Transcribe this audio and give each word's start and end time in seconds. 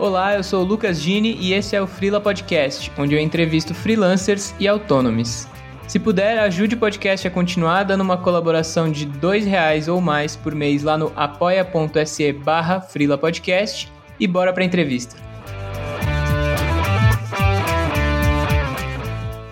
Olá, 0.00 0.34
eu 0.34 0.42
sou 0.42 0.62
o 0.62 0.64
Lucas 0.64 0.98
Gini 0.98 1.36
e 1.38 1.52
esse 1.52 1.76
é 1.76 1.82
o 1.82 1.86
Freela 1.86 2.18
Podcast, 2.18 2.90
onde 2.96 3.14
eu 3.14 3.20
entrevisto 3.20 3.74
freelancers 3.74 4.54
e 4.58 4.66
autônomos. 4.66 5.46
Se 5.86 5.98
puder, 5.98 6.38
ajude 6.38 6.74
o 6.74 6.78
podcast 6.78 7.28
a 7.28 7.30
continuar 7.30 7.82
dando 7.82 8.00
uma 8.00 8.16
colaboração 8.16 8.90
de 8.90 9.04
R$ 9.04 9.40
reais 9.40 9.88
ou 9.88 10.00
mais 10.00 10.34
por 10.34 10.54
mês 10.54 10.82
lá 10.82 10.96
no 10.96 11.12
apoia.se 11.14 12.32
barra 12.32 12.80
Podcast 13.20 13.92
e 14.18 14.26
bora 14.26 14.54
para 14.54 14.64
entrevista. 14.64 15.16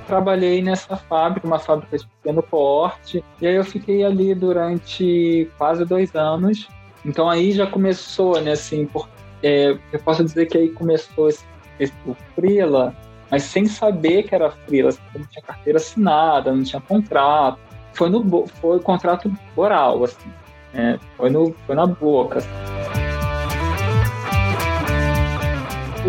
Trabalhei 0.06 0.62
nessa 0.62 0.96
fábrica, 0.96 1.46
uma 1.46 1.58
fábrica 1.58 1.98
de 1.98 2.06
pequeno 2.06 2.42
porte, 2.42 3.22
e 3.38 3.46
aí 3.46 3.54
eu 3.54 3.64
fiquei 3.64 4.02
ali 4.02 4.34
durante 4.34 5.46
quase 5.58 5.84
dois 5.84 6.14
anos. 6.14 6.66
Então 7.04 7.28
aí 7.28 7.52
já 7.52 7.66
começou, 7.66 8.40
né, 8.40 8.52
assim, 8.52 8.86
por, 8.86 9.08
é, 9.42 9.78
eu 9.92 9.98
posso 10.00 10.24
dizer 10.24 10.46
que 10.46 10.58
aí 10.58 10.68
começou 10.70 11.28
esse, 11.28 11.44
esse, 11.78 11.92
o 12.06 12.14
Freela, 12.34 12.94
mas 13.30 13.42
sem 13.42 13.66
saber 13.66 14.24
que 14.24 14.34
era 14.34 14.50
freela, 14.50 14.90
não 15.14 15.24
tinha 15.26 15.42
carteira 15.42 15.78
assinada, 15.78 16.52
não 16.52 16.62
tinha 16.62 16.80
contrato. 16.80 17.58
Foi 17.92 18.08
no 18.08 18.46
foi 18.46 18.80
contrato 18.80 19.30
oral, 19.56 20.04
assim, 20.04 20.30
né? 20.72 20.98
foi, 21.16 21.30
no, 21.30 21.54
foi 21.66 21.74
na 21.74 21.86
boca. 21.86 22.38
Assim. 22.38 22.48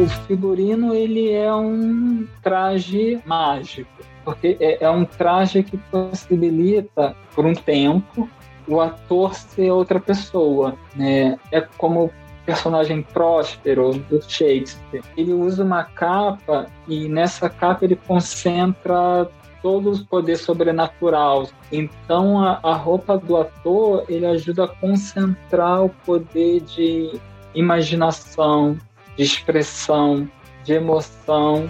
O 0.01 0.07
figurino 0.27 0.93
ele 0.93 1.31
é 1.31 1.53
um 1.53 2.25
traje 2.41 3.20
mágico, 3.25 3.89
porque 4.23 4.55
é, 4.59 4.84
é 4.84 4.89
um 4.89 5.03
traje 5.03 5.63
que 5.63 5.77
possibilita, 5.77 7.15
por 7.35 7.45
um 7.45 7.53
tempo, 7.53 8.29
o 8.67 8.79
ator 8.79 9.34
ser 9.34 9.71
outra 9.71 9.99
pessoa, 9.99 10.76
né? 10.95 11.37
É 11.51 11.59
como 11.77 12.11
personagem 12.49 13.03
próspero 13.03 13.93
do 14.09 14.19
Shakespeare. 14.27 15.03
Ele 15.15 15.33
usa 15.33 15.63
uma 15.63 15.83
capa 15.83 16.65
e 16.87 17.07
nessa 17.07 17.47
capa 17.47 17.85
ele 17.85 17.95
concentra 17.95 19.29
todo 19.61 19.91
o 19.91 20.05
poder 20.05 20.35
sobrenatural. 20.35 21.47
Então 21.71 22.39
a, 22.39 22.59
a 22.63 22.73
roupa 22.73 23.20
do 23.20 23.37
ator 23.37 24.03
ele 24.09 24.25
ajuda 24.25 24.63
a 24.63 24.67
concentrar 24.67 25.85
o 25.85 25.89
poder 25.89 26.61
de 26.61 27.20
imaginação, 27.53 28.75
de 29.15 29.23
expressão, 29.23 30.27
de 30.63 30.73
emoção. 30.73 31.70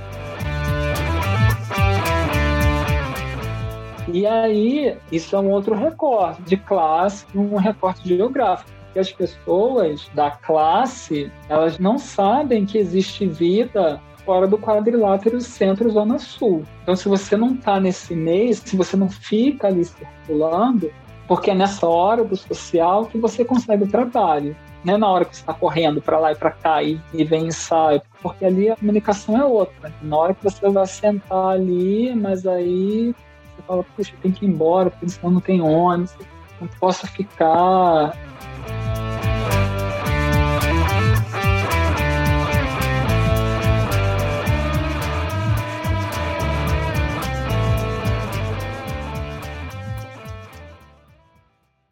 E 4.12 4.26
aí, 4.26 4.98
isso 5.12 5.36
é 5.36 5.40
um 5.40 5.52
outro 5.52 5.76
recorte 5.76 6.42
de 6.44 6.58
classe, 6.58 7.26
um 7.36 7.58
recorte 7.58 8.08
geográfico 8.08 8.79
que 8.92 9.00
as 9.00 9.12
pessoas 9.12 10.10
da 10.14 10.32
classe 10.32 11.32
elas 11.48 11.80
não 11.80 11.98
sabem 11.98 12.66
que 12.66 12.78
existe 12.78 13.26
vida 13.26 14.02
fora 14.26 14.48
do 14.48 14.58
quadrilátero 14.58 15.42
centro-zona 15.42 16.20
sul. 16.20 16.64
Então, 16.84 16.96
se 16.96 17.10
você 17.10 17.36
não 17.36 17.54
está 17.54 17.80
nesse 17.80 18.16
mês, 18.16 18.62
se 18.64 18.76
você 18.76 18.96
não 18.96 19.10
fica 19.10 19.68
ali 19.68 19.84
circulando, 19.84 20.92
porque 21.28 21.52
é 21.52 21.56
nessa 21.56 21.88
hora 21.88 22.24
do 22.24 22.36
social 22.36 23.06
que 23.06 23.18
você 23.18 23.46
consegue 23.46 23.84
o 23.84 23.88
trabalho. 23.88 24.56
Não 24.84 24.94
é 24.94 24.98
na 24.98 25.08
hora 25.10 25.26
que 25.26 25.36
você 25.36 25.42
está 25.42 25.54
correndo 25.54 26.02
para 26.02 26.20
lá 26.20 26.32
e 26.32 26.36
para 26.36 26.52
cá 26.52 26.82
e, 26.82 27.00
e 27.14 27.24
vem 27.24 27.48
ensaio, 27.48 28.02
porque 28.22 28.46
ali 28.46 28.70
a 28.70 28.76
comunicação 28.76 29.38
é 29.38 29.44
outra. 29.44 29.94
Na 30.02 30.18
hora 30.18 30.34
que 30.34 30.44
você 30.44 30.70
vai 30.70 30.88
sentar 30.88 31.50
ali, 31.50 32.16
mas 32.16 32.48
aí 32.48 33.14
você 33.56 33.62
fala, 33.68 33.84
puxa, 33.96 34.14
tem 34.22 34.32
que 34.32 34.46
ir 34.46 34.50
embora, 34.50 34.90
porque 34.90 35.10
senão 35.10 35.34
não 35.34 35.42
tem 35.42 35.62
ônibus, 35.62 36.16
não 36.62 36.68
posso 36.80 37.06
ficar 37.08 38.18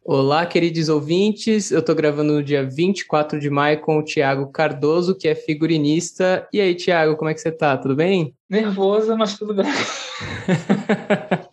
Olá, 0.09 0.45
queridos 0.45 0.88
ouvintes. 0.88 1.69
Eu 1.69 1.79
estou 1.79 1.93
gravando 1.93 2.33
no 2.33 2.43
dia 2.43 2.63
24 2.63 3.39
de 3.39 3.49
maio 3.49 3.81
com 3.81 3.97
o 3.97 4.03
Tiago 4.03 4.51
Cardoso, 4.51 5.17
que 5.17 5.27
é 5.27 5.35
figurinista. 5.35 6.47
E 6.51 6.61
aí, 6.61 6.75
Tiago, 6.75 7.15
como 7.17 7.29
é 7.29 7.33
que 7.33 7.39
você 7.41 7.51
tá? 7.51 7.77
Tudo 7.77 7.95
bem? 7.95 8.33
Nervoso, 8.49 9.17
mas 9.17 9.38
tudo 9.38 9.53
bem. 9.53 9.65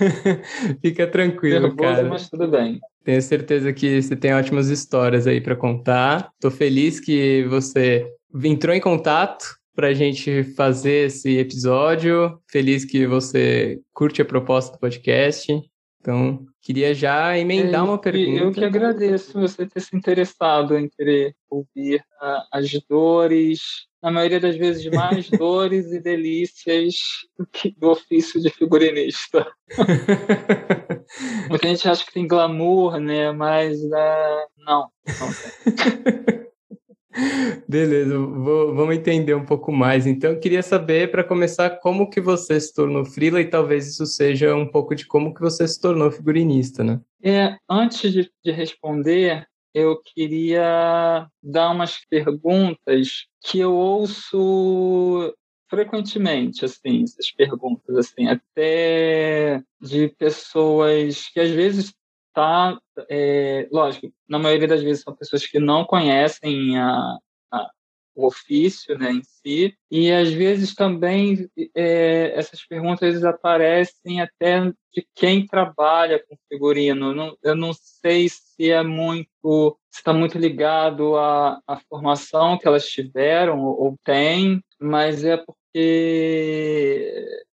Fica 0.80 1.06
tranquilo, 1.06 1.68
Nervoso, 1.68 1.76
cara. 1.76 2.08
mas 2.08 2.28
tudo 2.28 2.48
bem. 2.48 2.80
Tenho 3.04 3.22
certeza 3.22 3.72
que 3.72 4.02
você 4.02 4.16
tem 4.16 4.34
ótimas 4.34 4.68
histórias 4.68 5.26
aí 5.26 5.40
para 5.40 5.56
contar. 5.56 6.30
Estou 6.34 6.50
feliz 6.50 6.98
que 6.98 7.44
você 7.44 8.06
entrou 8.44 8.74
em 8.74 8.80
contato 8.80 9.44
para 9.74 9.88
a 9.88 9.94
gente 9.94 10.42
fazer 10.54 11.06
esse 11.06 11.36
episódio. 11.36 12.40
Feliz 12.50 12.84
que 12.84 13.06
você 13.06 13.80
curte 13.92 14.22
a 14.22 14.24
proposta 14.24 14.72
do 14.72 14.80
podcast. 14.80 15.52
Então, 16.00 16.46
queria 16.62 16.94
já 16.94 17.36
emendar 17.36 17.80
é, 17.80 17.84
uma 17.84 17.98
pergunta. 17.98 18.44
Eu 18.44 18.52
que 18.52 18.64
agradeço 18.64 19.40
você 19.40 19.66
ter 19.66 19.80
se 19.80 19.96
interessado 19.96 20.76
em 20.78 20.88
querer 20.88 21.34
ouvir 21.50 22.00
uh, 22.22 22.42
as 22.52 22.70
dores, 22.88 23.60
na 24.06 24.12
maioria 24.12 24.38
das 24.38 24.56
vezes 24.56 24.86
mais 24.92 25.28
dores 25.36 25.90
e 25.90 25.98
delícias 25.98 26.94
do 27.76 27.90
ofício 27.90 28.40
de 28.40 28.50
figurinista. 28.50 29.44
Muita 31.50 31.66
gente 31.66 31.88
acha 31.88 32.06
que 32.06 32.12
tem 32.12 32.28
glamour, 32.28 33.00
né? 33.00 33.32
Mas 33.32 33.82
uh, 33.82 34.46
não, 34.58 34.88
não 35.18 35.28
tem. 35.32 36.46
Beleza, 37.66 38.16
vou, 38.16 38.74
vamos 38.76 38.94
entender 38.94 39.34
um 39.34 39.44
pouco 39.44 39.72
mais. 39.72 40.06
Então, 40.06 40.30
eu 40.32 40.38
queria 40.38 40.62
saber, 40.62 41.10
para 41.10 41.24
começar, 41.24 41.70
como 41.80 42.08
que 42.08 42.20
você 42.20 42.60
se 42.60 42.72
tornou 42.72 43.04
freela 43.06 43.40
e 43.40 43.46
talvez 43.46 43.88
isso 43.88 44.06
seja 44.06 44.54
um 44.54 44.66
pouco 44.66 44.94
de 44.94 45.06
como 45.06 45.34
que 45.34 45.40
você 45.40 45.66
se 45.66 45.80
tornou 45.80 46.12
figurinista, 46.12 46.84
né? 46.84 47.00
É, 47.24 47.56
antes 47.68 48.12
de, 48.12 48.30
de 48.44 48.52
responder, 48.52 49.48
eu 49.74 50.00
queria 50.02 51.26
dar 51.42 51.70
umas 51.70 51.98
perguntas 52.08 53.26
que 53.46 53.60
eu 53.60 53.74
ouço 53.74 55.34
frequentemente, 55.68 56.64
assim, 56.64 57.02
essas 57.02 57.30
perguntas, 57.30 57.96
assim, 57.96 58.28
até 58.28 59.62
de 59.80 60.08
pessoas 60.08 61.28
que 61.28 61.40
às 61.40 61.50
vezes 61.50 61.94
tá, 62.32 62.78
é, 63.08 63.68
lógico, 63.72 64.12
na 64.28 64.38
maioria 64.38 64.68
das 64.68 64.82
vezes 64.82 65.02
são 65.02 65.14
pessoas 65.14 65.46
que 65.46 65.58
não 65.58 65.84
conhecem 65.84 66.78
a, 66.78 67.18
o 68.16 68.26
ofício 68.26 68.98
né, 68.98 69.12
em 69.12 69.22
si, 69.22 69.76
e 69.90 70.10
às 70.10 70.32
vezes 70.32 70.74
também 70.74 71.48
é, 71.74 72.32
essas 72.34 72.64
perguntas 72.64 73.22
aparecem 73.22 74.20
até 74.20 74.64
de 74.92 75.06
quem 75.14 75.46
trabalha 75.46 76.24
com 76.26 76.36
figurino. 76.48 77.14
Não, 77.14 77.36
eu 77.42 77.54
não 77.54 77.72
sei 77.74 78.28
se 78.28 78.70
é 78.70 78.82
muito, 78.82 79.78
está 79.92 80.14
muito 80.14 80.38
ligado 80.38 81.16
à, 81.16 81.60
à 81.66 81.76
formação 81.88 82.58
que 82.58 82.66
elas 82.66 82.88
tiveram 82.88 83.60
ou, 83.60 83.78
ou 83.82 83.98
têm, 84.02 84.62
mas 84.80 85.22
é 85.22 85.36
porque 85.36 85.66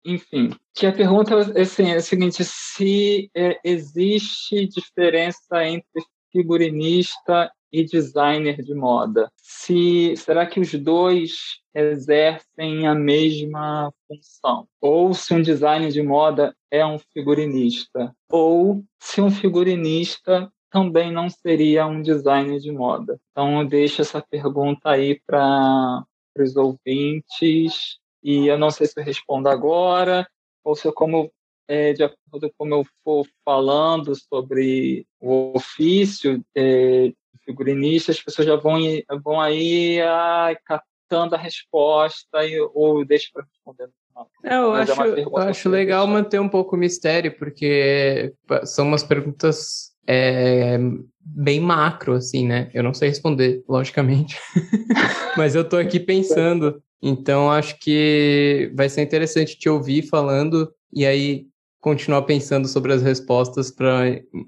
enfim, 0.06 0.52
que 0.74 0.86
a 0.86 0.92
pergunta 0.92 1.38
assim, 1.59 1.92
é 1.92 1.96
a 1.96 2.02
seguinte: 2.02 2.44
se 2.44 3.30
é, 3.36 3.59
existe 3.64 4.68
diferença 4.68 5.66
entre 5.66 6.03
figurinista 6.31 7.52
e 7.72 7.84
designer 7.84 8.62
de 8.62 8.74
moda? 8.74 9.31
Se 9.38 10.16
será 10.18 10.46
que 10.46 10.59
os 10.59 10.74
dois 10.74 11.59
exercem 11.74 12.88
a 12.88 12.96
mesma 12.96 13.94
função? 14.07 14.68
Ou 14.81 15.13
se 15.13 15.34
um 15.34 15.41
designer 15.41 15.91
de 15.91 16.02
moda 16.02 16.56
é 16.71 16.86
um 16.86 16.98
figurinista? 16.98 18.13
Ou 18.30 18.83
se 19.00 19.21
um 19.21 19.31
figurinista 19.31 20.51
também 20.71 21.12
não 21.12 21.30
seria 21.30 21.88
um 21.88 22.01
designer 22.01 22.60
de 22.60 22.71
moda? 22.71 23.19
Então 23.31 23.62
eu 23.62 23.68
deixo 23.68 24.01
essa 24.01 24.21
pergunta 24.21 24.89
aí 24.89 25.19
para 25.25 26.06
os 26.38 26.56
ouvintes 26.56 27.98
e 28.24 28.48
eu 28.48 28.57
não 28.57 28.69
sei 28.69 28.88
se 28.88 29.00
eu 29.00 29.04
respondo 29.04 29.50
agora 29.50 30.27
ou 30.63 30.75
se 30.75 30.88
eu 30.88 30.94
como 30.94 31.31
é, 31.68 31.94
de 31.94 32.04
acordo 32.04 32.50
com 32.50 32.56
como 32.57 32.74
eu 32.74 32.86
for 33.04 33.27
falando 33.45 34.13
sobre 34.16 35.06
o 35.19 35.56
ofício 35.56 36.44
é, 36.57 37.13
figurinista, 37.50 38.12
as 38.12 38.22
pessoas 38.22 38.48
já 38.48 38.56
vão, 38.56 38.80
vão 39.24 39.42
aí 39.42 40.00
ai, 40.01 40.56
catando 40.66 41.36
a 41.36 41.38
resposta 41.38 42.46
e, 42.46 42.60
ou 42.74 43.04
deixa 43.04 43.30
para 43.34 43.44
responder. 43.44 43.90
É, 44.44 44.56
eu 44.56 44.72
Mas 44.72 44.90
acho, 44.90 45.01
é 45.01 45.24
eu 45.24 45.38
acho 45.38 45.69
legal 45.69 46.06
deixar. 46.06 46.22
manter 46.22 46.40
um 46.40 46.50
pouco 46.50 46.75
o 46.75 46.80
mistério, 46.80 47.38
porque 47.38 48.34
são 48.66 48.88
umas 48.88 49.04
perguntas 49.04 49.94
é, 50.06 50.78
bem 51.22 51.60
macro, 51.60 52.13
assim, 52.13 52.46
né? 52.46 52.69
Eu 52.74 52.84
não 52.84 52.94
sei 52.94 53.10
responder, 53.10 53.63
logicamente. 53.68 54.38
Mas 55.38 55.56
eu 55.56 55.68
tô 55.68 55.78
aqui 55.78 56.00
pensando 56.00 56.84
então, 57.02 57.50
acho 57.50 57.80
que 57.80 58.72
vai 58.75 58.90
ser 58.90 59.02
interessante 59.02 59.57
te 59.57 59.69
ouvir 59.69 60.04
falando 60.04 60.72
e 60.92 61.06
aí 61.06 61.48
continuar 61.80 62.24
pensando 62.24 62.68
sobre 62.68 62.94
as 62.94 63.02
respostas 63.02 63.72
para, 63.72 64.08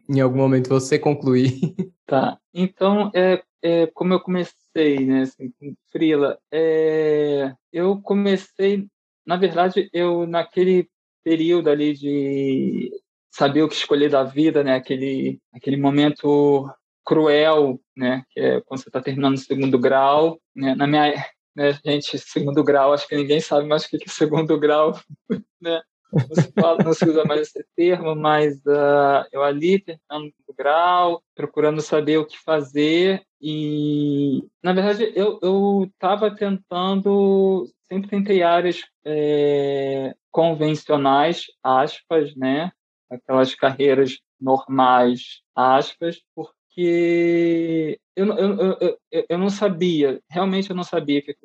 em 0.09 0.19
algum 0.19 0.37
momento, 0.37 0.69
você 0.69 0.99
concluir. 0.99 1.51
Tá. 2.11 2.37
Então, 2.53 3.09
é, 3.15 3.41
é, 3.61 3.87
como 3.87 4.13
eu 4.13 4.19
comecei, 4.19 5.05
né, 5.05 5.21
assim, 5.21 5.53
Frila, 5.93 6.37
é, 6.51 7.53
eu 7.71 8.01
comecei, 8.01 8.85
na 9.25 9.37
verdade, 9.37 9.89
eu 9.93 10.27
naquele 10.27 10.89
período 11.23 11.69
ali 11.69 11.93
de 11.93 12.91
saber 13.29 13.63
o 13.63 13.69
que 13.69 13.75
escolher 13.75 14.09
da 14.09 14.23
vida, 14.23 14.61
né, 14.61 14.75
aquele, 14.75 15.39
aquele 15.53 15.77
momento 15.77 16.69
cruel, 17.05 17.79
né, 17.95 18.25
que 18.31 18.41
é 18.41 18.59
quando 18.59 18.81
você 18.81 18.89
está 18.89 19.01
terminando 19.01 19.35
o 19.35 19.39
segundo 19.39 19.79
grau, 19.79 20.37
né, 20.53 20.75
na 20.75 20.85
minha, 20.85 21.13
né, 21.55 21.79
gente, 21.85 22.17
segundo 22.19 22.61
grau, 22.61 22.91
acho 22.91 23.07
que 23.07 23.15
ninguém 23.15 23.39
sabe 23.39 23.67
mais 23.67 23.85
o 23.85 23.89
que 23.89 23.95
é 23.95 24.09
segundo 24.09 24.59
grau, 24.59 24.99
né, 25.61 25.81
não 26.11 26.43
se, 26.43 26.51
fala, 26.51 26.83
não 26.83 26.93
se 26.93 27.09
usa 27.09 27.23
mais 27.25 27.41
esse 27.41 27.65
termo, 27.75 28.15
mas 28.15 28.57
uh, 28.65 29.25
eu 29.31 29.43
ali 29.43 29.79
terminando 29.79 30.33
o 30.47 30.53
grau, 30.53 31.23
procurando 31.35 31.81
saber 31.81 32.17
o 32.17 32.25
que 32.25 32.37
fazer 32.37 33.23
e, 33.41 34.47
na 34.61 34.71
verdade, 34.71 35.11
eu 35.15 35.89
estava 35.91 36.35
tentando, 36.35 37.67
sempre 37.87 38.09
tentei 38.09 38.43
áreas 38.43 38.81
é, 39.03 40.13
convencionais, 40.29 41.47
aspas, 41.63 42.35
né? 42.35 42.71
Aquelas 43.09 43.55
carreiras 43.55 44.19
normais, 44.39 45.41
aspas, 45.55 46.21
porque 46.35 46.53
eu, 46.77 48.27
eu, 48.27 48.77
eu, 49.11 49.25
eu 49.29 49.37
não 49.37 49.49
sabia, 49.49 50.21
realmente 50.29 50.69
eu 50.69 50.75
não 50.75 50.83
sabia 50.83 51.19
o 51.19 51.23
que, 51.23 51.35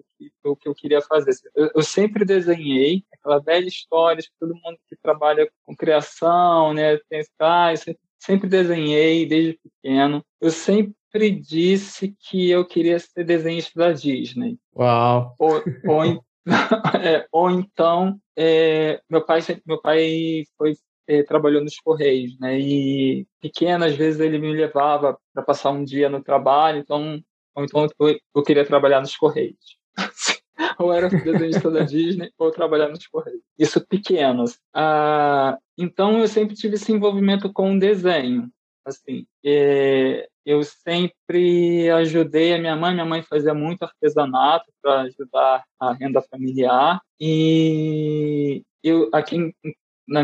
o 0.44 0.56
que 0.56 0.68
eu 0.68 0.74
queria 0.74 1.00
fazer. 1.00 1.32
Eu, 1.54 1.70
eu 1.74 1.82
sempre 1.82 2.24
desenhei, 2.24 3.04
aquela 3.12 3.40
velha 3.40 3.66
história 3.66 4.22
de 4.22 4.30
todo 4.38 4.54
mundo 4.54 4.78
que 4.88 4.96
trabalha 4.96 5.48
com 5.64 5.74
criação, 5.74 6.72
né? 6.72 6.98
Tem, 7.08 7.22
ah, 7.40 7.74
sempre, 7.76 8.00
sempre 8.18 8.48
desenhei 8.48 9.26
desde 9.26 9.58
pequeno. 9.58 10.24
Eu 10.40 10.50
sempre 10.50 11.30
disse 11.30 12.14
que 12.20 12.50
eu 12.50 12.64
queria 12.64 12.98
ser 12.98 13.24
desenhista 13.24 13.72
da 13.78 13.92
Disney. 13.92 14.58
Uau! 14.74 15.34
Ou, 15.38 15.62
ou, 15.86 16.24
é, 17.02 17.26
ou 17.32 17.50
então, 17.50 18.20
é, 18.36 19.00
meu 19.10 19.24
pai 19.24 19.40
meu 19.66 19.80
pai 19.80 20.44
foi 20.58 20.74
é, 21.06 21.22
trabalhou 21.22 21.62
nos 21.62 21.78
Correios, 21.78 22.38
né? 22.38 22.58
E 22.58 23.26
pequenas 23.40 23.94
vezes 23.94 24.20
ele 24.20 24.38
me 24.38 24.52
levava 24.52 25.18
para 25.32 25.42
passar 25.42 25.70
um 25.70 25.84
dia 25.84 26.08
no 26.08 26.22
trabalho, 26.22 26.78
então, 26.78 27.20
ou 27.54 27.64
então 27.64 27.86
eu, 28.00 28.18
eu 28.34 28.42
queria 28.42 28.64
trabalhar 28.64 29.00
nos 29.00 29.16
Correios. 29.16 29.78
ou 30.78 30.92
era 30.92 31.08
desenhista 31.08 31.70
da 31.70 31.80
Disney 31.82 32.30
ou 32.38 32.50
trabalhar 32.50 32.88
nos 32.88 33.06
Correios. 33.06 33.42
Isso 33.58 33.84
pequenos. 33.86 34.58
Ah, 34.74 35.58
então 35.78 36.18
eu 36.18 36.28
sempre 36.28 36.54
tive 36.54 36.74
esse 36.74 36.92
envolvimento 36.92 37.52
com 37.52 37.74
o 37.74 37.78
desenho. 37.78 38.50
Assim, 38.84 39.26
é, 39.44 40.28
eu 40.44 40.62
sempre 40.62 41.90
ajudei 41.90 42.54
a 42.54 42.58
minha 42.58 42.76
mãe. 42.76 42.94
Minha 42.94 43.06
mãe 43.06 43.22
fazia 43.22 43.52
muito 43.52 43.82
artesanato 43.82 44.66
para 44.80 45.02
ajudar 45.02 45.64
a 45.80 45.92
renda 45.92 46.22
familiar. 46.22 47.00
E 47.20 48.62
eu 48.82 49.10
aqui 49.12 49.36
em, 49.36 49.52
na, 50.06 50.22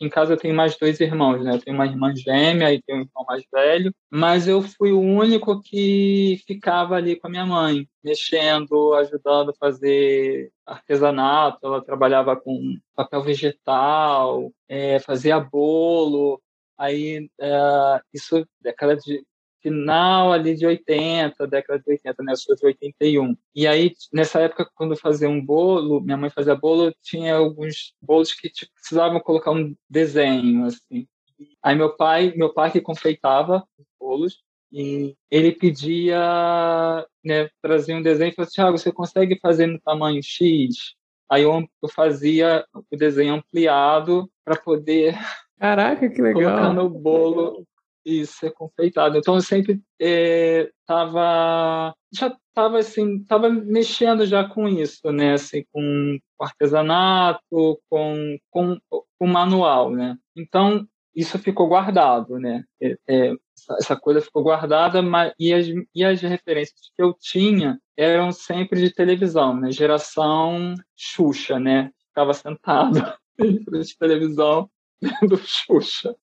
em 0.00 0.08
casa 0.08 0.32
eu 0.32 0.36
tenho 0.36 0.54
mais 0.54 0.76
dois 0.78 1.00
irmãos, 1.00 1.42
né? 1.44 1.54
Eu 1.54 1.60
tenho 1.60 1.76
uma 1.76 1.86
irmã 1.86 2.14
gêmea 2.14 2.72
e 2.72 2.82
tenho 2.82 3.00
um 3.00 3.02
irmão 3.02 3.24
mais 3.26 3.44
velho, 3.52 3.92
mas 4.10 4.46
eu 4.46 4.62
fui 4.62 4.92
o 4.92 5.00
único 5.00 5.60
que 5.62 6.40
ficava 6.46 6.96
ali 6.96 7.16
com 7.16 7.26
a 7.26 7.30
minha 7.30 7.46
mãe, 7.46 7.88
mexendo, 8.02 8.94
ajudando 8.94 9.50
a 9.50 9.54
fazer 9.54 10.50
artesanato. 10.64 11.58
Ela 11.66 11.84
trabalhava 11.84 12.36
com 12.36 12.76
papel 12.94 13.22
vegetal, 13.22 14.52
é, 14.68 14.98
fazia 15.00 15.40
bolo. 15.40 16.40
Aí, 16.78 17.28
é, 17.40 18.00
isso 18.12 18.46
década 18.60 18.96
de 18.96 19.24
final 19.62 20.32
ali 20.32 20.54
de 20.54 20.66
80, 20.66 21.46
década 21.46 21.82
de 21.84 21.90
80, 21.92 22.22
né? 22.22 22.32
Eu 22.32 22.36
sou 22.36 22.54
de 22.56 22.66
81. 22.66 23.36
E 23.54 23.66
aí, 23.66 23.92
nessa 24.12 24.40
época, 24.40 24.68
quando 24.74 24.92
eu 24.92 24.98
fazia 24.98 25.28
um 25.28 25.44
bolo, 25.44 26.00
minha 26.00 26.16
mãe 26.16 26.30
fazia 26.30 26.54
bolo, 26.54 26.94
tinha 27.02 27.36
alguns 27.36 27.94
bolos 28.00 28.32
que 28.32 28.48
tipo, 28.48 28.72
precisavam 28.74 29.20
colocar 29.20 29.50
um 29.50 29.74
desenho, 29.88 30.64
assim. 30.66 31.06
Aí 31.62 31.74
meu 31.74 31.96
pai, 31.96 32.32
meu 32.36 32.52
pai 32.52 32.70
que 32.70 32.80
confeitava 32.80 33.66
os 33.78 33.86
bolos, 33.98 34.42
e 34.72 35.16
ele 35.30 35.52
pedia, 35.52 36.18
né, 37.24 37.48
trazia 37.62 37.96
um 37.96 38.02
desenho 38.02 38.30
e 38.30 38.34
falou 38.34 38.46
assim, 38.46 38.54
Thiago, 38.56 38.78
você 38.78 38.92
consegue 38.92 39.38
fazer 39.40 39.66
no 39.66 39.80
tamanho 39.80 40.22
X? 40.22 40.94
Aí 41.30 41.42
eu, 41.42 41.66
eu 41.82 41.88
fazia 41.88 42.64
o 42.72 42.96
desenho 42.96 43.34
ampliado 43.34 44.30
para 44.44 44.56
poder 44.56 45.16
Caraca, 45.58 46.08
que 46.08 46.20
legal. 46.20 46.42
colocar 46.42 46.72
no 46.72 46.88
bolo 46.88 47.66
e 48.06 48.24
ser 48.24 48.52
confeitado. 48.52 49.18
Então 49.18 49.34
eu 49.34 49.40
sempre 49.40 49.82
é, 50.00 50.70
já 52.14 52.28
estava 52.48 52.78
assim, 52.78 53.16
estava 53.16 53.50
mexendo 53.50 54.24
já 54.24 54.48
com 54.48 54.68
isso, 54.68 55.10
né, 55.10 55.32
assim, 55.32 55.64
com 55.72 56.16
artesanato, 56.40 57.80
com 57.90 58.38
com 58.48 58.78
o 59.18 59.26
manual, 59.26 59.90
né. 59.90 60.16
Então 60.36 60.86
isso 61.14 61.36
ficou 61.40 61.66
guardado, 61.66 62.38
né. 62.38 62.64
É, 62.80 62.96
é, 63.08 63.32
essa 63.80 63.96
coisa 63.96 64.20
ficou 64.20 64.44
guardada, 64.44 65.02
mas 65.02 65.32
e 65.38 65.52
as, 65.52 65.66
e 65.92 66.04
as 66.04 66.20
referências 66.20 66.92
que 66.94 67.02
eu 67.02 67.12
tinha 67.12 67.80
eram 67.96 68.30
sempre 68.30 68.80
de 68.80 68.94
televisão, 68.94 69.58
né, 69.58 69.72
geração 69.72 70.74
Xuxa, 70.96 71.58
né. 71.58 71.90
Ficava 72.08 72.32
sentado 72.32 72.98
em 73.40 73.62
frente 73.64 73.88
de 73.88 73.98
televisão 73.98 74.70
do 75.28 75.36
Xuxa 75.36 76.14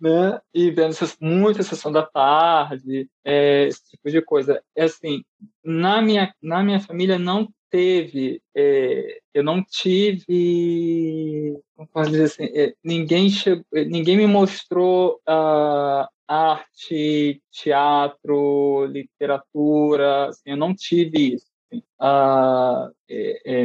né? 0.00 0.40
E 0.54 0.70
vendo 0.70 0.94
muita 1.20 1.62
sessão 1.62 1.90
da 1.92 2.04
tarde, 2.04 3.08
é, 3.24 3.64
esse 3.66 3.82
tipo 3.90 4.10
de 4.10 4.22
coisa. 4.22 4.62
É 4.76 4.84
assim, 4.84 5.22
na 5.64 6.00
minha 6.02 6.32
na 6.42 6.62
minha 6.62 6.80
família 6.80 7.18
não 7.18 7.48
teve, 7.70 8.40
é, 8.56 9.20
eu 9.34 9.42
não 9.42 9.62
tive, 9.62 11.56
como 11.76 11.88
posso 11.88 12.10
dizer 12.10 12.24
assim, 12.24 12.44
é, 12.54 12.74
ninguém 12.82 13.28
chegou, 13.30 13.64
é, 13.74 13.84
ninguém 13.84 14.16
me 14.16 14.26
mostrou 14.26 15.20
uh, 15.28 16.08
arte, 16.26 17.42
teatro, 17.50 18.86
literatura, 18.86 20.28
assim, 20.28 20.50
eu 20.50 20.56
não 20.56 20.74
tive 20.74 21.34
isso. 21.34 21.46
Assim. 21.70 21.82
Uh, 22.00 22.90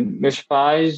meus 0.06 0.42
pais 0.42 0.98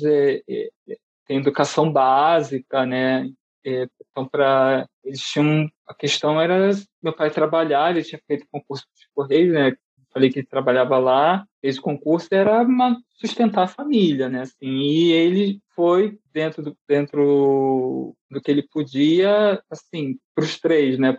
têm 1.28 1.38
educação 1.38 1.92
básica, 1.92 2.86
né? 2.86 3.30
Então, 3.66 4.28
para 4.30 4.88
eles 5.04 5.22
tinham 5.22 5.70
a 5.88 5.94
questão 5.94 6.40
era 6.40 6.72
meu 7.02 7.14
pai 7.14 7.30
trabalhar, 7.32 7.92
ele 7.92 8.04
tinha 8.04 8.22
feito 8.28 8.48
concurso 8.52 8.86
de 8.96 9.08
correios, 9.14 9.54
né? 9.54 9.76
Falei 10.14 10.30
que 10.30 10.40
ele 10.40 10.48
trabalhava 10.48 10.98
lá, 10.98 11.46
o 11.64 11.82
concurso 11.82 12.30
era 12.32 12.62
uma, 12.62 12.98
sustentar 13.20 13.64
a 13.64 13.68
família, 13.68 14.30
né? 14.30 14.42
Assim, 14.42 14.68
e 14.68 15.12
ele 15.12 15.60
foi 15.76 16.18
dentro 16.32 16.64
do 16.64 16.78
dentro 16.88 18.16
do 18.30 18.42
que 18.42 18.52
ele 18.52 18.64
podia, 18.64 19.62
assim, 19.70 20.18
para 20.34 20.46
os 20.46 20.60
três, 20.60 20.98
né? 20.98 21.18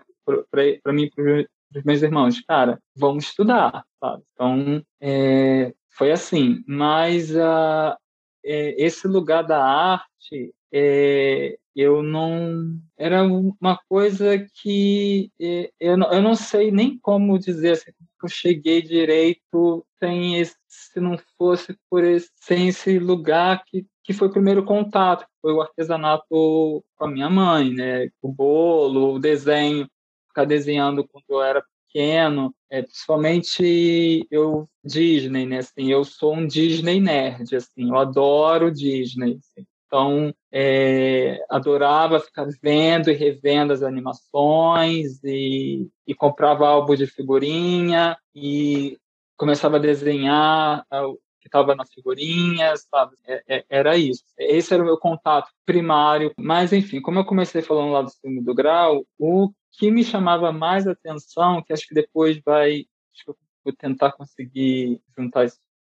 Para 0.50 0.92
mim, 0.92 1.10
para 1.14 1.46
os 1.76 1.84
meus 1.84 2.02
irmãos, 2.02 2.40
cara, 2.40 2.80
vamos 2.96 3.26
estudar, 3.26 3.84
sabe? 4.00 4.22
Então, 4.32 4.82
é, 5.00 5.74
foi 5.90 6.10
assim. 6.12 6.64
Mas 6.66 7.30
uh, 7.34 7.96
é, 8.44 8.82
esse 8.82 9.06
lugar 9.08 9.42
da 9.42 9.62
arte 9.62 10.54
é, 10.72 11.58
eu 11.76 12.02
não 12.02 12.78
era 12.96 13.22
uma 13.22 13.78
coisa 13.88 14.38
que 14.54 15.30
eu 15.78 15.96
não, 15.96 16.12
eu 16.12 16.22
não 16.22 16.34
sei 16.34 16.70
nem 16.70 16.98
como 16.98 17.38
dizer 17.38 17.72
assim, 17.72 17.92
eu 18.22 18.28
cheguei 18.28 18.82
direito 18.82 19.86
sem 19.98 20.40
esse, 20.40 20.56
se 20.66 21.00
não 21.00 21.18
fosse 21.38 21.76
por 21.90 22.02
esse, 22.02 22.30
sem 22.36 22.68
esse 22.68 22.98
lugar 22.98 23.62
que 23.66 23.86
que 24.06 24.12
foi 24.12 24.28
o 24.28 24.32
primeiro 24.32 24.64
contato, 24.64 25.26
foi 25.42 25.52
o 25.52 25.60
artesanato 25.60 26.24
com 26.30 27.04
a 27.04 27.10
minha 27.10 27.28
mãe, 27.28 27.74
né? 27.74 28.08
O 28.22 28.32
bolo, 28.32 29.14
o 29.14 29.18
desenho, 29.18 29.88
ficar 30.28 30.44
desenhando 30.44 31.04
quando 31.08 31.24
eu 31.28 31.42
era 31.42 31.64
pequeno, 31.88 32.54
é, 32.70 32.82
principalmente 32.82 34.24
eu 34.30 34.68
Disney, 34.84 35.44
né? 35.44 35.58
Assim, 35.58 35.90
eu 35.90 36.04
sou 36.04 36.34
um 36.34 36.46
Disney 36.46 37.00
nerd, 37.00 37.56
assim, 37.56 37.88
eu 37.88 37.96
adoro 37.96 38.70
Disney. 38.70 39.40
Assim. 39.40 39.66
Então, 39.86 40.34
é, 40.52 41.38
adorava 41.48 42.18
ficar 42.18 42.46
vendo 42.60 43.10
e 43.10 43.14
revendo 43.14 43.72
as 43.72 43.82
animações 43.82 45.22
e, 45.22 45.88
e 46.06 46.14
comprava 46.14 46.66
álbum 46.66 46.96
de 46.96 47.06
figurinha 47.06 48.16
e 48.34 48.98
começava 49.36 49.76
a 49.76 49.80
desenhar 49.80 50.84
o 50.90 51.18
que 51.40 51.46
estava 51.48 51.76
nas 51.76 51.92
figurinhas, 51.92 52.86
sabe? 52.90 53.16
É, 53.24 53.42
é, 53.48 53.64
era 53.68 53.96
isso. 53.96 54.24
Esse 54.36 54.74
era 54.74 54.82
o 54.82 54.86
meu 54.86 54.98
contato 54.98 55.48
primário. 55.64 56.32
Mas, 56.36 56.72
enfim, 56.72 57.00
como 57.00 57.20
eu 57.20 57.24
comecei 57.24 57.62
falando 57.62 57.92
lá 57.92 58.02
do 58.02 58.10
segundo 58.10 58.54
grau, 58.54 59.06
o 59.18 59.50
que 59.72 59.90
me 59.90 60.02
chamava 60.02 60.50
mais 60.50 60.88
atenção, 60.88 61.62
que 61.62 61.72
acho 61.72 61.86
que 61.86 61.94
depois 61.94 62.40
vai, 62.44 62.86
acho 63.14 63.24
que 63.24 63.30
eu 63.30 63.36
vou 63.64 63.72
tentar 63.72 64.12
conseguir 64.12 65.00
juntar, 65.16 65.46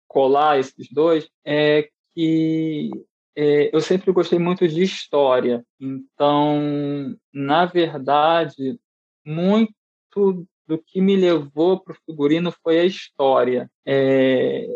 colar 0.06 0.58
esses 0.58 0.88
dois, 0.92 1.28
é 1.44 1.88
que 2.14 2.90
eu 3.36 3.80
sempre 3.80 4.12
gostei 4.12 4.38
muito 4.38 4.66
de 4.66 4.82
história. 4.82 5.64
Então, 5.78 7.16
na 7.32 7.66
verdade, 7.66 8.78
muito 9.24 10.46
do 10.66 10.78
que 10.78 11.00
me 11.00 11.16
levou 11.16 11.80
para 11.80 11.92
o 11.92 11.96
figurino 12.06 12.50
foi 12.62 12.80
a 12.80 12.84
história. 12.84 13.70
É, 13.86 14.66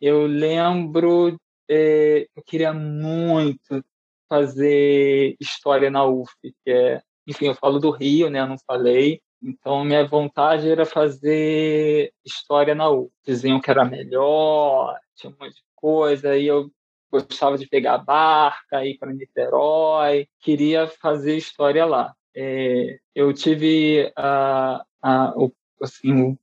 eu 0.00 0.26
lembro, 0.26 1.36
é, 1.68 2.26
eu 2.36 2.42
queria 2.44 2.72
muito 2.72 3.82
fazer 4.28 5.36
história 5.40 5.90
na 5.90 6.04
UF, 6.04 6.32
que 6.42 6.70
é, 6.70 7.02
enfim, 7.26 7.46
eu 7.46 7.54
falo 7.54 7.78
do 7.78 7.90
Rio, 7.90 8.30
né? 8.30 8.40
Eu 8.40 8.46
não 8.46 8.56
falei. 8.66 9.20
Então, 9.42 9.84
minha 9.84 10.06
vontade 10.06 10.68
era 10.68 10.84
fazer 10.84 12.12
história 12.24 12.74
na 12.74 12.90
UF. 12.90 13.10
Diziam 13.26 13.60
que 13.60 13.70
era 13.70 13.84
melhor, 13.84 14.98
tinha 15.16 15.32
um 15.32 15.36
monte 15.40 15.54
de 15.54 15.62
coisa, 15.74 16.36
e 16.36 16.46
eu 16.46 16.70
gostava 17.10 17.58
de 17.58 17.66
pegar 17.66 17.94
a 17.94 17.98
barca, 17.98 18.84
ir 18.84 18.98
para 18.98 19.12
Niterói, 19.12 20.28
queria 20.40 20.86
fazer 20.86 21.36
história 21.36 21.84
lá. 21.84 22.14
É, 22.34 22.98
eu 23.14 23.32
tive 23.32 24.12
a, 24.16 24.84
a, 25.02 25.32
o, 25.36 25.52
assim, 25.82 26.22
o 26.22 26.38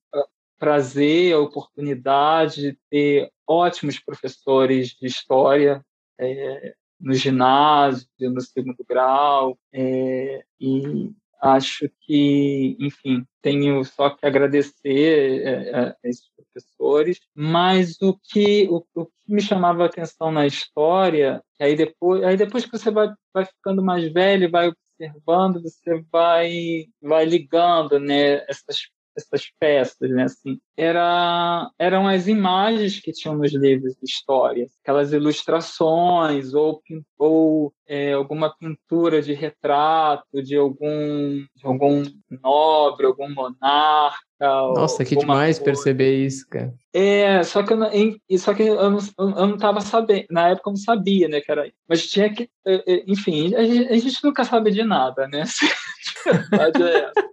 prazer, 0.59 1.33
a 1.33 1.39
oportunidade 1.39 2.61
de 2.61 2.77
ter 2.89 3.31
ótimos 3.47 3.99
professores 3.99 4.89
de 4.89 5.07
história 5.07 5.83
é, 6.19 6.73
no 6.99 7.13
ginásio, 7.13 8.07
no 8.19 8.41
segundo 8.41 8.83
grau, 8.87 9.57
é, 9.71 10.43
e 10.59 11.11
acho 11.41 11.89
que, 12.01 12.75
enfim, 12.79 13.25
tenho 13.41 13.83
só 13.83 14.09
que 14.09 14.25
agradecer 14.25 15.41
é, 15.43 15.75
a 15.75 15.95
esses 16.03 16.29
professores, 16.35 17.19
mas 17.35 18.01
o 18.01 18.17
que, 18.17 18.67
o, 18.69 18.83
o, 18.95 19.05
que 19.05 19.11
me 19.27 19.41
chamava 19.41 19.83
a 19.83 19.85
atenção 19.87 20.31
na 20.31 20.45
história, 20.45 21.43
aí 21.59 21.75
depois, 21.75 22.23
aí 22.23 22.37
depois 22.37 22.65
que 22.65 22.71
você 22.71 22.91
vai, 22.91 23.09
vai 23.33 23.45
ficando 23.45 23.83
mais 23.83 24.11
velho, 24.11 24.49
vai 24.49 24.69
observando, 24.99 25.61
você 25.61 26.03
vai, 26.11 26.85
vai 27.01 27.25
ligando 27.25 27.99
né, 27.99 28.43
essas 28.49 28.87
essas 29.17 29.49
peças, 29.59 30.09
né? 30.09 30.23
Assim, 30.23 30.59
era, 30.75 31.69
eram 31.79 32.07
as 32.07 32.27
imagens 32.27 32.99
que 32.99 33.11
tinham 33.11 33.35
nos 33.35 33.53
livros 33.53 33.93
de 33.93 34.05
história, 34.05 34.67
aquelas 34.83 35.11
ilustrações 35.11 36.53
ou, 36.53 36.81
ou 37.17 37.73
é, 37.87 38.13
alguma 38.13 38.53
pintura 38.55 39.21
de 39.21 39.33
retrato 39.33 40.43
de 40.43 40.55
algum, 40.55 41.43
de 41.55 41.65
algum 41.65 42.03
nobre, 42.43 43.05
algum 43.05 43.33
monarca. 43.33 44.17
Nossa, 44.39 45.03
que 45.03 45.15
demais 45.15 45.57
coisa. 45.57 45.63
perceber 45.71 46.23
isso, 46.23 46.45
cara. 46.47 46.71
É, 46.93 47.41
só 47.43 47.63
que 47.63 47.73
eu 47.73 47.77
não, 47.77 47.89
só 48.37 48.53
que 48.53 48.63
eu 48.63 48.91
não, 48.91 48.99
eu 49.17 49.47
não 49.47 49.57
tava 49.57 49.81
sabendo, 49.81 50.25
na 50.29 50.49
época 50.49 50.69
eu 50.69 50.73
não 50.73 50.79
sabia, 50.79 51.27
né, 51.27 51.41
que 51.41 51.51
era, 51.51 51.71
mas 51.87 52.05
tinha 52.07 52.31
que, 52.31 52.49
é, 52.65 52.75
é, 52.75 53.03
enfim, 53.07 53.55
a 53.55 53.63
gente, 53.63 53.91
a 53.91 53.97
gente 53.97 54.23
nunca 54.23 54.43
sabe 54.43 54.71
de 54.71 54.83
nada, 54.83 55.27
né? 55.27 55.43
verdade 56.49 56.83
é 56.83 57.05
essa. 57.05 57.27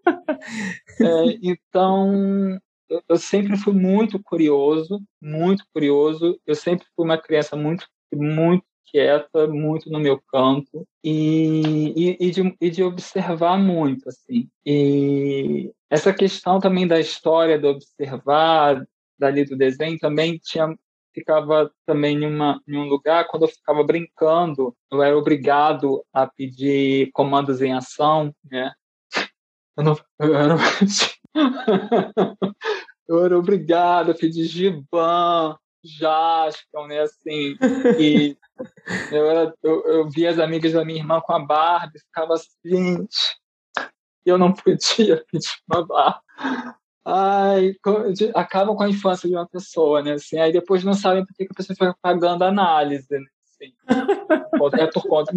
É, 1.00 1.38
então, 1.42 2.58
eu 3.08 3.16
sempre 3.16 3.56
fui 3.56 3.72
muito 3.72 4.22
curioso, 4.22 5.00
muito 5.20 5.64
curioso. 5.72 6.38
Eu 6.46 6.54
sempre 6.54 6.86
fui 6.94 7.04
uma 7.04 7.18
criança 7.18 7.56
muito, 7.56 7.86
muito 8.12 8.64
quieta, 8.86 9.48
muito 9.48 9.90
no 9.90 9.98
meu 9.98 10.20
canto 10.28 10.86
e, 11.02 11.92
e, 11.96 12.16
e, 12.20 12.30
de, 12.30 12.56
e 12.60 12.70
de 12.70 12.82
observar 12.82 13.58
muito, 13.58 14.08
assim. 14.08 14.48
E 14.64 15.72
essa 15.90 16.12
questão 16.12 16.60
também 16.60 16.86
da 16.86 17.00
história, 17.00 17.58
de 17.58 17.66
observar, 17.66 18.86
dali 19.18 19.44
do 19.44 19.56
desenho, 19.56 19.98
também 19.98 20.38
tinha 20.38 20.68
ficava 21.14 21.70
também 21.86 22.24
em, 22.24 22.26
uma, 22.26 22.60
em 22.66 22.76
um 22.76 22.88
lugar, 22.88 23.28
quando 23.28 23.44
eu 23.44 23.48
ficava 23.48 23.84
brincando, 23.84 24.76
eu 24.90 25.00
era 25.00 25.16
obrigado 25.16 26.04
a 26.12 26.26
pedir 26.26 27.10
comandos 27.12 27.62
em 27.62 27.72
ação, 27.72 28.34
né? 28.50 28.72
Eu, 29.76 29.84
não, 29.84 29.98
eu, 30.20 30.34
era, 30.34 30.56
eu 33.08 33.24
era 33.24 33.38
obrigado 33.38 34.12
a 34.12 34.14
pedir 34.14 34.44
Giban, 34.44 35.56
Jaspion, 35.84 36.86
né? 36.86 37.00
Assim, 37.00 37.56
e 37.98 38.36
eu, 39.10 39.26
era, 39.26 39.54
eu, 39.62 39.84
eu 39.86 40.10
via 40.10 40.30
as 40.30 40.38
amigas 40.38 40.72
da 40.72 40.84
minha 40.84 41.00
irmã 41.00 41.20
com 41.20 41.32
a 41.32 41.40
Barbie, 41.40 41.98
ficava 41.98 42.34
assim, 42.34 43.06
eu 44.24 44.38
não 44.38 44.52
podia 44.52 45.24
pedir 45.30 45.50
uma 45.68 45.84
Barbie. 45.84 46.20
Ai, 47.06 47.74
acabam 48.34 48.74
com 48.74 48.82
a 48.82 48.88
infância 48.88 49.28
de 49.28 49.34
uma 49.34 49.46
pessoa, 49.46 50.02
né? 50.02 50.12
Assim, 50.12 50.38
aí 50.38 50.50
depois 50.52 50.82
não 50.82 50.94
sabem 50.94 51.24
por 51.24 51.34
que 51.34 51.44
a 51.44 51.54
pessoa 51.54 51.76
fica 51.76 51.96
pagando 52.00 52.44
análise, 52.44 53.06
né? 53.10 53.26
Assim, 53.54 53.72
é 54.80 54.86
por 54.86 55.02
conta 55.02 55.32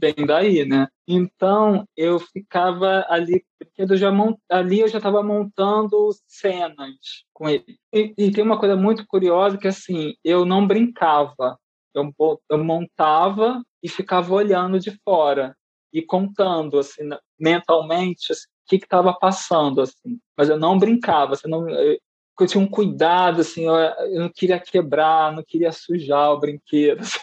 bem 0.00 0.26
daí, 0.26 0.64
né? 0.64 0.88
Então 1.06 1.86
eu 1.96 2.18
ficava 2.18 3.04
ali, 3.08 3.44
porque 3.58 3.82
eu 3.82 3.96
já 3.96 4.10
mont, 4.10 4.38
ali 4.50 4.80
eu 4.80 4.88
já 4.88 4.98
estava 4.98 5.22
montando 5.22 6.10
cenas 6.26 7.24
com 7.32 7.48
ele. 7.48 7.78
E, 7.92 8.14
e, 8.16 8.30
tem 8.30 8.42
uma 8.44 8.58
coisa 8.58 8.76
muito 8.76 9.06
curiosa 9.06 9.58
que 9.58 9.68
assim, 9.68 10.14
eu 10.24 10.44
não 10.44 10.66
brincava, 10.66 11.58
eu, 11.94 12.12
eu 12.50 12.64
montava 12.64 13.62
e 13.82 13.88
ficava 13.88 14.34
olhando 14.34 14.80
de 14.80 14.90
fora 15.04 15.56
e 15.92 16.02
contando 16.02 16.78
assim 16.78 17.08
mentalmente 17.38 18.32
assim, 18.32 18.46
o 18.48 18.68
que 18.68 18.76
estava 18.76 19.12
passando 19.12 19.80
assim 19.80 20.18
mas 20.36 20.48
eu 20.48 20.58
não 20.58 20.76
brincava 20.76 21.36
você 21.36 21.46
não 21.46 21.68
eu, 21.68 21.98
eu 22.40 22.46
tinha 22.46 22.62
um 22.62 22.68
cuidado 22.68 23.42
assim 23.42 23.64
eu, 23.64 23.74
eu, 23.74 24.20
não 24.20 24.28
queria 24.28 24.58
quebrar 24.58 25.32
não 25.32 25.44
queria 25.46 25.70
sujar 25.70 26.32
o 26.32 26.40
brinquedo 26.40 27.00
assim. 27.02 27.20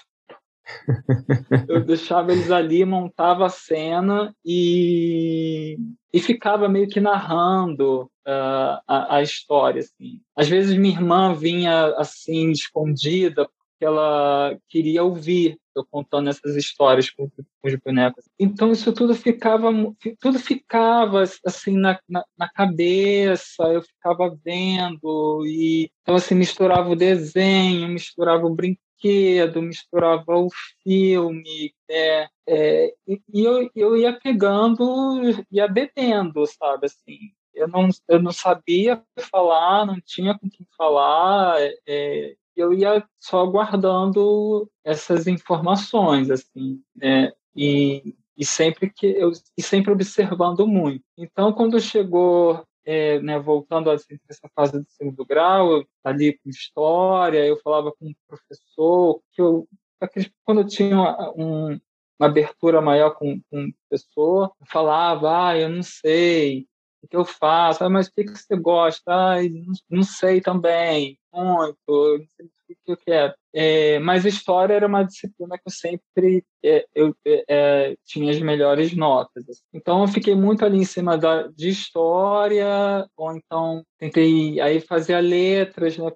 Eu 1.67 1.83
deixava 1.83 2.31
eles 2.31 2.51
ali 2.51 2.85
montava 2.85 3.45
a 3.45 3.49
cena 3.49 4.33
e 4.45 5.77
e 6.13 6.19
ficava 6.19 6.67
meio 6.67 6.87
que 6.87 6.99
narrando 6.99 8.03
uh, 8.27 8.81
a, 8.87 9.15
a 9.15 9.21
história 9.21 9.79
assim 9.79 10.21
às 10.35 10.47
vezes 10.47 10.77
minha 10.77 10.93
irmã 10.93 11.33
vinha 11.33 11.95
assim 11.97 12.51
escondida 12.51 13.47
que 13.79 13.85
ela 13.85 14.55
queria 14.69 15.03
ouvir 15.03 15.57
eu 15.75 15.85
contando 15.89 16.29
essas 16.29 16.55
histórias 16.55 17.09
com, 17.09 17.29
com, 17.29 17.43
os 17.63 17.75
bonecos. 17.75 18.25
Então 18.39 18.71
isso 18.71 18.91
tudo 18.93 19.15
ficava 19.15 19.69
tudo 20.19 20.37
ficava 20.37 21.23
assim 21.45 21.77
na, 21.77 21.99
na, 22.07 22.23
na, 22.37 22.49
cabeça, 22.49 23.63
eu 23.63 23.81
ficava 23.81 24.37
vendo 24.43 25.43
e 25.45 25.89
então 26.01 26.15
assim 26.15 26.35
misturava 26.35 26.89
o 26.89 26.95
desenho, 26.95 27.87
misturava 27.87 28.45
o 28.45 28.53
brinquedo, 28.53 28.79
misturava 29.61 30.37
o 30.37 30.49
filme, 30.83 31.73
é, 31.89 32.27
é, 32.47 32.93
e 33.07 33.43
eu, 33.43 33.69
eu 33.75 33.97
ia 33.97 34.13
pegando, 34.19 35.19
ia 35.51 35.67
bebendo, 35.67 36.45
sabe 36.45 36.85
assim. 36.85 37.17
Eu 37.53 37.67
não, 37.67 37.89
eu 38.07 38.21
não 38.21 38.31
sabia 38.31 39.03
falar, 39.29 39.85
não 39.85 39.99
tinha 40.05 40.37
com 40.37 40.49
quem 40.49 40.65
falar, 40.77 41.57
é, 41.87 42.35
eu 42.55 42.73
ia 42.73 43.03
só 43.19 43.45
guardando 43.45 44.69
essas 44.83 45.27
informações, 45.27 46.29
assim, 46.29 46.81
né? 46.95 47.31
E, 47.55 48.15
e 48.37 48.45
sempre 48.45 48.89
que 48.89 49.07
eu 49.07 49.31
e 49.57 49.61
sempre 49.61 49.91
observando 49.91 50.65
muito. 50.65 51.03
Então, 51.17 51.51
quando 51.53 51.79
chegou, 51.79 52.65
é, 52.85 53.19
né, 53.19 53.39
voltando 53.39 53.89
assim, 53.89 54.17
essa 54.29 54.49
fase 54.55 54.79
do 54.79 54.85
segundo 54.89 55.25
grau, 55.25 55.85
ali 56.03 56.37
com 56.39 56.49
história, 56.49 57.45
eu 57.45 57.57
falava 57.57 57.91
com 57.91 58.09
o 58.09 58.15
professor 58.27 59.21
que 59.33 59.41
eu 59.41 59.67
quando 60.43 60.61
eu 60.61 60.67
tinha 60.67 60.97
um, 61.35 61.79
uma 62.19 62.27
abertura 62.27 62.81
maior 62.81 63.11
com, 63.11 63.39
com 63.49 63.65
o 63.65 63.73
professor, 63.87 64.51
eu 64.59 64.67
falava, 64.67 65.49
ah, 65.49 65.57
eu 65.57 65.69
não 65.69 65.83
sei, 65.83 66.67
o 67.03 67.07
que 67.07 67.15
eu 67.15 67.25
faço? 67.25 67.83
Ah, 67.83 67.89
mas 67.89 68.07
o 68.07 68.11
que, 68.11 68.23
você 68.23 68.55
gosta? 68.55 69.03
Ah, 69.07 69.43
não, 69.43 69.73
não 69.89 70.03
sei 70.03 70.41
também, 70.41 71.19
muito, 71.33 71.77
não 71.87 72.27
sei 72.35 72.49
o 72.71 72.95
que 72.97 73.03
quero. 73.05 73.33
É, 73.53 73.99
mas 73.99 74.25
história 74.25 74.73
era 74.73 74.87
uma 74.87 75.03
disciplina 75.03 75.57
que 75.57 75.63
eu 75.67 75.71
sempre 75.71 76.45
é, 76.63 76.85
eu, 76.95 77.15
é, 77.25 77.45
é 77.47 77.95
tinha 78.05 78.31
as 78.31 78.39
melhores 78.39 78.95
notas. 78.95 79.47
Assim. 79.49 79.61
Então 79.73 80.01
eu 80.01 80.07
fiquei 80.07 80.35
muito 80.35 80.65
ali 80.65 80.77
em 80.77 80.85
cima 80.85 81.17
da, 81.17 81.47
de 81.47 81.69
história, 81.69 83.07
ou 83.15 83.35
então 83.35 83.83
tentei 83.97 84.59
aí 84.61 84.79
fazer 84.79 85.19
letras, 85.19 85.97
né? 85.97 86.11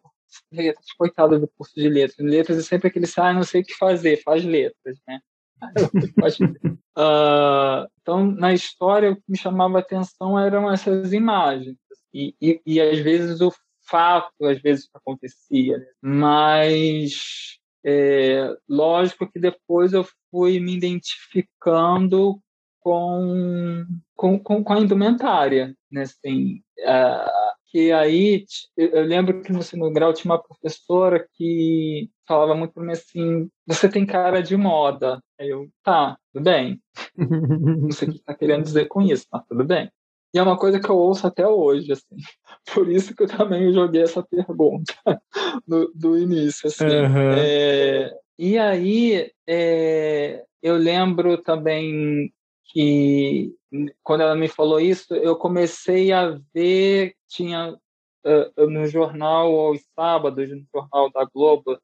Letras, 0.51 0.85
coitado 0.97 1.39
do 1.39 1.47
curso 1.57 1.73
de 1.75 1.87
letras. 1.89 2.17
Letras 2.19 2.57
é 2.59 2.61
sempre 2.61 2.87
aquele, 2.89 3.05
ah, 3.17 3.33
não 3.33 3.43
sei 3.43 3.61
o 3.61 3.65
que 3.65 3.73
fazer, 3.73 4.21
faz 4.23 4.43
letras, 4.43 4.97
né? 5.07 5.19
uh, 6.97 7.87
então, 8.01 8.25
na 8.25 8.53
história, 8.53 9.11
o 9.11 9.15
que 9.15 9.23
me 9.27 9.37
chamava 9.37 9.79
atenção 9.79 10.37
eram 10.37 10.71
essas 10.71 11.13
imagens. 11.13 11.77
E, 12.13 12.35
e, 12.41 12.61
e 12.65 12.81
às 12.81 12.99
vezes 12.99 13.41
o 13.41 13.51
fato, 13.87 14.45
às 14.45 14.61
vezes 14.61 14.89
acontecia. 14.93 15.77
Né? 15.77 15.85
Mas, 16.01 17.57
é, 17.85 18.55
lógico 18.67 19.29
que 19.29 19.39
depois 19.39 19.93
eu 19.93 20.05
fui 20.31 20.59
me 20.59 20.75
identificando 20.75 22.39
com, 22.79 23.85
com, 24.15 24.39
com, 24.39 24.63
com 24.63 24.73
a 24.73 24.79
indumentária. 24.79 25.75
Né? 25.91 26.03
Assim, 26.03 26.61
uh, 26.79 27.55
que 27.75 27.91
aí 27.91 28.45
eu 28.77 29.03
lembro 29.03 29.41
que 29.41 29.51
no 29.51 29.61
segundo 29.61 29.93
grau 29.93 30.13
tinha 30.13 30.31
uma 30.31 30.41
professora 30.41 31.27
que 31.33 32.09
falava 32.27 32.55
muito 32.55 32.73
para 32.73 32.83
mim 32.83 32.93
assim: 32.93 33.49
você 33.67 33.89
tem 33.89 34.05
cara 34.05 34.41
de 34.41 34.55
moda. 34.55 35.21
Aí 35.37 35.49
eu, 35.49 35.67
tá, 35.83 36.17
tudo 36.31 36.43
bem. 36.43 36.79
Não 37.17 37.91
sei 37.91 38.07
o 38.07 38.11
que 38.11 38.17
está 38.17 38.33
querendo 38.33 38.63
dizer 38.63 38.87
com 38.87 39.01
isso, 39.01 39.25
mas 39.31 39.43
tudo 39.47 39.65
bem. 39.65 39.91
E 40.35 40.37
é 40.37 40.43
uma 40.43 40.57
coisa 40.57 40.81
que 40.81 40.89
eu 40.89 40.97
ouço 40.97 41.25
até 41.25 41.47
hoje, 41.47 41.93
assim. 41.93 42.17
Por 42.73 42.91
isso 42.91 43.15
que 43.15 43.23
eu 43.23 43.27
também 43.27 43.71
joguei 43.71 44.01
essa 44.01 44.21
pergunta 44.21 44.93
do, 45.65 45.89
do 45.95 46.17
início, 46.17 46.67
assim. 46.67 46.83
Uhum. 46.83 47.31
É, 47.37 48.11
e 48.37 48.57
aí, 48.57 49.31
é, 49.47 50.43
eu 50.61 50.75
lembro 50.75 51.37
também 51.37 52.33
que 52.65 53.55
quando 54.03 54.21
ela 54.21 54.35
me 54.35 54.49
falou 54.49 54.81
isso, 54.81 55.15
eu 55.15 55.37
comecei 55.37 56.11
a 56.11 56.37
ver, 56.53 57.15
tinha 57.29 57.71
uh, 57.71 58.69
no 58.69 58.85
jornal 58.87 59.57
aos 59.57 59.79
sábados, 59.95 60.49
no 60.49 60.65
jornal 60.73 61.09
da 61.11 61.25
Globo, 61.33 61.79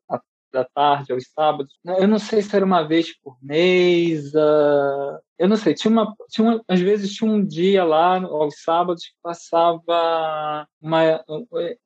da 0.52 0.66
tarde 0.66 1.12
aos 1.12 1.26
sábados. 1.34 1.74
Eu 1.86 2.08
não 2.08 2.20
sei 2.20 2.42
se 2.42 2.56
era 2.56 2.66
uma 2.66 2.84
vez 2.84 3.18
por 3.20 3.38
mês, 3.42 4.34
uh, 4.34 5.20
eu 5.38 5.48
não 5.48 5.58
sei. 5.58 5.74
Tinha 5.74 5.92
uma, 5.92 6.16
tinha 6.30 6.48
uma, 6.48 6.64
às 6.68 6.80
vezes 6.80 7.14
tinha 7.14 7.30
um 7.30 7.44
dia 7.44 7.84
lá 7.84 8.18
aos 8.18 8.62
sábados 8.62 9.06
que 9.06 9.14
passava 9.24 10.68
uma, 10.82 11.24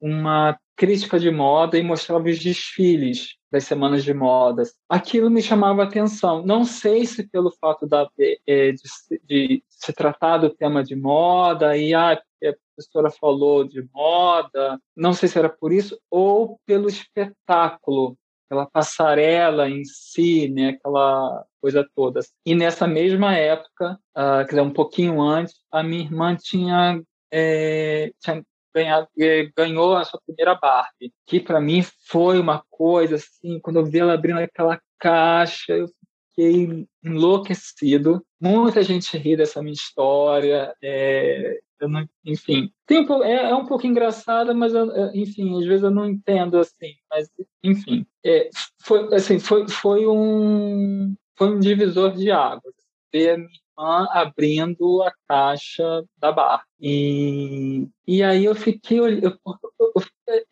uma 0.01 0.59
crítica 0.75 1.19
de 1.19 1.31
moda 1.31 1.77
e 1.77 1.83
mostrava 1.83 2.27
os 2.27 2.39
desfiles 2.39 3.35
das 3.51 3.63
semanas 3.63 4.03
de 4.03 4.13
modas. 4.13 4.73
Aquilo 4.89 5.29
me 5.29 5.41
chamava 5.41 5.83
atenção. 5.83 6.45
Não 6.45 6.65
sei 6.65 7.05
se 7.05 7.27
pelo 7.29 7.51
fato 7.51 7.87
da, 7.87 8.09
de, 8.17 8.39
de, 8.45 8.73
de 9.23 9.63
se 9.69 9.93
tratar 9.93 10.39
do 10.39 10.49
tema 10.49 10.83
de 10.83 10.95
moda 10.95 11.77
e 11.77 11.93
ah, 11.93 12.11
a 12.11 12.53
professora 12.75 13.09
falou 13.09 13.63
de 13.63 13.87
moda, 13.93 14.79
não 14.95 15.13
sei 15.13 15.29
se 15.29 15.39
era 15.39 15.49
por 15.49 15.71
isso 15.71 15.97
ou 16.11 16.59
pelo 16.65 16.89
espetáculo 16.89 18.17
aquela 18.45 18.65
passarela 18.65 19.69
em 19.69 19.83
si, 19.83 20.47
né, 20.49 20.69
aquela 20.69 21.45
coisa 21.61 21.87
toda. 21.95 22.21
E 22.45 22.55
nessa 22.55 22.87
mesma 22.87 23.35
época, 23.35 23.99
uh, 24.15 24.45
quer 24.45 24.49
dizer, 24.49 24.61
um 24.61 24.73
pouquinho 24.73 25.21
antes, 25.21 25.55
a 25.71 25.83
minha 25.83 26.03
irmã 26.03 26.35
tinha, 26.35 27.01
é, 27.31 28.11
tinha 28.19 28.43
ganhado, 28.73 29.07
é, 29.19 29.49
ganhou 29.55 29.95
a 29.95 30.03
sua 30.03 30.19
primeira 30.25 30.55
Barbie, 30.55 31.13
que 31.25 31.39
para 31.39 31.61
mim 31.61 31.83
foi 32.07 32.39
uma 32.39 32.63
coisa 32.69 33.15
assim, 33.15 33.59
quando 33.59 33.77
eu 33.77 33.85
vi 33.85 33.99
ela 33.99 34.13
abrindo 34.13 34.39
aquela 34.39 34.79
caixa, 34.99 35.73
eu 35.73 35.87
fiquei 36.35 36.85
enlouquecido. 37.03 38.23
Muita 38.39 38.83
gente 38.83 39.17
ri 39.17 39.37
dessa 39.37 39.61
minha 39.61 39.73
história. 39.73 40.75
É, 40.83 41.59
não, 41.81 42.07
enfim, 42.25 42.71
tem, 42.85 43.05
é, 43.23 43.49
é, 43.49 43.55
um 43.55 43.65
pouco 43.65 43.85
engraçada, 43.85 44.53
mas 44.53 44.73
eu, 44.73 44.87
enfim, 45.13 45.57
às 45.59 45.65
vezes 45.65 45.83
eu 45.83 45.91
não 45.91 46.07
entendo 46.07 46.57
assim. 46.57 46.93
Mas 47.09 47.29
enfim, 47.63 48.05
é, 48.25 48.49
foi 48.81 49.13
assim, 49.13 49.39
foi, 49.39 49.67
foi 49.67 50.07
um 50.07 51.15
foi 51.37 51.49
um 51.49 51.59
divisor 51.59 52.13
de 52.13 52.31
águas. 52.31 52.73
Ver 53.13 53.31
a 53.31 53.37
minha 53.37 53.49
irmã 53.77 54.07
abrindo 54.11 55.03
a 55.03 55.13
caixa 55.27 56.03
da 56.17 56.31
barra 56.31 56.63
e 56.79 57.87
e 58.07 58.23
aí 58.23 58.45
eu 58.45 58.55
fiquei 58.55 58.99
eu, 58.99 59.07
eu, 59.09 59.37
eu, 59.79 59.93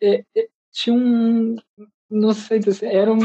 é, 0.00 0.24
é, 0.36 0.48
tinha 0.72 0.94
um 0.94 1.56
não 2.10 2.32
sei 2.32 2.58
dizer, 2.58 2.86
era 2.94 3.12
um, 3.12 3.18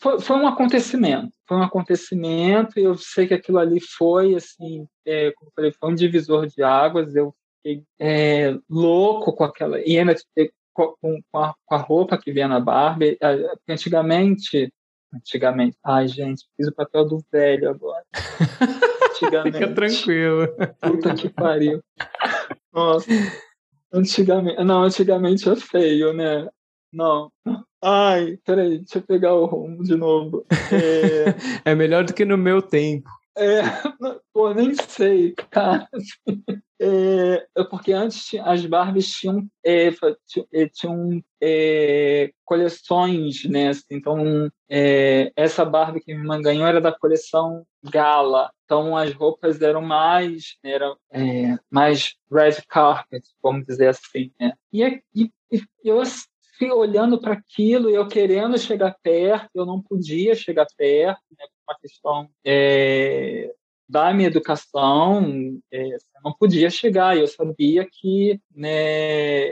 foi, 0.00 0.20
foi 0.20 0.36
um 0.36 0.46
acontecimento, 0.46 1.32
foi 1.46 1.56
um 1.56 1.62
acontecimento 1.62 2.78
e 2.78 2.84
eu 2.84 2.96
sei 2.96 3.26
que 3.26 3.34
aquilo 3.34 3.58
ali 3.58 3.80
foi 3.80 4.34
assim, 4.34 4.86
é, 5.06 5.32
como 5.32 5.48
eu 5.48 5.52
falei, 5.54 5.72
foi 5.72 5.90
um 5.90 5.94
divisor 5.94 6.46
de 6.46 6.62
águas. 6.62 7.14
Eu 7.14 7.34
fiquei 7.56 7.84
é, 7.98 8.56
louco 8.68 9.32
com 9.32 9.44
aquela 9.44 9.80
e 9.80 9.98
ainda 9.98 10.14
com, 10.72 10.94
com, 11.00 11.38
a, 11.38 11.54
com 11.64 11.74
a 11.74 11.78
roupa 11.78 12.18
que 12.18 12.32
vinha 12.32 12.48
na 12.48 12.60
Barbie. 12.60 13.18
Antigamente, 13.68 14.72
antigamente, 15.14 15.76
ai 15.84 16.08
gente, 16.08 16.44
fiz 16.56 16.68
o 16.68 16.74
papel 16.74 17.06
do 17.06 17.24
velho 17.32 17.70
agora. 17.70 18.04
Antigamente, 19.10 19.58
Fica 19.58 19.74
tranquilo. 19.74 20.48
Puta 20.80 21.14
que 21.14 21.28
pariu. 21.28 21.82
Nossa. 22.72 23.06
Antigamente, 23.92 24.62
não, 24.64 24.82
antigamente 24.82 25.48
é 25.48 25.56
feio, 25.56 26.12
né? 26.12 26.48
Não. 26.96 27.30
Ai, 27.84 28.38
peraí, 28.42 28.78
deixa 28.78 28.98
eu 28.98 29.02
pegar 29.02 29.34
o 29.34 29.44
rumo 29.44 29.82
de 29.84 29.94
novo. 29.94 30.46
É, 30.72 31.26
é 31.70 31.74
melhor 31.74 32.04
do 32.04 32.14
que 32.14 32.24
no 32.24 32.38
meu 32.38 32.62
tempo. 32.62 33.06
É, 33.36 33.60
pô, 34.32 34.54
nem 34.54 34.72
sei, 34.74 35.34
cara. 35.50 35.86
É, 36.80 37.46
é, 37.54 37.64
porque 37.64 37.92
antes 37.92 38.30
as 38.42 38.64
Barbies 38.64 39.10
tinham, 39.10 39.46
é, 39.62 39.88
é, 39.88 40.68
tinham 40.70 41.22
é, 41.42 42.30
coleções, 42.46 43.44
né? 43.44 43.68
Assim, 43.68 43.84
então, 43.90 44.50
é, 44.70 45.30
essa 45.36 45.62
Barbie 45.62 46.00
que 46.00 46.14
minha 46.14 46.22
irmã 46.22 46.40
ganhou 46.40 46.66
era 46.66 46.80
da 46.80 46.92
coleção 46.92 47.62
Gala. 47.84 48.50
Então, 48.64 48.96
as 48.96 49.12
roupas 49.12 49.60
eram 49.60 49.82
mais, 49.82 50.56
eram 50.62 50.96
é, 51.12 51.58
mais 51.70 52.14
red 52.32 52.62
carpet, 52.66 53.22
vamos 53.42 53.66
dizer 53.66 53.88
assim, 53.88 54.32
né? 54.40 54.54
E, 54.72 54.82
e, 55.14 55.30
e 55.52 55.62
eu 55.84 56.00
fui 56.58 56.70
olhando 56.70 57.20
para 57.20 57.34
aquilo 57.34 57.90
eu 57.90 58.06
querendo 58.08 58.58
chegar 58.58 58.96
perto, 59.02 59.50
eu 59.54 59.66
não 59.66 59.82
podia 59.82 60.34
chegar 60.34 60.66
perto, 60.76 61.22
né, 61.38 61.46
uma 61.68 61.78
questão 61.78 62.28
é, 62.44 63.52
da 63.88 64.12
minha 64.12 64.28
educação, 64.28 65.58
é, 65.70 65.94
eu 65.94 66.22
não 66.24 66.32
podia 66.32 66.70
chegar, 66.70 67.16
eu 67.16 67.26
sabia 67.26 67.86
que, 67.90 68.40
né, 68.54 69.46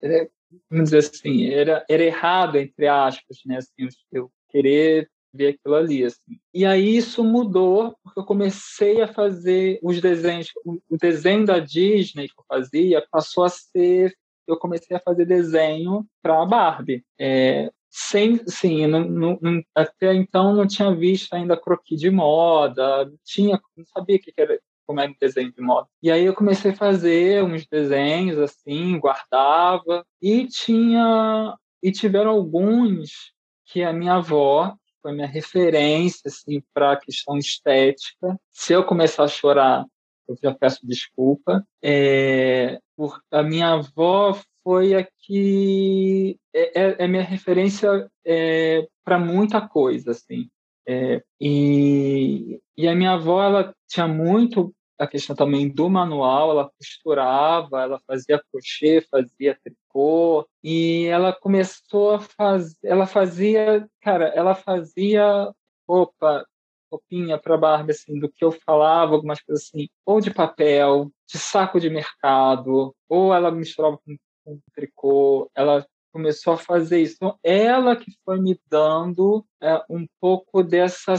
era, 0.00 0.28
vamos 0.70 0.90
dizer 0.90 0.98
assim, 0.98 1.50
era, 1.50 1.84
era 1.88 2.02
errado, 2.02 2.56
entre 2.56 2.86
aspas, 2.86 3.38
né, 3.44 3.58
assim, 3.58 3.88
eu 4.12 4.30
querer 4.48 5.10
ver 5.32 5.48
aquilo 5.54 5.74
ali, 5.76 6.04
assim. 6.04 6.38
E 6.52 6.64
aí 6.64 6.96
isso 6.96 7.22
mudou, 7.22 7.96
porque 8.02 8.18
eu 8.18 8.24
comecei 8.24 9.00
a 9.00 9.06
fazer 9.06 9.78
os 9.82 10.00
desenhos, 10.00 10.48
o 10.64 10.96
desenho 10.96 11.46
da 11.46 11.58
Disney 11.58 12.28
que 12.28 12.34
eu 12.36 12.44
fazia 12.48 13.06
passou 13.10 13.44
a 13.44 13.48
ser 13.48 14.16
eu 14.52 14.58
comecei 14.58 14.96
a 14.96 15.00
fazer 15.00 15.24
desenho 15.24 16.06
para 16.22 16.42
a 16.42 16.46
Barbie. 16.46 17.04
É, 17.18 17.70
sem, 17.88 18.40
sim, 18.46 18.86
não, 18.86 19.08
não, 19.08 19.62
até 19.74 20.14
então 20.14 20.54
não 20.54 20.66
tinha 20.66 20.94
visto 20.94 21.34
ainda 21.34 21.56
croquis 21.56 22.00
de 22.00 22.10
moda, 22.10 23.10
tinha, 23.24 23.60
não 23.76 23.84
sabia 23.86 24.18
que 24.18 24.32
era 24.36 24.60
como 24.86 25.00
era 25.00 25.12
desenho 25.20 25.52
de 25.52 25.60
moda. 25.60 25.86
E 26.02 26.10
aí 26.10 26.24
eu 26.24 26.34
comecei 26.34 26.72
a 26.72 26.76
fazer 26.76 27.44
uns 27.44 27.66
desenhos 27.66 28.38
assim, 28.38 28.98
guardava 28.98 30.04
e 30.20 30.46
tinha 30.46 31.56
e 31.82 31.92
tiveram 31.92 32.30
alguns 32.30 33.32
que 33.66 33.82
a 33.82 33.92
minha 33.92 34.14
avó 34.14 34.74
foi 35.00 35.12
minha 35.12 35.26
referência 35.26 36.22
assim 36.26 36.62
para 36.74 36.92
a 36.92 36.96
questão 36.96 37.38
estética. 37.38 38.38
Se 38.50 38.72
eu 38.72 38.84
começar 38.84 39.24
a 39.24 39.28
chorar, 39.28 39.84
eu 40.30 40.36
já 40.42 40.54
peço 40.54 40.86
desculpa. 40.86 41.64
É, 41.82 42.78
por, 42.96 43.20
a 43.30 43.42
minha 43.42 43.72
avó 43.74 44.38
foi 44.62 44.94
a 44.94 45.06
que 45.18 46.38
é, 46.54 46.80
é, 46.80 46.96
é 47.04 47.08
minha 47.08 47.22
referência 47.22 48.08
é, 48.24 48.86
para 49.04 49.18
muita 49.18 49.66
coisa, 49.66 50.12
assim. 50.12 50.48
É, 50.86 51.22
e, 51.40 52.60
e 52.76 52.88
a 52.88 52.94
minha 52.94 53.12
avó, 53.12 53.42
ela 53.42 53.74
tinha 53.88 54.08
muito 54.08 54.74
a 54.98 55.06
questão 55.06 55.34
também 55.34 55.66
do 55.66 55.88
manual, 55.88 56.50
ela 56.50 56.70
costurava, 56.76 57.80
ela 57.80 57.98
fazia 58.06 58.42
crochê, 58.52 59.00
fazia 59.10 59.58
tricô, 59.64 60.46
e 60.62 61.06
ela 61.06 61.32
começou 61.32 62.16
a 62.16 62.20
fazer, 62.20 62.76
ela 62.84 63.06
fazia, 63.06 63.88
cara, 64.02 64.26
ela 64.28 64.54
fazia 64.54 65.50
roupa 65.88 66.46
roupinha 66.90 67.38
para 67.38 67.56
Barbie, 67.56 67.92
assim, 67.92 68.18
do 68.18 68.30
que 68.30 68.44
eu 68.44 68.52
falava, 68.52 69.14
algumas 69.14 69.40
coisas 69.40 69.66
assim, 69.66 69.88
ou 70.04 70.20
de 70.20 70.32
papel, 70.32 71.10
de 71.30 71.38
saco 71.38 71.78
de 71.80 71.88
mercado, 71.88 72.94
ou 73.08 73.34
ela 73.34 73.50
misturava 73.50 73.98
com, 73.98 74.16
com 74.44 74.58
tricô, 74.74 75.50
ela 75.54 75.86
começou 76.12 76.54
a 76.54 76.58
fazer 76.58 77.00
isso. 77.00 77.14
Então, 77.16 77.38
ela 77.42 77.96
que 77.96 78.12
foi 78.24 78.40
me 78.40 78.58
dando 78.68 79.44
é, 79.62 79.82
um 79.88 80.06
pouco 80.20 80.62
dessa, 80.62 81.14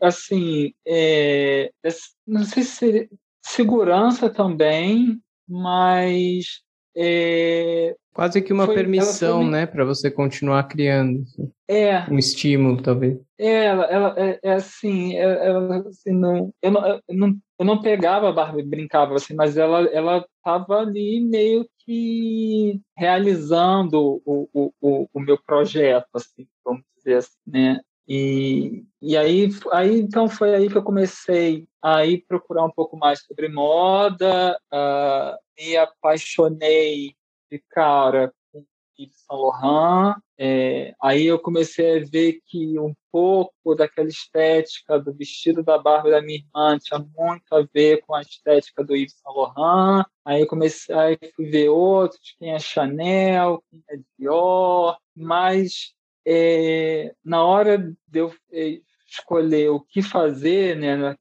assim, 0.00 0.74
é, 0.86 1.70
dessa, 1.82 2.02
não 2.26 2.44
sei 2.44 2.62
se 2.62 3.10
segurança 3.42 4.28
também, 4.28 5.20
mas 5.48 6.62
é, 6.96 7.96
Quase 8.18 8.42
que 8.42 8.52
uma 8.52 8.66
foi, 8.66 8.74
permissão, 8.74 9.42
foi... 9.42 9.50
né, 9.50 9.64
para 9.64 9.84
você 9.84 10.10
continuar 10.10 10.64
criando. 10.64 11.22
É. 11.68 12.00
Um 12.10 12.18
estímulo, 12.18 12.82
talvez. 12.82 13.16
É, 13.38 13.66
ela, 13.66 13.84
ela 13.84 14.14
é, 14.16 14.40
é 14.42 14.52
assim, 14.54 15.14
é, 15.14 15.46
ela, 15.46 15.86
assim 15.86 16.10
não, 16.10 16.52
eu 16.60 16.70
não, 16.72 16.84
eu 16.84 17.14
não, 17.16 17.36
eu 17.60 17.64
não 17.64 17.80
pegava 17.80 18.28
a 18.28 18.32
Barbie, 18.32 18.64
brincava 18.64 19.14
assim, 19.14 19.34
mas 19.36 19.56
ela, 19.56 19.82
ela 19.92 20.26
tava 20.42 20.80
ali 20.80 21.20
meio 21.20 21.64
que 21.84 22.80
realizando 22.96 24.20
o, 24.26 24.48
o, 24.52 24.72
o, 24.80 25.08
o 25.14 25.20
meu 25.20 25.38
projeto, 25.40 26.08
assim, 26.12 26.44
vamos 26.64 26.82
dizer 26.96 27.18
assim, 27.18 27.38
né? 27.46 27.80
E, 28.08 28.82
e 29.00 29.16
aí, 29.16 29.48
aí, 29.70 30.00
então, 30.00 30.28
foi 30.28 30.56
aí 30.56 30.68
que 30.68 30.76
eu 30.76 30.82
comecei 30.82 31.68
a 31.80 32.04
ir 32.04 32.24
procurar 32.26 32.64
um 32.64 32.72
pouco 32.72 32.96
mais 32.96 33.20
sobre 33.20 33.48
moda, 33.48 34.58
uh, 34.74 35.38
me 35.56 35.76
apaixonei 35.76 37.16
de 37.50 37.62
cara 37.70 38.32
com 38.52 38.64
Yves 38.98 39.24
Saint 39.26 39.40
Laurent. 39.40 40.16
É, 40.36 40.94
aí 41.02 41.26
eu 41.26 41.38
comecei 41.38 41.98
a 41.98 42.04
ver 42.04 42.40
que 42.46 42.78
um 42.78 42.94
pouco 43.10 43.74
daquela 43.74 44.08
estética 44.08 44.98
do 44.98 45.12
vestido 45.12 45.62
da 45.62 45.78
barba 45.78 46.10
da 46.10 46.22
minha 46.22 46.38
irmã 46.38 46.78
tinha 46.78 47.04
muito 47.16 47.52
a 47.52 47.66
ver 47.72 48.02
com 48.06 48.14
a 48.14 48.22
estética 48.22 48.84
do 48.84 48.94
Yves 48.94 49.14
Saint 49.14 49.36
Laurent. 49.36 50.06
Aí 50.24 50.46
comecei, 50.46 50.94
aí 50.94 51.18
fui 51.34 51.46
ver 51.50 51.68
outros, 51.68 52.36
quem 52.38 52.52
é 52.52 52.58
Chanel, 52.58 53.62
quem 53.70 53.82
é 53.90 53.98
Dior, 54.18 54.98
mas 55.14 55.94
é, 56.26 57.14
na 57.24 57.42
hora 57.42 57.78
de 57.78 58.20
eu 58.20 58.34
é, 58.52 58.80
escolher 59.08 59.70
o 59.70 59.80
que 59.80 60.02
fazer, 60.02 60.76
né, 60.76 61.16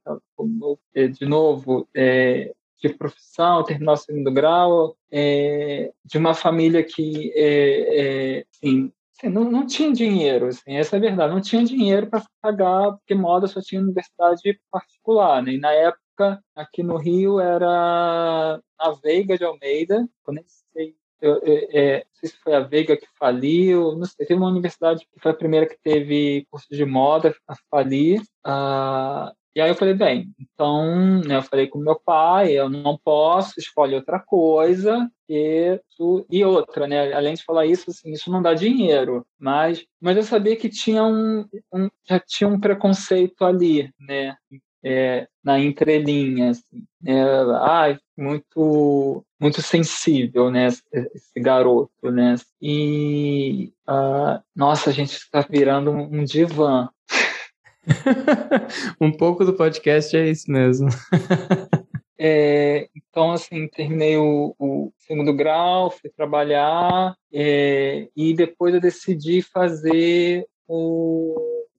é, 0.94 1.08
de 1.08 1.26
novo, 1.26 1.88
é, 1.96 2.54
de 2.82 2.90
profissão, 2.90 3.64
terminar 3.64 3.94
o 3.94 3.98
segundo 3.98 4.32
grau, 4.32 4.96
é, 5.12 5.92
de 6.06 6.18
uma 6.18 6.34
família 6.34 6.84
que 6.84 7.32
é, 7.36 8.38
é, 8.40 8.46
assim, 8.52 8.92
assim, 9.18 9.30
não, 9.30 9.50
não 9.50 9.66
tinha 9.66 9.92
dinheiro, 9.92 10.48
assim, 10.48 10.76
essa 10.76 10.96
é 10.96 11.00
a 11.00 11.02
verdade, 11.02 11.34
não 11.34 11.42
tinha 11.42 11.64
dinheiro 11.64 12.08
para 12.08 12.24
pagar, 12.42 12.94
porque 12.94 13.16
moda 13.16 13.48
só 13.48 13.62
tinha 13.62 13.82
universidade 13.82 14.60
particular, 14.72 15.42
né? 15.42 15.54
E 15.54 15.60
na 15.60 15.72
época, 15.72 16.44
aqui 16.56 16.84
no 16.84 16.98
Rio, 16.98 17.40
era 17.40 18.60
a 18.78 18.92
Veiga 19.04 19.38
de 19.38 19.44
Almeida, 19.44 20.08
eu 20.28 20.34
nem 20.34 20.46
sei, 20.74 20.96
eu, 21.20 21.42
é, 21.44 21.98
não 22.00 22.16
sei 22.20 22.30
se 22.30 22.38
foi 22.38 22.54
a 22.54 22.60
Veiga 22.60 22.96
que 22.96 23.08
faliu, 23.18 23.96
não 23.98 24.06
sei, 24.06 24.26
teve 24.26 24.40
uma 24.40 24.50
universidade 24.50 25.06
que 25.12 25.20
foi 25.20 25.32
a 25.32 25.36
primeira 25.36 25.68
que 25.68 25.78
teve 25.84 26.46
curso 26.52 26.68
de 26.70 26.86
moda 26.86 27.36
a 27.48 27.56
falir, 27.72 28.22
e 29.58 29.60
aí 29.60 29.72
eu 29.72 29.76
falei, 29.76 29.96
bem, 29.96 30.32
então, 30.40 31.20
né, 31.26 31.38
eu 31.38 31.42
falei 31.42 31.68
com 31.68 31.80
meu 31.80 32.00
pai, 32.00 32.52
eu 32.52 32.70
não 32.70 32.96
posso, 32.96 33.60
escolhe 33.60 33.96
outra 33.96 34.20
coisa, 34.20 35.10
e, 35.28 35.82
e 36.30 36.46
outra, 36.46 36.86
né, 36.86 37.12
além 37.12 37.34
de 37.34 37.44
falar 37.44 37.66
isso, 37.66 37.90
assim, 37.90 38.12
isso 38.12 38.30
não 38.30 38.40
dá 38.40 38.54
dinheiro, 38.54 39.26
mas, 39.40 39.84
mas 40.00 40.16
eu 40.16 40.22
sabia 40.22 40.56
que 40.56 40.70
tinha 40.70 41.04
um, 41.04 41.44
um 41.74 41.90
já 42.08 42.20
tinha 42.20 42.48
um 42.48 42.60
preconceito 42.60 43.44
ali, 43.44 43.92
né, 44.00 44.38
é, 44.86 45.28
na 45.44 45.60
entrelinha, 45.60 46.52
assim, 46.52 46.86
né, 47.02 47.24
ai, 47.60 47.98
muito, 48.16 49.26
muito 49.42 49.60
sensível, 49.64 50.52
né, 50.52 50.68
esse 50.68 51.40
garoto, 51.40 52.12
né, 52.12 52.36
e, 52.62 53.74
uh, 53.90 54.40
nossa, 54.56 54.92
a 54.92 54.94
gente 54.94 55.14
está 55.14 55.42
virando 55.50 55.90
um 55.90 56.24
divã, 56.24 56.88
um 59.00 59.12
pouco 59.12 59.46
do 59.46 59.54
podcast 59.54 60.16
é 60.16 60.30
isso 60.30 60.52
mesmo. 60.52 60.88
É, 62.20 62.90
então, 62.96 63.32
assim, 63.32 63.68
terminei 63.68 64.18
o, 64.18 64.56
o, 64.58 64.92
segundo 64.98 65.32
grau, 65.34 65.92
fui 65.92 66.10
trabalhar 66.10 67.16
é, 67.32 68.10
e 68.16 68.34
depois 68.34 68.74
eu 68.74 68.82
decidi 68.82 69.44
fazer 69.44 70.48
o. 70.68 71.36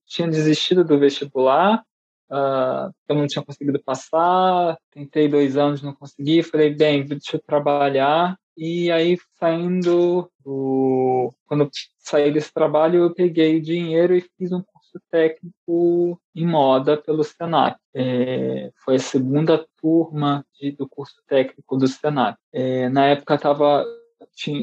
Tinha 0.06 0.28
desistido 0.28 0.84
do 0.84 0.98
vestibular, 0.98 1.82
uh, 2.30 2.90
eu 3.08 3.16
não 3.16 3.26
tinha 3.26 3.44
conseguido 3.44 3.82
passar, 3.82 4.78
tentei 4.90 5.28
dois 5.28 5.56
anos, 5.56 5.82
não 5.82 5.92
consegui. 5.92 6.42
Falei, 6.42 6.74
bem, 6.74 7.04
deixa 7.04 7.36
eu 7.36 7.42
trabalhar. 7.42 8.38
E 8.56 8.90
aí, 8.90 9.18
saindo 9.38 10.30
do. 10.42 11.32
Quando 11.46 11.68
saí 11.98 12.32
desse 12.32 12.52
trabalho, 12.52 13.04
eu 13.04 13.14
peguei 13.14 13.58
o 13.58 13.62
dinheiro 13.62 14.16
e 14.16 14.24
fiz 14.38 14.50
um 14.52 14.62
curso 14.88 15.00
técnico 15.10 16.20
em 16.34 16.46
moda 16.46 16.96
pelo 16.96 17.22
Senac. 17.22 17.78
É, 17.94 18.70
foi 18.84 18.96
a 18.96 19.00
segunda 19.00 19.66
turma 19.80 20.44
de, 20.58 20.72
do 20.72 20.88
curso 20.88 21.22
técnico 21.26 21.76
do 21.76 21.86
Senac. 21.86 22.38
É, 22.52 22.88
na 22.88 23.06
época 23.06 23.34
estava 23.34 23.84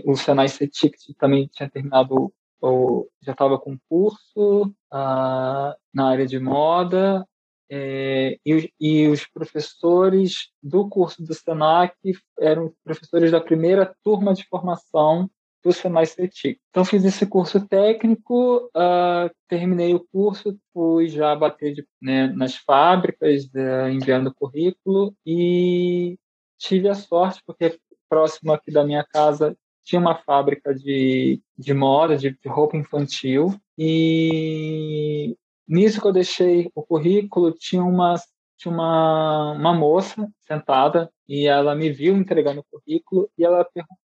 o 0.06 0.16
Senai 0.16 0.48
CETIC 0.48 1.14
também 1.16 1.48
tinha 1.48 1.70
terminado 1.70 2.34
ou 2.62 3.10
já 3.22 3.34
estava 3.34 3.60
com 3.60 3.78
curso 3.90 4.74
ah, 4.92 5.76
na 5.94 6.10
área 6.10 6.26
de 6.26 6.40
moda 6.40 7.26
é, 7.70 8.38
e, 8.46 8.72
e, 8.80 9.08
os 9.08 9.26
professores 9.26 10.50
do 10.62 10.88
curso 10.88 11.24
do 11.24 11.34
Senac 11.34 11.96
eram 12.40 12.74
professores 12.84 13.32
da 13.32 13.42
primeira 13.42 13.94
turma 14.04 14.34
de 14.34 14.48
formação 14.48 15.30
do 15.66 15.74
Senai 15.74 16.06
CETIC. 16.06 16.60
Então, 16.70 16.86
fiz 16.86 17.04
esse 17.04 17.26
curso 17.26 17.68
técnico, 17.68 18.68
uh, 18.68 19.34
terminei 19.48 19.96
o 19.96 20.06
curso, 20.12 20.56
fui 20.72 21.08
já 21.08 21.36
bater 21.36 21.74
de, 21.74 21.88
né, 22.00 22.28
nas 22.28 22.56
fábricas, 22.56 23.46
uh, 23.46 23.90
enviando 23.92 24.34
currículo, 24.34 25.16
e 25.26 26.20
tive 26.60 26.88
a 26.88 26.94
sorte, 26.94 27.42
porque 27.48 27.80
próximo 28.08 28.54
aqui 28.54 28.72
da 28.72 28.84
minha 28.84 29.04
casa 29.04 29.58
tinha 29.84 30.00
uma 30.00 30.14
fábrica 30.14 30.74
de, 30.74 31.42
de 31.58 31.74
moda, 31.74 32.16
de, 32.16 32.30
de 32.30 32.48
roupa 32.48 32.78
infantil, 32.78 33.60
e 33.76 35.36
nisso 35.68 36.00
que 36.00 36.08
eu 36.08 36.14
deixei 36.14 36.70
o 36.76 36.84
currículo, 36.84 37.52
tinha 37.52 37.84
uma, 37.84 38.14
tinha 38.56 38.72
uma, 38.72 39.54
uma 39.54 39.74
moça 39.74 40.30
sentada, 40.42 41.12
e 41.28 41.48
ela 41.48 41.74
me 41.74 41.90
viu 41.90 42.16
entregando 42.16 42.60
o 42.62 42.66
currículo, 42.70 43.28
e 43.36 43.44
ela 43.44 43.66
perguntou 43.66 44.05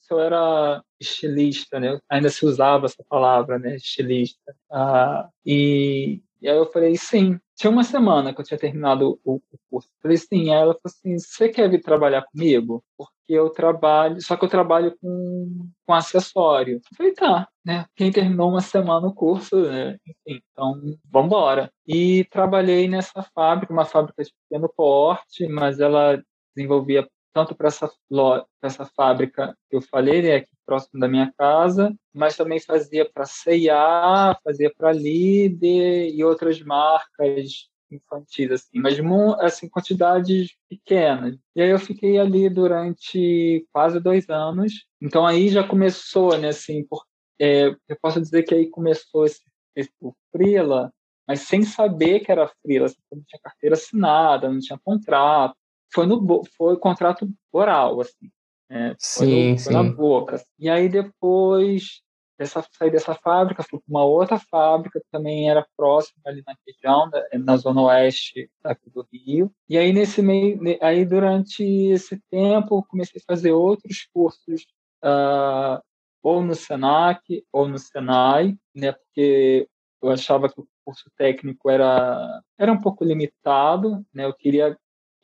se 0.00 0.12
eu 0.12 0.20
era 0.20 0.82
estilista, 1.00 1.78
né? 1.78 1.98
Ainda 2.08 2.28
se 2.28 2.44
usava 2.44 2.86
essa 2.86 3.02
palavra, 3.08 3.58
né? 3.58 3.76
Estilista. 3.76 4.54
Ah, 4.70 5.28
e, 5.44 6.20
e 6.40 6.48
aí 6.48 6.56
eu 6.56 6.66
falei, 6.66 6.96
sim. 6.96 7.38
Tinha 7.56 7.70
uma 7.70 7.84
semana 7.84 8.34
que 8.34 8.40
eu 8.40 8.44
tinha 8.44 8.58
terminado 8.58 9.20
o, 9.24 9.36
o 9.36 9.58
curso. 9.70 9.88
Falei, 10.02 10.16
sim. 10.16 10.50
Aí 10.50 10.60
ela 10.60 10.74
falou 10.74 10.80
assim, 10.86 11.18
você 11.18 11.48
quer 11.48 11.70
vir 11.70 11.80
trabalhar 11.80 12.22
comigo? 12.22 12.84
Porque 12.96 13.12
eu 13.28 13.48
trabalho, 13.48 14.20
só 14.20 14.36
que 14.36 14.44
eu 14.44 14.48
trabalho 14.48 14.96
com, 15.00 15.68
com 15.86 15.94
acessório. 15.94 16.76
Eu 16.76 16.96
falei, 16.96 17.12
tá, 17.12 17.48
né? 17.64 17.86
Quem 17.96 18.10
terminou 18.10 18.50
uma 18.50 18.60
semana 18.60 19.06
o 19.06 19.14
curso, 19.14 19.56
né? 19.62 19.98
Enfim, 20.06 20.42
então, 20.52 20.80
vamos 21.10 21.26
embora. 21.26 21.72
E 21.86 22.24
trabalhei 22.24 22.88
nessa 22.88 23.22
fábrica, 23.34 23.72
uma 23.72 23.84
fábrica 23.84 24.22
de 24.24 24.32
pequeno 24.48 24.68
porte, 24.68 25.46
mas 25.48 25.80
ela 25.80 26.22
desenvolvia 26.54 27.08
tanto 27.34 27.54
para 27.54 27.66
essa, 27.66 27.90
essa 28.62 28.86
fábrica 28.86 29.58
que 29.68 29.76
eu 29.76 29.82
falei, 29.82 30.22
né, 30.22 30.36
aqui 30.36 30.48
próximo 30.64 31.00
da 31.00 31.08
minha 31.08 31.30
casa, 31.36 31.94
mas 32.14 32.36
também 32.36 32.60
fazia 32.60 33.04
para 33.04 33.26
C&A, 33.26 34.38
fazia 34.42 34.72
para 34.74 34.92
Líder 34.92 36.14
e 36.14 36.24
outras 36.24 36.62
marcas 36.62 37.68
infantis, 37.90 38.50
assim, 38.50 38.80
mas 38.80 38.98
assim, 39.40 39.68
quantidades 39.68 40.56
pequenas. 40.68 41.36
E 41.54 41.60
aí 41.60 41.70
eu 41.70 41.78
fiquei 41.78 42.18
ali 42.18 42.48
durante 42.48 43.66
quase 43.72 44.00
dois 44.00 44.28
anos. 44.30 44.86
Então 45.00 45.26
aí 45.26 45.48
já 45.48 45.66
começou, 45.66 46.38
né, 46.38 46.48
assim, 46.48 46.84
por, 46.84 47.04
é, 47.38 47.66
eu 47.88 47.96
posso 48.00 48.20
dizer 48.20 48.44
que 48.44 48.54
aí 48.54 48.70
começou 48.70 49.26
esse, 49.26 49.42
esse 49.76 49.90
o 50.00 50.14
Frila, 50.32 50.92
mas 51.26 51.40
sem 51.40 51.62
saber 51.62 52.20
que 52.20 52.30
era 52.30 52.50
Frila, 52.62 52.86
assim, 52.86 52.96
não 53.12 53.22
tinha 53.26 53.40
carteira 53.42 53.74
assinada, 53.74 54.48
não 54.48 54.60
tinha 54.60 54.78
contrato 54.82 55.56
foi 55.94 56.06
no 56.06 56.42
foi 56.56 56.76
contrato 56.76 57.28
oral, 57.52 58.00
assim. 58.00 58.30
É, 58.68 58.94
sim, 58.98 59.52
no, 59.52 59.58
sim. 59.58 59.72
na 59.72 59.82
boca. 59.82 60.42
E 60.58 60.68
aí 60.68 60.88
depois 60.88 62.02
dessa, 62.38 62.66
saí 62.72 62.90
dessa 62.90 63.14
fábrica, 63.14 63.62
fui 63.62 63.78
para 63.78 63.90
uma 63.90 64.04
outra 64.04 64.38
fábrica 64.38 64.98
que 64.98 65.06
também 65.10 65.48
era 65.48 65.66
próxima 65.76 66.20
ali 66.26 66.42
na 66.46 66.54
região, 66.66 67.10
na 67.38 67.56
zona 67.56 67.82
oeste 67.82 68.50
aqui 68.62 68.90
do 68.90 69.06
Rio. 69.12 69.52
E 69.68 69.78
aí 69.78 69.92
nesse 69.92 70.20
meio, 70.20 70.58
aí 70.80 71.04
durante 71.04 71.62
esse 71.62 72.20
tempo 72.30 72.84
comecei 72.88 73.20
a 73.20 73.32
fazer 73.32 73.52
outros 73.52 74.08
cursos 74.12 74.66
uh, 75.04 75.80
ou 76.22 76.42
no 76.42 76.54
Senac 76.54 77.44
ou 77.52 77.68
no 77.68 77.78
Senai, 77.78 78.56
né? 78.74 78.92
Porque 78.92 79.68
eu 80.02 80.10
achava 80.10 80.48
que 80.48 80.60
o 80.60 80.66
curso 80.84 81.10
técnico 81.16 81.70
era 81.70 82.42
era 82.58 82.72
um 82.72 82.80
pouco 82.80 83.04
limitado, 83.04 84.04
né? 84.12 84.24
Eu 84.24 84.34
queria 84.34 84.76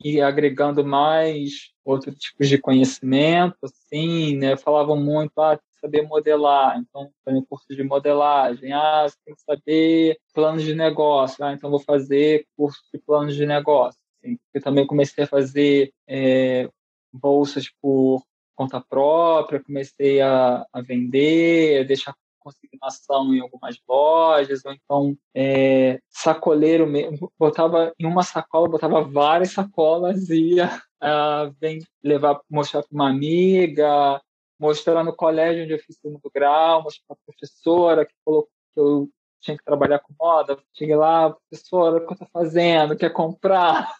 e 0.03 0.21
agregando 0.21 0.85
mais 0.85 1.71
outros 1.83 2.15
tipos 2.17 2.47
de 2.47 2.57
conhecimento, 2.57 3.57
assim, 3.63 4.37
né? 4.37 4.55
Falavam 4.57 4.97
muito, 4.97 5.39
ah, 5.39 5.57
tem 5.57 5.67
que 5.71 5.79
saber 5.79 6.01
modelar, 6.03 6.77
então 6.77 7.11
tem 7.25 7.43
curso 7.43 7.75
de 7.75 7.83
modelagem, 7.83 8.71
ah, 8.73 9.07
você 9.07 9.15
tem 9.25 9.35
que 9.35 9.41
saber 9.41 10.17
planos 10.33 10.63
de 10.63 10.75
negócio, 10.75 11.43
ah, 11.43 11.53
então 11.53 11.69
vou 11.69 11.79
fazer 11.79 12.45
curso 12.55 12.79
de 12.93 12.99
planos 12.99 13.35
de 13.35 13.45
negócio. 13.45 13.99
Assim. 14.23 14.37
Eu 14.53 14.61
também 14.61 14.85
comecei 14.85 15.23
a 15.23 15.27
fazer 15.27 15.91
é, 16.07 16.69
bolsas 17.11 17.69
por 17.81 18.23
conta 18.55 18.79
própria, 18.79 19.63
comecei 19.63 20.21
a, 20.21 20.65
a 20.71 20.81
vender, 20.81 21.85
deixar 21.85 22.15
consignação 22.41 23.33
em 23.33 23.39
algumas 23.39 23.77
lojas, 23.87 24.65
ou 24.65 24.73
então 24.73 25.17
é, 25.33 25.99
sacoleiro 26.09 26.87
mesmo, 26.87 27.31
botava 27.37 27.93
em 27.99 28.05
uma 28.05 28.23
sacola, 28.23 28.67
botava 28.67 29.01
várias 29.03 29.51
sacolas 29.51 30.29
e 30.29 30.55
ia 30.55 30.67
uh, 31.01 31.53
vem 31.61 31.79
levar, 32.03 32.41
mostrar 32.49 32.81
para 32.81 32.93
uma 32.93 33.09
amiga, 33.09 34.21
mostrar 34.59 35.03
no 35.03 35.15
colégio 35.15 35.63
onde 35.63 35.73
eu 35.73 35.79
fiz 35.79 35.97
segundo 35.97 36.31
grau, 36.33 36.83
mostrar 36.83 37.03
para 37.07 37.17
a 37.21 37.25
professora 37.25 38.05
que 38.05 38.13
falou 38.25 38.47
que 38.73 38.79
eu 38.79 39.09
tinha 39.39 39.57
que 39.57 39.63
trabalhar 39.63 39.99
com 39.99 40.13
moda. 40.19 40.57
Cheguei 40.77 40.95
lá, 40.95 41.31
professora, 41.31 41.97
o 41.97 42.01
que 42.01 42.11
eu 42.11 42.13
estou 42.13 42.27
fazendo? 42.31 42.95
Quer 42.95 43.11
comprar? 43.11 43.91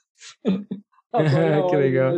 que 1.70 1.76
legal. 1.76 2.14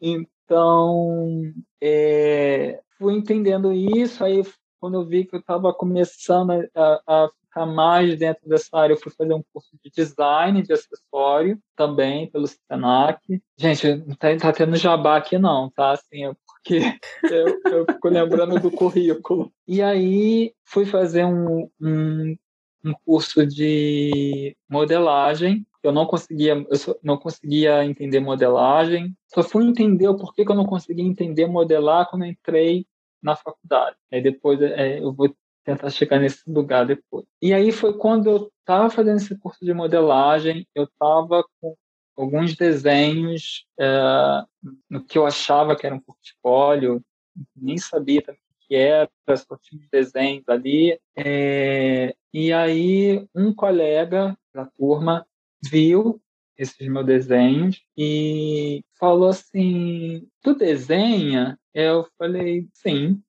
Então, 0.00 1.52
é, 1.80 2.80
fui 2.98 3.14
entendendo 3.14 3.72
isso, 3.72 4.24
aí 4.24 4.42
quando 4.80 4.94
eu 4.94 5.04
vi 5.04 5.24
que 5.24 5.36
eu 5.36 5.40
estava 5.40 5.72
começando 5.74 6.50
a, 6.74 7.02
a, 7.06 7.30
ficar 7.40 7.66
mais 7.66 8.16
dentro 8.18 8.48
dessa 8.48 8.76
área, 8.76 8.94
eu 8.94 8.96
fui 8.96 9.12
fazer 9.12 9.34
um 9.34 9.42
curso 9.52 9.70
de 9.84 9.90
design 9.90 10.62
de 10.62 10.72
acessório 10.72 11.58
também 11.76 12.30
pelo 12.30 12.46
Senac. 12.46 13.20
Gente, 13.58 13.94
não 13.96 14.14
tá, 14.14 14.34
tá 14.36 14.52
tendo 14.52 14.76
jabá 14.76 15.16
aqui 15.16 15.36
não, 15.36 15.70
tá? 15.70 15.92
Assim, 15.92 16.24
é 16.24 16.32
porque 16.46 16.80
eu, 17.24 17.60
eu 17.72 17.86
fico 17.86 18.08
lembrando 18.08 18.58
do 18.58 18.70
currículo. 18.70 19.52
E 19.68 19.82
aí 19.82 20.54
fui 20.64 20.86
fazer 20.86 21.24
um, 21.24 21.68
um, 21.80 22.36
um 22.84 22.94
curso 23.04 23.46
de 23.46 24.56
modelagem 24.68 25.66
eu 25.82 25.92
não 25.92 26.04
conseguia 26.06 26.52
eu 26.52 27.00
não 27.02 27.16
conseguia 27.16 27.82
entender 27.84 28.20
modelagem 28.20 29.16
só 29.26 29.42
fui 29.42 29.64
entender 29.64 30.08
o 30.08 30.16
porquê 30.16 30.44
que 30.44 30.50
eu 30.50 30.56
não 30.56 30.66
conseguia 30.66 31.02
entender 31.02 31.46
modelar 31.46 32.08
quando 32.10 32.26
entrei 32.26 32.86
na 33.22 33.36
faculdade. 33.36 33.96
Aí 34.12 34.22
depois 34.22 34.60
é, 34.60 34.98
eu 34.98 35.12
vou 35.12 35.34
tentar 35.64 35.90
chegar 35.90 36.18
nesse 36.18 36.48
lugar 36.50 36.86
depois. 36.86 37.26
E 37.40 37.52
aí 37.52 37.70
foi 37.70 37.96
quando 37.96 38.30
eu 38.30 38.52
estava 38.60 38.90
fazendo 38.90 39.16
esse 39.16 39.36
curso 39.38 39.64
de 39.64 39.72
modelagem, 39.72 40.66
eu 40.74 40.84
estava 40.84 41.44
com 41.60 41.74
alguns 42.16 42.56
desenhos 42.56 43.66
é, 43.78 44.42
no 44.88 45.04
que 45.04 45.18
eu 45.18 45.26
achava 45.26 45.76
que 45.76 45.86
era 45.86 45.94
um 45.94 46.00
portfólio, 46.00 47.02
nem 47.56 47.78
sabia 47.78 48.20
o 48.20 48.66
que 48.66 48.74
era, 48.74 49.08
só 49.36 49.56
tinha 49.60 49.82
desenhos 49.90 50.48
ali. 50.48 50.98
É, 51.16 52.14
e 52.32 52.52
aí 52.52 53.26
um 53.34 53.54
colega 53.54 54.36
da 54.54 54.66
turma 54.66 55.26
viu 55.70 56.20
esses 56.60 56.88
meus 56.88 57.06
desenhos 57.06 57.82
e 57.96 58.84
falou 58.98 59.28
assim: 59.30 60.28
Tu 60.42 60.54
desenha? 60.54 61.58
Eu 61.74 62.06
falei: 62.18 62.68
Sim, 62.74 63.22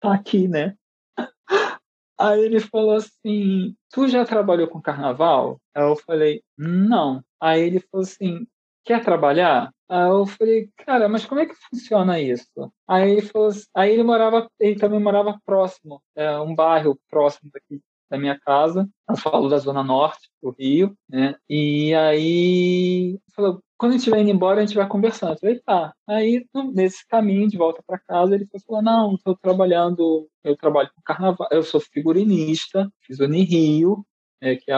tá 0.00 0.14
aqui, 0.14 0.46
né? 0.46 0.76
Aí 2.18 2.40
ele 2.40 2.60
falou 2.60 2.92
assim: 2.92 3.74
Tu 3.90 4.08
já 4.08 4.24
trabalhou 4.24 4.68
com 4.68 4.80
carnaval? 4.80 5.60
Eu 5.74 5.96
falei: 5.96 6.42
Não. 6.56 7.22
Aí 7.40 7.62
ele 7.62 7.80
falou 7.80 8.04
assim: 8.04 8.46
Quer 8.84 9.02
trabalhar? 9.04 9.72
Aí 9.88 10.08
eu 10.08 10.24
falei, 10.24 10.70
cara, 10.78 11.06
mas 11.08 11.26
como 11.26 11.40
é 11.40 11.46
que 11.46 11.54
funciona 11.54 12.18
isso? 12.18 12.72
Aí 12.88 13.10
ele 13.10 13.22
falou, 13.22 13.50
aí 13.76 13.92
ele 13.92 14.02
morava, 14.02 14.50
ele 14.58 14.78
também 14.78 14.98
morava 14.98 15.38
próximo, 15.44 16.02
é, 16.16 16.38
um 16.40 16.54
bairro 16.54 16.98
próximo 17.10 17.50
daqui 17.52 17.78
da 18.12 18.18
minha 18.18 18.38
casa. 18.38 18.86
Eu 19.08 19.16
falo 19.16 19.48
da 19.48 19.56
zona 19.56 19.82
norte 19.82 20.28
do 20.42 20.50
Rio, 20.50 20.94
né? 21.08 21.34
E 21.48 21.94
aí 21.94 23.18
falou, 23.34 23.62
quando 23.78 23.94
a 23.94 23.96
gente 23.96 24.10
vai 24.10 24.20
indo 24.20 24.30
embora, 24.30 24.60
a 24.60 24.66
gente 24.66 24.76
vai 24.76 24.86
conversando. 24.86 25.32
Eu 25.32 25.38
falei, 25.38 25.60
tá. 25.60 25.94
Aí, 26.06 26.46
nesse 26.74 27.06
caminho 27.08 27.48
de 27.48 27.56
volta 27.56 27.82
para 27.86 27.98
casa, 27.98 28.34
ele 28.34 28.46
falou, 28.66 28.82
não, 28.82 29.14
estou 29.14 29.34
trabalhando, 29.34 30.28
eu 30.44 30.54
trabalho 30.56 30.90
com 30.94 31.02
carnaval, 31.02 31.48
eu 31.50 31.62
sou 31.62 31.80
figurinista, 31.80 32.92
fiz 33.00 33.18
Unirio, 33.18 34.04
é, 34.42 34.56
que 34.56 34.70
é, 34.70 34.74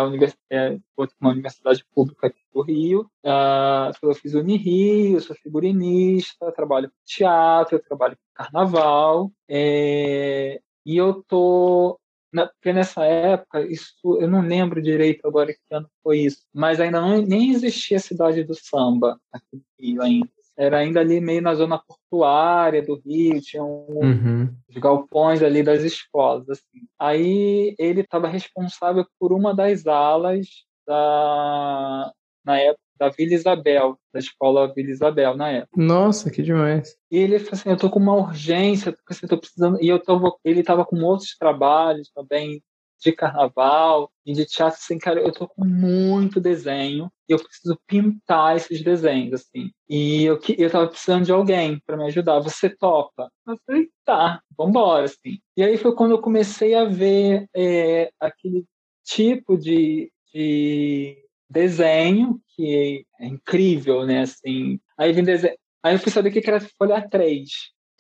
é 0.51 0.79
uma 1.21 1.33
universidade 1.33 1.85
pública 1.93 2.29
aqui 2.29 2.41
do 2.53 2.63
Rio. 2.63 3.11
Uh, 3.25 3.91
eu 4.03 4.15
fiz 4.15 4.35
Unirio, 4.35 5.21
sou 5.21 5.35
figurinista, 5.35 6.53
trabalho 6.53 6.89
com 6.89 6.97
teatro, 7.05 7.81
trabalho 7.81 8.17
com 8.17 8.45
carnaval. 8.45 9.33
É... 9.49 10.61
E 10.87 10.99
eu 10.99 11.23
tô 11.27 11.99
porque 12.35 12.73
nessa 12.73 13.05
época, 13.05 13.61
isso 13.61 14.19
eu 14.21 14.29
não 14.29 14.41
lembro 14.41 14.83
direito 14.83 15.27
agora 15.27 15.53
que 15.53 15.61
ano 15.71 15.89
foi 16.03 16.21
isso, 16.21 16.39
mas 16.53 16.81
ainda 16.81 17.01
não, 17.01 17.23
nem 17.23 17.51
existia 17.51 17.97
a 17.97 18.01
cidade 18.01 18.43
do 18.45 18.55
samba 18.55 19.19
aqui 19.33 19.47
no 19.53 19.63
Rio 19.79 20.03
ainda. 20.03 20.29
Era 20.57 20.79
ainda 20.79 21.01
ali 21.01 21.21
meio 21.21 21.43
na 21.43 21.55
zona 21.55 21.79
portuária 21.79 22.81
do 22.81 23.01
Rio, 23.05 23.41
tinha 23.41 23.65
um, 23.65 23.87
uhum. 23.89 24.57
os 24.69 24.77
galpões 24.77 25.43
ali 25.43 25.65
das 25.65 25.83
escolas. 25.83 26.49
Assim. 26.49 26.87
Aí 26.99 27.75
ele 27.77 28.03
estava 28.03 28.29
responsável 28.29 29.05
por 29.19 29.33
uma 29.33 29.53
das 29.53 29.85
alas 29.87 30.47
da, 30.87 32.13
na 32.45 32.59
época 32.59 32.84
da 32.99 33.09
Vila 33.09 33.35
Isabel, 33.35 33.99
da 34.13 34.21
escola 34.21 34.73
Vila 34.73 34.91
Isabel 34.91 35.37
na 35.37 35.51
época. 35.51 35.83
Nossa, 35.83 36.31
que 36.31 36.43
demais. 36.43 36.97
E 37.11 37.19
ele 37.19 37.39
falou 37.39 37.53
assim, 37.53 37.71
eu 37.71 37.77
tô 37.77 37.91
com 37.91 38.01
uma 38.01 38.17
urgência, 38.17 38.93
porque 38.93 39.13
assim, 39.13 39.21
eu 39.25 39.29
tô 39.31 39.39
precisando, 39.39 39.83
e 39.83 39.89
eu 39.89 39.99
tava, 39.99 40.33
ele 40.45 40.63
tava 40.63 40.85
com 40.85 40.97
outros 41.03 41.37
trabalhos 41.37 42.11
também 42.15 42.63
de 43.05 43.13
carnaval 43.13 44.11
e 44.25 44.33
de 44.33 44.47
teatro, 44.47 44.79
assim, 44.81 44.99
cara, 44.99 45.21
eu 45.21 45.31
tô 45.31 45.47
com 45.47 45.65
muito 45.65 46.41
desenho 46.41 47.11
e 47.29 47.33
eu 47.33 47.39
preciso 47.39 47.79
pintar 47.87 48.57
esses 48.57 48.83
desenhos, 48.83 49.35
assim. 49.35 49.71
E 49.89 50.25
eu, 50.25 50.41
eu 50.57 50.71
tava 50.71 50.89
precisando 50.89 51.25
de 51.25 51.33
alguém 51.33 51.81
para 51.87 51.97
me 51.97 52.05
ajudar. 52.07 52.41
Você 52.41 52.71
topa? 52.71 53.31
Eu 53.47 53.59
falei, 53.67 53.89
tá, 54.05 54.41
vambora, 54.57 55.05
assim. 55.05 55.39
E 55.57 55.63
aí 55.63 55.77
foi 55.77 55.95
quando 55.95 56.13
eu 56.13 56.21
comecei 56.21 56.75
a 56.75 56.85
ver 56.85 57.47
é, 57.55 58.11
aquele 58.19 58.65
tipo 59.05 59.59
de, 59.59 60.11
de 60.33 61.24
desenho 61.55 62.41
que 62.55 63.07
é 63.21 63.27
incrível, 63.27 64.05
né? 64.05 64.23
Assim, 64.23 64.79
aí 64.99 65.13
vim 65.13 65.23
desenho, 65.23 65.57
aí 65.83 65.95
eu 65.95 65.99
fui 65.99 66.13
saber 66.13 66.29
o 66.29 66.33
que 66.33 66.51
era 66.51 66.61
folha 66.61 67.09
3, 67.09 67.49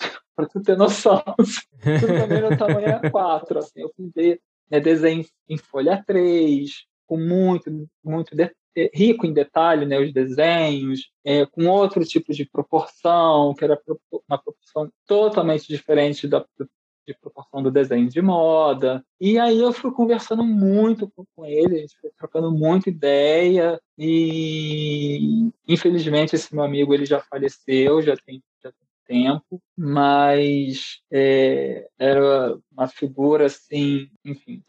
para 0.36 0.46
tu 0.46 0.60
ter 0.60 0.76
noção. 0.76 1.22
Tudo 2.00 2.06
também 2.06 2.42
no 2.42 2.56
tamanho 2.56 2.86
era 2.86 3.10
4, 3.10 3.58
assim, 3.58 3.80
eu 3.80 3.92
fui 3.96 4.10
ver 4.14 4.40
né, 4.70 4.80
desenho 4.80 5.24
em 5.48 5.56
folha 5.56 6.02
3, 6.06 6.70
com 7.06 7.16
muito, 7.16 7.70
muito 8.02 8.34
de, 8.34 8.50
rico 8.92 9.24
em 9.24 9.32
detalhe, 9.32 9.86
né, 9.86 10.00
os 10.00 10.12
desenhos, 10.12 11.10
é, 11.24 11.46
com 11.46 11.66
outro 11.66 12.04
tipo 12.04 12.32
de 12.32 12.44
proporção, 12.44 13.54
que 13.54 13.64
era 13.64 13.80
uma 14.28 14.38
proporção 14.38 14.90
totalmente 15.06 15.68
diferente 15.68 16.26
da, 16.26 16.44
de 17.06 17.14
proporção 17.14 17.62
do 17.62 17.70
desenho 17.70 18.08
de 18.08 18.20
moda. 18.22 19.04
E 19.20 19.38
aí 19.38 19.58
eu 19.58 19.72
fui 19.72 19.90
conversando 19.90 20.44
muito 20.44 21.10
com 21.34 21.44
ele, 21.44 21.76
a 21.76 21.80
gente 21.80 21.98
foi 22.00 22.10
trocando 22.16 22.50
muita 22.50 22.88
ideia 22.88 23.80
e 23.98 25.50
infelizmente 25.68 26.34
esse 26.34 26.54
meu 26.54 26.64
amigo 26.64 26.94
ele 26.94 27.06
já 27.06 27.20
faleceu, 27.20 28.02
já 28.02 28.16
tem, 28.16 28.42
já 28.62 28.72
tem 28.72 28.88
tempo, 29.06 29.62
mas 29.76 31.00
é, 31.10 31.88
era 31.98 32.58
uma 32.72 32.88
figura 32.88 33.46
assim, 33.46 34.08
enfim. 34.24 34.62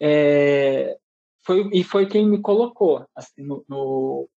É, 0.00 0.96
foi, 1.42 1.68
e 1.72 1.82
foi 1.82 2.06
quem 2.06 2.26
me 2.26 2.40
colocou 2.40 3.04
assim 3.14 3.42
no, 3.42 3.64
no 3.68 4.28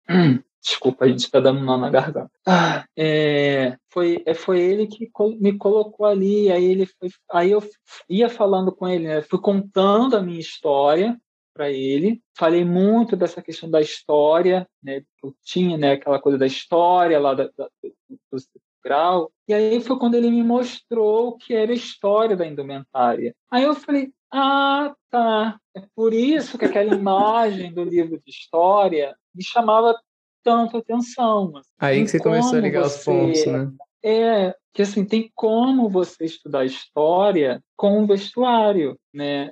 Desculpa, 0.63 1.03
a 1.03 1.07
gente 1.09 1.25
está 1.25 1.41
dando 1.41 1.59
nó 1.59 1.77
na 1.77 1.89
garganta. 1.89 2.31
Ah, 2.47 2.85
é, 2.97 3.77
foi, 3.91 4.23
é, 4.25 4.33
foi 4.33 4.61
ele 4.61 4.87
que 4.87 5.11
me 5.39 5.57
colocou 5.57 6.05
ali, 6.05 6.49
aí 6.49 6.63
ele 6.63 6.85
foi, 6.85 7.09
aí 7.31 7.51
eu 7.51 7.61
ia 8.09 8.29
falando 8.29 8.73
com 8.73 8.87
ele, 8.87 9.07
né? 9.07 9.21
fui 9.21 9.39
contando 9.39 10.15
a 10.15 10.21
minha 10.21 10.39
história 10.39 11.19
para 11.53 11.69
ele, 11.69 12.21
falei 12.35 12.63
muito 12.63 13.15
dessa 13.15 13.41
questão 13.41 13.69
da 13.69 13.81
história, 13.81 14.67
né? 14.81 15.03
Eu 15.21 15.35
tinha, 15.43 15.77
né, 15.77 15.91
aquela 15.91 16.19
coisa 16.19 16.37
da 16.37 16.47
história 16.47 17.19
lá 17.19 17.33
da, 17.35 17.43
da, 17.55 17.69
do 17.83 18.39
grau, 18.83 19.31
e 19.47 19.53
aí 19.53 19.79
foi 19.81 19.97
quando 19.99 20.15
ele 20.15 20.31
me 20.31 20.43
mostrou 20.43 21.27
o 21.27 21.37
que 21.37 21.53
era 21.53 21.71
a 21.71 21.75
história 21.75 22.35
da 22.35 22.47
indumentária. 22.47 23.35
Aí 23.51 23.63
eu 23.63 23.75
falei, 23.75 24.11
ah, 24.31 24.93
tá. 25.11 25.59
É 25.75 25.83
por 25.95 26.13
isso 26.13 26.57
que 26.57 26.65
aquela 26.65 26.95
imagem 26.95 27.71
do 27.71 27.83
livro 27.83 28.19
de 28.19 28.31
história 28.31 29.15
me 29.33 29.43
chamava 29.43 29.95
tanta 30.43 30.77
atenção. 30.77 31.55
Assim, 31.55 31.69
Aí 31.79 32.03
que 32.03 32.09
você 32.09 32.19
começou 32.19 32.57
a 32.57 32.61
ligar 32.61 32.83
você... 32.83 32.97
os 32.97 33.05
pontos, 33.05 33.45
né? 33.45 33.71
É, 34.05 34.55
que 34.73 34.81
assim, 34.81 35.05
tem 35.05 35.31
como 35.33 35.89
você 35.89 36.25
estudar 36.25 36.65
história 36.65 37.63
com 37.77 38.03
o 38.03 38.07
vestuário, 38.07 38.97
né? 39.13 39.51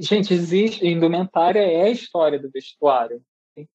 Gente, 0.00 0.32
existe, 0.32 0.86
indumentária 0.86 1.60
é 1.60 1.82
a 1.82 1.90
história 1.90 2.38
do 2.38 2.50
vestuário. 2.50 3.20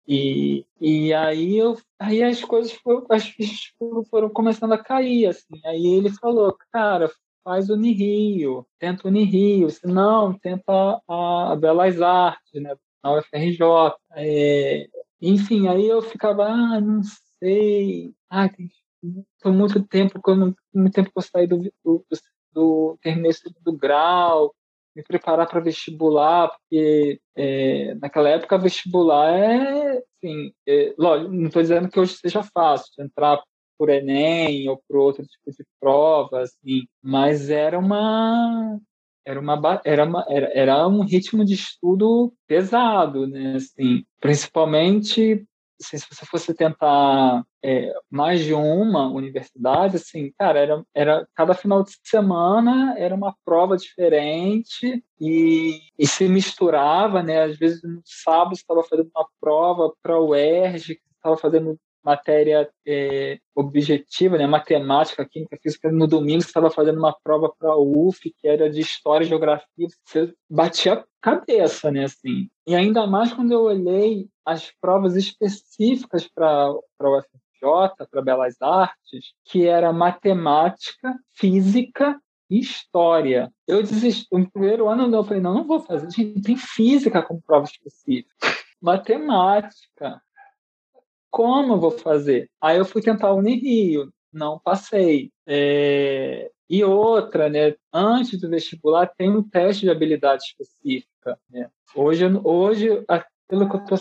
E, 0.07 0.65
e 0.79 1.13
aí, 1.13 1.57
eu, 1.57 1.75
aí 1.99 2.23
as 2.23 2.43
coisas 2.43 2.71
foram, 2.71 3.05
as 3.09 3.25
fichas 3.25 3.73
foram 4.09 4.29
começando 4.29 4.73
a 4.73 4.77
cair, 4.77 5.25
assim. 5.25 5.59
Aí 5.65 5.85
ele 5.85 6.09
falou, 6.11 6.55
cara, 6.71 7.11
faz 7.43 7.69
o 7.69 7.73
Unirio, 7.73 8.65
tenta 8.79 9.07
o 9.07 9.09
Unirio, 9.09 9.69
se 9.69 9.87
não, 9.87 10.33
tenta 10.37 10.71
a, 11.07 11.51
a 11.51 11.55
Belas 11.55 12.01
Artes, 12.01 12.61
né? 12.61 12.75
Na 13.03 13.17
UFRJ. 13.17 13.95
É, 14.15 14.87
enfim, 15.21 15.67
aí 15.67 15.87
eu 15.87 16.01
ficava, 16.01 16.47
ah, 16.47 16.81
não 16.81 17.01
sei. 17.39 18.13
Ah, 18.29 18.49
foi 19.41 19.51
muito 19.51 19.83
tempo 19.87 20.21
que 20.21 20.29
eu 20.29 20.35
muito 20.35 20.93
tempo 20.93 21.11
que 21.11 21.17
eu 21.17 21.21
saí 21.21 21.47
do, 21.47 21.57
do, 21.83 22.05
do 22.53 22.97
terminei 23.01 23.31
do 23.61 23.73
grau, 23.73 24.53
me 24.95 25.03
preparar 25.03 25.47
para 25.47 25.59
vestibular, 25.59 26.49
porque 26.49 27.19
é, 27.35 27.95
naquela 27.95 28.29
época 28.29 28.57
vestibular 28.57 29.33
é, 29.33 29.97
assim, 30.17 30.53
é, 30.67 30.93
lógico, 30.97 31.31
não 31.31 31.47
estou 31.47 31.61
dizendo 31.61 31.89
que 31.89 31.99
hoje 31.99 32.17
seja 32.17 32.43
fácil 32.43 33.03
entrar 33.03 33.41
por 33.77 33.89
Enem 33.89 34.69
ou 34.69 34.81
por 34.87 34.97
outro 34.97 35.25
tipo 35.25 35.51
de 35.51 35.65
prova, 35.79 36.41
assim, 36.41 36.85
mas 37.01 37.49
era 37.49 37.79
uma 37.79 38.79
era 39.25 39.39
uma 39.39 39.81
era, 39.85 40.05
uma, 40.05 40.25
era, 40.29 40.51
era 40.53 40.87
um 40.87 41.03
ritmo 41.03 41.45
de 41.45 41.53
estudo 41.53 42.33
pesado, 42.47 43.27
né? 43.27 43.55
Assim, 43.55 44.03
principalmente 44.19 45.45
assim, 45.81 45.97
se 45.97 46.05
você 46.09 46.25
fosse 46.25 46.53
tentar 46.53 47.43
é, 47.63 47.91
mais 48.09 48.43
de 48.43 48.53
uma 48.53 49.07
universidade, 49.11 49.95
assim, 49.95 50.31
cara, 50.37 50.59
era, 50.59 50.85
era 50.93 51.27
cada 51.35 51.53
final 51.53 51.83
de 51.83 51.91
semana 52.03 52.95
era 52.97 53.13
uma 53.15 53.35
prova 53.43 53.75
diferente 53.75 55.03
e, 55.19 55.79
e 55.97 56.07
se 56.07 56.27
misturava, 56.27 57.21
né? 57.23 57.43
Às 57.43 57.57
vezes 57.57 57.81
no 57.83 58.01
sábado 58.05 58.53
estava 58.53 58.83
fazendo 58.83 59.09
uma 59.15 59.27
prova 59.39 59.93
para 60.01 60.19
o 60.19 60.35
ERJ, 60.35 60.99
estava 61.15 61.37
fazendo 61.37 61.77
matéria 62.03 62.69
é, 62.85 63.39
objetiva, 63.55 64.37
né, 64.37 64.47
matemática, 64.47 65.25
química, 65.25 65.57
física, 65.61 65.91
no 65.91 66.07
domingo 66.07 66.41
você 66.41 66.47
estava 66.47 66.69
fazendo 66.69 66.97
uma 66.97 67.15
prova 67.23 67.53
para 67.57 67.69
a 67.69 67.77
UF, 67.77 68.33
que 68.37 68.47
era 68.47 68.69
de 68.69 68.81
história 68.81 69.25
e 69.25 69.27
geografia, 69.27 69.87
você 70.03 70.33
batia 70.49 70.93
a 70.93 71.05
cabeça, 71.21 71.91
né, 71.91 72.05
assim. 72.05 72.49
E 72.65 72.75
ainda 72.75 73.05
mais 73.05 73.33
quando 73.33 73.51
eu 73.51 73.63
olhei 73.63 74.27
as 74.45 74.71
provas 74.81 75.15
específicas 75.15 76.27
para 76.27 76.71
o 76.71 76.83
UFJ, 76.99 78.07
para 78.09 78.21
Belas 78.21 78.61
Artes, 78.61 79.33
que 79.45 79.67
era 79.67 79.93
matemática, 79.93 81.15
física 81.33 82.19
história. 82.49 83.51
Eu 83.65 83.81
desisti, 83.81 84.27
no 84.31 84.49
primeiro 84.51 84.89
ano 84.89 85.15
eu 85.15 85.23
falei, 85.23 85.41
não, 85.41 85.53
não 85.53 85.63
vou 85.65 85.79
fazer, 85.79 86.09
gente, 86.11 86.41
tem 86.41 86.57
física 86.57 87.21
como 87.21 87.41
prova 87.41 87.65
específica. 87.65 88.35
Matemática, 88.81 90.21
como 91.31 91.73
eu 91.73 91.79
vou 91.79 91.91
fazer? 91.91 92.49
Aí 92.61 92.77
eu 92.77 92.85
fui 92.85 93.01
tentar 93.01 93.33
Unirio, 93.33 94.11
não 94.31 94.59
passei. 94.59 95.31
É... 95.47 96.51
E 96.69 96.83
outra, 96.83 97.49
né? 97.49 97.75
Antes 97.91 98.39
do 98.39 98.49
vestibular 98.49 99.07
tem 99.17 99.29
um 99.29 99.43
teste 99.43 99.81
de 99.81 99.89
habilidade 99.89 100.43
específica. 100.43 101.37
Né? 101.49 101.69
Hoje, 101.95 102.25
hoje, 102.43 102.87
pelo 103.47 103.69
que 103.69 103.75
eu 103.75 103.83
estou 103.83 103.97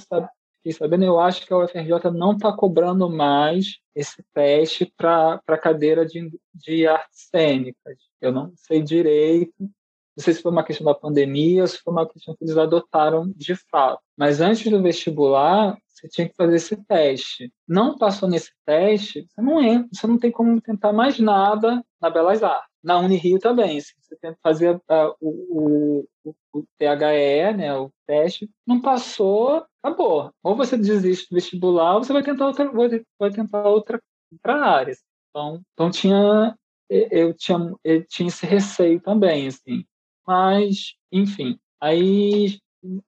sabendo, 0.73 1.05
eu 1.05 1.19
acho 1.19 1.47
que 1.47 1.53
a 1.53 1.59
UFRJ 1.59 2.11
não 2.13 2.33
está 2.33 2.53
cobrando 2.53 3.11
mais 3.11 3.79
esse 3.95 4.23
teste 4.33 4.93
para 4.97 5.41
a 5.47 5.59
cadeira 5.59 6.07
de, 6.07 6.31
de 6.55 6.87
artes 6.87 7.29
cênicas. 7.29 7.99
Eu 8.21 8.31
não 8.31 8.53
sei 8.55 8.83
direito, 8.83 9.69
não 10.21 10.25
sei 10.25 10.35
se 10.35 10.43
foi 10.43 10.53
uma 10.53 10.63
questão 10.63 10.85
da 10.85 10.95
pandemia 10.95 11.63
ou 11.63 11.67
se 11.67 11.79
foi 11.79 11.93
uma 11.93 12.07
questão 12.07 12.37
que 12.37 12.45
eles 12.45 12.57
adotaram 12.57 13.33
de 13.35 13.57
fato. 13.57 14.03
Mas 14.17 14.41
antes 14.41 14.71
do 14.71 14.83
vestibular, 14.83 15.79
você 15.89 16.09
tinha 16.09 16.29
que 16.29 16.35
fazer 16.37 16.57
esse 16.57 16.77
teste. 16.85 17.51
Não 17.67 17.97
passou 17.97 18.29
nesse 18.29 18.51
teste, 18.67 19.27
você 19.27 19.41
não 19.41 19.63
entra, 19.63 19.89
você 19.91 20.07
não 20.07 20.19
tem 20.19 20.31
como 20.31 20.61
tentar 20.61 20.93
mais 20.93 21.19
nada 21.19 21.83
na 22.01 22.11
Belas 22.11 22.43
Artes. 22.43 22.69
Na 22.83 22.99
Unirio 22.99 23.39
também, 23.39 23.81
se 23.81 23.95
você 23.99 24.17
tenta 24.17 24.39
fazer 24.43 24.75
uh, 24.77 25.15
o, 25.21 26.07
o, 26.25 26.35
o, 26.53 26.65
THE, 26.79 27.57
né, 27.57 27.75
o 27.75 27.91
teste, 28.07 28.49
não 28.67 28.81
passou, 28.81 29.65
acabou. 29.83 30.31
Ou 30.43 30.57
você 30.57 30.77
desiste 30.77 31.29
do 31.31 31.35
vestibular, 31.35 31.97
ou 31.97 32.05
você 32.05 32.13
vai 32.13 32.23
tentar 32.23 32.47
outra, 32.47 32.71
vai 33.19 33.31
tentar 33.31 33.69
outra, 33.69 34.01
outra 34.33 34.55
área. 34.65 34.95
Então, 35.31 35.61
então 35.75 35.91
tinha 35.91 36.57
eu 36.91 37.33
tinha, 37.33 37.59
eu 37.85 38.05
tinha 38.07 38.29
esse 38.29 38.45
receio 38.45 39.01
também, 39.01 39.47
assim. 39.47 39.85
Mas, 40.27 40.95
enfim, 41.13 41.59
aí 41.81 42.59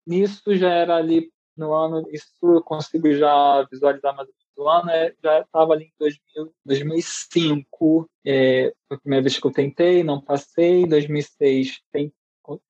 nisso 0.07 0.55
já 0.57 0.71
era 0.71 0.97
ali 0.97 1.31
no 1.57 1.73
ano, 1.73 2.07
isso 2.11 2.33
eu 2.43 2.63
consigo 2.63 3.13
já 3.15 3.67
visualizar 3.71 4.15
mais 4.17 4.29
do 4.57 4.69
ano, 4.69 4.91
é, 4.91 5.15
já 5.23 5.41
estava 5.41 5.73
ali 5.73 5.85
em 5.87 5.93
2000, 5.99 6.55
2005, 6.65 8.11
é, 8.25 8.73
foi 8.89 8.97
a 8.97 9.01
primeira 9.01 9.23
vez 9.23 9.39
que 9.39 9.47
eu 9.47 9.53
tentei, 9.53 10.03
não 10.03 10.21
passei, 10.21 10.87
2006 10.87 11.81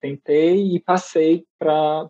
tentei 0.00 0.74
e 0.74 0.80
passei 0.80 1.44
para 1.58 2.08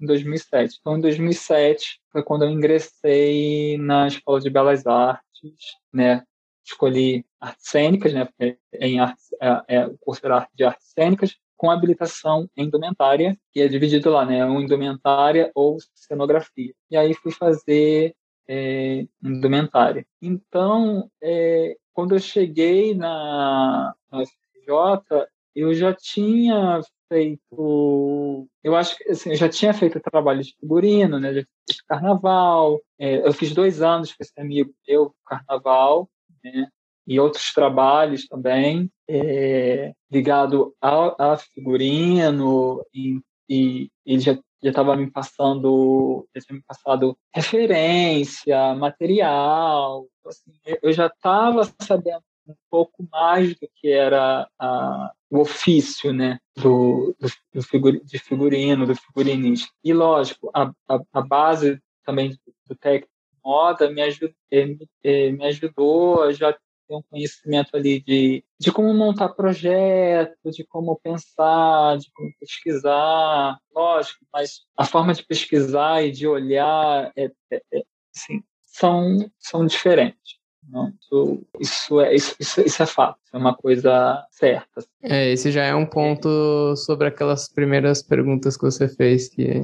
em 0.00 0.06
2007. 0.06 0.78
Então, 0.80 0.98
em 0.98 1.00
2007 1.00 2.00
foi 2.10 2.22
quando 2.22 2.44
eu 2.44 2.50
ingressei 2.50 3.78
na 3.78 4.08
Escola 4.08 4.40
de 4.40 4.50
Belas 4.50 4.86
Artes, 4.86 5.76
né? 5.92 6.24
Escolhi 6.64 7.24
artes 7.40 7.68
cênicas, 7.68 8.12
né? 8.12 8.24
Porque 8.24 8.58
em 8.74 9.00
artes, 9.00 9.32
é, 9.40 9.76
é, 9.76 9.86
o 9.86 9.96
curso 9.98 10.20
era 10.24 10.36
arte 10.36 10.50
de 10.54 10.64
artes 10.64 10.88
cênicas, 10.88 11.36
com 11.60 11.70
habilitação 11.70 12.48
em 12.56 12.64
indumentária, 12.64 13.36
que 13.52 13.60
é 13.60 13.68
dividido 13.68 14.08
lá, 14.08 14.24
né? 14.24 14.46
Um 14.46 14.62
indumentária 14.62 15.52
ou 15.54 15.76
cenografia. 15.94 16.72
E 16.90 16.96
aí 16.96 17.12
fui 17.12 17.30
fazer 17.30 18.14
é, 18.48 19.06
indumentária. 19.22 20.06
Então, 20.22 21.10
é, 21.22 21.76
quando 21.92 22.14
eu 22.14 22.18
cheguei 22.18 22.94
na, 22.94 23.94
na 24.10 24.22
FJ, 24.24 25.28
eu 25.54 25.74
já 25.74 25.92
tinha 25.92 26.80
feito, 27.12 28.48
eu 28.64 28.74
acho 28.74 28.96
que 28.96 29.10
assim, 29.10 29.28
eu 29.28 29.36
já 29.36 29.48
tinha 29.50 29.74
feito 29.74 30.00
trabalho 30.00 30.42
de 30.42 30.54
figurino, 30.58 31.20
né? 31.20 31.34
Já 31.34 31.42
fiz 31.68 31.82
carnaval. 31.82 32.80
É, 32.98 33.16
eu 33.18 33.34
fiz 33.34 33.52
dois 33.52 33.82
anos 33.82 34.14
com 34.14 34.22
esse 34.22 34.32
amigo 34.40 34.72
eu 34.86 35.14
carnaval, 35.26 36.08
né? 36.42 36.70
e 37.06 37.18
outros 37.18 37.52
trabalhos 37.52 38.26
também 38.26 38.90
é, 39.10 39.92
ligado 40.10 40.74
a, 40.80 41.32
a 41.32 41.36
figurino 41.36 42.84
e, 42.94 43.20
e 43.48 43.90
ele 44.06 44.20
já 44.20 44.38
já 44.62 44.68
estava 44.68 44.94
me 44.94 45.10
passando, 45.10 46.28
já 46.34 46.42
tinha 46.42 46.56
me 46.56 46.62
passado 46.62 47.16
referência, 47.34 48.74
material, 48.74 50.06
então, 50.18 50.30
assim, 50.30 50.52
eu 50.82 50.92
já 50.92 51.06
estava 51.06 51.64
sabendo 51.80 52.22
um 52.46 52.54
pouco 52.70 53.06
mais 53.10 53.54
do 53.58 53.68
que 53.76 53.88
era 53.88 54.46
a, 54.58 55.12
o 55.30 55.38
ofício, 55.40 56.12
né, 56.12 56.38
do, 56.56 57.14
do, 57.18 57.28
do 57.54 57.62
figurino, 57.62 58.04
de 58.04 58.18
figurino, 58.18 58.86
do 58.86 58.94
figurinista. 58.94 59.72
E 59.82 59.92
lógico, 59.92 60.50
a, 60.54 60.70
a, 60.88 61.00
a 61.12 61.22
base 61.22 61.80
também 62.04 62.36
do 62.66 62.74
técnico 62.74 63.08
de 63.32 63.38
moda 63.42 63.90
me, 63.90 64.02
eh, 64.02 64.66
me, 64.66 64.88
eh, 65.02 65.30
me 65.30 65.46
ajudou 65.46 66.32
já 66.32 66.54
ter 66.90 66.96
um 66.96 67.02
conhecimento 67.02 67.76
ali 67.76 68.00
de, 68.00 68.44
de 68.58 68.72
como 68.72 68.92
montar 68.92 69.28
projeto, 69.30 70.50
de 70.50 70.64
como 70.64 70.98
pensar, 71.00 71.96
de 71.98 72.10
como 72.12 72.32
pesquisar, 72.40 73.56
lógico, 73.72 74.26
mas 74.32 74.62
a 74.76 74.84
forma 74.84 75.14
de 75.14 75.24
pesquisar 75.24 76.02
e 76.02 76.10
de 76.10 76.26
olhar 76.26 77.12
é, 77.16 77.30
é, 77.52 77.62
é 77.72 77.82
assim, 78.14 78.42
são, 78.62 79.30
são 79.38 79.64
diferentes. 79.64 80.40
Não, 80.68 80.92
isso, 81.00 81.46
isso, 81.58 82.00
é, 82.00 82.14
isso, 82.14 82.36
isso, 82.38 82.82
é 82.82 82.86
fato, 82.86 83.18
é 83.32 83.36
uma 83.36 83.56
coisa 83.56 84.24
certa. 84.30 84.84
É, 85.02 85.32
esse 85.32 85.50
já 85.50 85.64
é 85.64 85.74
um 85.74 85.86
ponto 85.86 86.76
sobre 86.76 87.08
aquelas 87.08 87.48
primeiras 87.48 88.02
perguntas 88.02 88.56
que 88.56 88.64
você 88.64 88.86
fez 88.86 89.28
que 89.28 89.62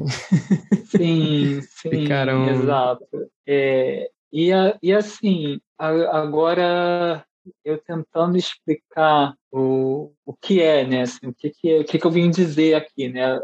sim, 0.86 1.60
sim, 1.62 1.90
ficaram 1.90 2.48
exato. 2.48 3.06
É, 3.46 4.10
e, 4.37 4.51
e 4.83 4.92
assim, 4.92 5.59
agora 5.79 7.25
eu 7.64 7.79
tentando 7.79 8.37
explicar 8.37 9.35
o, 9.51 10.12
o 10.25 10.35
que 10.35 10.61
é, 10.61 10.87
né? 10.87 11.03
Assim, 11.03 11.27
o 11.27 11.35
que, 11.35 11.51
que, 11.51 11.70
é, 11.70 11.81
o 11.81 11.85
que, 11.85 11.99
que 11.99 12.07
eu 12.07 12.11
vim 12.11 12.31
dizer 12.31 12.75
aqui, 12.75 13.09
né? 13.09 13.38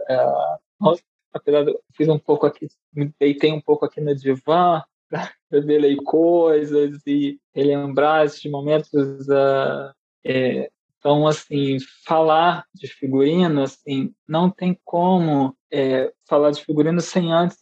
Nossa, 0.81 1.03
apesar 1.33 1.65
de 1.65 1.71
eu 1.71 1.81
fiz 1.95 2.09
um 2.09 2.19
pouco 2.19 2.47
aqui, 2.47 2.69
me 2.93 3.13
deitei 3.19 3.53
um 3.53 3.61
pouco 3.61 3.85
aqui 3.85 4.01
no 4.01 4.15
divã, 4.15 4.83
revelei 5.51 5.97
coisas 5.97 7.01
e 7.07 7.39
relembrar 7.55 8.27
esses 8.27 8.45
momentos. 8.51 8.93
Uh, 9.29 9.93
é, 10.25 10.71
então, 11.03 11.27
assim, 11.27 11.79
falar 12.07 12.65
de 12.73 12.87
figurino, 12.87 13.63
assim, 13.63 14.15
não 14.27 14.49
tem 14.49 14.79
como 14.85 15.53
é, 15.69 16.13
falar 16.29 16.53
de 16.53 16.65
figurino 16.65 17.01
sem 17.01 17.33
antes 17.33 17.59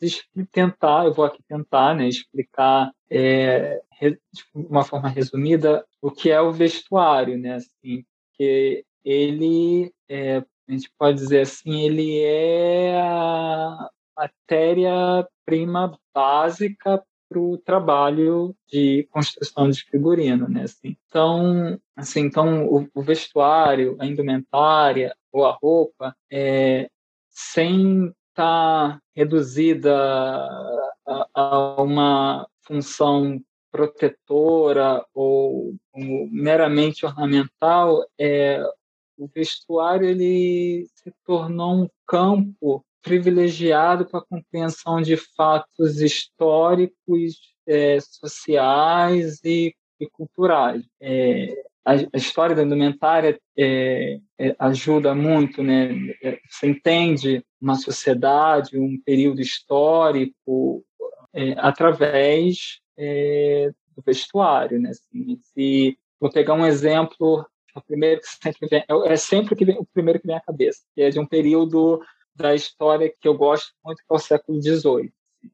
tentar, 0.53 1.07
eu 1.07 1.15
vou 1.15 1.25
aqui 1.25 1.43
tentar, 1.49 1.95
né, 1.95 2.07
explicar 2.07 2.93
é, 3.09 3.81
de 4.31 4.45
uma 4.55 4.85
forma 4.85 5.09
resumida 5.09 5.87
o 6.03 6.11
que 6.11 6.31
é 6.31 6.39
o 6.39 6.53
vestuário, 6.53 7.39
né, 7.39 7.55
assim, 7.55 8.05
que 8.35 8.85
ele, 9.03 9.91
é, 10.07 10.45
a 10.69 10.73
gente 10.73 10.93
pode 10.99 11.17
dizer 11.17 11.41
assim, 11.41 11.81
ele 11.81 12.23
é 12.23 13.01
a 13.01 13.89
matéria-prima 14.15 15.99
básica 16.13 17.03
para 17.31 17.39
o 17.39 17.57
trabalho 17.57 18.57
de 18.67 19.07
construção 19.13 19.71
de 19.71 19.85
figurino, 19.85 20.49
né? 20.49 20.65
Assim, 20.65 20.97
então, 21.07 21.81
assim, 21.95 22.23
então 22.23 22.67
o, 22.67 22.89
o, 22.93 23.03
vestuário, 23.03 23.97
a 24.01 24.07
indumentária 24.07 25.15
ou 25.31 25.47
a 25.47 25.53
roupa, 25.53 26.15
é, 26.29 26.91
sem 27.31 28.07
estar 28.31 28.97
tá 28.97 29.03
reduzida 29.15 29.97
a, 31.07 31.29
a, 31.33 31.83
uma 31.83 32.49
função 32.63 33.41
protetora 33.71 35.07
ou, 35.15 35.77
ou 35.93 36.29
meramente 36.33 37.07
ornamental, 37.07 38.05
é, 38.19 38.61
o 39.17 39.29
vestuário 39.29 40.09
ele 40.09 40.89
se 40.97 41.13
tornou 41.25 41.85
um 41.85 41.89
campo 42.05 42.85
privilegiado 43.03 44.07
para 44.07 44.21
a 44.21 44.25
compreensão 44.25 45.01
de 45.01 45.17
fatos 45.17 46.01
históricos, 46.01 47.41
é, 47.67 47.99
sociais 48.01 49.41
e, 49.45 49.75
e 49.99 50.09
culturais. 50.11 50.85
É, 51.01 51.55
a, 51.85 51.93
a, 51.93 52.17
história 52.17 52.55
da 52.55 52.63
indumentária 52.63 53.41
é, 53.57 54.19
é 54.39 54.57
ajuda 54.59 55.15
muito, 55.15 55.63
né? 55.63 55.91
É, 56.23 56.39
você 56.49 56.69
entende 56.69 57.45
uma 57.61 57.77
sociedade, 57.77 58.79
um 58.79 59.01
período 59.05 59.41
histórico, 59.41 60.85
é, 61.33 61.55
através 61.59 62.81
do 63.97 64.03
vestuário, 64.05 64.79
né? 64.79 64.91
Assim, 64.91 65.39
se 65.55 65.97
vou 66.21 66.31
pegar 66.31 66.53
um 66.53 66.67
exemplo, 66.67 67.47
o 67.75 67.81
primeiro 67.81 68.21
que 68.21 68.27
sempre 68.27 68.69
vem, 68.69 68.85
é 69.07 69.17
sempre 69.17 69.57
que 69.57 69.65
vem, 69.65 69.79
o 69.79 69.87
primeiro 69.87 70.21
que 70.21 70.27
vem 70.27 70.37
à 70.37 70.41
cabeça, 70.41 70.81
que 70.95 71.03
é 71.03 71.11
de 71.11 71.19
um 71.19 71.27
período 71.27 72.01
da 72.41 72.55
história 72.55 73.13
que 73.21 73.29
eu 73.29 73.35
gosto 73.35 73.73
muito, 73.85 73.99
que 73.99 74.05
é 74.11 74.15
o 74.15 74.19
século 74.19 74.63
XVIII. 74.63 75.13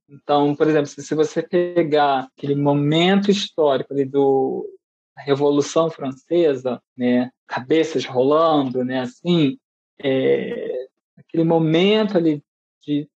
Então, 0.09 0.55
por 0.55 0.67
exemplo, 0.69 0.87
se 0.87 1.15
você 1.15 1.43
pegar 1.43 2.29
aquele 2.37 2.55
momento 2.55 3.31
histórico 3.31 3.93
ali 3.93 4.05
do 4.05 4.69
da 5.15 5.23
Revolução 5.23 5.89
Francesa, 5.89 6.83
né, 6.95 7.31
cabeças 7.47 8.05
rolando, 8.05 8.85
né, 8.85 9.01
assim, 9.01 9.57
é, 10.03 10.89
aquele 11.17 11.43
momento 11.43 12.19
ali 12.19 12.43
de 12.83 13.09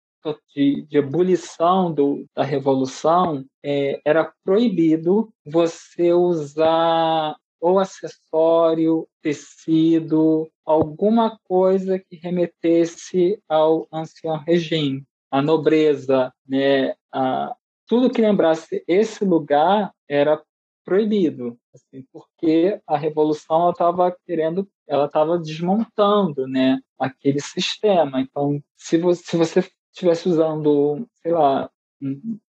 de, 0.55 0.83
de 0.83 0.99
ebulição 0.99 1.93
do, 1.93 2.27
da 2.35 2.43
revolução, 2.43 3.45
é, 3.65 4.01
era 4.05 4.31
proibido 4.45 5.33
você 5.45 6.13
usar 6.13 7.35
ou 7.61 7.79
acessório, 7.79 9.07
tecido, 9.23 10.51
alguma 10.65 11.39
coisa 11.45 11.99
que 11.99 12.17
remetesse 12.17 13.41
ao 13.49 13.87
ancião 13.93 14.39
regime, 14.39 15.05
a 15.31 15.43
nobreza, 15.43 16.33
né? 16.47 16.95
A, 17.13 17.55
tudo 17.87 18.11
que 18.11 18.23
lembrasse 18.23 18.85
esse 18.87 19.25
lugar 19.25 19.93
era 20.09 20.41
proibido, 20.85 21.59
assim, 21.75 22.05
porque 22.13 22.81
a 22.87 22.97
revolução 22.97 23.71
estava 23.71 24.17
querendo, 24.27 24.69
ela 24.89 25.07
estava 25.07 25.39
desmontando, 25.39 26.47
né, 26.47 26.81
aquele 26.99 27.41
sistema. 27.41 28.21
Então, 28.21 28.63
se 28.77 28.97
você, 28.97 29.23
se 29.23 29.37
você 29.37 29.71
estivesse 29.93 30.29
usando, 30.29 31.07
sei 31.23 31.33
lá, 31.33 31.71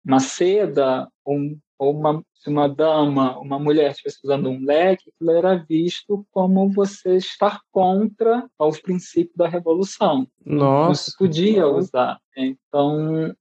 uma 0.06 0.20
seda 0.20 1.10
ou, 1.24 1.38
ou 1.78 1.98
uma, 1.98 2.24
se 2.34 2.50
uma 2.50 2.68
dama, 2.68 3.38
uma 3.40 3.60
mulher 3.60 3.92
estivesse 3.92 4.20
usando 4.24 4.50
um 4.50 4.64
leque, 4.64 5.12
aquilo 5.14 5.32
era 5.32 5.56
visto 5.56 6.26
como 6.32 6.72
você 6.72 7.18
estar 7.18 7.62
contra 7.72 8.48
os 8.60 8.80
princípios 8.80 9.36
da 9.36 9.48
revolução. 9.48 10.28
Nossa. 10.46 10.88
Não 10.88 10.96
se 10.96 11.18
podia 11.18 11.68
usar. 11.68 12.20
Então, 12.38 13.34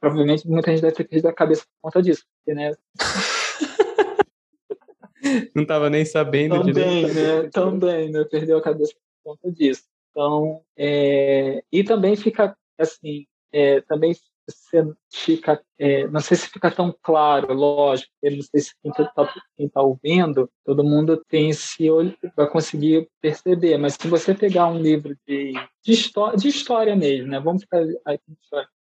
provavelmente 0.00 0.48
muita 0.48 0.70
gente 0.70 0.82
deve 0.82 0.96
ter 0.96 1.04
perdido 1.04 1.28
a 1.28 1.32
cabeça 1.32 1.62
por 1.62 1.90
conta 1.90 2.02
disso. 2.02 2.24
Porque, 2.38 2.58
né? 2.58 2.72
Não 5.54 5.62
estava 5.62 5.88
nem 5.88 6.04
sabendo 6.04 6.58
Também, 6.58 7.06
direito. 7.06 7.14
né? 7.14 7.48
Também, 7.50 8.10
né? 8.10 8.24
Perdeu 8.24 8.58
a 8.58 8.62
cabeça 8.62 8.92
por 9.22 9.32
conta 9.32 9.50
disso. 9.50 9.84
Então, 10.10 10.60
é... 10.76 11.64
e 11.72 11.82
também 11.82 12.14
fica 12.14 12.54
assim, 12.78 13.26
é, 13.52 13.80
também 13.82 14.12
você 14.46 14.84
fica, 15.12 15.62
é, 15.78 16.06
não 16.08 16.20
sei 16.20 16.36
se 16.36 16.48
fica 16.48 16.70
tão 16.70 16.94
claro, 17.02 17.52
lógico, 17.54 18.10
eu 18.22 18.32
não 18.32 18.42
sei 18.42 18.60
se 18.60 18.74
quem 18.82 18.90
está 18.90 19.32
tá 19.72 19.82
ouvindo, 19.82 20.50
todo 20.64 20.84
mundo 20.84 21.22
tem 21.28 21.50
esse 21.50 21.90
olho, 21.90 22.16
vai 22.36 22.48
conseguir 22.48 23.08
perceber, 23.20 23.78
mas 23.78 23.94
se 23.94 24.08
você 24.08 24.34
pegar 24.34 24.68
um 24.68 24.78
livro 24.78 25.16
de, 25.26 25.52
de, 25.82 25.92
história, 25.92 26.36
de 26.36 26.48
história 26.48 26.94
mesmo, 26.94 27.28
né, 27.28 27.40
vamos 27.40 27.62
ficar 27.62 27.82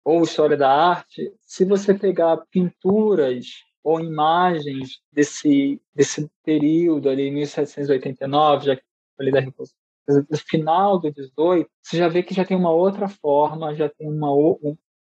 ou 0.03 0.23
história 0.23 0.57
da 0.57 0.71
arte, 0.71 1.31
se 1.41 1.63
você 1.63 1.93
pegar 1.93 2.43
pinturas 2.49 3.45
ou 3.83 3.99
imagens 3.99 4.99
desse, 5.11 5.79
desse 5.93 6.29
período 6.43 7.09
ali, 7.09 7.29
1789, 7.29 8.65
já 8.65 8.75
que 8.75 8.83
falei 9.17 9.31
da 9.31 9.39
Revolução 9.39 9.81
no 10.07 10.37
final 10.37 10.99
do 10.99 11.11
18, 11.11 11.69
você 11.81 11.97
já 11.97 12.07
vê 12.07 12.23
que 12.23 12.33
já 12.33 12.45
tem 12.45 12.57
uma 12.57 12.71
outra 12.71 13.07
forma, 13.07 13.73
já 13.75 13.89
tem 13.89 14.09
uma 14.09 14.29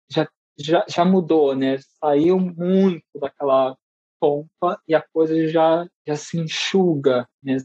já 0.08 0.28
já, 0.62 0.84
já 0.88 1.04
mudou, 1.04 1.54
né? 1.54 1.78
Saiu 2.00 2.38
muito 2.38 3.04
daquela 3.14 3.76
pompa 4.20 4.80
e 4.86 4.94
a 4.94 5.02
coisa 5.12 5.48
já 5.48 5.86
já 6.06 6.16
se 6.16 6.38
enxuga, 6.38 7.28
né? 7.42 7.56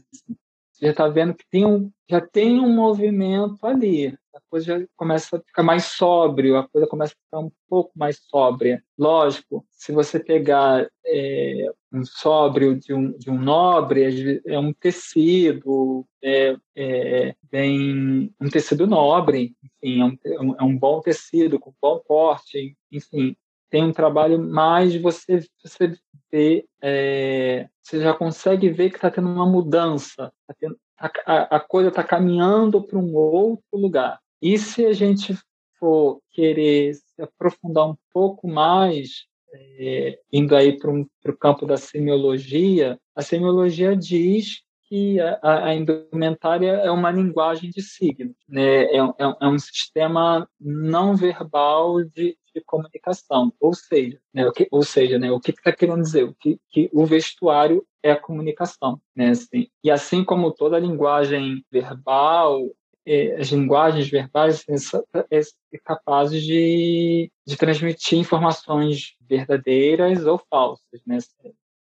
Você 0.76 0.86
já 0.86 0.90
está 0.90 1.08
vendo 1.08 1.34
que 1.34 1.44
tem 1.50 1.64
um, 1.64 1.90
já 2.08 2.20
tem 2.20 2.60
um 2.60 2.68
movimento 2.68 3.66
ali. 3.66 4.08
A 4.34 4.40
coisa 4.50 4.80
já 4.80 4.86
começa 4.94 5.38
a 5.38 5.40
ficar 5.40 5.62
mais 5.62 5.86
sóbrio, 5.86 6.58
a 6.58 6.68
coisa 6.68 6.86
começa 6.86 7.14
a 7.14 7.24
ficar 7.24 7.38
um 7.38 7.50
pouco 7.66 7.92
mais 7.96 8.18
sóbria. 8.28 8.84
Lógico, 8.98 9.66
se 9.70 9.90
você 9.90 10.20
pegar 10.20 10.86
é, 11.06 11.72
um 11.90 12.04
sóbrio 12.04 12.78
de 12.78 12.92
um, 12.92 13.16
de 13.16 13.30
um 13.30 13.38
nobre, 13.38 14.42
é 14.44 14.58
um 14.58 14.70
tecido, 14.74 16.06
é, 16.22 16.54
é 16.76 17.34
bem, 17.50 18.30
um 18.38 18.50
tecido 18.50 18.86
nobre, 18.86 19.56
enfim, 19.64 20.02
é 20.02 20.04
um, 20.38 20.54
é 20.60 20.62
um 20.62 20.76
bom 20.76 21.00
tecido, 21.00 21.58
com 21.58 21.72
bom 21.80 21.98
corte, 22.00 22.76
enfim, 22.92 23.34
tem 23.70 23.84
um 23.84 23.92
trabalho 23.92 24.38
mais 24.38 24.94
você, 25.00 25.44
você 25.62 25.96
ver, 26.30 26.64
é, 26.82 27.68
você 27.82 28.00
já 28.00 28.14
consegue 28.14 28.68
ver 28.70 28.90
que 28.90 28.96
está 28.96 29.10
tendo 29.10 29.28
uma 29.28 29.46
mudança, 29.46 30.32
tá 30.46 30.54
tendo, 30.58 30.78
a, 30.98 31.56
a, 31.56 31.60
coisa 31.60 31.88
está 31.88 32.02
caminhando 32.02 32.82
para 32.82 32.98
um 32.98 33.14
outro 33.14 33.64
lugar. 33.72 34.18
E 34.40 34.58
se 34.58 34.86
a 34.86 34.92
gente 34.92 35.36
for 35.78 36.20
querer 36.30 36.94
se 36.94 37.22
aprofundar 37.22 37.88
um 37.88 37.96
pouco 38.12 38.48
mais, 38.48 39.26
é, 39.52 40.18
indo 40.32 40.54
aí 40.56 40.78
para 40.78 40.90
o 40.90 41.36
campo 41.38 41.66
da 41.66 41.76
semiologia, 41.76 42.98
a 43.14 43.22
semiologia 43.22 43.96
diz 43.96 44.62
que 44.88 45.20
a, 45.20 45.66
a 45.66 45.74
indumentária 45.74 46.70
é 46.70 46.90
uma 46.90 47.10
linguagem 47.10 47.70
de 47.70 47.82
signos, 47.82 48.36
né? 48.48 48.84
é, 48.84 48.98
é, 48.98 49.36
é 49.40 49.48
um 49.48 49.58
sistema 49.58 50.48
não 50.60 51.16
verbal 51.16 52.04
de, 52.04 52.36
de 52.56 52.64
comunicação, 52.64 53.52
ou 53.60 53.74
seja, 53.74 54.18
né, 54.32 54.46
o 54.46 54.52
que, 54.52 54.66
ou 54.70 54.82
seja, 54.82 55.18
né, 55.18 55.30
o 55.30 55.38
que 55.38 55.50
está 55.50 55.70
que 55.70 55.78
querendo 55.78 56.02
dizer? 56.02 56.24
O 56.24 56.34
que, 56.34 56.58
que 56.70 56.90
o 56.92 57.04
vestuário 57.04 57.86
é 58.02 58.12
a 58.12 58.20
comunicação, 58.20 59.00
né? 59.14 59.30
Assim, 59.30 59.68
e 59.84 59.90
assim 59.90 60.24
como 60.24 60.52
toda 60.52 60.78
linguagem 60.78 61.64
verbal, 61.70 62.62
é, 63.04 63.36
as 63.40 63.48
linguagens 63.48 64.08
verbais 64.08 64.64
são 64.78 65.04
é, 65.30 65.38
é 65.38 65.78
capazes 65.84 66.42
de, 66.42 67.30
de 67.46 67.56
transmitir 67.56 68.18
informações 68.18 69.14
verdadeiras 69.20 70.24
ou 70.24 70.40
falsas, 70.50 71.00
né? 71.06 71.18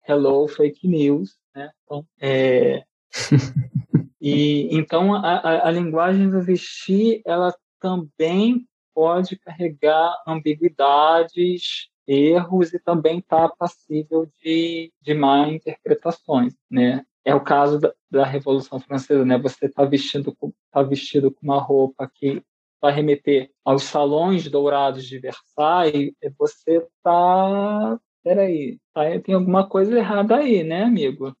Hello, 0.07 0.47
fake 0.47 0.87
news, 0.87 1.35
né? 1.55 1.71
Então, 1.83 2.05
é, 2.19 2.83
e 4.21 4.69
então 4.71 5.13
a, 5.15 5.37
a, 5.37 5.67
a, 5.67 5.71
linguagem 5.71 6.29
do 6.29 6.41
vestir 6.41 7.21
ela 7.25 7.53
também 7.79 8.67
pode 8.93 9.37
carregar 9.37 10.13
ambiguidades, 10.27 11.89
erros 12.07 12.73
e 12.73 12.79
também 12.79 13.19
está 13.19 13.49
passível 13.49 14.29
de, 14.41 14.91
de 15.01 15.13
má 15.13 15.47
interpretações, 15.47 16.55
né? 16.69 17.03
É 17.23 17.35
o 17.35 17.43
caso 17.43 17.79
da, 17.79 17.93
da 18.09 18.25
Revolução 18.25 18.79
Francesa, 18.79 19.23
né? 19.25 19.37
Você 19.37 19.67
está 19.67 19.85
vestindo 19.85 20.35
tá 20.71 20.81
vestido 20.81 21.31
com 21.31 21.39
uma 21.43 21.61
roupa 21.61 22.09
que 22.13 22.41
vai 22.81 22.93
remeter 22.93 23.51
aos 23.63 23.83
salões 23.83 24.49
dourados 24.49 25.05
de 25.05 25.19
Versailles, 25.19 26.13
você 26.37 26.77
está 26.77 27.99
peraí, 28.23 28.79
tá, 28.93 29.01
tem 29.23 29.35
alguma 29.35 29.67
coisa 29.67 29.97
errada 29.97 30.37
aí, 30.37 30.63
né, 30.63 30.83
amigo? 30.83 31.35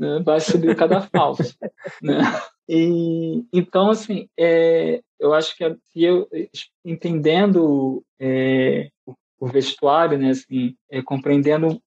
né? 0.00 0.20
vai 0.24 0.40
subir 0.40 0.74
cada 0.74 1.02
falso. 1.02 1.54
né? 2.02 2.16
E, 2.72 3.44
então, 3.52 3.90
assim, 3.90 4.28
é, 4.38 5.02
eu 5.18 5.34
acho 5.34 5.56
que 5.56 5.64
se 5.86 6.04
eu 6.04 6.28
entendendo 6.84 8.04
é, 8.16 8.88
o 9.40 9.48
vestuário, 9.48 10.16
né, 10.16 10.30
assim, 10.30 10.76
é, 10.88 11.02
compreendendo 11.02 11.82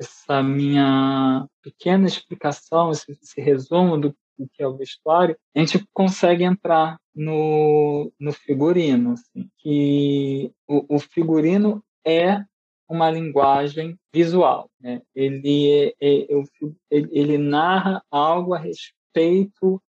essa 0.00 0.42
minha 0.42 1.46
pequena 1.62 2.06
explicação, 2.06 2.92
esse, 2.92 3.12
esse 3.12 3.42
resumo 3.42 3.98
do, 3.98 4.16
do, 4.38 4.48
que 4.54 4.62
é 4.62 4.66
o 4.66 4.78
vestuário, 4.78 5.36
a 5.54 5.58
gente 5.58 5.86
consegue 5.92 6.44
entrar 6.44 6.96
no, 7.14 8.10
no 8.18 8.32
figurino, 8.32 9.12
assim, 9.12 9.50
que 9.58 10.50
o, 10.66 10.96
o 10.96 10.98
figurino 10.98 11.84
é 12.06 12.42
uma 12.88 13.10
linguagem 13.10 13.98
visual. 14.14 14.70
Né? 14.80 15.02
Ele, 15.14 15.70
é, 15.70 15.94
é, 16.00 16.26
ele, 16.90 17.08
ele 17.12 17.36
narra 17.36 18.02
algo 18.10 18.54
a 18.54 18.58
respeito 18.58 18.95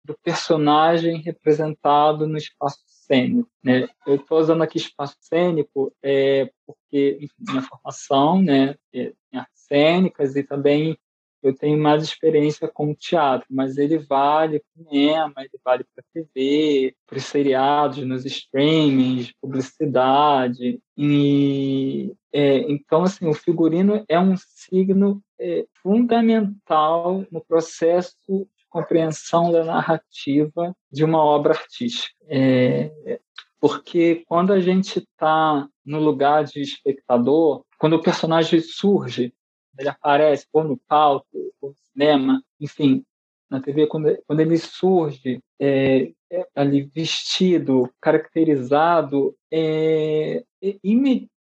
do 0.04 0.16
personagem 0.22 1.20
representado 1.20 2.26
no 2.26 2.36
espaço 2.36 2.78
cênico. 2.86 3.48
Né? 3.62 3.88
Eu 4.06 4.16
estou 4.16 4.38
usando 4.38 4.62
aqui 4.62 4.78
espaço 4.78 5.16
cênico 5.20 5.92
é, 6.02 6.50
porque, 6.66 7.18
enfim, 7.20 7.34
minha 7.40 7.62
formação 7.62 8.42
né, 8.42 8.76
é 8.94 9.12
em 9.32 9.38
artes 9.38 9.62
cênicas 9.66 10.36
e 10.36 10.42
também 10.42 10.96
eu 11.42 11.54
tenho 11.54 11.78
mais 11.78 12.02
experiência 12.02 12.66
com 12.66 12.94
teatro, 12.94 13.46
mas 13.50 13.76
ele 13.76 13.98
vale 13.98 14.58
para 14.58 14.84
cinema, 14.84 15.34
ele 15.38 15.60
vale 15.64 15.84
para 15.94 16.04
TV, 16.12 16.94
para 17.06 17.18
os 17.18 17.24
seriados, 17.24 18.04
nos 18.04 18.24
streamings, 18.24 19.32
publicidade. 19.40 20.80
E, 20.96 22.12
é, 22.32 22.58
então, 22.70 23.04
assim, 23.04 23.28
o 23.28 23.34
figurino 23.34 24.04
é 24.08 24.18
um 24.18 24.34
signo 24.36 25.22
é, 25.38 25.64
fundamental 25.82 27.24
no 27.30 27.40
processo 27.44 28.48
compreensão 28.76 29.50
da 29.50 29.64
narrativa 29.64 30.76
de 30.92 31.02
uma 31.02 31.24
obra 31.24 31.54
artística. 31.54 32.14
É, 32.28 33.18
Porque 33.58 34.22
quando 34.26 34.52
a 34.52 34.60
gente 34.60 34.98
está 34.98 35.66
no 35.84 35.98
lugar 35.98 36.44
de 36.44 36.60
espectador, 36.60 37.64
quando 37.78 37.94
o 37.94 38.02
personagem 38.02 38.60
surge, 38.60 39.32
ele 39.78 39.88
aparece, 39.88 40.46
ou 40.52 40.62
no 40.62 40.78
palco, 40.86 41.26
ou 41.60 41.70
no 41.70 41.76
cinema, 41.90 42.42
enfim, 42.60 43.02
na 43.48 43.60
TV, 43.60 43.86
quando, 43.86 44.14
quando 44.26 44.40
ele 44.40 44.58
surge 44.58 45.40
é, 45.58 46.12
é, 46.30 46.46
ali 46.54 46.82
vestido, 46.82 47.90
caracterizado, 48.00 49.34
é, 49.50 50.44
é 50.62 50.76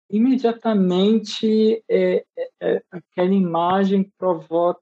imediatamente 0.09 1.83
é, 1.89 2.23
é, 2.37 2.49
é, 2.61 2.81
aquela 2.91 3.33
imagem 3.33 4.11
provoca 4.17 4.75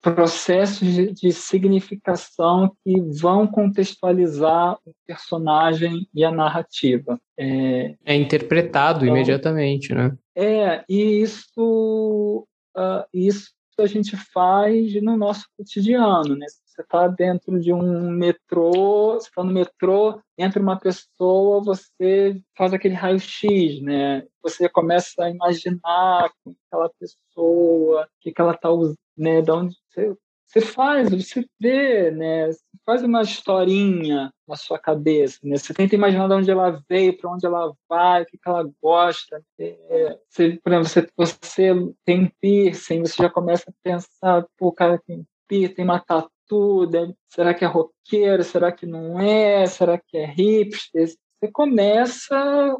processos 0.00 0.86
de, 0.86 1.12
de, 1.12 1.32
significação 1.32 2.76
que 2.84 3.00
vão 3.20 3.46
contextualizar 3.46 4.78
o 4.84 4.92
personagem 5.06 6.06
e 6.14 6.24
a 6.24 6.30
narrativa. 6.30 7.18
É, 7.38 7.94
é 8.04 8.14
interpretado 8.14 9.04
então, 9.04 9.16
imediatamente, 9.16 9.94
né? 9.94 10.16
É, 10.36 10.84
e 10.88 11.22
isso, 11.22 12.46
uh, 12.76 13.04
isso 13.12 13.52
a 13.78 13.86
gente 13.86 14.16
faz 14.16 14.94
no 15.02 15.16
nosso 15.16 15.46
cotidiano, 15.56 16.36
né? 16.36 16.46
Você 16.74 16.82
está 16.82 17.06
dentro 17.06 17.60
de 17.60 17.72
um 17.72 18.10
metrô, 18.10 19.12
você 19.12 19.28
está 19.28 19.44
no 19.44 19.52
metrô, 19.52 20.20
entra 20.36 20.60
uma 20.60 20.76
pessoa, 20.76 21.62
você 21.62 22.42
faz 22.56 22.72
aquele 22.72 22.94
raio-x, 22.94 23.80
né? 23.80 24.26
Você 24.42 24.68
começa 24.68 25.22
a 25.22 25.30
imaginar 25.30 26.28
aquela 26.68 26.90
pessoa, 26.98 28.02
o 28.02 28.06
que, 28.20 28.32
que 28.32 28.40
ela 28.40 28.54
está 28.54 28.70
usando, 28.70 28.96
né? 29.16 29.40
De 29.40 29.52
onde 29.52 29.76
você, 29.88 30.16
você 30.46 30.60
faz, 30.60 31.10
você 31.10 31.46
vê, 31.60 32.10
né? 32.10 32.48
Você 32.48 32.60
faz 32.84 33.04
uma 33.04 33.22
historinha 33.22 34.32
na 34.46 34.56
sua 34.56 34.78
cabeça, 34.78 35.38
né? 35.44 35.56
Você 35.56 35.72
tenta 35.72 35.94
imaginar 35.94 36.26
de 36.26 36.34
onde 36.34 36.50
ela 36.50 36.82
veio, 36.88 37.16
para 37.16 37.30
onde 37.30 37.46
ela 37.46 37.72
vai, 37.88 38.22
o 38.22 38.26
que, 38.26 38.36
que 38.36 38.48
ela 38.48 38.68
gosta. 38.82 39.40
É, 39.60 40.18
você, 40.28 40.58
por 40.62 40.72
exemplo, 40.72 41.12
você, 41.16 41.46
você 41.46 41.94
tem 42.04 42.32
piercing, 42.40 43.00
você 43.00 43.22
já 43.22 43.30
começa 43.30 43.70
a 43.70 43.74
pensar, 43.80 44.44
pô, 44.58 44.68
o 44.68 44.72
cara 44.72 45.00
tem 45.06 45.24
piercing, 45.48 45.74
tem 45.74 45.84
uma 45.84 46.00
tatu, 46.00 46.33
tudo? 46.48 47.16
Será 47.28 47.54
que 47.54 47.64
é 47.64 47.68
roqueiro? 47.68 48.42
Será 48.44 48.72
que 48.72 48.86
não 48.86 49.20
é? 49.20 49.66
Será 49.66 49.98
que 49.98 50.16
é 50.16 50.26
hipster? 50.26 51.08
Você 51.08 51.50
começa, 51.52 52.76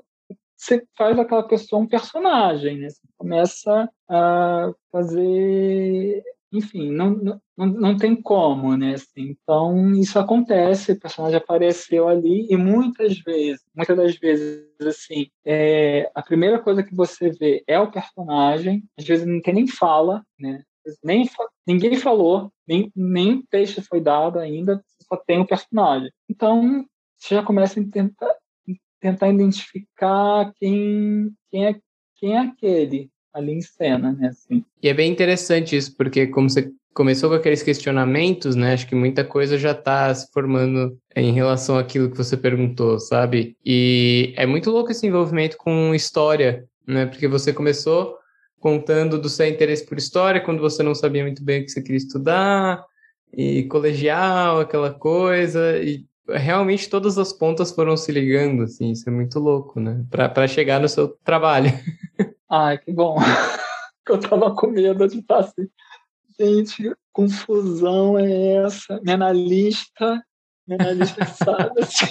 você 0.57 0.87
faz 0.97 1.19
aquela 1.19 1.47
pessoa 1.47 1.83
um 1.83 1.87
personagem, 1.87 2.79
né? 2.79 2.89
Você 2.89 3.03
começa 3.19 3.91
a 4.09 4.73
fazer, 4.91 6.23
enfim, 6.53 6.91
não, 6.91 7.41
não, 7.57 7.67
não 7.67 7.97
tem 7.97 8.15
como, 8.15 8.77
né? 8.77 8.95
Assim, 8.95 9.37
então 9.43 9.93
isso 9.95 10.19
acontece, 10.19 10.93
o 10.93 11.01
personagem 11.01 11.37
apareceu 11.37 12.09
ali 12.09 12.47
e 12.51 12.57
muitas 12.57 13.19
vezes, 13.19 13.63
muitas 13.75 13.97
das 13.97 14.17
vezes, 14.17 14.67
assim, 14.81 15.27
é, 15.45 16.11
a 16.15 16.23
primeira 16.23 16.59
coisa 16.59 16.83
que 16.83 16.95
você 16.95 17.31
vê 17.31 17.63
é 17.67 17.79
o 17.79 17.91
personagem, 17.91 18.85
às 18.99 19.05
vezes 19.05 19.27
não 19.27 19.41
tem 19.41 19.55
nem 19.55 19.67
fala, 19.67 20.25
né? 20.39 20.63
Nem 21.03 21.29
ninguém 21.67 21.97
falou, 21.97 22.53
nem, 22.67 22.91
nem 22.95 23.43
texto 23.51 23.83
foi 23.83 24.01
dado 24.01 24.39
ainda, 24.39 24.83
só 25.09 25.17
tem 25.17 25.41
o 25.41 25.47
personagem. 25.47 26.11
Então, 26.29 26.85
você 27.17 27.35
já 27.35 27.43
começa 27.43 27.81
a 27.81 27.85
tentar, 27.85 28.35
tentar 29.01 29.29
identificar 29.29 30.53
quem, 30.57 31.33
quem, 31.51 31.67
é, 31.67 31.77
quem 32.17 32.37
é 32.37 32.39
aquele 32.39 33.11
ali 33.33 33.53
em 33.53 33.61
cena, 33.61 34.13
né? 34.13 34.29
Assim. 34.29 34.65
E 34.83 34.89
é 34.89 34.95
bem 34.95 35.11
interessante 35.11 35.77
isso, 35.77 35.97
porque 35.97 36.27
como 36.27 36.49
você 36.49 36.71
começou 36.95 37.29
com 37.29 37.37
aqueles 37.37 37.63
questionamentos, 37.63 38.55
né? 38.55 38.73
Acho 38.73 38.87
que 38.87 38.95
muita 38.95 39.25
coisa 39.25 39.59
já 39.59 39.73
está 39.73 40.15
se 40.15 40.31
formando 40.33 40.97
em 41.15 41.33
relação 41.33 41.77
àquilo 41.77 42.11
que 42.11 42.17
você 42.17 42.37
perguntou, 42.37 43.01
sabe? 43.01 43.57
E 43.65 44.33
é 44.37 44.47
muito 44.47 44.71
louco 44.71 44.93
esse 44.93 45.07
envolvimento 45.07 45.57
com 45.57 45.95
história, 45.95 46.65
né? 46.87 47.07
Porque 47.07 47.27
você 47.27 47.53
começou 47.53 48.17
contando 48.65 49.21
do 49.21 49.29
seu 49.29 49.47
interesse 49.47 49.85
por 49.85 49.99
história, 49.99 50.41
quando 50.41 50.59
você 50.59 50.83
não 50.83 50.95
sabia 50.95 51.23
muito 51.23 51.45
bem 51.45 51.61
o 51.61 51.65
que 51.67 51.71
você 51.71 51.83
queria 51.83 51.99
estudar, 51.99 52.83
e 53.31 53.65
colegial, 53.65 54.61
aquela 54.61 54.91
coisa, 54.91 55.77
e 55.83 56.07
realmente 56.27 56.89
todas 56.89 57.19
as 57.19 57.31
pontas 57.31 57.73
foram 57.73 57.95
se 57.95 58.11
ligando, 58.11 58.63
assim, 58.63 58.93
isso 58.93 59.07
é 59.07 59.13
muito 59.13 59.39
louco, 59.39 59.79
né? 59.79 60.03
Para 60.09 60.49
chegar 60.49 60.81
no 60.81 60.89
seu 60.89 61.09
trabalho. 61.09 61.69
Ai, 62.51 62.79
que 62.79 62.91
bom. 62.91 63.19
Eu 64.09 64.19
tava 64.19 64.55
com 64.55 64.69
medo 64.69 65.07
de 65.09 65.19
estar 65.19 65.41
assim. 65.41 65.69
Gente, 66.41 66.91
confusão 67.13 68.19
é 68.19 68.65
essa? 68.65 68.99
Minha 69.03 69.17
analista, 69.17 70.25
minha 70.67 70.81
analista 70.81 71.27
sabe 71.27 71.83
assim. 71.83 72.07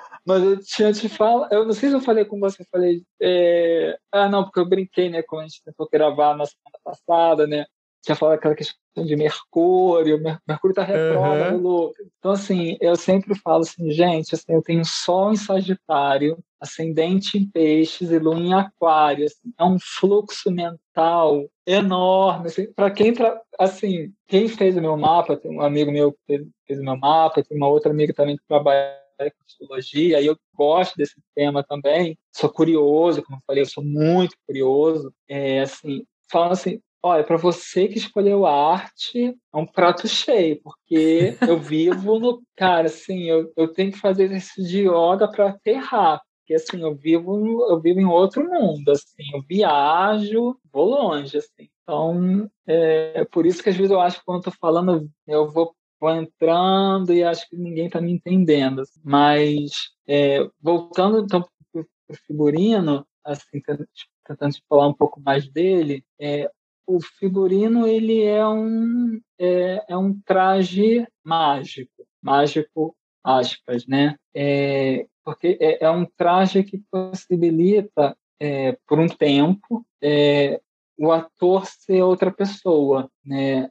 Mas 0.26 0.42
eu 0.42 0.60
tinha 0.60 0.92
te 0.92 1.08
falado, 1.08 1.52
eu 1.52 1.64
não 1.64 1.72
sei 1.72 1.88
se 1.88 1.94
eu 1.94 2.00
falei 2.00 2.24
com 2.24 2.38
você, 2.38 2.64
falei, 2.70 3.02
é... 3.20 3.98
ah, 4.12 4.28
não, 4.28 4.44
porque 4.44 4.60
eu 4.60 4.68
brinquei, 4.68 5.08
né, 5.08 5.22
quando 5.22 5.42
a 5.42 5.46
gente 5.48 5.62
tentou 5.64 5.88
gravar 5.90 6.36
na 6.36 6.46
semana 6.46 6.78
passada, 6.84 7.46
né, 7.46 7.64
tinha 8.02 8.16
falado 8.16 8.36
aquela 8.36 8.54
questão 8.54 8.78
de 8.96 9.16
Mercúrio, 9.16 10.20
Mercúrio 10.46 10.74
tá 10.74 10.82
retrógrado, 10.82 11.54
uhum. 11.54 11.62
louco. 11.62 11.94
Então, 12.18 12.32
assim, 12.32 12.76
eu 12.80 12.96
sempre 12.96 13.34
falo 13.38 13.62
assim, 13.62 13.90
gente, 13.90 14.34
assim, 14.34 14.52
eu 14.52 14.62
tenho 14.62 14.84
Sol 14.84 15.32
em 15.32 15.36
Sagitário, 15.36 16.38
ascendente 16.60 17.38
em 17.38 17.48
Peixes 17.48 18.10
e 18.10 18.18
Lua 18.18 18.36
em 18.36 18.54
Aquário, 18.54 19.24
assim, 19.24 19.52
é 19.58 19.64
um 19.64 19.78
fluxo 19.78 20.50
mental 20.50 21.48
enorme, 21.66 22.46
assim, 22.46 22.72
para 22.72 22.90
quem, 22.90 23.12
tra... 23.12 23.40
assim, 23.58 24.12
quem 24.26 24.48
fez 24.48 24.76
o 24.76 24.80
meu 24.80 24.96
mapa, 24.96 25.36
tem 25.36 25.50
um 25.50 25.60
amigo 25.60 25.92
meu 25.92 26.12
que 26.12 26.18
fez, 26.26 26.46
fez 26.66 26.80
o 26.80 26.84
meu 26.84 26.96
mapa, 26.96 27.42
tem 27.42 27.56
uma 27.56 27.68
outra 27.68 27.90
amiga 27.90 28.12
também 28.14 28.36
que 28.36 28.46
trabalha 28.48 28.96
com 29.30 29.44
psicologia, 29.44 30.20
e 30.20 30.26
eu 30.26 30.36
gosto 30.54 30.96
desse 30.96 31.14
tema 31.34 31.62
também. 31.62 32.18
Sou 32.34 32.50
curioso, 32.50 33.22
como 33.22 33.38
eu 33.38 33.42
falei, 33.46 33.62
eu 33.62 33.66
sou 33.66 33.84
muito 33.84 34.36
curioso. 34.46 35.12
É, 35.28 35.60
assim, 35.60 36.04
falando 36.30 36.52
assim, 36.52 36.80
olha, 37.02 37.24
para 37.24 37.36
você 37.36 37.88
que 37.88 37.98
escolheu 37.98 38.46
arte, 38.46 39.36
é 39.52 39.56
um 39.56 39.66
prato 39.66 40.06
cheio, 40.08 40.60
porque 40.62 41.36
eu 41.46 41.58
vivo 41.60 42.18
no. 42.18 42.42
Cara, 42.56 42.86
assim, 42.86 43.24
eu, 43.24 43.52
eu 43.56 43.68
tenho 43.68 43.92
que 43.92 43.98
fazer 43.98 44.24
exercício 44.24 44.64
de 44.64 44.82
yoga 44.82 45.28
para 45.28 45.50
aterrar. 45.50 46.20
Porque, 46.40 46.54
assim, 46.54 46.80
eu 46.80 46.94
vivo, 46.94 47.66
eu 47.68 47.78
vivo 47.78 48.00
em 48.00 48.06
outro 48.06 48.42
mundo, 48.42 48.90
assim, 48.90 49.34
eu 49.34 49.42
viajo, 49.46 50.56
vou 50.72 50.86
longe, 50.86 51.36
assim. 51.36 51.68
Então, 51.82 52.50
é, 52.66 53.20
é 53.20 53.24
por 53.24 53.44
isso 53.44 53.62
que 53.62 53.68
às 53.68 53.76
vezes 53.76 53.90
eu 53.90 54.00
acho 54.00 54.18
que 54.18 54.24
quando 54.24 54.38
eu 54.38 54.44
tô 54.44 54.58
falando, 54.58 55.10
eu 55.26 55.50
vou 55.50 55.74
vou 56.00 56.10
entrando 56.10 57.12
e 57.12 57.22
acho 57.22 57.48
que 57.48 57.56
ninguém 57.56 57.86
está 57.86 58.00
me 58.00 58.12
entendendo. 58.12 58.82
Mas, 59.04 59.90
é, 60.06 60.38
voltando 60.60 61.20
então 61.20 61.46
para 61.72 61.82
o 61.82 62.14
figurino, 62.26 63.06
assim, 63.24 63.60
tentando 64.26 64.54
falar 64.68 64.88
um 64.88 64.94
pouco 64.94 65.20
mais 65.20 65.48
dele, 65.48 66.04
é, 66.20 66.50
o 66.86 67.00
figurino 67.00 67.86
ele 67.86 68.22
é 68.22 68.46
um, 68.46 69.20
é, 69.38 69.84
é 69.88 69.96
um 69.96 70.18
traje 70.20 71.06
mágico, 71.22 72.06
mágico, 72.22 72.96
aspas, 73.22 73.86
né? 73.86 74.16
É, 74.34 75.06
porque 75.22 75.58
é, 75.60 75.84
é 75.84 75.90
um 75.90 76.06
traje 76.16 76.64
que 76.64 76.78
possibilita, 76.90 78.16
é, 78.40 78.78
por 78.86 78.98
um 78.98 79.08
tempo, 79.08 79.84
é, 80.02 80.60
o 80.96 81.12
ator 81.12 81.66
ser 81.66 82.02
outra 82.02 82.32
pessoa, 82.32 83.10
né? 83.24 83.68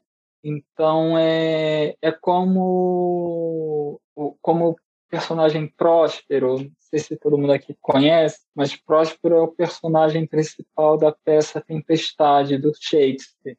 Então 0.47 1.17
é, 1.17 1.93
é 2.01 2.09
como 2.09 3.99
como 4.41 4.77
personagem 5.09 5.67
Próspero, 5.67 6.59
não 6.59 6.71
sei 6.79 6.99
se 6.99 7.17
todo 7.17 7.37
mundo 7.37 7.51
aqui 7.51 7.75
conhece, 7.81 8.45
mas 8.55 8.75
Próspero 8.75 9.35
é 9.35 9.41
o 9.41 9.49
personagem 9.49 10.25
principal 10.25 10.97
da 10.97 11.11
peça 11.11 11.59
Tempestade 11.59 12.57
do 12.57 12.71
Shakespeare. 12.79 13.57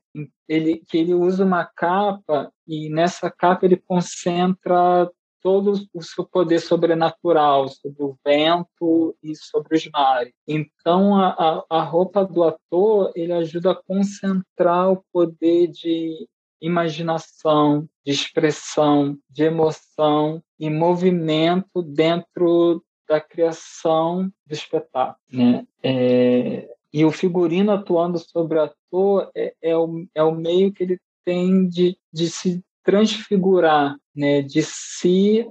Ele 0.48 0.82
que 0.88 0.96
ele 0.96 1.12
usa 1.12 1.44
uma 1.44 1.66
capa 1.66 2.50
e 2.66 2.88
nessa 2.88 3.30
capa 3.30 3.66
ele 3.66 3.76
concentra 3.76 5.10
todo 5.42 5.74
o 5.94 6.02
seu 6.02 6.24
poder 6.24 6.58
sobrenatural 6.58 7.68
sobre 7.68 8.02
o 8.02 8.18
vento 8.24 9.14
e 9.22 9.36
sobre 9.36 9.76
os 9.76 9.88
mares. 9.90 10.32
Então, 10.46 11.14
a, 11.14 11.64
a, 11.70 11.82
roupa 11.82 12.24
do 12.24 12.42
ator 12.42 13.12
ele 13.14 13.32
ajuda 13.32 13.70
a 13.70 13.74
concentrar 13.74 14.90
o 14.90 15.04
poder 15.12 15.68
de 15.68 16.28
imaginação, 16.60 17.88
de 18.04 18.12
expressão, 18.12 19.16
de 19.30 19.44
emoção 19.44 20.42
e 20.58 20.68
movimento 20.68 21.82
dentro 21.82 22.82
da 23.08 23.20
criação 23.20 24.30
do 24.46 24.52
espetáculo. 24.52 25.18
Né? 25.30 25.66
É, 25.82 26.68
e 26.92 27.04
o 27.04 27.10
figurino 27.10 27.72
atuando 27.72 28.18
sobre 28.18 28.58
o 28.58 28.62
ator 28.62 29.30
é, 29.34 29.54
é, 29.62 29.76
o, 29.76 30.06
é 30.14 30.22
o 30.22 30.34
meio 30.34 30.72
que 30.72 30.82
ele 30.82 31.00
tem 31.24 31.66
de, 31.68 31.96
de 32.12 32.28
se 32.28 32.62
transfigurar, 32.82 33.96
né? 34.14 34.42
de 34.42 34.62
se 34.62 35.46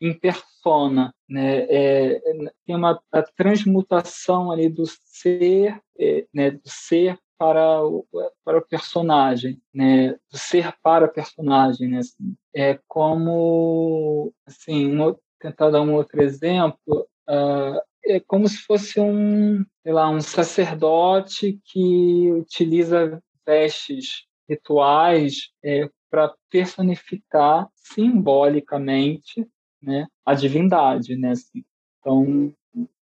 em 0.00 0.12
persona, 0.18 1.14
né? 1.28 1.66
É, 1.68 2.20
tem 2.66 2.74
uma 2.76 3.00
a 3.12 3.22
transmutação 3.22 4.50
ali 4.50 4.68
do 4.68 4.84
ser, 4.86 5.80
é, 5.98 6.26
né? 6.32 6.50
Do 6.52 6.68
ser 6.68 7.18
para 7.38 7.82
o, 7.84 8.06
para 8.44 8.58
o 8.58 8.66
personagem, 8.66 9.60
né? 9.74 10.12
Do 10.30 10.38
ser 10.38 10.74
para 10.82 11.06
o 11.06 11.12
personagem, 11.12 11.88
né? 11.88 11.98
Assim, 11.98 12.36
é 12.54 12.78
como, 12.88 14.32
assim, 14.46 14.96
tentar 15.40 15.70
dar 15.70 15.82
um 15.82 15.94
outro 15.94 16.22
exemplo, 16.22 17.08
uh, 17.28 17.80
é 18.04 18.20
como 18.20 18.48
se 18.48 18.58
fosse 18.58 19.00
um, 19.00 19.64
sei 19.82 19.92
lá, 19.92 20.08
um 20.10 20.20
sacerdote 20.20 21.60
que 21.64 22.30
utiliza 22.32 23.22
vestes 23.46 24.26
rituais 24.48 25.50
é, 25.62 25.88
para 26.10 26.34
personificar 26.50 27.68
simbolicamente 27.74 29.46
né, 29.82 30.06
a 30.24 30.34
divindade, 30.34 31.16
né? 31.16 31.30
Assim. 31.30 31.64
Então, 31.98 32.52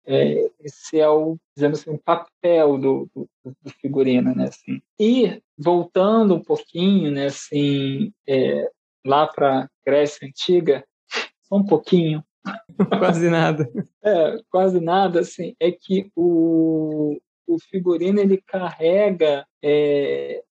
é, 0.05 0.49
esse 0.61 0.99
é 0.99 1.07
o, 1.07 1.37
dizemos 1.55 1.81
assim, 1.81 1.91
o 1.91 1.99
papel 1.99 2.77
do, 2.77 3.09
do, 3.13 3.29
do, 3.43 3.69
figurino, 3.79 4.33
né? 4.33 4.45
Assim. 4.45 4.81
E 4.99 5.41
voltando 5.57 6.35
um 6.35 6.43
pouquinho, 6.43 7.11
né? 7.11 7.27
Assim, 7.27 8.11
é, 8.27 8.69
lá 9.05 9.27
para 9.27 9.69
Grécia 9.85 10.27
antiga, 10.27 10.83
só 11.43 11.57
um 11.57 11.65
pouquinho. 11.65 12.23
quase 12.99 13.29
nada. 13.29 13.69
É, 14.03 14.37
quase 14.49 14.79
nada, 14.79 15.19
assim, 15.19 15.55
é 15.59 15.71
que 15.71 16.09
o, 16.15 17.19
o 17.45 17.59
figurino 17.59 18.19
ele 18.19 18.41
carrega 18.47 19.45
é, 19.63 20.41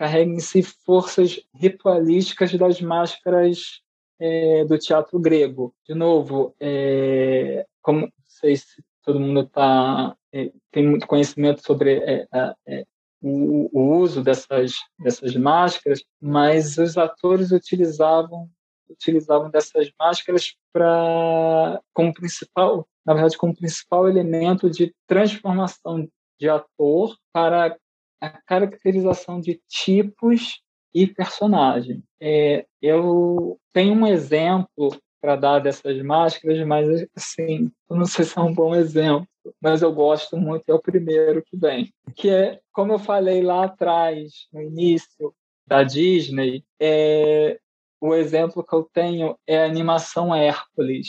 carrega 0.00 0.32
em 0.32 0.40
si 0.40 0.62
forças 0.62 1.38
ritualísticas 1.54 2.54
das 2.54 2.80
máscaras 2.80 3.82
é, 4.20 4.64
do 4.64 4.78
teatro 4.78 5.18
grego. 5.18 5.74
De 5.88 5.94
novo, 5.94 6.54
é, 6.60 7.66
como 7.80 8.02
não 8.02 8.12
sei 8.26 8.56
se 8.56 8.84
todo 9.02 9.18
mundo 9.18 9.46
tá, 9.46 10.14
é, 10.32 10.52
tem 10.70 10.86
muito 10.86 11.06
conhecimento 11.06 11.62
sobre 11.64 11.98
é, 11.98 12.28
é, 12.66 12.86
o, 13.22 13.70
o, 13.72 13.98
uso 13.98 14.22
dessas, 14.22 14.72
dessas 14.98 15.34
máscaras, 15.34 16.04
mas 16.20 16.78
os 16.78 16.96
atores 16.96 17.50
utilizavam 17.50 18.48
utilizavam 18.88 19.48
dessas 19.50 19.88
máscaras 19.98 20.56
para 20.72 21.80
como 21.94 22.12
principal, 22.12 22.88
na 23.06 23.14
verdade, 23.14 23.38
como 23.38 23.56
principal 23.56 24.08
elemento 24.08 24.68
de 24.68 24.92
transformação 25.06 26.08
de 26.40 26.48
ator 26.48 27.16
para 27.32 27.76
a 28.20 28.28
caracterização 28.28 29.40
de 29.40 29.60
tipos 29.68 30.60
e 30.94 31.06
personagem. 31.06 32.02
É, 32.20 32.66
eu 32.82 33.58
tenho 33.72 33.94
um 33.94 34.06
exemplo 34.06 34.96
para 35.20 35.36
dar 35.36 35.58
dessas 35.58 36.00
máscaras, 36.02 36.66
mas 36.66 37.06
assim, 37.14 37.70
eu 37.88 37.96
não 37.96 38.06
sei 38.06 38.24
se 38.24 38.38
é 38.38 38.40
um 38.40 38.54
bom 38.54 38.74
exemplo, 38.74 39.28
mas 39.60 39.82
eu 39.82 39.92
gosto 39.92 40.36
muito, 40.36 40.68
é 40.68 40.74
o 40.74 40.80
primeiro 40.80 41.42
que 41.42 41.56
vem. 41.56 41.92
Que 42.14 42.30
é, 42.30 42.60
como 42.72 42.92
eu 42.92 42.98
falei 42.98 43.42
lá 43.42 43.64
atrás, 43.64 44.46
no 44.52 44.62
início 44.62 45.34
da 45.66 45.82
Disney, 45.82 46.64
é, 46.80 47.58
o 48.00 48.14
exemplo 48.14 48.64
que 48.64 48.74
eu 48.74 48.88
tenho 48.92 49.36
é 49.46 49.62
a 49.62 49.66
animação 49.66 50.34
Hércules. 50.34 51.08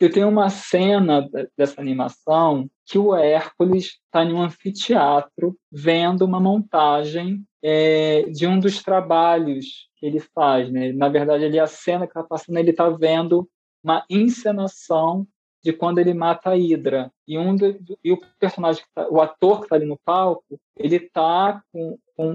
Eu 0.00 0.10
tenho 0.10 0.28
uma 0.30 0.48
cena 0.48 1.28
dessa 1.54 1.78
animação 1.78 2.70
que 2.86 2.98
o 2.98 3.14
Hércules 3.14 3.98
está 4.06 4.24
em 4.24 4.32
um 4.32 4.40
anfiteatro 4.40 5.54
vendo 5.70 6.24
uma 6.24 6.40
montagem 6.40 7.44
é, 7.62 8.22
de 8.22 8.46
um 8.46 8.58
dos 8.58 8.82
trabalhos 8.82 9.90
que 9.96 10.06
ele 10.06 10.18
faz. 10.18 10.72
Né? 10.72 10.90
Na 10.92 11.10
verdade, 11.10 11.44
ele 11.44 11.58
a 11.58 11.66
cena 11.66 12.06
que 12.06 12.12
está 12.12 12.22
passando, 12.22 12.56
ele 12.56 12.70
está 12.70 12.88
vendo 12.88 13.46
uma 13.84 14.02
encenação 14.08 15.26
de 15.62 15.70
quando 15.70 15.98
ele 15.98 16.14
mata 16.14 16.50
a 16.50 16.54
Hydra. 16.54 17.12
E, 17.28 17.38
um 17.38 17.54
do, 17.54 17.78
e 18.02 18.10
o 18.10 18.20
personagem, 18.38 18.82
tá, 18.94 19.06
o 19.10 19.20
ator 19.20 19.58
que 19.58 19.64
está 19.66 19.76
ali 19.76 19.84
no 19.84 19.98
palco, 20.02 20.58
ele 20.78 20.96
está 20.96 21.62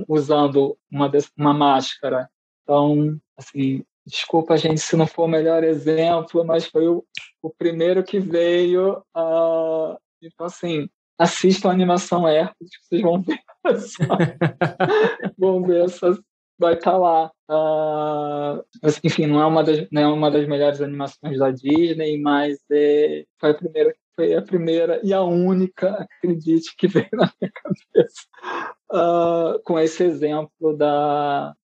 usando 0.07 0.77
uma, 0.91 1.11
uma 1.35 1.53
máscara. 1.53 2.29
Então, 2.61 3.19
assim, 3.35 3.83
desculpa, 4.05 4.57
gente, 4.57 4.81
se 4.81 4.95
não 4.95 5.07
for 5.07 5.23
o 5.23 5.27
melhor 5.27 5.63
exemplo, 5.63 6.45
mas 6.45 6.67
foi 6.67 6.87
o, 6.87 7.03
o 7.41 7.49
primeiro 7.49 8.03
que 8.03 8.19
veio. 8.19 8.99
Uh, 9.15 9.97
então, 10.21 10.45
assim, 10.45 10.87
assistam 11.17 11.69
a 11.69 11.73
animação 11.73 12.27
Hércules, 12.27 12.71
vocês 12.83 13.01
vão 13.01 13.21
ver 13.21 13.39
vão 15.37 15.63
ver 15.63 15.85
essa, 15.85 16.17
vai 16.57 16.73
estar 16.73 16.91
tá 16.91 16.97
lá. 16.97 17.31
Uh, 17.49 18.63
mas, 18.81 18.99
enfim, 19.03 19.25
não 19.25 19.41
é, 19.41 19.45
uma 19.45 19.63
das, 19.63 19.87
não 19.91 20.01
é 20.01 20.07
uma 20.07 20.31
das 20.31 20.47
melhores 20.47 20.81
animações 20.81 21.37
da 21.39 21.51
Disney, 21.51 22.19
mas 22.21 22.57
é, 22.71 23.25
foi, 23.39 23.51
a 23.51 23.53
primeira, 23.53 23.95
foi 24.15 24.33
a 24.35 24.41
primeira 24.41 25.01
e 25.03 25.13
a 25.13 25.21
única, 25.21 25.89
acredite, 25.89 26.75
que 26.77 26.87
veio 26.87 27.09
na 27.13 27.31
minha 27.39 27.51
cabeça 27.53 28.21
uh, 28.91 29.59
com 29.63 29.79
esse 29.79 30.03
exemplo 30.03 30.75
da, 30.77 31.55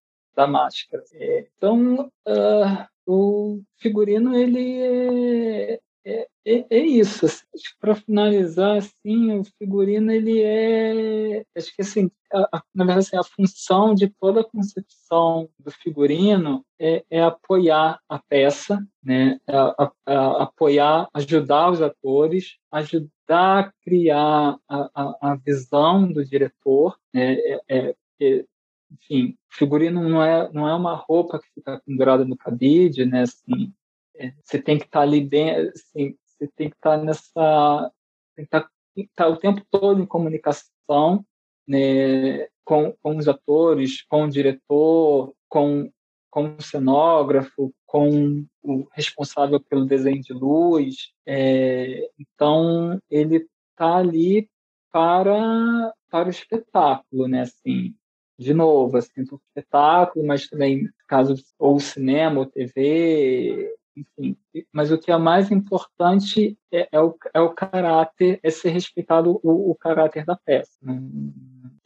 da 0.41 0.47
máscara. 0.47 1.03
É, 1.13 1.47
então, 1.55 2.11
uh, 2.27 2.87
o 3.05 3.61
figurino 3.77 4.35
ele 4.35 4.81
é, 4.81 5.79
é, 6.03 6.27
é, 6.45 6.65
é 6.69 6.79
isso. 6.79 7.25
Assim, 7.25 7.45
Para 7.79 7.95
finalizar, 7.95 8.77
assim, 8.77 9.39
o 9.39 9.43
figurino 9.43 10.11
ele 10.11 10.41
é, 10.41 11.43
acho 11.55 11.75
que 11.75 11.83
assim, 11.83 12.09
a, 12.33 12.57
a, 12.57 12.63
na 12.73 12.85
verdade, 12.85 13.07
assim, 13.07 13.17
a 13.17 13.23
função 13.23 13.93
de 13.93 14.09
toda 14.09 14.41
a 14.41 14.49
concepção 14.49 15.47
do 15.59 15.69
figurino 15.69 16.65
é, 16.79 17.03
é 17.09 17.21
apoiar 17.21 17.99
a 18.09 18.17
peça, 18.17 18.83
né? 19.03 19.39
É 19.47 19.55
a, 19.55 20.43
apoiar, 20.43 21.07
ajudar 21.13 21.69
os 21.69 21.81
atores, 21.81 22.57
ajudar 22.71 23.11
a 23.59 23.71
criar 23.83 24.57
a, 24.67 25.35
visão 25.45 26.11
do 26.11 26.25
diretor, 26.25 26.97
né? 27.13 27.33
É, 27.69 27.95
é, 28.19 28.45
enfim, 28.91 29.37
figurino 29.49 30.07
não 30.07 30.21
é 30.23 30.51
não 30.51 30.67
é 30.67 30.75
uma 30.75 30.95
roupa 30.95 31.39
que 31.39 31.47
fica 31.55 31.81
pendurada 31.85 32.25
no 32.25 32.37
cabide, 32.37 33.05
né? 33.05 33.21
Assim, 33.21 33.73
é, 34.15 34.33
você 34.43 34.61
tem 34.61 34.77
que 34.77 34.85
estar 34.85 34.99
tá 34.99 35.03
ali 35.03 35.21
dentro, 35.21 35.69
assim, 35.69 36.15
você 36.25 36.47
tem 36.55 36.69
que 36.69 36.75
estar 36.75 36.97
tá 36.97 37.03
nessa, 37.03 37.91
tem 38.35 38.45
que 38.45 38.51
tá, 38.51 38.69
estar 38.95 39.27
o 39.29 39.37
tempo 39.37 39.61
todo 39.69 40.01
em 40.01 40.05
comunicação, 40.05 41.25
né? 41.67 42.47
Com, 42.63 42.93
com 43.01 43.17
os 43.17 43.27
atores, 43.27 44.03
com 44.03 44.25
o 44.25 44.29
diretor, 44.29 45.33
com 45.49 45.89
com 46.31 46.55
o 46.57 46.61
cenógrafo, 46.61 47.73
com 47.85 48.45
o 48.63 48.87
responsável 48.93 49.59
pelo 49.59 49.85
desenho 49.85 50.21
de 50.21 50.31
luz. 50.31 51.11
É, 51.25 52.09
então 52.17 52.97
ele 53.09 53.45
está 53.71 53.97
ali 53.97 54.49
para 54.91 55.93
para 56.09 56.27
o 56.27 56.31
espetáculo, 56.31 57.27
né? 57.27 57.41
Assim, 57.41 57.95
de 58.41 58.55
novo, 58.55 58.97
assim, 58.97 59.21
um 59.21 59.35
espetáculo, 59.35 60.25
mas 60.25 60.47
também 60.47 60.89
casos 61.07 61.53
ou 61.59 61.79
cinema 61.79 62.39
ou 62.39 62.45
TV, 62.47 63.71
enfim. 63.95 64.35
Mas 64.73 64.91
o 64.91 64.97
que 64.97 65.11
é 65.11 65.17
mais 65.17 65.51
importante 65.51 66.57
é, 66.71 66.87
é, 66.91 66.99
o, 66.99 67.15
é 67.35 67.39
o 67.39 67.53
caráter, 67.53 68.39
é 68.41 68.49
ser 68.49 68.69
respeitado 68.69 69.39
o, 69.43 69.71
o 69.71 69.75
caráter 69.75 70.25
da 70.25 70.35
peça. 70.35 70.71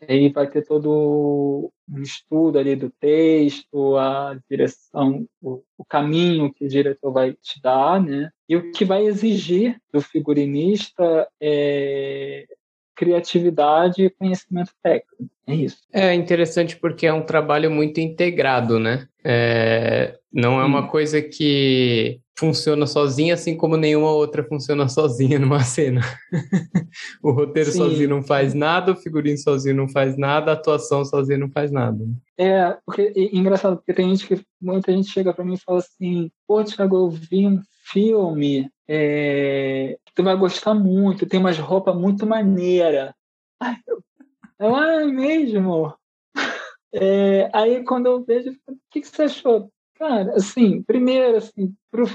Aí 0.08 0.30
vai 0.30 0.50
ter 0.50 0.66
todo 0.66 1.72
um 1.90 2.02
estudo 2.02 2.58
ali 2.58 2.76
do 2.76 2.90
texto, 2.90 3.98
a 3.98 4.40
direção, 4.50 5.28
o, 5.42 5.62
o 5.78 5.84
caminho 5.84 6.54
que 6.54 6.66
o 6.66 6.70
diretor 6.70 7.12
vai 7.12 7.34
te 7.34 7.62
dar, 7.62 8.02
né? 8.02 8.30
E 8.48 8.56
o 8.56 8.72
que 8.72 8.86
vai 8.86 9.06
exigir 9.06 9.78
do 9.92 10.00
figurinista 10.00 11.28
é 11.42 12.46
criatividade 12.96 14.04
e 14.04 14.10
conhecimento 14.10 14.72
técnico. 14.82 15.30
É 15.48 15.54
isso. 15.54 15.78
É 15.94 16.14
interessante 16.14 16.76
porque 16.78 17.06
é 17.06 17.14
um 17.14 17.26
trabalho 17.26 17.70
muito 17.70 18.00
integrado, 18.00 18.80
né? 18.80 19.08
É, 19.24 20.18
não 20.34 20.60
é 20.60 20.66
uma 20.66 20.88
coisa 20.88 21.22
que 21.22 22.20
funciona 22.38 22.86
sozinha, 22.86 23.34
assim 23.36 23.56
como 23.56 23.78
nenhuma 23.78 24.12
outra 24.12 24.44
funciona 24.44 24.90
sozinha 24.90 25.40
numa 25.40 25.60
cena. 25.64 26.02
o 27.24 27.32
roteiro 27.32 27.72
Sim. 27.72 27.78
sozinho 27.78 28.10
não 28.10 28.24
faz 28.24 28.54
nada, 28.54 28.92
o 28.92 28.96
figurino 28.96 29.38
sozinho 29.38 29.76
não 29.76 29.88
faz 29.88 30.18
nada, 30.18 30.52
a 30.52 30.54
atuação 30.56 31.06
sozinha 31.06 31.38
não 31.38 31.50
faz 31.50 31.72
nada. 31.72 32.04
É, 32.38 32.76
porque 32.86 33.14
é 33.16 33.36
engraçado, 33.36 33.78
porque 33.78 33.94
tem 33.94 34.10
gente 34.10 34.28
que 34.28 34.44
muita 34.62 34.92
gente 34.92 35.10
chega 35.10 35.34
para 35.34 35.46
mim 35.46 35.54
e 35.54 35.62
fala 35.62 35.80
assim: 35.80 36.30
"Pô, 36.48 36.64
Thiago, 36.64 36.96
eu 36.96 37.10
vi 37.10 37.48
um 37.48 37.62
filme 37.86 38.70
é, 38.88 39.98
tu 40.14 40.24
vai 40.24 40.36
gostar 40.36 40.74
muito, 40.74 41.28
tem 41.28 41.40
umas 41.40 41.58
roupas 41.58 41.96
muito 41.96 42.26
maneira. 42.26 43.16
Ai, 43.60 43.78
eu, 43.88 44.78
é 44.78 45.06
mesmo? 45.06 45.94
É, 46.94 47.50
aí 47.54 47.84
quando 47.84 48.06
eu 48.06 48.24
vejo, 48.24 48.52
o 48.68 48.78
que, 48.90 49.02
que 49.02 49.08
você 49.08 49.24
achou? 49.24 49.70
Cara, 49.96 50.34
assim, 50.36 50.82
primeiro, 50.84 51.38
assim, 51.38 51.74
pro, 51.92 52.06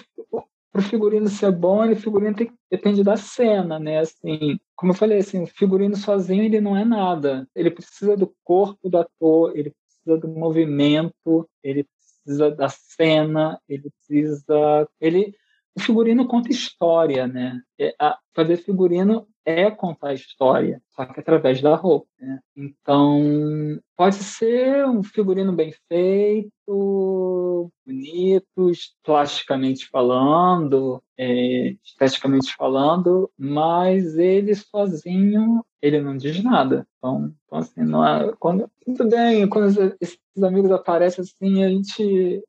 pro 0.73 0.83
figurino 0.83 1.29
ser 1.29 1.53
bom, 1.53 1.85
ele 1.85 1.97
figurino 1.97 2.35
tem, 2.35 2.53
depende 2.71 3.03
da 3.03 3.17
cena, 3.17 3.79
né? 3.79 3.99
Assim, 3.99 4.59
como 4.77 4.93
eu 4.93 4.97
falei, 4.97 5.19
assim, 5.19 5.43
o 5.43 5.47
figurino 5.47 5.97
sozinho 5.97 6.45
ele 6.45 6.61
não 6.61 6.77
é 6.77 6.85
nada. 6.85 7.47
Ele 7.55 7.71
precisa 7.71 8.17
do 8.17 8.33
corpo 8.45 8.89
do 8.89 8.99
ator, 8.99 9.57
ele 9.57 9.73
precisa 9.87 10.19
do 10.19 10.29
movimento, 10.29 11.49
ele 11.63 11.85
precisa 11.85 12.51
da 12.51 12.69
cena, 12.69 13.61
ele 13.69 13.91
precisa, 13.91 14.89
ele 15.01 15.35
o 15.77 15.81
figurino 15.81 16.27
conta 16.27 16.51
história, 16.51 17.27
né? 17.27 17.61
É, 17.79 17.95
a, 17.99 18.19
fazer 18.35 18.57
figurino 18.59 19.27
é 19.45 19.71
contar 19.71 20.15
história, 20.15 20.83
só 20.91 21.05
que 21.07 21.21
através 21.21 21.61
da 21.61 21.75
roupa. 21.75 22.07
Né? 22.21 22.41
Então, 22.57 23.81
pode 23.97 24.17
ser 24.17 24.87
um 24.87 25.03
figurino 25.03 25.53
bem 25.53 25.73
feito, 25.89 27.71
bonito, 27.87 28.71
plasticamente 29.03 29.89
falando, 29.89 31.03
é, 31.19 31.75
esteticamente 31.85 32.55
falando, 32.55 33.31
mas 33.37 34.19
ele 34.19 34.55
sozinho, 34.55 35.65
ele 35.81 36.01
não 36.01 36.17
diz 36.17 36.43
nada. 36.43 36.87
Então, 36.99 37.33
então 37.47 37.59
assim, 37.59 37.83
não 37.83 38.07
é, 38.07 38.33
quando, 38.39 38.71
tudo 38.85 39.09
bem, 39.09 39.49
quando 39.49 39.97
esses 40.01 40.19
amigos 40.43 40.71
aparecem 40.71 41.23
assim, 41.23 41.65
a 41.65 41.69
gente, 41.69 42.45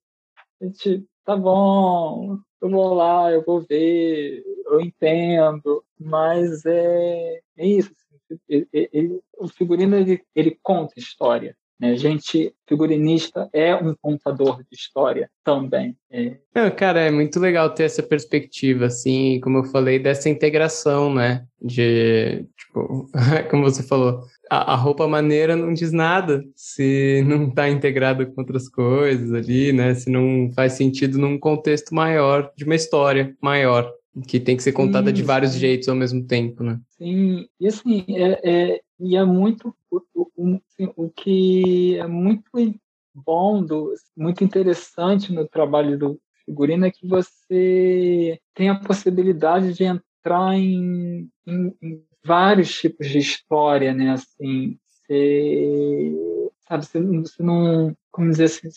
a 0.61 0.65
gente 0.65 1.05
tá 1.25 1.35
bom, 1.35 2.37
eu 2.61 2.69
vou 2.69 2.93
lá, 2.93 3.31
eu 3.31 3.43
vou 3.43 3.61
ver, 3.61 4.43
eu 4.65 4.79
entendo, 4.79 5.83
mas 5.99 6.65
é, 6.65 7.41
é 7.57 7.65
isso. 7.65 7.91
Assim, 8.13 8.39
ele, 8.47 8.67
ele, 8.71 9.19
o 9.37 9.47
figurino 9.47 9.95
ele, 9.95 10.21
ele 10.35 10.57
conta 10.61 10.93
história. 10.97 11.55
Né? 11.81 11.95
Gente, 11.95 12.53
figurinista, 12.69 13.49
é 13.51 13.75
um 13.75 13.95
contador 13.99 14.59
de 14.59 14.75
história 14.75 15.27
também. 15.43 15.97
É. 16.11 16.37
Não, 16.53 16.69
cara, 16.69 17.01
é 17.01 17.09
muito 17.09 17.39
legal 17.39 17.73
ter 17.73 17.85
essa 17.85 18.03
perspectiva, 18.03 18.85
assim, 18.85 19.39
como 19.41 19.57
eu 19.57 19.63
falei, 19.63 19.97
dessa 19.97 20.29
integração, 20.29 21.11
né? 21.11 21.43
De, 21.59 22.45
tipo, 22.55 23.07
como 23.49 23.63
você 23.63 23.81
falou, 23.81 24.21
a, 24.51 24.73
a 24.73 24.75
roupa 24.75 25.07
maneira 25.07 25.55
não 25.55 25.73
diz 25.73 25.93
nada 25.93 26.43
se 26.53 27.23
não 27.25 27.47
está 27.47 27.69
integrado 27.69 28.27
com 28.27 28.41
outras 28.41 28.67
coisas 28.67 29.31
ali, 29.33 29.71
né? 29.71 29.95
Se 29.95 30.09
não 30.09 30.51
faz 30.53 30.73
sentido 30.73 31.17
num 31.17 31.39
contexto 31.39 31.95
maior, 31.95 32.51
de 32.57 32.65
uma 32.65 32.75
história 32.75 33.33
maior 33.41 33.89
que 34.27 34.41
tem 34.41 34.57
que 34.57 34.63
ser 34.63 34.73
contada 34.73 35.07
sim, 35.07 35.13
de 35.13 35.23
vários 35.23 35.53
sim. 35.53 35.59
jeitos 35.59 35.87
ao 35.87 35.95
mesmo 35.95 36.27
tempo, 36.27 36.63
né? 36.63 36.77
Sim, 36.89 37.47
e 37.57 37.65
assim, 37.65 38.03
é, 38.09 38.41
é, 38.43 38.81
e 38.99 39.15
é 39.15 39.23
muito 39.23 39.73
o, 39.89 40.01
o, 40.13 40.59
o 40.97 41.09
que 41.09 41.97
é 41.97 42.05
muito 42.05 42.43
bom, 43.15 43.63
do, 43.63 43.93
muito 44.17 44.43
interessante 44.43 45.31
no 45.31 45.47
trabalho 45.47 45.97
do 45.97 46.19
figurino 46.45 46.85
é 46.85 46.91
que 46.91 47.07
você 47.07 48.37
tem 48.53 48.67
a 48.67 48.75
possibilidade 48.75 49.73
de 49.73 49.85
entrar 49.85 50.55
em, 50.55 51.29
em, 51.47 51.73
em 51.81 52.03
vários 52.23 52.73
tipos 52.79 53.07
de 53.07 53.19
história, 53.19 53.93
né? 53.93 54.11
Assim, 54.11 54.77
você, 54.87 56.13
sabe, 56.67 56.85
você, 56.85 56.99
você 56.99 57.43
não 57.43 57.95
como 58.11 58.29
dizer 58.29 58.45
assim, 58.45 58.69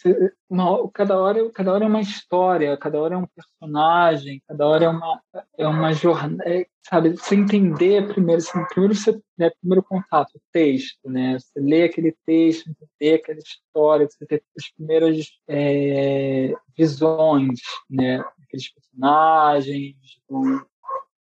uma, 0.49 0.88
cada 0.92 1.18
hora 1.18 1.51
cada 1.51 1.72
hora 1.72 1.84
é 1.84 1.88
uma 1.88 2.01
história, 2.01 2.76
cada 2.76 3.01
hora 3.01 3.14
é 3.16 3.18
um 3.18 3.26
personagem, 3.26 4.40
cada 4.47 4.66
hora 4.66 4.84
é 4.84 4.88
uma 4.88 5.22
é 5.59 5.66
uma 5.66 5.92
jornada, 5.92 6.49
é, 6.49 6.66
sabe? 6.82 7.11
Você 7.11 7.34
entender 7.34 8.07
primeiro, 8.07 8.40
assim, 8.40 8.64
primeiro 8.70 8.95
você, 8.95 9.20
né, 9.36 9.51
primeiro 9.61 9.82
contato, 9.82 10.36
o 10.36 10.40
texto, 10.53 11.11
né? 11.11 11.38
Você 11.38 11.61
lê 11.61 11.84
aquele 11.84 12.16
texto, 12.24 12.70
entender 12.70 13.16
aquela 13.16 13.38
história, 13.38 14.09
você 14.09 14.24
ter 14.24 14.42
as 14.57 14.70
primeiras 14.70 15.26
é, 15.49 16.55
visões, 16.76 17.61
né? 17.90 18.20
Aqueles 18.45 18.72
personagens, 18.72 19.97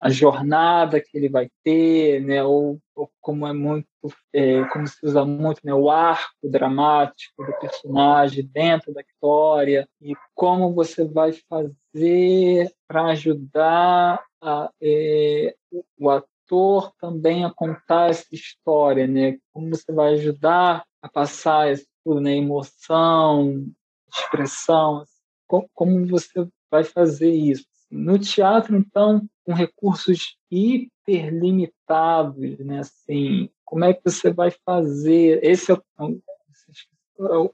a 0.04 0.10
jornada 0.10 1.00
que 1.00 1.16
ele 1.16 1.30
vai 1.30 1.48
ter, 1.64 2.20
né? 2.20 2.44
Ou, 2.44 2.78
ou 2.94 3.10
como 3.22 3.46
é 3.46 3.54
muito, 3.54 3.88
é, 4.34 4.62
como 4.64 4.86
se 4.86 4.98
usa 5.02 5.24
muito, 5.24 5.62
né? 5.64 5.72
O 5.72 5.90
arco 5.90 6.34
dramático 6.42 7.42
do 7.42 7.58
personagem 7.58 8.46
dentro 8.52 8.92
da 8.92 9.00
história 9.00 9.88
e 10.02 10.12
como 10.34 10.74
você 10.74 11.06
vai 11.06 11.32
fazer 11.48 12.70
para 12.86 13.06
ajudar 13.12 14.22
a, 14.42 14.70
é, 14.78 15.54
o 15.98 16.10
ator 16.10 16.92
também 17.00 17.46
a 17.46 17.50
contar 17.50 18.10
essa 18.10 18.26
história, 18.30 19.06
né? 19.06 19.38
Como 19.54 19.70
você 19.70 19.90
vai 19.90 20.12
ajudar 20.12 20.84
a 21.00 21.08
passar 21.08 21.72
isso 21.72 21.86
né? 22.20 22.36
Emoção, 22.36 23.64
expressão, 24.06 25.02
como, 25.46 25.66
como 25.72 26.06
você 26.06 26.46
vai 26.70 26.84
fazer 26.84 27.30
isso? 27.30 27.64
No 27.94 28.18
teatro, 28.18 28.76
então, 28.76 29.24
com 29.44 29.52
recursos 29.52 30.36
hiperlimitados, 30.50 32.58
né? 32.58 32.80
Assim, 32.80 33.48
como 33.64 33.84
é 33.84 33.94
que 33.94 34.00
você 34.04 34.32
vai 34.32 34.50
fazer? 34.50 35.38
Esse 35.44 35.70
é 35.70 35.76
um, 36.00 36.20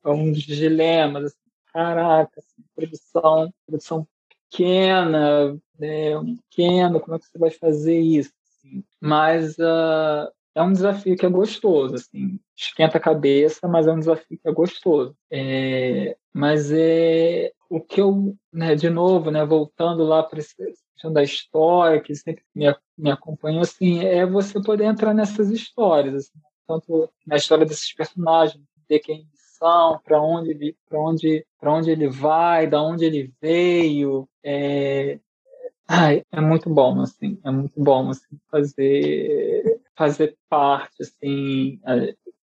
é 0.05 0.09
um 0.09 0.33
dos 0.33 0.43
dilemas. 0.43 1.27
Assim, 1.27 1.37
caraca, 1.73 2.33
assim, 2.39 2.65
produção, 2.75 3.53
produção 3.67 4.09
pequena, 4.51 5.53
né? 5.79 6.13
pequena, 6.49 6.99
como 7.01 7.17
é 7.17 7.19
que 7.19 7.27
você 7.27 7.39
vai 7.39 7.51
fazer 7.51 8.01
isso? 8.01 8.33
Assim? 8.49 8.83
Mas 9.01 9.59
uh, 9.59 10.31
é 10.55 10.63
um 10.63 10.73
desafio 10.73 11.17
que 11.17 11.27
é 11.27 11.29
gostoso, 11.29 11.95
assim, 11.95 12.41
esquenta 12.57 12.99
a 12.99 13.01
cabeça, 13.01 13.69
mas 13.69 13.87
é 13.87 13.93
um 13.93 13.99
desafio 13.99 14.39
que 14.39 14.49
é 14.49 14.53
gostoso. 14.53 15.17
É, 15.31 16.17
mas 16.33 16.73
é 16.73 17.53
o 17.71 17.81
que 17.81 18.01
eu, 18.01 18.37
né, 18.53 18.75
de 18.75 18.91
novo, 18.91 19.31
né, 19.31 19.45
voltando 19.45 20.03
lá 20.03 20.25
para 20.25 20.41
essa 20.41 20.53
questão 20.57 21.13
da 21.13 21.23
história, 21.23 22.01
que 22.01 22.13
sempre 22.17 22.43
me, 22.53 22.67
me 22.99 23.13
acompanhou, 23.13 23.61
assim, 23.61 24.05
é 24.05 24.27
você 24.27 24.61
poder 24.61 24.85
entrar 24.85 25.15
nessas 25.15 25.51
histórias, 25.51 26.15
assim, 26.15 26.39
tanto 26.67 27.09
na 27.25 27.37
história 27.37 27.65
desses 27.65 27.95
personagens, 27.95 28.61
ver 28.89 28.99
quem 28.99 29.25
são, 29.57 30.01
para 30.05 30.21
onde 30.21 30.77
onde 30.93 31.47
onde 31.63 31.91
ele 31.91 32.09
vai, 32.09 32.67
da 32.67 32.83
onde 32.83 33.05
ele 33.05 33.33
veio, 33.41 34.29
é, 34.43 35.21
ai, 35.87 36.25
é 36.33 36.41
muito 36.41 36.69
bom, 36.69 37.01
assim, 37.01 37.39
é 37.45 37.51
muito 37.53 37.81
bom 37.81 38.11
assim, 38.11 38.37
fazer 38.51 39.81
fazer 39.97 40.37
parte, 40.49 41.03
assim, 41.03 41.81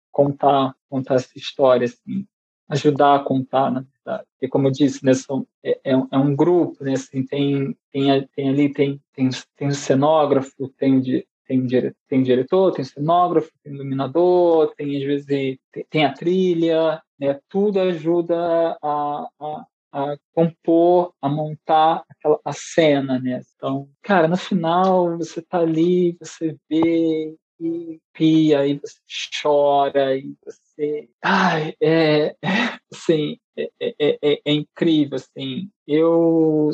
contar 0.09 0.73
contar 0.89 1.15
essa 1.15 1.38
história, 1.38 1.86
assim, 1.86 2.25
ajudar 2.70 3.15
a 3.15 3.24
contar, 3.24 3.72
na 3.72 3.82
verdade. 3.82 4.28
Porque, 4.34 4.47
como 4.47 4.68
eu 4.68 4.72
disse, 4.72 5.03
né, 5.05 5.13
são, 5.13 5.47
é, 5.63 5.80
é, 5.84 5.97
um 5.97 6.32
é 6.32 6.36
grupo, 6.36 6.84
né, 6.84 6.93
assim, 6.93 7.26
tem, 7.26 7.76
tem, 7.91 8.28
tem 8.36 8.49
ali, 8.49 8.74
tem, 8.74 9.01
tem, 9.13 9.30
tem 9.55 9.68
o 9.68 9.74
cenógrafo, 9.74 10.70
tem, 10.78 11.01
tem, 11.47 11.68
tem 12.07 12.24
diretor, 12.24 12.74
tem 12.74 12.84
cenógrafo, 12.84 13.51
tem 13.63 13.74
iluminador, 13.74 14.74
tem, 14.76 14.97
às 14.97 15.03
vezes, 15.03 15.26
tem, 15.26 15.86
tem 15.89 16.05
a 16.05 16.13
trilha, 16.13 17.01
né, 17.20 17.39
tudo 17.49 17.80
ajuda 17.80 18.78
a, 18.82 19.28
a, 19.39 19.65
a 19.91 20.18
compor, 20.34 21.13
a 21.22 21.30
montar 21.30 22.03
aquela, 22.09 22.39
a 22.43 22.53
cena, 22.53 23.20
né? 23.20 23.41
Então, 23.55 23.89
cara, 24.01 24.28
no 24.28 24.38
final 24.38 25.18
você 25.18 25.41
tá 25.41 25.59
ali, 25.59 26.18
você 26.20 26.55
vê 26.70 27.36
e 27.60 27.99
pia, 28.14 28.66
e 28.68 28.80
você 28.80 28.97
chora, 29.41 30.16
e 30.18 30.36
você. 30.43 31.10
Ai, 31.24 31.74
é, 31.82 32.36
é 32.41 32.80
assim, 32.91 33.38
é, 33.58 33.70
é, 33.80 33.95
é, 34.22 34.41
é, 34.45 34.53
incrível, 34.53 35.16
assim. 35.16 35.70
Eu, 35.88 36.70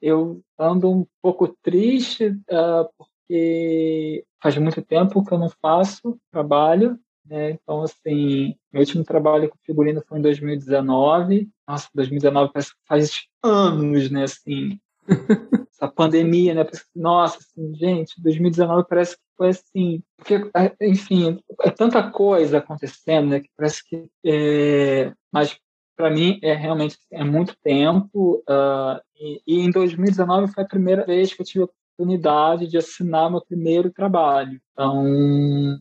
eu 0.00 0.40
ando 0.58 0.90
um 0.90 1.06
pouco 1.20 1.48
triste 1.62 2.28
uh, 2.28 2.88
porque 2.96 4.24
faz 4.42 4.56
muito 4.58 4.82
tempo 4.82 5.24
que 5.24 5.32
eu 5.32 5.38
não 5.38 5.50
faço 5.60 6.18
trabalho, 6.30 6.98
né? 7.26 7.50
Então, 7.50 7.82
assim, 7.82 8.54
meu 8.72 8.80
último 8.80 9.04
trabalho 9.04 9.48
com 9.48 9.58
figurino 9.64 10.02
foi 10.08 10.18
em 10.18 10.22
2019. 10.22 11.48
Nossa, 11.66 11.88
2019 11.94 12.52
parece 12.52 12.70
que 12.70 12.80
faz 12.86 13.22
anos, 13.42 14.10
né? 14.10 14.24
Assim, 14.24 14.80
essa 15.80 15.90
pandemia, 15.90 16.54
né? 16.54 16.66
Nossa, 16.94 17.38
assim, 17.38 17.74
gente, 17.76 18.20
2019 18.20 18.86
parece 18.88 19.16
que 19.16 19.22
foi 19.36 19.48
assim, 19.50 20.02
porque, 20.16 20.34
é, 20.54 20.74
enfim, 20.82 21.38
é 21.62 21.70
tanta 21.70 22.10
coisa 22.10 22.58
acontecendo, 22.58 23.30
né? 23.30 23.40
Que 23.40 23.50
parece 23.56 23.82
que, 23.88 24.08
é, 24.26 25.12
mas 25.32 25.56
para 25.96 26.10
mim 26.10 26.38
é 26.42 26.54
realmente 26.54 26.96
é 27.10 27.24
muito 27.24 27.56
tempo. 27.62 28.42
Uh, 28.48 29.00
e, 29.16 29.42
e, 29.46 29.60
em 29.60 29.70
2019 29.70 30.52
foi 30.52 30.64
a 30.64 30.68
primeira 30.68 31.04
vez 31.04 31.34
que 31.34 31.42
eu 31.42 31.46
tive 31.46 31.62
a 31.62 31.64
oportunidade 31.64 32.68
de 32.68 32.78
assinar 32.78 33.30
meu 33.30 33.44
primeiro 33.44 33.90
trabalho. 33.90 34.60
Então, 34.72 35.04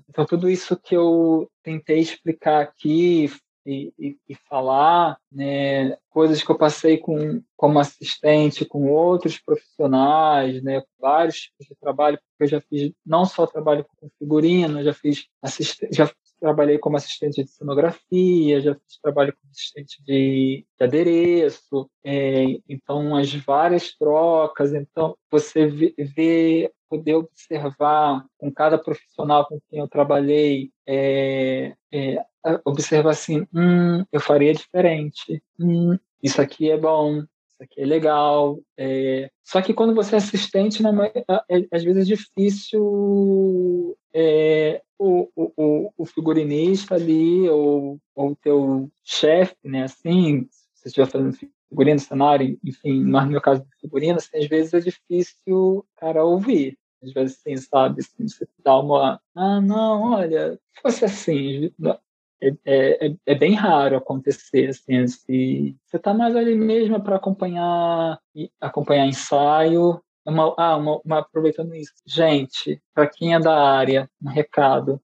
então 0.09 0.25
tudo 0.25 0.49
isso 0.49 0.75
que 0.75 0.95
eu 0.95 1.47
tentei 1.63 1.99
explicar 1.99 2.61
aqui 2.61 3.29
e, 3.67 3.93
e, 3.99 4.17
e, 4.29 4.35
falar, 4.49 5.19
né, 5.29 5.97
coisas 6.09 6.41
que 6.41 6.49
eu 6.49 6.57
passei 6.57 6.97
com, 6.97 7.43
como 7.55 7.79
assistente 7.79 8.63
com 8.63 8.89
outros 8.89 9.37
profissionais, 9.37 10.63
né, 10.63 10.81
vários 10.97 11.41
tipos 11.41 11.67
de 11.67 11.75
trabalho, 11.75 12.17
porque 12.17 12.45
eu 12.45 12.59
já 12.59 12.61
fiz 12.61 12.93
não 13.05 13.25
só 13.25 13.45
trabalho 13.45 13.85
com 13.99 14.09
figurino, 14.17 14.81
já 14.81 14.93
fiz 14.93 15.27
já 15.91 16.09
trabalhei 16.39 16.77
como 16.77 16.95
assistente 16.95 17.43
de 17.43 17.49
cenografia, 17.49 18.61
já 18.61 18.75
fiz 18.75 18.99
trabalho 19.01 19.33
como 19.33 19.51
assistente 19.51 20.01
de, 20.03 20.65
de 20.77 20.83
adereço, 20.83 21.89
é, 22.05 22.59
então 22.69 23.15
as 23.15 23.33
várias 23.33 23.93
trocas, 23.97 24.73
então 24.73 25.17
você 25.29 25.67
vê, 25.67 25.93
vê 25.97 26.71
poder 26.89 27.15
observar 27.15 28.25
com 28.37 28.51
cada 28.51 28.77
profissional 28.77 29.45
com 29.47 29.59
quem 29.69 29.79
eu 29.79 29.87
trabalhei, 29.87 30.71
é, 30.85 31.73
é, 31.93 32.25
observar 32.65 33.11
assim, 33.11 33.45
hum, 33.53 34.03
eu 34.11 34.19
faria 34.19 34.53
diferente, 34.53 35.41
hum, 35.59 35.97
isso 36.21 36.41
aqui 36.41 36.69
é 36.69 36.77
bom, 36.77 37.17
isso 37.19 37.61
aqui 37.61 37.81
é 37.81 37.85
legal. 37.85 38.59
É... 38.77 39.29
Só 39.43 39.61
que 39.61 39.73
quando 39.73 39.95
você 39.95 40.15
é 40.15 40.17
assistente, 40.17 40.83
não 40.83 41.03
é, 41.03 41.11
às 41.71 41.83
vezes 41.83 42.03
é 42.03 42.15
difícil 42.15 43.97
é, 44.13 44.81
o, 44.97 45.29
o, 45.35 45.93
o, 45.97 46.05
figurinista 46.05 46.95
ali, 46.95 47.47
ou 47.49 47.99
o 48.15 48.35
teu 48.35 48.89
chefe, 49.03 49.55
né, 49.63 49.83
assim, 49.83 50.47
se 50.51 50.81
você 50.81 50.87
estiver 50.87 51.07
fazendo 51.07 51.37
figurino, 51.69 51.99
cenário, 51.99 52.59
enfim, 52.63 53.03
mas 53.03 53.25
no 53.25 53.31
meu 53.31 53.41
caso 53.41 53.61
de 53.61 53.75
figurino, 53.81 54.17
assim, 54.17 54.37
às 54.37 54.47
vezes 54.47 54.73
é 54.73 54.79
difícil, 54.79 55.85
cara, 55.97 56.23
ouvir. 56.23 56.77
Às 57.03 57.13
vezes, 57.13 57.37
assim, 57.39 57.57
sabe, 57.57 58.01
assim, 58.01 58.27
você 58.27 58.47
dá 58.63 58.79
uma, 58.79 59.21
ah, 59.35 59.61
não, 59.61 60.13
olha, 60.13 60.59
fosse 60.81 61.05
assim, 61.05 61.71
é, 62.41 62.49
é, 62.65 63.07
é, 63.07 63.15
é, 63.25 63.35
bem 63.35 63.53
raro 63.53 63.97
acontecer 63.97 64.69
assim, 64.69 65.07
se 65.07 65.75
você 65.85 65.97
está 65.97 66.13
mais 66.13 66.35
ali 66.35 66.53
mesmo 66.53 67.01
para 67.01 67.15
acompanhar 67.15 68.19
acompanhar 68.61 69.07
ensaio 69.07 69.99
uma, 70.23 70.53
ah 70.57 70.77
uma, 70.77 71.01
uma, 71.03 71.19
aproveitando 71.19 71.73
isso. 71.73 71.93
Gente 72.05 72.79
para 72.93 73.07
quem 73.07 73.33
é 73.33 73.39
da 73.39 73.55
área 73.59 74.09
um 74.21 74.29
recado 74.29 75.01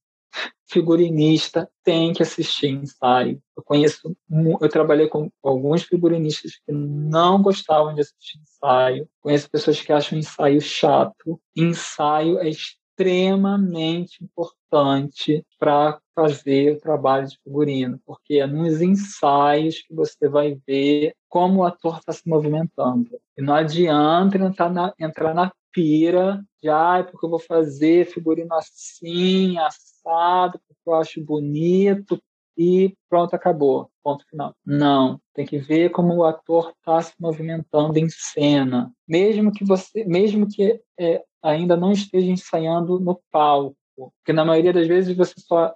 figurinista 0.67 1.69
tem 1.84 2.13
que 2.13 2.23
assistir 2.23 2.67
ensaio 2.67 3.41
eu 3.55 3.63
conheço 3.63 4.15
eu 4.61 4.69
trabalhei 4.69 5.07
com 5.07 5.29
alguns 5.43 5.84
figurinistas 5.84 6.53
que 6.65 6.71
não 6.71 7.41
gostavam 7.41 7.93
de 7.93 8.01
assistir 8.01 8.39
ensaio. 8.39 9.07
Conheço 9.21 9.49
pessoas 9.49 9.79
que 9.79 9.93
acham 9.93 10.17
ensaio 10.17 10.59
chato. 10.59 11.39
Ensaio 11.55 12.39
é 12.39 12.49
extremamente 12.49 14.23
importante 14.23 15.45
para 15.59 15.99
fazer 16.15 16.73
o 16.73 16.79
trabalho 16.79 17.27
de 17.27 17.38
figurino, 17.43 17.99
porque 18.05 18.36
é 18.36 18.47
nos 18.47 18.81
ensaios 18.81 19.81
que 19.81 19.93
você 19.93 20.27
vai 20.27 20.57
ver 20.67 21.13
como 21.29 21.61
o 21.61 21.63
ator 21.63 21.97
está 21.97 22.11
se 22.11 22.27
movimentando. 22.27 23.09
E 23.38 23.41
não 23.41 23.53
adianta 23.53 24.38
entrar 24.38 24.71
na, 24.71 24.93
entrar 24.99 25.34
na 25.34 25.51
pira 25.71 26.43
de, 26.61 26.69
ah, 26.69 27.05
porque 27.09 27.25
eu 27.25 27.29
vou 27.29 27.39
fazer 27.39 28.05
figurino 28.05 28.53
assim, 28.53 29.57
assado, 30.04 30.60
porque 30.68 30.82
eu 30.86 30.93
acho 30.95 31.24
bonito, 31.24 32.22
e 32.58 32.95
pronto, 33.10 33.34
acabou, 33.34 33.89
ponto 34.04 34.26
final. 34.30 34.56
Não, 34.66 35.20
tem 35.34 35.45
que 35.45 35.58
ver 35.58 35.89
como 35.89 36.16
o 36.16 36.24
ator 36.24 36.74
está 36.78 37.01
se 37.01 37.14
movimentando 37.20 37.97
em 37.97 38.08
cena, 38.10 38.91
mesmo 39.08 39.51
que 39.51 39.66
você, 39.66 40.04
mesmo 40.06 40.47
que 40.47 40.80
é, 40.99 41.24
ainda 41.41 41.76
não 41.76 41.91
esteja 41.91 42.30
ensaiando 42.30 42.99
no 42.99 43.20
palco, 43.32 43.76
porque 43.95 44.34
na 44.34 44.45
maioria 44.45 44.74
das 44.74 44.88
vezes 44.88 45.16
você 45.16 45.34
só 45.38 45.74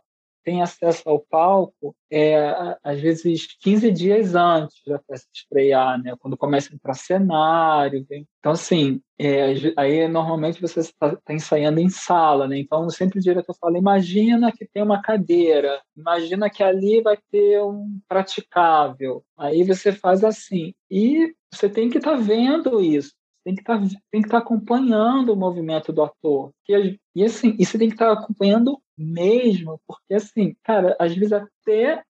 tem 0.47 0.61
acesso 0.61 1.01
ao 1.05 1.19
palco, 1.19 1.93
é, 2.09 2.77
às 2.81 3.01
vezes 3.01 3.45
15 3.59 3.91
dias 3.91 4.33
antes 4.33 4.81
da 4.87 4.97
festa 4.99 5.27
estrear, 5.35 6.01
né? 6.01 6.15
quando 6.17 6.37
começa 6.37 6.71
a 6.71 6.75
entrar 6.75 6.93
cenário. 6.93 8.05
Vem... 8.07 8.25
Então, 8.39 8.53
assim, 8.53 9.01
é, 9.19 9.55
aí 9.75 10.07
normalmente 10.07 10.61
você 10.61 10.79
está 10.79 11.17
tá 11.17 11.33
ensaiando 11.33 11.81
em 11.81 11.89
sala, 11.89 12.47
né? 12.47 12.57
então 12.57 12.89
sempre 12.89 13.19
o 13.19 13.21
diretor 13.21 13.53
fala: 13.59 13.77
imagina 13.77 14.49
que 14.49 14.65
tem 14.65 14.81
uma 14.81 15.01
cadeira, 15.01 15.81
imagina 15.97 16.49
que 16.49 16.63
ali 16.63 17.01
vai 17.01 17.17
ter 17.29 17.61
um 17.61 17.99
praticável. 18.07 19.25
Aí 19.37 19.65
você 19.65 19.91
faz 19.91 20.23
assim. 20.23 20.73
E 20.89 21.35
você 21.53 21.67
tem 21.67 21.89
que 21.89 21.97
estar 21.97 22.11
tá 22.11 22.17
vendo 22.21 22.79
isso 22.79 23.11
tem 23.47 23.55
que 23.55 23.63
tá, 23.63 23.81
estar 24.13 24.29
tá 24.29 24.37
acompanhando 24.39 25.31
o 25.31 25.35
movimento 25.37 25.93
do 25.93 26.03
ator. 26.03 26.51
E, 26.67 26.99
e 27.15 27.23
assim, 27.23 27.55
e 27.57 27.65
você 27.65 27.77
tem 27.77 27.87
que 27.87 27.95
estar 27.95 28.13
tá 28.13 28.21
acompanhando 28.21 28.77
mesmo, 28.97 29.79
porque 29.87 30.15
assim, 30.15 30.53
cara, 30.63 30.97
às 30.99 31.15
vezes 31.15 31.31
até 31.31 32.03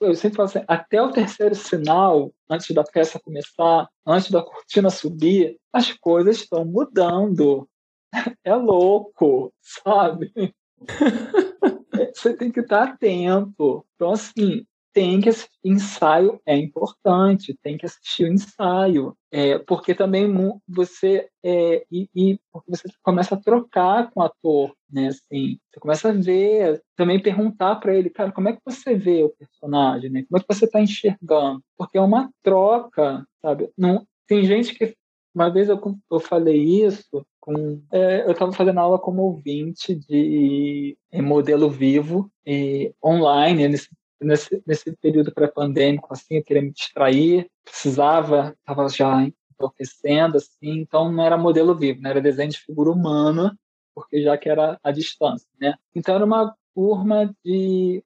eu 0.00 0.14
sempre 0.14 0.38
falo 0.38 0.48
assim, 0.48 0.64
até 0.66 1.00
o 1.00 1.12
terceiro 1.12 1.54
sinal, 1.54 2.32
antes 2.48 2.74
da 2.74 2.82
peça 2.82 3.20
começar, 3.20 3.88
antes 4.04 4.30
da 4.30 4.42
cortina 4.42 4.90
subir, 4.90 5.58
as 5.72 5.92
coisas 5.92 6.38
estão 6.38 6.64
mudando. 6.64 7.68
É 8.42 8.54
louco, 8.56 9.52
sabe? 9.60 10.32
Você 12.12 12.36
tem 12.36 12.50
que 12.50 12.58
estar 12.58 12.82
atento. 12.82 13.86
Então, 13.94 14.10
assim, 14.10 14.66
tem 14.92 15.20
que 15.20 15.28
assistir. 15.28 15.50
ensaio 15.64 16.40
é 16.46 16.56
importante, 16.56 17.56
tem 17.62 17.76
que 17.76 17.86
assistir 17.86 18.24
o 18.24 18.32
ensaio, 18.32 19.16
é, 19.30 19.58
porque 19.58 19.94
também 19.94 20.26
você 20.66 21.28
é, 21.44 21.84
e, 21.90 22.08
e, 22.14 22.40
você 22.66 22.88
começa 23.02 23.34
a 23.34 23.40
trocar 23.40 24.10
com 24.10 24.20
o 24.20 24.22
ator, 24.22 24.74
né? 24.90 25.08
Assim, 25.08 25.58
você 25.70 25.80
começa 25.80 26.08
a 26.08 26.12
ver, 26.12 26.82
também 26.96 27.22
perguntar 27.22 27.76
para 27.76 27.94
ele, 27.94 28.10
cara, 28.10 28.32
como 28.32 28.48
é 28.48 28.52
que 28.52 28.62
você 28.64 28.94
vê 28.94 29.22
o 29.22 29.30
personagem, 29.30 30.10
né? 30.10 30.24
Como 30.28 30.38
é 30.38 30.40
que 30.40 30.54
você 30.54 30.64
está 30.64 30.80
enxergando? 30.80 31.62
Porque 31.76 31.98
é 31.98 32.00
uma 32.00 32.30
troca, 32.42 33.24
sabe? 33.42 33.70
Não 33.76 34.06
tem 34.26 34.44
gente 34.44 34.74
que 34.74 34.94
uma 35.34 35.48
vez 35.48 35.68
eu, 35.68 35.80
eu 36.10 36.20
falei 36.20 36.84
isso 36.84 37.24
com, 37.40 37.80
é, 37.92 38.22
eu 38.26 38.32
estava 38.32 38.52
fazendo 38.52 38.80
aula 38.80 38.98
como 38.98 39.22
ouvinte 39.22 39.94
de 39.94 40.96
modelo 41.14 41.70
vivo 41.70 42.30
e 42.44 42.92
online 43.02 43.68
nesse 43.68 43.88
nesse, 44.20 44.62
nesse 44.66 44.92
período 44.96 45.32
pré-pandêmico, 45.32 46.08
assim, 46.10 46.36
eu 46.36 46.44
queria 46.44 46.62
me 46.62 46.72
distrair, 46.72 47.50
precisava, 47.64 48.54
estava 48.58 48.88
já 48.88 49.28
enlouquecendo, 49.58 50.36
assim, 50.36 50.80
então 50.80 51.10
não 51.10 51.24
era 51.24 51.36
modelo 51.36 51.74
vivo, 51.74 52.00
né? 52.00 52.10
era 52.10 52.20
desenho 52.20 52.50
de 52.50 52.58
figura 52.58 52.90
humana, 52.90 53.56
porque 53.94 54.22
já 54.22 54.36
que 54.38 54.48
era 54.48 54.78
a 54.82 54.90
distância, 54.90 55.48
né? 55.60 55.74
Então 55.94 56.14
era 56.14 56.24
uma 56.24 56.54
turma 56.74 57.34
de 57.44 58.02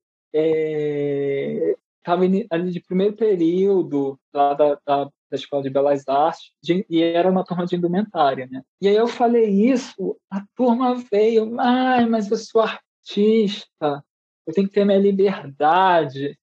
estava 2.03 2.27
é, 2.27 2.47
ali 2.51 2.73
de 2.73 2.81
primeiro 2.81 3.15
período 3.15 4.19
lá 4.33 4.55
da, 4.55 4.79
da, 4.85 5.05
da 5.05 5.11
Escola 5.37 5.63
de 5.63 5.71
Belas 5.71 6.09
Artes 6.09 6.51
de, 6.61 6.85
e 6.91 7.03
era 7.03 7.31
uma 7.31 7.45
turma 7.45 7.67
de 7.67 7.77
indumentária, 7.77 8.49
né? 8.51 8.63
E 8.81 8.89
aí 8.89 8.97
eu 8.97 9.07
falei 9.07 9.49
isso, 9.49 10.17
a 10.31 10.43
turma 10.57 10.97
veio, 11.11 11.59
ai, 11.61 12.07
mas 12.07 12.31
eu 12.31 12.37
sou 12.37 12.63
artista, 12.63 14.05
eu 14.47 14.55
tenho 14.55 14.69
que 14.69 14.75
ter 14.75 14.85
minha 14.85 14.99
liberdade. 14.99 16.39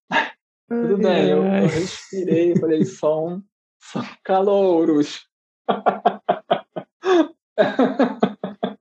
Tudo 0.67 0.97
bem, 0.97 1.29
eu, 1.29 1.43
eu 1.43 1.67
respirei, 1.67 2.55
falei, 2.55 2.83
são, 2.85 3.43
são 3.79 4.03
calouros. 4.23 5.27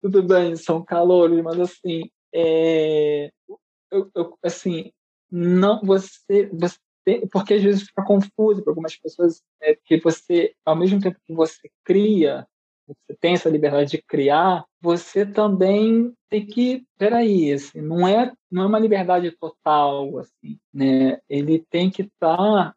Tudo 0.00 0.22
bem, 0.22 0.54
são 0.56 0.84
calouros, 0.84 1.42
mas 1.42 1.58
assim, 1.58 2.08
é, 2.32 3.32
eu, 3.90 4.08
eu, 4.14 4.38
assim, 4.42 4.92
não 5.30 5.80
você, 5.82 6.48
você 6.52 6.78
porque 7.32 7.54
às 7.54 7.62
vezes 7.62 7.84
fica 7.84 8.04
confuso 8.04 8.62
para 8.62 8.70
algumas 8.70 8.94
pessoas 8.96 9.42
é, 9.62 9.74
que 9.74 9.98
você, 9.98 10.54
ao 10.64 10.76
mesmo 10.76 11.00
tempo 11.00 11.18
que 11.24 11.32
você 11.32 11.70
cria 11.84 12.46
você 12.88 13.14
tem 13.20 13.34
essa 13.34 13.50
liberdade 13.50 13.90
de 13.90 14.02
criar, 14.02 14.64
você 14.80 15.26
também 15.26 16.12
tem 16.30 16.46
que, 16.46 16.84
peraí, 16.96 17.52
assim, 17.52 17.82
não 17.82 18.08
é 18.08 18.32
não 18.50 18.62
é 18.62 18.66
uma 18.66 18.78
liberdade 18.78 19.30
total, 19.32 20.18
assim, 20.18 20.58
né? 20.72 21.20
Ele 21.28 21.64
tem 21.70 21.90
que 21.90 22.02
estar, 22.02 22.36
tá 22.36 22.74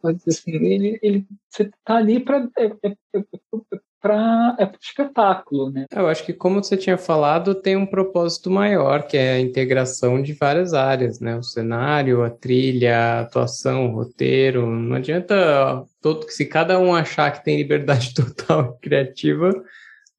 pode 0.00 0.18
dizer 0.18 0.30
assim, 0.30 0.52
ele, 0.52 0.98
ele 1.00 1.26
você 1.48 1.62
está 1.64 1.96
ali 1.96 2.18
para 2.18 2.48
é, 2.58 2.64
é, 2.64 2.88
é, 3.14 3.24
para 4.02 4.56
é 4.58 4.68
espetáculo, 4.80 5.70
né? 5.70 5.86
Eu 5.94 6.08
acho 6.08 6.26
que 6.26 6.32
como 6.32 6.62
você 6.62 6.76
tinha 6.76 6.98
falado, 6.98 7.54
tem 7.54 7.76
um 7.76 7.86
propósito 7.86 8.50
maior, 8.50 9.06
que 9.06 9.16
é 9.16 9.34
a 9.34 9.40
integração 9.40 10.20
de 10.20 10.32
várias 10.32 10.74
áreas, 10.74 11.20
né? 11.20 11.36
O 11.36 11.42
cenário, 11.42 12.24
a 12.24 12.28
trilha, 12.28 12.98
a 12.98 13.20
atuação, 13.20 13.86
o 13.86 13.94
roteiro. 13.94 14.66
Não 14.66 14.96
adianta 14.96 15.86
todo 16.00 16.28
se 16.28 16.44
cada 16.44 16.80
um 16.80 16.92
achar 16.92 17.30
que 17.30 17.44
tem 17.44 17.56
liberdade 17.56 18.12
total 18.14 18.76
criativa, 18.82 19.52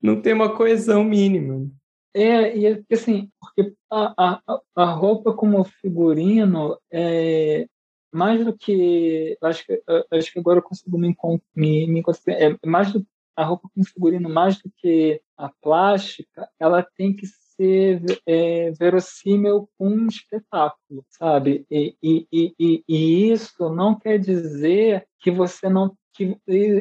não 0.02 0.22
tem 0.22 0.32
uma 0.34 0.56
coesão 0.56 1.04
mínima. 1.04 1.70
É, 2.16 2.56
e 2.56 2.66
é 2.68 2.80
assim, 2.92 3.30
porque 3.40 3.74
a, 3.92 4.40
a, 4.48 4.62
a 4.76 4.86
roupa 4.86 5.34
como 5.34 5.64
figurino 5.64 6.78
é 6.92 7.66
mais 8.14 8.46
do 8.46 8.56
que 8.56 9.36
acho 9.42 9.66
que 9.66 9.82
acho 10.12 10.32
que 10.32 10.40
agora 10.40 10.60
eu 10.60 10.64
consigo 10.64 10.98
me 10.98 11.16
me, 11.56 11.88
me 11.88 12.04
é 12.28 12.56
mais 12.68 12.94
do 12.94 13.04
a 13.36 13.44
roupa 13.44 13.70
com 13.74 13.84
figurino, 13.84 14.30
mais 14.30 14.58
do 14.62 14.72
que 14.78 15.22
a 15.38 15.50
plástica, 15.62 16.50
ela 16.60 16.86
tem 16.96 17.16
que 17.16 17.26
ser 17.56 18.02
é, 18.26 18.72
verossímil 18.72 19.70
com 19.78 19.90
um 19.90 20.08
espetáculo, 20.08 21.06
sabe? 21.10 21.66
E, 21.70 21.96
e, 22.02 22.28
e, 22.32 22.84
e, 22.88 23.32
isso 23.32 23.70
não 23.70 23.98
quer 23.98 24.20
dizer 24.20 25.08
que 25.20 25.32
você 25.32 25.70
não 25.70 25.96
que 26.16 26.38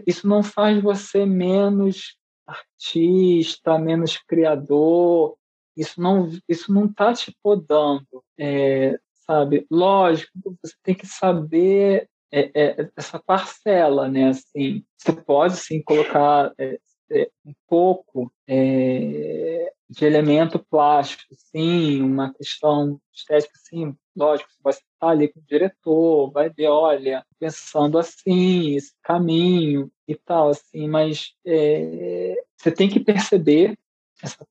isso 0.06 0.28
não 0.28 0.42
faz 0.42 0.82
você 0.82 1.24
menos 1.24 2.16
artista, 2.46 3.78
menos 3.78 4.18
criador. 4.18 5.36
Isso 5.74 6.00
não 6.00 6.30
isso 6.46 6.72
não 6.72 6.84
está 6.86 7.14
te 7.14 7.34
podando, 7.42 8.22
é, 8.38 8.98
sabe? 9.26 9.66
Lógico, 9.70 10.32
você 10.62 10.74
tem 10.82 10.94
que 10.94 11.06
saber 11.06 12.08
é, 12.32 12.50
é, 12.54 12.90
essa 12.96 13.18
parcela, 13.18 14.08
né? 14.08 14.30
Assim, 14.30 14.82
você 14.96 15.12
pode 15.12 15.56
sim 15.56 15.82
colocar, 15.82 16.52
é, 16.58 16.78
ter 17.08 17.30
um 17.44 17.52
pouco 17.68 18.32
é, 18.48 19.70
de 19.88 20.04
elemento 20.06 20.58
plástico, 20.58 21.34
sim, 21.36 22.00
uma 22.00 22.32
questão 22.32 22.98
estética, 23.12 23.52
sim, 23.68 23.94
lógico, 24.16 24.48
você 24.50 24.62
vai 24.62 24.72
estar 24.72 25.08
ali 25.08 25.28
com 25.28 25.40
o 25.40 25.46
diretor, 25.46 26.30
vai 26.30 26.48
ver, 26.48 26.68
olha, 26.68 27.24
pensando 27.38 27.98
assim, 27.98 28.76
esse 28.76 28.94
caminho 29.02 29.90
e 30.08 30.14
tal, 30.14 30.48
assim, 30.48 30.88
mas 30.88 31.34
é, 31.44 32.42
você 32.56 32.72
tem 32.72 32.88
que 32.88 33.00
perceber 33.00 33.78
essa, 34.22 34.46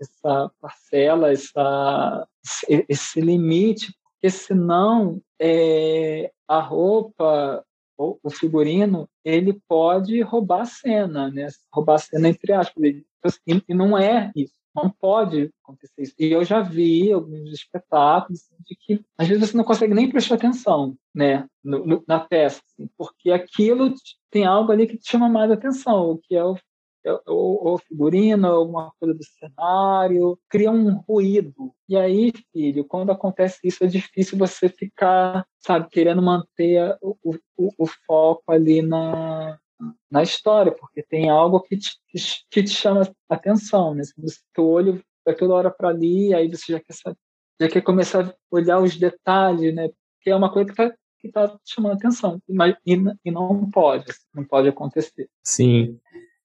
essa 0.00 0.50
parcela, 0.60 1.30
essa, 1.30 2.28
esse 2.88 3.20
limite, 3.20 3.94
porque 4.22 4.30
senão 4.30 5.20
é, 5.40 6.30
a 6.46 6.60
roupa 6.60 7.64
o 7.98 8.30
figurino 8.30 9.08
ele 9.24 9.60
pode 9.68 10.20
roubar 10.22 10.62
a 10.62 10.64
cena, 10.64 11.30
né? 11.30 11.48
Roubar 11.72 11.96
a 11.96 11.98
cena 11.98 12.28
entre 12.28 12.52
aspas. 12.52 12.84
E 13.46 13.74
não 13.74 13.98
é 13.98 14.32
isso. 14.34 14.54
Não 14.74 14.90
pode 14.90 15.52
acontecer 15.62 16.02
isso. 16.02 16.14
E 16.18 16.32
eu 16.32 16.44
já 16.44 16.60
vi 16.60 17.12
alguns 17.12 17.52
espetáculos 17.52 18.40
assim, 18.40 18.56
de 18.64 18.76
que 18.76 19.04
às 19.18 19.28
vezes 19.28 19.50
você 19.50 19.56
não 19.56 19.64
consegue 19.64 19.94
nem 19.94 20.08
prestar 20.08 20.36
atenção, 20.36 20.96
né, 21.14 21.46
no, 21.62 21.84
no, 21.84 22.04
na 22.08 22.20
peça, 22.20 22.62
assim, 22.66 22.88
porque 22.96 23.30
aquilo 23.30 23.92
tem 24.30 24.46
algo 24.46 24.72
ali 24.72 24.86
que 24.86 24.96
te 24.96 25.10
chama 25.10 25.28
mais 25.28 25.50
atenção, 25.50 26.18
que 26.22 26.34
é 26.34 26.42
o 26.42 26.56
ou, 27.26 27.66
ou 27.66 27.78
figurino, 27.78 28.46
alguma 28.46 28.92
coisa 28.98 29.14
do 29.14 29.24
cenário, 29.24 30.38
cria 30.48 30.70
um 30.70 30.96
ruído. 30.96 31.74
E 31.88 31.96
aí, 31.96 32.32
filho, 32.52 32.84
quando 32.84 33.10
acontece 33.10 33.58
isso, 33.64 33.84
é 33.84 33.86
difícil 33.86 34.38
você 34.38 34.68
ficar, 34.68 35.46
sabe, 35.58 35.88
querendo 35.90 36.22
manter 36.22 36.96
o, 37.00 37.16
o, 37.56 37.70
o 37.78 37.86
foco 38.06 38.50
ali 38.50 38.82
na, 38.82 39.58
na 40.10 40.22
história, 40.22 40.72
porque 40.72 41.02
tem 41.02 41.28
algo 41.28 41.60
que 41.60 41.76
te, 41.76 41.90
que 42.50 42.62
te 42.62 42.70
chama 42.70 43.10
atenção, 43.28 43.94
né? 43.94 44.02
O 44.56 44.62
olho 44.62 45.02
vai 45.24 45.34
toda 45.34 45.54
hora 45.54 45.70
para 45.70 45.88
ali, 45.88 46.34
aí 46.34 46.48
você 46.48 46.72
já 46.72 46.80
quer, 46.80 46.92
saber, 46.92 47.18
já 47.60 47.68
quer 47.68 47.82
começar 47.82 48.26
a 48.26 48.34
olhar 48.50 48.80
os 48.80 48.96
detalhes, 48.96 49.74
né? 49.74 49.88
Que 50.20 50.30
é 50.30 50.36
uma 50.36 50.52
coisa 50.52 50.66
que 50.66 50.80
está 50.80 50.96
que 51.22 51.30
tá 51.30 51.56
chamando 51.64 51.92
atenção, 51.92 52.42
mas, 52.48 52.74
e, 52.84 52.96
e 53.24 53.30
não 53.30 53.70
pode, 53.70 54.12
não 54.34 54.44
pode 54.44 54.68
acontecer. 54.68 55.30
Sim. 55.44 56.00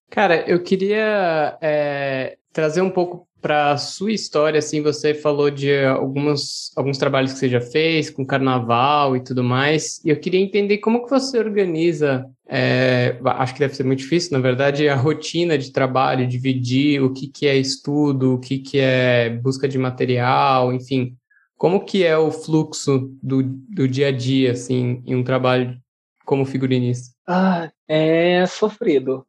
Cara, 0.09 0.49
eu 0.49 0.61
queria 0.63 1.57
é, 1.61 2.37
trazer 2.51 2.81
um 2.81 2.89
pouco 2.89 3.27
para 3.41 3.71
a 3.71 3.77
sua 3.77 4.11
história, 4.11 4.57
assim, 4.57 4.81
você 4.81 5.13
falou 5.13 5.51
de 5.51 5.85
alguns, 5.85 6.71
alguns 6.75 6.97
trabalhos 6.97 7.33
que 7.33 7.39
você 7.39 7.49
já 7.49 7.61
fez, 7.61 8.09
com 8.09 8.25
carnaval 8.25 9.15
e 9.15 9.23
tudo 9.23 9.43
mais, 9.43 10.03
e 10.03 10.09
eu 10.09 10.19
queria 10.19 10.39
entender 10.39 10.79
como 10.79 11.03
que 11.03 11.09
você 11.09 11.37
organiza, 11.37 12.25
é, 12.49 13.17
acho 13.23 13.53
que 13.53 13.59
deve 13.59 13.75
ser 13.75 13.83
muito 13.83 13.99
difícil, 13.99 14.31
na 14.33 14.39
verdade, 14.39 14.89
a 14.89 14.95
rotina 14.95 15.57
de 15.57 15.71
trabalho, 15.71 16.27
dividir 16.27 17.01
o 17.01 17.13
que, 17.13 17.27
que 17.27 17.45
é 17.45 17.55
estudo, 17.55 18.33
o 18.33 18.39
que, 18.39 18.57
que 18.57 18.79
é 18.79 19.29
busca 19.29 19.67
de 19.67 19.77
material, 19.77 20.73
enfim, 20.73 21.15
como 21.55 21.85
que 21.85 22.03
é 22.03 22.17
o 22.17 22.31
fluxo 22.31 23.11
do, 23.21 23.43
do 23.43 23.87
dia 23.87 24.07
a 24.07 24.11
dia, 24.11 24.51
assim, 24.51 25.01
em 25.05 25.15
um 25.15 25.23
trabalho 25.23 25.77
como 26.25 26.45
figurinista? 26.45 27.15
Ah, 27.27 27.71
é 27.87 28.45
sofrido. 28.45 29.25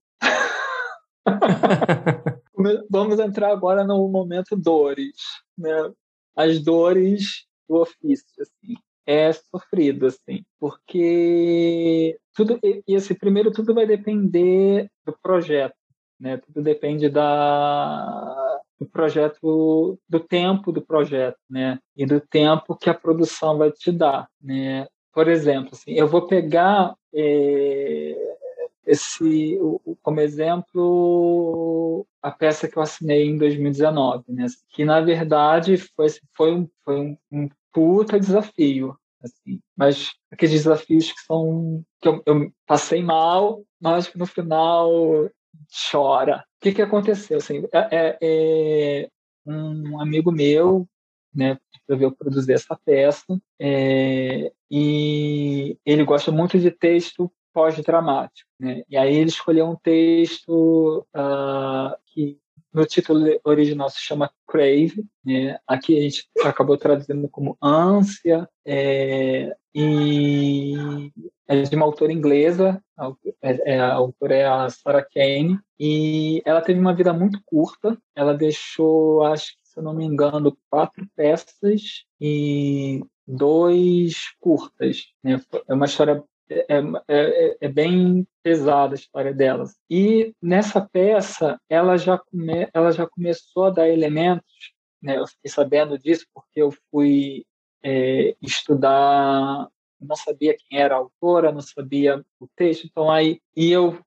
Vamos 2.90 3.18
entrar 3.18 3.52
agora 3.52 3.84
no 3.84 4.08
momento 4.08 4.56
dores, 4.56 5.16
né? 5.56 5.92
As 6.36 6.60
dores 6.62 7.46
do 7.68 7.76
ofício, 7.76 8.26
assim. 8.40 8.74
É 9.06 9.32
sofrido, 9.32 10.06
assim, 10.06 10.44
porque 10.60 12.18
tudo 12.34 12.58
e 12.62 12.82
esse 12.88 13.14
primeiro 13.14 13.50
tudo 13.50 13.72
vai 13.72 13.86
depender 13.86 14.90
do 15.02 15.16
projeto, 15.22 15.74
né? 16.20 16.36
Tudo 16.36 16.62
depende 16.62 17.08
da 17.08 18.58
do 18.78 18.86
projeto, 18.86 19.98
do 20.08 20.20
tempo 20.20 20.70
do 20.70 20.80
projeto, 20.82 21.38
né? 21.50 21.78
E 21.96 22.06
do 22.06 22.20
tempo 22.20 22.76
que 22.76 22.88
a 22.88 22.94
produção 22.94 23.58
vai 23.58 23.72
te 23.72 23.90
dar, 23.90 24.28
né? 24.40 24.86
Por 25.12 25.26
exemplo, 25.26 25.70
assim, 25.72 25.92
eu 25.92 26.06
vou 26.06 26.26
pegar 26.26 26.94
é, 27.12 28.37
esse, 28.88 29.58
como 30.02 30.20
exemplo, 30.20 32.06
a 32.22 32.30
peça 32.30 32.66
que 32.66 32.78
eu 32.78 32.82
assinei 32.82 33.26
em 33.26 33.36
2019, 33.36 34.24
né? 34.28 34.46
que 34.70 34.84
na 34.84 35.00
verdade 35.00 35.76
foi, 35.76 36.06
foi, 36.34 36.54
um, 36.54 36.68
foi 36.84 36.98
um, 36.98 37.16
um 37.30 37.48
puta 37.72 38.18
desafio, 38.18 38.96
assim. 39.22 39.60
Mas 39.76 40.10
aqueles 40.32 40.54
desafios 40.54 41.12
que 41.12 41.20
são 41.20 41.84
que 42.00 42.08
eu, 42.08 42.22
eu 42.24 42.52
passei 42.66 43.02
mal, 43.02 43.62
mas 43.80 44.08
que 44.08 44.18
no 44.18 44.26
final 44.26 44.90
chora. 45.90 46.38
O 46.38 46.60
que 46.62 46.72
que 46.72 46.82
aconteceu? 46.82 47.38
Assim, 47.38 47.64
é, 47.72 47.88
é, 47.90 48.18
é 48.22 49.08
um 49.46 50.00
amigo 50.00 50.32
meu, 50.32 50.88
né, 51.34 51.58
para 51.86 51.96
eu 51.96 52.12
produzir 52.12 52.52
essa 52.52 52.78
peça, 52.84 53.38
é, 53.60 54.50
e 54.70 55.78
ele 55.84 56.04
gosta 56.04 56.32
muito 56.32 56.58
de 56.58 56.70
texto 56.70 57.30
pós-dramático. 57.58 58.48
Né? 58.60 58.84
E 58.88 58.96
aí 58.96 59.16
ele 59.16 59.30
escolheu 59.30 59.68
um 59.68 59.74
texto 59.74 61.04
uh, 61.12 61.92
que 62.06 62.38
no 62.72 62.86
título 62.86 63.26
original 63.42 63.90
se 63.90 63.98
chama 63.98 64.30
Crave, 64.46 65.04
né? 65.24 65.58
aqui 65.66 65.98
a 65.98 66.02
gente 66.02 66.28
acabou 66.44 66.78
traduzindo 66.78 67.28
como 67.28 67.58
ânsia, 67.60 68.48
é, 68.64 69.56
e 69.74 71.10
é 71.48 71.62
de 71.62 71.74
uma 71.74 71.86
autora 71.86 72.12
inglesa, 72.12 72.80
a, 72.96 73.10
é, 73.42 73.74
é, 73.74 73.80
a 73.80 73.94
autora 73.94 74.34
é 74.36 74.44
a 74.44 74.70
Sarah 74.70 75.04
Kane, 75.04 75.58
e 75.80 76.40
ela 76.44 76.60
teve 76.60 76.78
uma 76.78 76.94
vida 76.94 77.12
muito 77.12 77.40
curta, 77.44 77.98
ela 78.14 78.34
deixou, 78.34 79.24
acho 79.24 79.46
que 79.56 79.68
se 79.68 79.80
eu 79.80 79.82
não 79.82 79.94
me 79.94 80.04
engano, 80.04 80.56
quatro 80.70 81.04
peças 81.16 82.04
e 82.20 83.02
dois 83.26 84.14
curtas. 84.38 85.06
Né? 85.24 85.40
É 85.68 85.74
uma 85.74 85.86
história 85.86 86.22
é, 86.50 86.66
é, 86.68 86.82
é, 87.08 87.56
é, 87.60 87.68
bem 87.68 88.26
pesada 88.42 88.94
a 88.94 88.96
história 88.96 89.34
delas. 89.34 89.76
E 89.90 90.34
nessa 90.40 90.80
peça, 90.80 91.60
ela 91.68 91.96
já, 91.96 92.18
come, 92.18 92.68
ela 92.72 92.90
já 92.90 93.06
começou 93.06 93.64
a 93.64 93.70
dar 93.70 93.88
elementos, 93.88 94.72
né, 95.02 95.18
eu 95.18 95.26
fiquei 95.26 95.50
sabendo 95.50 95.98
disso 95.98 96.26
porque 96.34 96.60
eu 96.60 96.72
fui 96.90 97.44
é, 97.82 98.34
estudar, 98.42 99.68
não 100.00 100.16
sabia 100.16 100.56
quem 100.56 100.78
era 100.78 100.94
a 100.94 100.98
autora, 100.98 101.52
não 101.52 101.60
sabia 101.60 102.24
o 102.40 102.48
texto, 102.56 102.86
então 102.86 103.10
aí, 103.10 103.40
e 103.56 103.70
eu, 103.70 103.98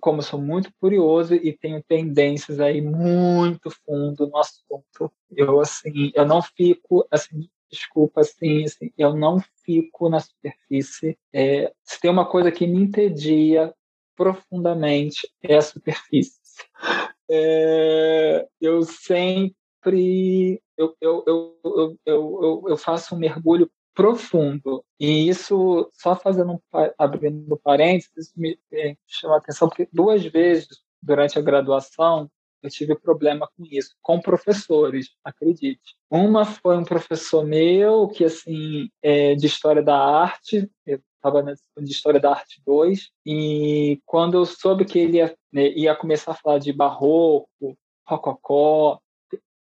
como 0.00 0.22
sou 0.22 0.40
muito 0.40 0.70
curioso 0.80 1.34
e 1.34 1.52
tenho 1.52 1.82
tendências 1.82 2.60
aí 2.60 2.80
muito 2.80 3.70
fundo 3.84 4.26
no 4.26 4.38
assunto, 4.38 5.12
eu, 5.30 5.60
assim, 5.60 6.10
eu 6.14 6.26
não 6.26 6.42
fico, 6.42 7.06
assim, 7.10 7.48
desculpa, 7.70 8.20
assim, 8.20 8.64
assim, 8.64 8.92
eu 8.96 9.14
não 9.14 9.38
fico 9.64 10.08
na 10.08 10.20
superfície. 10.20 11.18
É, 11.32 11.72
se 11.84 12.00
tem 12.00 12.10
uma 12.10 12.26
coisa 12.26 12.50
que 12.52 12.66
me 12.66 12.78
entedia 12.78 13.74
profundamente 14.16 15.28
é 15.42 15.56
a 15.56 15.62
superfície. 15.62 16.40
É, 17.28 18.46
eu 18.60 18.84
sempre 18.84 20.62
eu, 20.76 20.96
eu, 21.00 21.24
eu, 21.26 21.58
eu, 21.64 21.98
eu, 22.06 22.64
eu 22.68 22.76
faço 22.76 23.16
um 23.16 23.18
mergulho 23.18 23.68
profundo 23.92 24.84
e 25.00 25.28
isso 25.28 25.90
só 25.92 26.14
fazendo 26.14 26.52
um, 26.52 26.60
abrindo 26.96 27.58
parênteses 27.64 28.32
me, 28.36 28.56
me 28.70 28.96
chama 29.08 29.34
a 29.34 29.38
atenção 29.38 29.68
porque 29.68 29.88
duas 29.92 30.24
vezes 30.24 30.68
durante 31.02 31.36
a 31.36 31.42
graduação 31.42 32.30
eu 32.66 32.70
tive 32.70 32.94
problema 32.94 33.48
com 33.56 33.64
isso, 33.70 33.94
com 34.02 34.20
professores, 34.20 35.10
acredite. 35.24 35.96
Uma 36.10 36.44
foi 36.44 36.76
um 36.76 36.84
professor 36.84 37.44
meu, 37.44 38.08
que, 38.08 38.24
assim, 38.24 38.88
é 39.02 39.34
de 39.34 39.46
História 39.46 39.82
da 39.82 39.96
Arte, 39.96 40.70
eu 40.86 41.00
estava 41.16 41.42
de 41.42 41.90
História 41.90 42.20
da 42.20 42.30
Arte 42.30 42.62
2, 42.66 43.10
e 43.24 44.00
quando 44.04 44.34
eu 44.36 44.44
soube 44.44 44.84
que 44.84 44.98
ele 44.98 45.18
ia, 45.18 45.36
né, 45.52 45.68
ia 45.70 45.94
começar 45.94 46.32
a 46.32 46.36
falar 46.36 46.58
de 46.58 46.72
barroco, 46.72 47.76
rococó, 48.06 49.00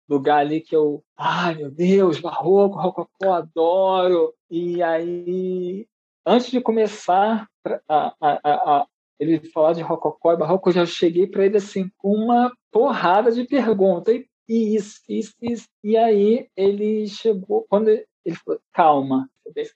lugar 0.08 0.38
ali 0.38 0.60
que 0.60 0.74
eu, 0.74 1.04
ai 1.16 1.54
meu 1.54 1.70
Deus, 1.70 2.20
barroco, 2.20 2.76
rococó, 2.76 3.32
adoro. 3.32 4.34
E 4.50 4.82
aí, 4.82 5.86
antes 6.26 6.50
de 6.50 6.60
começar 6.60 7.48
a, 7.88 8.14
a, 8.20 8.40
a, 8.80 8.86
ele 9.20 9.38
falar 9.50 9.74
de 9.74 9.82
rococó 9.82 10.32
e 10.32 10.36
barroco, 10.36 10.70
eu 10.70 10.72
já 10.72 10.86
cheguei 10.86 11.26
para 11.26 11.44
ele 11.44 11.58
assim 11.58 11.90
uma 12.02 12.50
porrada 12.72 13.30
de 13.30 13.44
perguntas. 13.44 14.16
E 14.48 14.74
isso, 14.74 15.00
isso, 15.08 15.34
isso. 15.40 15.68
E 15.84 15.96
aí 15.96 16.48
ele 16.56 17.06
chegou, 17.06 17.66
quando 17.68 17.88
ele, 17.88 18.06
falou, 18.44 18.60
calma, 18.72 19.30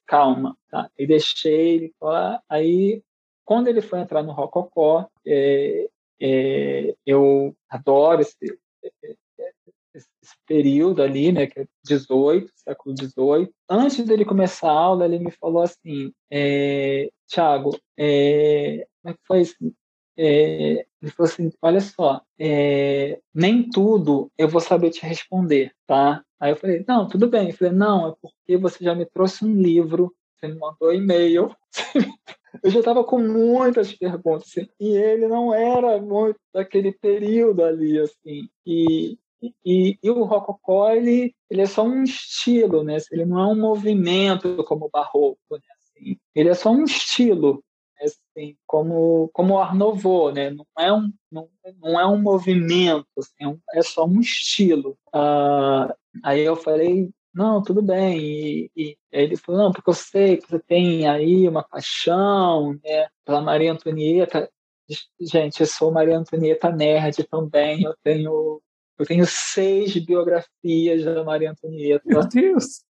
calma, 0.06 0.56
tá? 0.70 0.90
E 0.98 1.06
deixei 1.06 1.74
ele 1.74 1.94
falar. 2.00 2.42
Aí, 2.48 3.02
quando 3.44 3.68
ele 3.68 3.82
foi 3.82 4.00
entrar 4.00 4.22
no 4.22 4.32
rococó, 4.32 5.06
é, 5.26 5.88
é, 6.20 6.94
eu 7.06 7.54
adoro 7.68 8.22
esse, 8.22 8.58
esse, 9.94 10.08
período 10.46 11.02
ali, 11.02 11.32
né, 11.32 11.46
que 11.46 11.60
é 11.60 11.66
18, 11.84 12.50
século 12.56 12.94
18. 12.94 13.52
Antes 13.68 14.04
dele 14.04 14.24
começar 14.24 14.70
a 14.70 14.78
aula, 14.78 15.04
ele 15.04 15.18
me 15.18 15.30
falou 15.30 15.62
assim, 15.62 16.12
é, 16.30 17.08
Tiago, 17.26 17.78
é, 17.98 18.86
como 19.02 19.12
é 19.12 19.16
que 19.16 19.20
foi 19.26 19.40
isso? 19.40 19.54
é, 20.16 20.86
ele 21.02 21.10
falou 21.10 21.30
assim, 21.30 21.52
olha 21.60 21.80
só, 21.80 22.22
é, 22.38 23.20
nem 23.34 23.68
tudo 23.68 24.30
eu 24.38 24.48
vou 24.48 24.60
saber 24.60 24.90
te 24.90 25.04
responder, 25.04 25.72
tá? 25.86 26.24
Aí 26.38 26.52
eu 26.52 26.56
falei, 26.56 26.84
não, 26.86 27.08
tudo 27.08 27.28
bem. 27.28 27.48
Eu 27.48 27.56
falei, 27.56 27.72
não, 27.72 28.08
é 28.08 28.14
porque 28.20 28.56
você 28.56 28.84
já 28.84 28.94
me 28.94 29.06
trouxe 29.06 29.44
um 29.44 29.60
livro, 29.60 30.14
você 30.36 30.48
me 30.48 30.58
mandou 30.58 30.92
e-mail, 30.92 31.54
eu 32.62 32.70
já 32.70 32.78
estava 32.78 33.02
com 33.02 33.18
muitas 33.18 33.92
perguntas, 33.92 34.48
assim, 34.48 34.68
e 34.78 34.88
ele 34.96 35.26
não 35.26 35.52
era 35.52 36.00
muito 36.00 36.38
daquele 36.52 36.92
período 36.92 37.64
ali, 37.64 37.98
assim, 37.98 38.48
e, 38.64 39.18
e, 39.64 39.98
e, 40.02 40.10
o 40.10 40.24
rococó, 40.24 40.90
ele, 40.90 41.34
ele 41.50 41.62
é 41.62 41.66
só 41.66 41.82
um 41.84 42.04
estilo, 42.04 42.84
né? 42.84 42.96
Ele 43.10 43.24
não 43.24 43.40
é 43.40 43.46
um 43.46 43.60
movimento 43.60 44.62
como 44.64 44.86
o 44.86 44.90
barroco, 44.90 45.38
né? 45.50 45.58
Assim, 45.78 46.16
ele 46.34 46.48
é 46.48 46.54
só 46.54 46.70
um 46.70 46.84
estilo, 46.84 47.62
assim, 48.00 48.56
como 48.66 49.28
como 49.32 49.54
o 49.54 49.58
Art 49.58 49.74
Nouveau, 49.74 50.32
né? 50.32 50.50
Não 50.50 50.66
é 50.78 50.92
um 50.92 51.12
não, 51.30 51.48
não 51.80 52.00
é 52.00 52.06
um 52.06 52.20
movimento, 52.20 53.06
assim, 53.18 53.60
é, 53.72 53.78
é 53.78 53.82
só 53.82 54.06
um 54.06 54.20
estilo. 54.20 54.96
Uh, 55.14 55.92
aí 56.22 56.40
eu 56.40 56.56
falei 56.56 57.10
não, 57.34 57.60
tudo 57.62 57.82
bem. 57.82 58.18
E, 58.18 58.70
e 58.76 58.96
ele 59.10 59.36
falou, 59.36 59.62
não, 59.62 59.72
porque 59.72 59.90
eu 59.90 59.94
sei 59.94 60.36
que 60.36 60.48
você 60.48 60.60
tem 60.60 61.08
aí 61.08 61.48
uma 61.48 61.64
paixão, 61.64 62.74
né, 62.74 63.08
pela 63.24 63.42
Maria 63.42 63.72
Antonieta. 63.72 64.48
Gente, 65.20 65.60
eu 65.60 65.66
sou 65.66 65.90
Maria 65.90 66.16
Antonieta 66.16 66.70
nerd 66.70 67.24
também. 67.24 67.82
Eu 67.82 67.94
tenho 68.04 68.62
eu 68.98 69.06
tenho 69.06 69.26
seis 69.26 69.96
biografias 70.04 71.04
da 71.04 71.24
Maria 71.24 71.50
Antonieta. 71.50 72.02
Meu 72.06 72.26
Deus! 72.28 72.84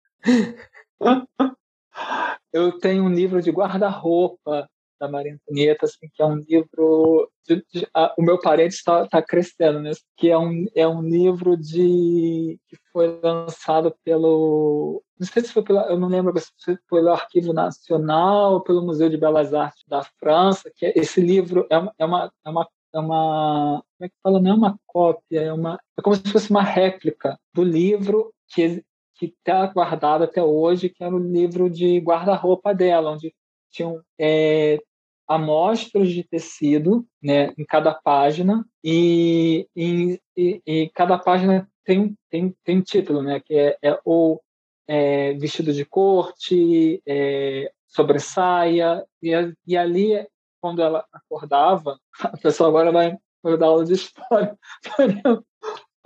eu 2.53 2.79
tenho 2.79 3.05
um 3.05 3.13
livro 3.13 3.41
de 3.41 3.51
guarda-roupa 3.51 4.69
da 5.03 5.09
Maria 5.09 5.35
Antonieta, 5.35 5.87
assim, 5.87 6.09
que 6.13 6.23
é 6.23 6.27
um 6.27 6.37
livro. 6.37 7.29
De, 7.45 7.57
de, 7.73 7.89
a, 7.93 8.15
o 8.17 8.23
meu 8.23 8.39
parente 8.41 8.75
está 8.77 9.07
tá 9.09 9.21
crescendo, 9.21 9.81
né? 9.81 9.91
Que 10.17 10.31
é 10.31 10.39
um, 10.39 10.65
é 10.77 10.87
um 10.87 11.03
livro 11.03 11.57
de 11.57 12.57
que 12.69 12.77
foi 12.93 13.19
lançado 13.21 13.93
pelo. 14.05 15.03
Não 15.19 15.27
sei 15.27 15.43
se 15.43 15.53
foi 15.53 15.63
pela. 15.65 15.89
Eu 15.89 15.99
não 15.99 16.09
lembro 16.09 16.33
se 16.39 16.51
foi 16.65 16.79
pelo 16.89 17.11
Arquivo 17.11 17.53
Nacional 17.53 18.55
ou 18.55 18.61
pelo 18.61 18.85
Museu 18.85 19.09
de 19.09 19.17
Belas 19.17 19.53
Artes 19.53 19.83
da 19.89 20.05
França, 20.21 20.71
que 20.77 20.87
é, 20.87 20.93
esse 20.97 21.21
livro 21.21 21.67
é 21.69 21.77
é 21.99 22.05
uma, 22.05 22.33
é 22.45 22.51
uma 22.51 22.69
é 22.95 22.99
uma 22.99 23.83
como 23.99 24.07
é 24.07 24.09
que 24.09 24.15
fala? 24.23 24.41
Não 24.41 24.51
é 24.51 24.55
uma 24.55 24.81
cópia 24.87 25.41
é 25.41 25.53
uma 25.53 25.81
é 25.99 26.03
como 26.03 26.17
se 26.17 26.31
fosse 26.31 26.51
uma 26.51 26.63
réplica 26.63 27.39
do 27.55 27.63
livro 27.63 28.33
que 28.49 28.83
está 29.21 29.67
guardado 29.67 30.25
até 30.25 30.43
hoje 30.43 30.89
que 30.89 31.03
era 31.03 31.15
o 31.15 31.19
livro 31.19 31.71
de 31.71 31.99
guarda-roupa 31.99 32.75
dela 32.75 33.13
onde 33.13 33.35
tinham 33.71 34.03
é, 34.19 34.79
amostras 35.27 36.11
de 36.11 36.23
tecido 36.23 37.07
né, 37.23 37.53
em 37.57 37.65
cada 37.65 37.95
página 37.95 38.65
e, 38.85 39.67
e, 39.75 40.21
e, 40.37 40.63
e 40.67 40.91
cada 40.95 41.19
página 41.19 41.69
tem, 41.85 42.15
tem, 42.31 42.55
tem 42.65 42.81
título, 42.81 43.23
né, 43.23 43.41
que 43.41 43.55
é, 43.55 43.77
é 43.83 43.99
ou 44.05 44.43
é, 44.87 45.33
vestido 45.35 45.73
de 45.73 45.85
corte, 45.85 47.03
é, 47.07 47.73
sobressaia, 47.87 49.05
e, 49.23 49.31
e 49.67 49.77
ali, 49.77 50.27
quando 50.63 50.81
ela 50.81 51.05
acordava, 51.13 51.99
a 52.23 52.37
pessoa 52.39 52.71
agora 52.71 52.91
vai, 52.91 53.15
vai 53.43 53.59
dar 53.59 53.67
aula 53.67 53.85
de 53.85 53.93
história, 53.93 54.57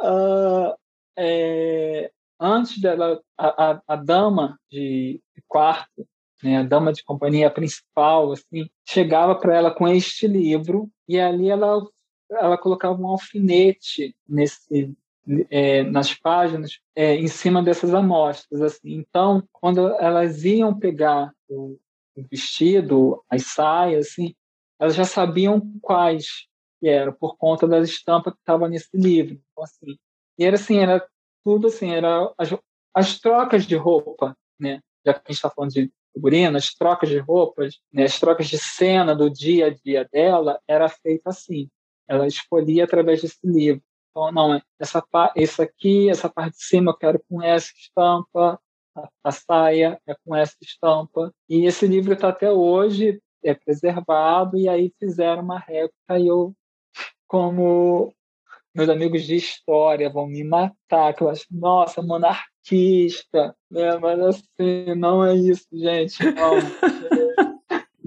uh, 0.01 0.75
é, 1.17 2.11
antes 2.41 2.81
dela, 2.81 3.23
a, 3.39 3.71
a, 3.71 3.83
a 3.87 3.97
dama 3.97 4.59
de 4.71 5.21
quarto 5.47 6.07
né, 6.43 6.59
a 6.59 6.63
dama 6.63 6.93
de 6.93 7.03
companhia 7.03 7.51
principal, 7.51 8.33
assim, 8.33 8.69
chegava 8.87 9.35
para 9.35 9.57
ela 9.57 9.71
com 9.71 9.89
este 9.89 10.27
livro 10.27 10.91
e 11.09 11.19
ali 11.19 11.49
ela 11.49 11.87
ela 12.29 12.59
colocava 12.59 13.01
um 13.01 13.07
alfinete 13.07 14.15
nesse 14.29 14.93
é, 15.49 15.85
nas 15.85 16.13
páginas 16.13 16.79
é, 16.95 17.15
em 17.15 17.29
cima 17.29 17.63
dessas 17.63 17.95
amostras 17.95 18.61
assim. 18.61 18.95
Então 18.95 19.43
quando 19.53 19.89
elas 20.01 20.45
iam 20.45 20.77
pegar 20.77 21.33
o, 21.49 21.79
o 22.17 22.23
vestido 22.29 23.23
as 23.31 23.45
saias 23.45 24.09
assim 24.09 24.35
elas 24.79 24.95
já 24.95 25.05
sabiam 25.05 25.61
quais 25.81 26.47
eram 26.83 27.13
por 27.13 27.37
conta 27.37 27.67
das 27.67 27.89
estampas 27.89 28.33
que 28.35 28.41
estavam 28.41 28.69
nesse 28.69 28.97
livro 28.97 29.41
então, 29.53 29.65
assim 29.65 29.99
e 30.39 30.45
era 30.45 30.57
assim 30.57 30.79
era 30.79 31.07
tudo 31.45 31.69
assim 31.69 31.91
era 31.91 32.33
as, 32.39 32.55
as 32.95 33.19
trocas 33.19 33.67
de 33.67 33.77
roupa 33.77 34.37
né 34.59 34.81
já 35.05 35.15
que 35.15 35.21
a 35.21 35.33
gente 35.33 35.37
está 35.37 35.51
falando 35.51 35.73
de 35.73 35.91
figurino, 36.17 36.57
as 36.57 36.75
trocas 36.75 37.11
de 37.11 37.19
roupas, 37.19 37.79
né, 37.93 38.05
as 38.05 38.19
trocas 38.19 38.49
de 38.49 38.59
cena 38.59 39.15
do 39.15 39.31
dia 39.31 39.67
a 39.67 39.71
dia 39.71 40.09
dela 40.11 40.59
era 40.67 40.89
feita 40.89 41.29
assim. 41.31 41.69
Ela 42.09 42.27
escolhia 42.27 42.85
através 42.85 43.21
desse 43.21 43.39
livro. 43.45 43.83
Então, 44.11 44.33
não, 44.33 44.61
essa 44.81 45.05
esse 45.37 45.61
aqui, 45.61 46.09
essa 46.09 46.29
parte 46.29 46.57
de 46.57 46.65
cima 46.65 46.93
eu 46.93 46.97
quero 46.97 47.23
com 47.29 47.43
essa 47.43 47.71
estampa, 47.77 48.59
a, 48.97 49.09
a 49.23 49.31
saia 49.31 50.01
é 50.07 50.17
com 50.25 50.35
essa 50.35 50.57
estampa. 50.63 51.33
E 51.49 51.67
esse 51.67 51.87
livro 51.87 52.15
está 52.15 52.31
até 52.31 52.51
hoje 52.51 53.21
é 53.43 53.55
preservado 53.55 54.59
e 54.59 54.69
aí 54.69 54.93
fizeram 54.99 55.43
uma 55.43 55.59
réplica 55.59 56.19
e 56.19 56.27
eu 56.27 56.55
como 57.27 58.13
meus 58.75 58.91
amigos 58.91 59.25
de 59.25 59.37
história 59.37 60.11
vão 60.11 60.27
me 60.27 60.45
matar, 60.45 61.15
que 61.15 61.23
eu 61.23 61.31
acho, 61.31 61.47
nossa, 61.51 62.03
monarquista, 62.03 63.57
né? 63.71 63.97
Mas 63.97 64.21
assim, 64.21 64.95
não 64.95 65.25
é 65.25 65.35
isso, 65.35 65.67
gente, 65.73 66.23
não. 66.33 66.53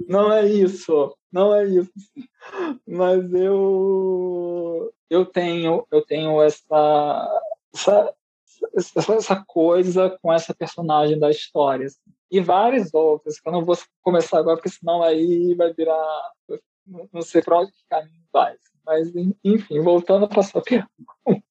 não 0.07 0.31
é 0.31 0.47
isso, 0.47 1.17
não 1.31 1.55
é 1.55 1.65
isso. 1.65 1.91
Mas 2.87 3.33
eu 3.33 4.93
eu 5.09 5.25
tenho 5.25 5.87
eu 5.91 6.05
tenho 6.05 6.39
essa 6.39 7.41
essa, 7.73 8.13
essa, 8.75 9.43
coisa 9.47 10.17
com 10.21 10.31
essa 10.31 10.53
personagem 10.53 11.19
da 11.19 11.29
história. 11.29 11.85
Assim. 11.85 11.99
E 12.31 12.39
várias 12.39 12.93
outras, 12.93 13.39
que 13.39 13.47
eu 13.47 13.53
não 13.53 13.65
vou 13.65 13.77
começar 14.01 14.39
agora, 14.39 14.57
porque 14.57 14.69
senão 14.69 15.01
aí 15.01 15.53
vai 15.55 15.73
virar. 15.73 16.31
Não 17.11 17.21
sei 17.21 17.41
para 17.41 17.59
onde 17.59 17.71
que 17.71 17.83
caminho 17.89 18.23
vai. 18.31 18.55
Mas, 18.85 19.11
enfim, 19.43 19.79
voltando 19.81 20.27
para 20.27 20.43
sua 20.43 20.61
pergunta. 20.63 21.45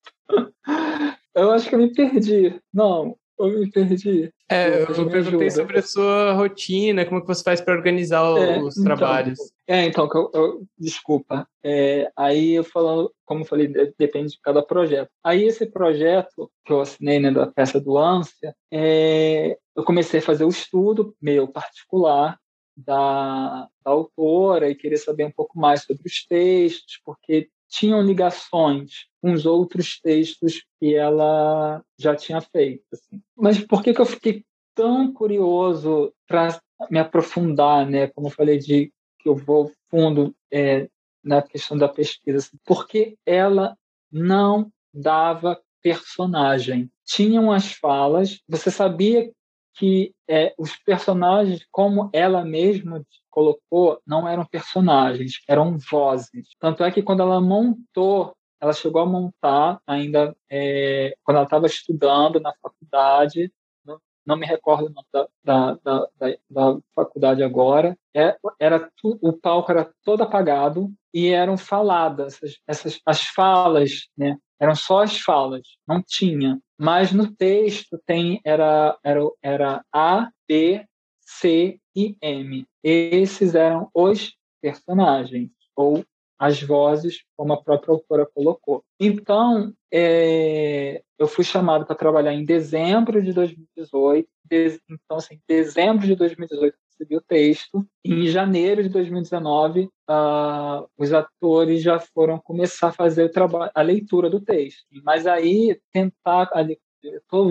Eu 1.34 1.50
acho 1.52 1.68
que 1.68 1.74
eu 1.74 1.78
me 1.78 1.92
perdi. 1.92 2.61
Não, 2.72 3.16
eu 3.39 3.61
me 3.61 3.70
perdi. 3.70 4.32
É, 4.49 4.82
eu, 4.82 4.95
eu 4.95 5.09
perguntei 5.09 5.51
sobre 5.51 5.78
a 5.78 5.82
sua 5.82 6.32
rotina, 6.32 7.05
como 7.05 7.20
que 7.20 7.26
você 7.26 7.43
faz 7.43 7.61
para 7.61 7.74
organizar 7.74 8.22
é, 8.39 8.61
os 8.61 8.76
então, 8.76 8.84
trabalhos. 8.84 9.39
É, 9.66 9.84
então, 9.84 10.09
eu, 10.12 10.30
eu, 10.34 10.66
desculpa. 10.78 11.47
É, 11.62 12.11
aí 12.16 12.55
eu 12.55 12.64
falando, 12.64 13.12
como 13.24 13.43
eu 13.43 13.45
falei, 13.45 13.68
depende 13.99 14.32
de 14.32 14.41
cada 14.41 14.62
projeto. 14.62 15.11
Aí 15.22 15.45
esse 15.45 15.66
projeto 15.66 16.51
que 16.64 16.72
eu 16.72 16.80
assinei 16.80 17.18
né, 17.20 17.30
da 17.30 17.47
peça 17.47 17.80
do 17.80 17.97
Ânsia, 17.97 18.55
é, 18.72 19.57
eu 19.76 19.84
comecei 19.84 20.20
a 20.20 20.22
fazer 20.22 20.45
o 20.45 20.49
estudo 20.51 21.14
meu 21.20 21.47
particular 21.47 22.39
da, 22.76 23.68
da 23.84 23.91
autora 23.91 24.70
e 24.70 24.74
querer 24.74 24.99
saber 24.99 25.24
um 25.24 25.32
pouco 25.32 25.59
mais 25.59 25.82
sobre 25.82 26.03
os 26.07 26.24
textos, 26.24 27.01
porque 27.05 27.49
tinham 27.69 28.03
ligações 28.03 29.07
com 29.21 29.33
os 29.33 29.47
outros 29.47 30.01
textos 30.01 30.64
que 30.79 30.95
ela 30.95 31.83
já 31.99 32.14
tinha 32.16 32.41
feito. 32.41 32.85
Assim. 32.93 33.21
Mas 33.37 33.59
por 33.64 33.83
que, 33.83 33.93
que 33.93 34.01
eu 34.01 34.07
fiquei 34.07 34.45
tão 34.75 35.12
curioso 35.12 36.12
para 36.27 36.61
me 36.91 36.99
aprofundar, 36.99 37.85
né? 37.87 38.07
Como 38.09 38.29
eu 38.29 38.33
falei 38.33 38.59
de 38.59 38.93
que 39.19 39.29
eu 39.29 39.35
vou 39.35 39.73
fundo 39.91 40.35
é, 40.53 40.89
na 41.23 41.43
questão 41.43 41.77
da 41.77 41.89
pesquisa, 41.89 42.39
assim, 42.39 42.57
porque 42.64 43.16
ela 43.27 43.77
não 44.11 44.71
dava 44.95 45.61
personagem. 45.83 46.91
Tinham 47.05 47.51
as 47.51 47.73
falas, 47.73 48.41
você 48.49 48.71
sabia 48.71 49.31
que 49.79 50.12
é, 50.29 50.53
os 50.59 50.76
personagens, 50.76 51.65
como 51.70 52.11
ela 52.12 52.44
mesma 52.44 53.05
colocou, 53.31 54.01
não 54.05 54.28
eram 54.28 54.44
personagens, 54.44 55.40
eram 55.48 55.78
vozes. 55.78 56.48
Tanto 56.59 56.82
é 56.82 56.90
que 56.90 57.02
quando 57.02 57.23
ela 57.23 57.40
montou, 57.40 58.35
ela 58.61 58.73
chegou 58.73 59.01
a 59.01 59.07
montar 59.07 59.81
ainda 59.86 60.36
é, 60.51 61.15
quando 61.23 61.36
ela 61.36 61.44
estava 61.44 61.66
estudando 61.66 62.40
na 62.40 62.52
faculdade, 62.61 63.52
não, 63.85 64.01
não 64.27 64.36
me 64.36 64.44
recordo 64.44 64.93
da, 65.12 65.28
da, 65.44 65.78
da, 65.85 66.09
da, 66.51 66.78
faculdade 66.93 67.44
agora, 67.44 67.97
é, 68.12 68.36
era 68.59 68.90
tu, 68.97 69.16
o 69.23 69.32
palco 69.32 69.70
era 69.70 69.89
todo 70.05 70.24
apagado 70.24 70.93
e 71.15 71.28
eram 71.28 71.57
faladas 71.57 72.35
essas, 72.35 72.59
essas 72.66 73.01
as 73.07 73.23
falas, 73.23 74.09
né? 74.16 74.36
Eram 74.60 74.74
só 74.74 75.02
as 75.02 75.18
falas, 75.18 75.62
não 75.86 76.02
tinha. 76.02 76.60
Mas 76.78 77.12
no 77.12 77.35
texto 77.35 78.01
tem 78.06 78.40
era 78.44 78.97
era, 79.05 79.20
era 79.43 79.85
A, 79.93 80.30
B, 80.48 80.85
C 81.20 81.78
e 81.94 82.16
M. 82.20 82.66
Esses 82.82 83.55
eram 83.55 83.89
os 83.94 84.35
personagens 84.60 85.51
ou 85.76 86.05
as 86.39 86.62
vozes, 86.62 87.24
como 87.36 87.52
a 87.52 87.62
própria 87.62 87.93
autora 87.93 88.24
colocou. 88.32 88.85
Então, 89.01 89.74
é, 89.93 91.02
eu 91.18 91.26
fui 91.26 91.44
chamado 91.44 91.85
para 91.85 91.97
trabalhar 91.97 92.32
em 92.32 92.44
dezembro 92.44 93.20
de 93.20 93.32
2018. 93.32 94.28
De, 94.44 94.80
então, 94.89 95.16
assim, 95.16 95.40
dezembro 95.48 96.06
de 96.06 96.14
2018, 96.14 96.76
recebi 96.99 97.16
o 97.16 97.20
texto. 97.20 97.87
Em 98.05 98.27
janeiro 98.27 98.83
de 98.83 98.89
2019, 98.89 99.85
uh, 99.85 99.91
ah, 100.09 100.87
os 100.97 101.12
atores 101.12 101.83
já 101.83 101.99
foram 102.01 102.39
começar 102.39 102.89
a 102.89 102.93
fazer 102.93 103.25
o 103.25 103.33
trabalho, 103.33 103.70
a 103.75 103.83
leitura 103.83 104.29
do 104.29 104.41
texto. 104.41 104.85
Mas 105.05 105.27
aí 105.27 105.81
tentar 105.93 106.51
ali, 106.53 106.79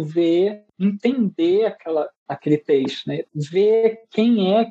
ver, 0.03 0.65
entender 0.77 1.65
aquela, 1.65 2.09
aquele 2.27 2.57
texto, 2.57 3.07
né? 3.07 3.23
ver 3.33 4.01
quem 4.11 4.53
é, 4.53 4.69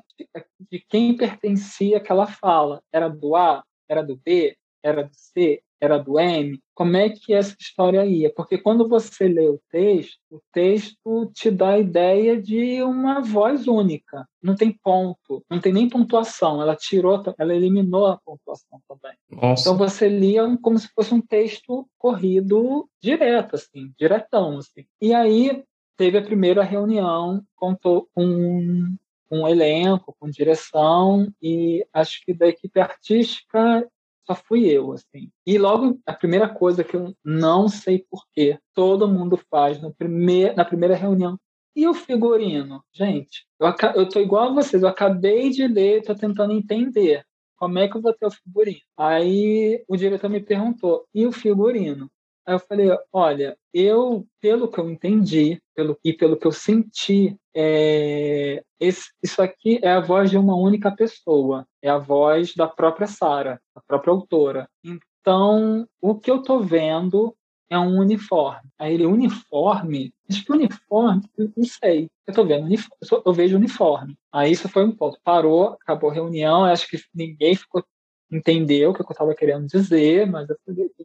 de 0.71 0.85
quem 0.89 1.17
pertencia 1.17 1.97
aquela 1.97 2.27
fala. 2.27 2.83
Era 2.93 3.09
do 3.09 3.35
A? 3.35 3.65
Era 3.89 4.03
do 4.03 4.17
B? 4.17 4.57
Era 4.87 5.03
do 5.03 5.15
C? 5.15 5.63
era 5.81 5.99
do 5.99 6.19
M, 6.19 6.61
como 6.75 6.97
é 6.97 7.11
que 7.11 7.35
essa 7.35 7.55
história 7.59 8.05
ia? 8.05 8.33
Porque 8.33 8.59
quando 8.59 8.89
você 8.89 9.29
lê 9.29 9.49
o 9.49 9.61
texto, 9.71 10.19
o 10.31 10.41
texto 10.53 11.31
te 11.35 11.51
dá 11.51 11.71
a 11.71 11.79
ideia 11.79 12.41
de 12.41 12.83
uma 12.83 13.21
voz 13.21 13.67
única. 13.67 14.27
Não 14.43 14.55
tem 14.55 14.73
ponto, 14.73 15.45
não 15.51 15.61
tem 15.61 15.73
nem 15.73 15.89
pontuação. 15.89 16.63
Ela 16.63 16.77
tirou, 16.77 17.23
ela 17.39 17.55
eliminou 17.55 18.07
a 18.07 18.19
pontuação 18.19 18.81
também. 18.89 19.17
Nossa. 19.31 19.63
Então 19.63 19.77
você 19.77 20.09
lia 20.09 20.43
como 20.63 20.79
se 20.79 20.89
fosse 20.89 21.13
um 21.13 21.21
texto 21.21 21.87
corrido 21.99 22.89
direto, 23.03 23.57
assim, 23.57 23.93
diretão, 23.99 24.59
assim. 24.59 24.87
E 25.01 25.13
aí 25.13 25.63
teve 25.97 26.19
a 26.19 26.23
primeira 26.23 26.63
reunião 26.63 27.43
com, 27.55 27.77
um, 28.17 28.97
um 29.31 29.49
elenco, 29.49 30.15
com 30.19 30.31
direção 30.31 31.31
e 31.41 31.87
acho 31.93 32.23
que 32.25 32.33
da 32.33 32.47
equipe 32.47 32.79
artística 32.81 33.87
só 34.27 34.35
fui 34.35 34.67
eu, 34.67 34.93
assim. 34.93 35.31
E 35.47 35.57
logo, 35.59 36.01
a 36.05 36.13
primeira 36.13 36.49
coisa 36.49 36.83
que 36.83 36.97
eu 36.97 37.15
não 37.25 37.69
sei 37.69 38.05
porquê, 38.11 38.59
todo 38.75 39.09
mundo 39.09 39.39
faz 39.51 39.81
no 39.81 39.95
primeir, 39.95 40.55
na 40.57 40.65
primeira 40.65 40.95
reunião. 40.95 41.39
E 41.75 41.87
o 41.87 41.95
figurino? 41.95 42.83
Gente, 42.93 43.47
eu, 43.61 43.69
eu 43.95 44.09
tô 44.09 44.19
igual 44.19 44.49
a 44.49 44.55
vocês, 44.55 44.83
eu 44.83 44.89
acabei 44.89 45.51
de 45.51 45.67
ler, 45.67 46.03
tô 46.03 46.15
tentando 46.15 46.53
entender 46.53 47.25
como 47.57 47.79
é 47.79 47.89
que 47.89 47.97
eu 47.97 48.03
vou 48.03 48.13
ter 48.15 48.27
o 48.27 48.31
figurino. 48.31 48.81
Aí 48.97 49.85
o 49.87 49.97
diretor 49.97 50.29
me 50.29 50.41
perguntou, 50.41 51.07
e 51.15 51.27
o 51.27 51.33
figurino? 51.33 52.11
Aí 52.47 52.55
eu 52.55 52.61
falei, 52.61 52.87
olha, 53.13 53.59
eu, 53.75 54.25
pelo 54.41 54.69
que 54.69 54.79
eu 54.79 54.89
entendi, 54.89 55.61
pelo 55.75 55.99
e 56.05 56.13
pelo 56.13 56.37
que 56.37 56.47
eu 56.47 56.53
senti, 56.53 57.37
é, 57.53 58.63
esse, 58.79 59.11
isso 59.21 59.43
aqui 59.43 59.81
é 59.83 59.91
a 59.91 60.01
voz 60.01 60.31
de 60.31 60.39
uma 60.39 60.55
única 60.55 60.95
pessoa, 60.95 61.67
é 61.83 61.89
a 61.89 61.99
voz 61.99 62.55
da 62.55 62.69
própria 62.69 63.09
Sara, 63.09 63.61
a 63.75 63.81
própria 63.81 64.13
autora. 64.13 64.69
Então, 64.85 65.89
o 66.01 66.15
que 66.15 66.31
eu 66.31 66.37
estou 66.37 66.63
vendo 66.63 67.35
é 67.69 67.77
um 67.77 67.99
uniforme. 67.99 68.71
Aí 68.79 68.95
ele, 68.95 69.07
uniforme? 69.07 70.15
Acho 70.31 70.45
que 70.45 70.53
uniforme, 70.53 71.23
não 71.57 71.65
sei. 71.65 72.09
Eu 72.27 72.31
estou 72.31 72.47
vendo 72.47 72.65
uniforme, 72.65 73.23
eu 73.25 73.33
vejo 73.33 73.57
uniforme. 73.57 74.17
Aí 74.33 74.53
isso 74.53 74.69
foi 74.69 74.85
um 74.85 74.93
ponto. 74.93 75.19
Parou, 75.25 75.77
acabou 75.83 76.11
a 76.11 76.15
reunião, 76.15 76.65
acho 76.65 76.89
que 76.89 76.99
ninguém 77.13 77.57
ficou 77.57 77.85
entendeu 78.31 78.91
o 78.91 78.95
que 78.95 79.03
eu 79.03 79.07
estava 79.09 79.35
querendo 79.35 79.67
dizer, 79.67 80.27
mas 80.27 80.49
eu, 80.49 80.57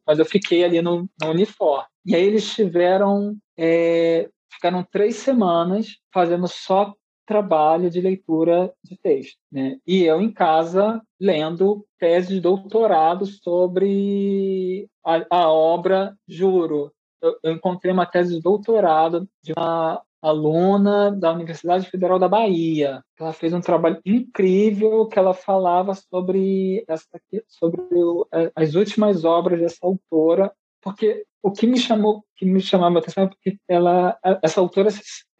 mas 0.06 0.20
eu 0.20 0.26
fiquei 0.26 0.64
ali 0.64 0.82
no, 0.82 1.10
no 1.22 1.30
uniforme. 1.30 1.86
E 2.06 2.16
aí 2.16 2.24
eles 2.24 2.54
tiveram, 2.54 3.38
é, 3.58 4.30
ficaram 4.52 4.84
três 4.84 5.16
semanas 5.18 5.98
fazendo 6.14 6.48
só 6.48 6.94
trabalho 7.26 7.90
de 7.90 8.02
leitura 8.02 8.74
de 8.84 8.98
texto, 8.98 9.38
né? 9.52 9.78
E 9.88 10.04
eu 10.04 10.20
em 10.20 10.32
casa 10.32 11.02
lendo 11.20 11.86
tese 11.98 12.34
de 12.36 12.42
doutorado 12.42 13.26
sobre 13.26 14.90
a, 15.06 15.26
a 15.30 15.50
obra 15.50 16.16
Juro. 16.28 16.92
Eu, 17.22 17.38
eu 17.44 17.54
encontrei 17.54 17.94
uma 17.94 18.06
tese 18.06 18.36
de 18.36 18.42
doutorado 18.42 19.30
de 19.42 19.54
uma 19.56 20.02
aluna 20.22 21.12
da 21.12 21.32
Universidade 21.32 21.90
Federal 21.90 22.20
da 22.20 22.30
Bahia. 22.30 23.04
Ela 23.20 23.34
fez 23.34 23.54
um 23.54 23.62
trabalho 23.62 24.00
incrível 24.06 25.08
que 25.08 25.18
ela 25.18 25.34
falava 25.34 25.94
sobre 25.96 26.84
essa 26.88 27.06
sobre 27.48 27.82
é, 28.34 28.52
as 28.56 28.76
últimas 28.76 29.26
obras 29.26 29.60
dessa 29.60 29.80
autora, 29.82 30.52
porque 30.82 31.26
o 31.44 31.52
que 31.52 31.66
me 31.66 31.78
chamou, 31.78 32.24
que 32.36 32.46
me 32.46 32.62
chamava 32.62 32.98
a 32.98 33.00
atenção 33.00 33.24
é 33.24 33.28
porque 33.28 33.58
ela, 33.68 34.18
essa 34.44 34.62
autora, 34.62 34.90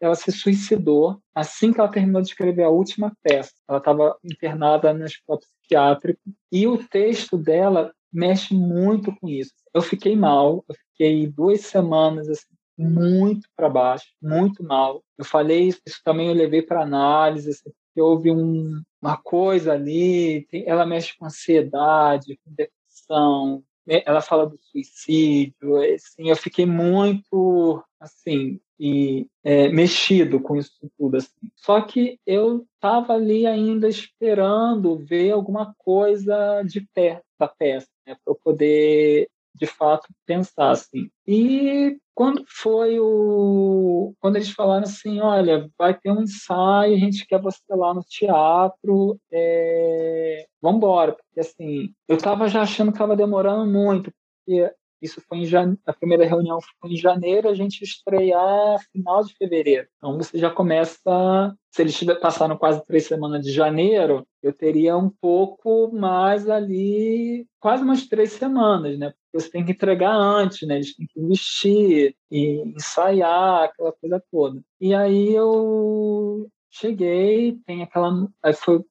ela 0.00 0.14
se 0.14 0.32
suicidou 0.32 1.20
assim 1.34 1.72
que 1.72 1.78
ela 1.78 1.90
terminou 1.90 2.20
de 2.20 2.28
escrever 2.28 2.64
a 2.64 2.70
última 2.70 3.12
peça. 3.22 3.52
Ela 3.68 3.78
estava 3.78 4.16
internada 4.24 4.92
no 4.92 5.04
hospital 5.04 5.38
psiquiátrico 5.38 6.20
e 6.50 6.66
o 6.66 6.76
texto 6.88 7.38
dela 7.38 7.92
mexe 8.12 8.52
muito 8.52 9.14
com 9.16 9.28
isso. 9.28 9.52
Eu 9.72 9.80
fiquei 9.80 10.16
mal, 10.16 10.64
eu 10.68 10.74
fiquei 10.74 11.26
duas 11.28 11.60
semanas 11.60 12.28
assim, 12.28 12.54
muito 12.82 13.48
para 13.56 13.68
baixo, 13.68 14.06
muito 14.20 14.62
mal. 14.62 15.02
Eu 15.16 15.24
falei 15.24 15.68
isso, 15.68 15.80
isso 15.86 16.00
também 16.04 16.28
eu 16.28 16.34
levei 16.34 16.62
para 16.62 16.82
análise, 16.82 17.50
assim, 17.50 17.70
houve 17.96 18.30
um, 18.30 18.82
uma 19.00 19.16
coisa 19.16 19.72
ali, 19.72 20.46
tem, 20.50 20.64
ela 20.66 20.86
mexe 20.86 21.16
com 21.16 21.26
ansiedade, 21.26 22.38
com 22.44 22.54
depressão, 22.54 23.62
né, 23.86 24.02
ela 24.06 24.20
fala 24.20 24.46
do 24.46 24.56
suicídio, 24.58 25.76
assim, 25.94 26.28
eu 26.28 26.36
fiquei 26.36 26.64
muito 26.64 27.82
assim 28.00 28.60
e 28.78 29.26
é, 29.44 29.68
mexido 29.68 30.40
com 30.40 30.56
isso 30.56 30.72
tudo 30.98 31.16
assim. 31.16 31.50
Só 31.56 31.80
que 31.80 32.18
eu 32.26 32.66
estava 32.74 33.14
ali 33.14 33.46
ainda 33.46 33.88
esperando 33.88 34.96
ver 34.96 35.32
alguma 35.32 35.74
coisa 35.78 36.62
de 36.62 36.80
pé 36.80 37.22
da 37.38 37.48
peça, 37.48 37.88
né, 38.06 38.16
para 38.24 38.32
eu 38.32 38.34
poder 38.34 39.28
de 39.54 39.66
fato 39.66 40.08
pensar 40.26 40.70
assim. 40.70 41.10
E 41.26 41.98
quando 42.14 42.44
foi 42.48 42.98
o 42.98 44.14
quando 44.20 44.36
eles 44.36 44.50
falaram 44.50 44.84
assim, 44.84 45.20
olha, 45.20 45.70
vai 45.78 45.98
ter 45.98 46.10
um 46.10 46.22
ensaio, 46.22 46.94
a 46.94 46.98
gente 46.98 47.26
quer 47.26 47.40
você 47.40 47.60
lá 47.70 47.94
no 47.94 48.02
teatro, 48.02 49.18
é... 49.32 50.46
embora, 50.64 51.12
porque 51.12 51.40
assim, 51.40 51.94
eu 52.08 52.16
estava 52.16 52.48
já 52.48 52.62
achando 52.62 52.88
que 52.92 52.96
estava 52.96 53.16
demorando 53.16 53.70
muito, 53.70 54.12
porque 54.44 54.72
isso 55.02 55.20
foi 55.28 55.38
em 55.38 55.44
jane... 55.44 55.76
a 55.84 55.92
primeira 55.92 56.24
reunião 56.24 56.58
foi 56.80 56.92
em 56.92 56.96
janeiro, 56.96 57.48
a 57.48 57.54
gente 57.54 57.82
estrear 57.82 58.78
final 58.92 59.24
de 59.24 59.34
fevereiro. 59.34 59.88
Então 59.98 60.16
você 60.16 60.38
já 60.38 60.50
começa, 60.50 61.54
se 61.70 61.82
eles 61.82 61.98
passaram 62.20 62.56
quase 62.56 62.84
três 62.86 63.06
semanas 63.06 63.44
de 63.44 63.52
janeiro, 63.52 64.26
eu 64.42 64.52
teria 64.52 64.96
um 64.96 65.10
pouco 65.10 65.90
mais 65.92 66.48
ali, 66.48 67.46
quase 67.60 67.82
umas 67.82 68.06
três 68.06 68.32
semanas, 68.32 68.98
né? 68.98 69.10
Porque 69.10 69.44
você 69.44 69.50
tem 69.50 69.64
que 69.64 69.72
entregar 69.72 70.14
antes, 70.14 70.66
né? 70.66 70.76
Eles 70.76 70.94
têm 70.94 71.06
que 71.06 71.20
investir 71.20 72.14
e 72.30 72.62
ensaiar 72.76 73.64
aquela 73.64 73.92
coisa 73.92 74.22
toda. 74.30 74.60
E 74.80 74.94
aí 74.94 75.34
eu 75.34 76.48
cheguei, 76.70 77.58
tem 77.66 77.82
aquela, 77.82 78.28
aí 78.42 78.52
foi, 78.54 78.82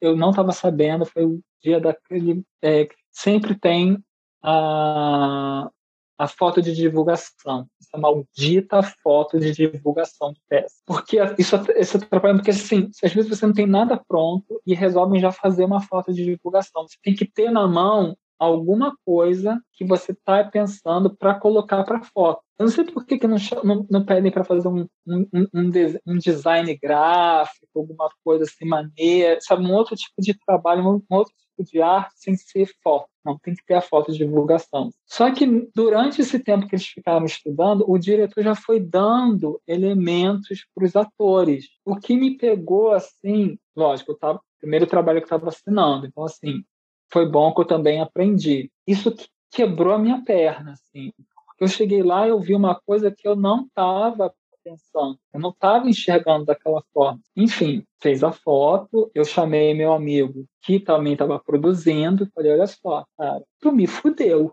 eu 0.00 0.16
não 0.16 0.30
estava 0.30 0.52
sabendo, 0.52 1.04
foi 1.04 1.24
o 1.24 1.40
dia 1.62 1.80
daquele, 1.80 2.42
é, 2.62 2.88
sempre 3.10 3.54
tem 3.58 4.02
a, 4.44 5.70
a 6.18 6.28
foto 6.28 6.60
de 6.60 6.74
divulgação, 6.74 7.66
essa 7.80 7.96
maldita 7.96 8.82
foto 9.02 9.40
de 9.40 9.52
divulgação 9.52 10.32
de 10.32 10.40
peça. 10.48 10.76
Porque 10.86 11.18
isso, 11.38 11.56
isso 11.76 11.96
atrapalha, 11.96 12.34
porque 12.34 12.50
assim, 12.50 12.90
às 13.02 13.12
vezes 13.12 13.30
você 13.30 13.46
não 13.46 13.54
tem 13.54 13.66
nada 13.66 13.96
pronto 13.96 14.60
e 14.66 14.74
resolvem 14.74 15.20
já 15.20 15.32
fazer 15.32 15.64
uma 15.64 15.80
foto 15.80 16.12
de 16.12 16.24
divulgação. 16.24 16.86
Você 16.86 16.96
tem 17.02 17.14
que 17.14 17.24
ter 17.26 17.50
na 17.50 17.66
mão 17.66 18.16
alguma 18.38 18.96
coisa 19.04 19.60
que 19.72 19.84
você 19.84 20.12
está 20.12 20.44
pensando 20.44 21.14
para 21.14 21.34
colocar 21.34 21.84
para 21.84 22.02
foto. 22.02 22.42
Eu 22.58 22.66
não 22.66 22.72
sei 22.72 22.84
por 22.84 23.04
que, 23.04 23.18
que 23.18 23.26
não, 23.26 23.36
não, 23.64 23.86
não 23.90 24.04
pedem 24.04 24.30
para 24.30 24.44
fazer 24.44 24.68
um, 24.68 24.86
um, 25.06 25.26
um, 25.32 25.70
um, 26.06 26.18
design 26.18 26.76
gráfico, 26.80 27.66
alguma 27.74 28.08
coisa 28.24 28.44
assim 28.44 28.64
maneira, 28.64 29.38
sabe? 29.40 29.64
Um 29.64 29.72
outro 29.72 29.96
tipo 29.96 30.14
de 30.18 30.34
trabalho, 30.46 30.82
um 30.86 31.02
outro 31.16 31.34
tipo 31.56 31.68
de 31.68 31.82
arte 31.82 32.12
sem 32.16 32.36
ser 32.36 32.68
foto. 32.82 33.08
Não, 33.24 33.38
tem 33.38 33.54
que 33.54 33.64
ter 33.64 33.74
a 33.74 33.80
foto 33.80 34.12
de 34.12 34.18
divulgação. 34.18 34.90
Só 35.06 35.32
que 35.32 35.46
durante 35.74 36.20
esse 36.20 36.38
tempo 36.38 36.68
que 36.68 36.74
eles 36.74 36.86
ficaram 36.86 37.24
estudando, 37.24 37.84
o 37.88 37.98
diretor 37.98 38.44
já 38.44 38.54
foi 38.54 38.78
dando 38.78 39.60
elementos 39.66 40.64
para 40.74 40.84
os 40.84 40.94
atores. 40.94 41.66
O 41.84 41.96
que 41.96 42.14
me 42.14 42.36
pegou 42.36 42.92
assim, 42.92 43.58
lógico, 43.74 44.12
eu 44.12 44.18
tava, 44.18 44.40
primeiro 44.60 44.86
trabalho 44.86 45.18
que 45.20 45.24
eu 45.24 45.36
estava 45.36 45.48
assinando, 45.48 46.06
então 46.06 46.24
assim, 46.24 46.62
foi 47.14 47.30
bom 47.30 47.54
que 47.54 47.60
eu 47.60 47.64
também 47.64 48.00
aprendi. 48.00 48.72
Isso 48.84 49.14
quebrou 49.48 49.94
a 49.94 49.98
minha 49.98 50.24
perna, 50.24 50.72
assim. 50.72 51.12
Eu 51.60 51.68
cheguei 51.68 52.02
lá 52.02 52.26
e 52.26 52.30
eu 52.30 52.40
vi 52.40 52.56
uma 52.56 52.74
coisa 52.74 53.08
que 53.08 53.28
eu 53.28 53.36
não 53.36 53.66
estava 53.66 54.34
pensando, 54.64 55.16
eu 55.32 55.38
não 55.38 55.50
estava 55.50 55.88
enxergando 55.88 56.44
daquela 56.44 56.82
forma. 56.92 57.20
Enfim, 57.36 57.84
fez 58.02 58.24
a 58.24 58.32
foto, 58.32 59.12
eu 59.14 59.24
chamei 59.24 59.74
meu 59.74 59.92
amigo 59.92 60.44
que 60.60 60.80
também 60.80 61.12
estava 61.12 61.38
produzindo, 61.38 62.28
falei, 62.34 62.50
olha 62.50 62.66
só, 62.66 63.06
cara, 63.16 63.44
tu 63.60 63.70
me 63.70 63.86
fudeu. 63.86 64.52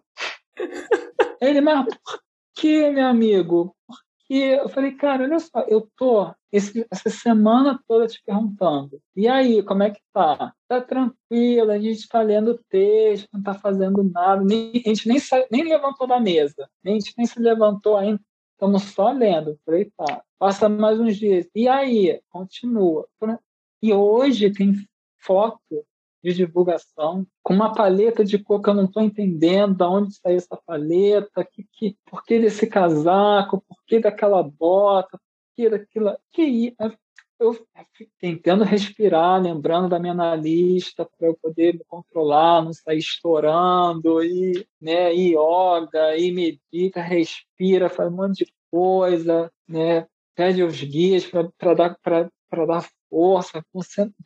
Ele, 1.41 1.61
mas 1.61 1.85
por 1.85 2.19
que, 2.53 2.91
meu 2.91 3.07
amigo? 3.07 3.75
Por 3.87 3.97
e 4.33 4.43
eu 4.43 4.69
falei, 4.69 4.93
cara, 4.93 5.25
olha 5.25 5.37
só, 5.41 5.59
eu 5.67 5.89
tô 5.97 6.33
esse, 6.49 6.87
essa 6.89 7.09
semana 7.09 7.77
toda 7.85 8.07
te 8.07 8.23
perguntando. 8.25 8.97
E 9.13 9.27
aí, 9.27 9.61
como 9.61 9.83
é 9.83 9.89
que 9.91 9.99
tá? 10.13 10.53
Tá 10.69 10.79
tranquilo, 10.79 11.69
a 11.69 11.77
gente 11.77 12.07
tá 12.07 12.21
lendo 12.21 12.57
texto, 12.69 13.27
não 13.33 13.43
tá 13.43 13.53
fazendo 13.53 14.01
nada, 14.03 14.41
nem, 14.41 14.71
a 14.85 14.87
gente 14.87 15.05
nem, 15.05 15.17
nem 15.51 15.63
levantou 15.65 16.07
da 16.07 16.17
mesa, 16.17 16.69
a 16.85 16.89
gente 16.89 17.13
nem 17.17 17.27
se 17.27 17.41
levantou 17.41 17.97
ainda, 17.97 18.21
estamos 18.53 18.83
só 18.83 19.11
lendo. 19.11 19.59
Falei, 19.65 19.91
tá, 19.97 20.23
passa 20.39 20.69
mais 20.69 20.97
uns 20.97 21.17
dias. 21.17 21.45
E 21.53 21.67
aí, 21.67 22.21
continua. 22.29 23.05
E 23.83 23.91
hoje 23.91 24.49
tem 24.49 24.73
foto 25.17 25.59
de 26.23 26.33
divulgação 26.33 27.25
com 27.43 27.53
uma 27.53 27.73
paleta 27.73 28.23
de 28.23 28.37
cor 28.37 28.61
que 28.61 28.69
eu 28.69 28.73
não 28.73 28.85
estou 28.85 29.01
entendendo 29.01 29.75
de 29.75 29.83
onde 29.83 30.13
saiu 30.13 30.37
essa 30.37 30.57
paleta, 30.65 31.43
que, 31.43 31.65
que, 31.71 31.97
por 32.05 32.23
que 32.23 32.39
desse 32.39 32.67
casaco, 32.67 33.63
por 33.67 33.77
que 33.85 33.99
daquela 33.99 34.43
bota, 34.43 35.17
por 35.17 35.55
que 35.55 35.69
daquilo. 35.69 36.17
Que 36.31 36.75
eu 37.41 37.57
tentando 38.19 38.63
respirar, 38.63 39.41
lembrando 39.41 39.89
da 39.89 39.99
minha 39.99 40.13
analista 40.13 41.09
para 41.17 41.27
eu 41.27 41.35
poder 41.41 41.73
me 41.73 41.83
controlar, 41.87 42.63
não 42.63 42.71
sair 42.71 42.99
estourando, 42.99 44.23
e, 44.23 44.65
né, 44.79 45.13
e 45.13 45.33
yoga, 45.33 46.15
e 46.17 46.31
medita, 46.31 47.01
respira, 47.01 47.89
faz 47.89 48.11
um 48.11 48.15
monte 48.15 48.45
de 48.45 48.53
coisa, 48.69 49.51
né, 49.67 50.05
pede 50.35 50.63
os 50.63 50.81
guias 50.83 51.25
para 51.25 51.73
dar, 51.73 51.97
dar 52.67 52.87
força, 53.11 53.63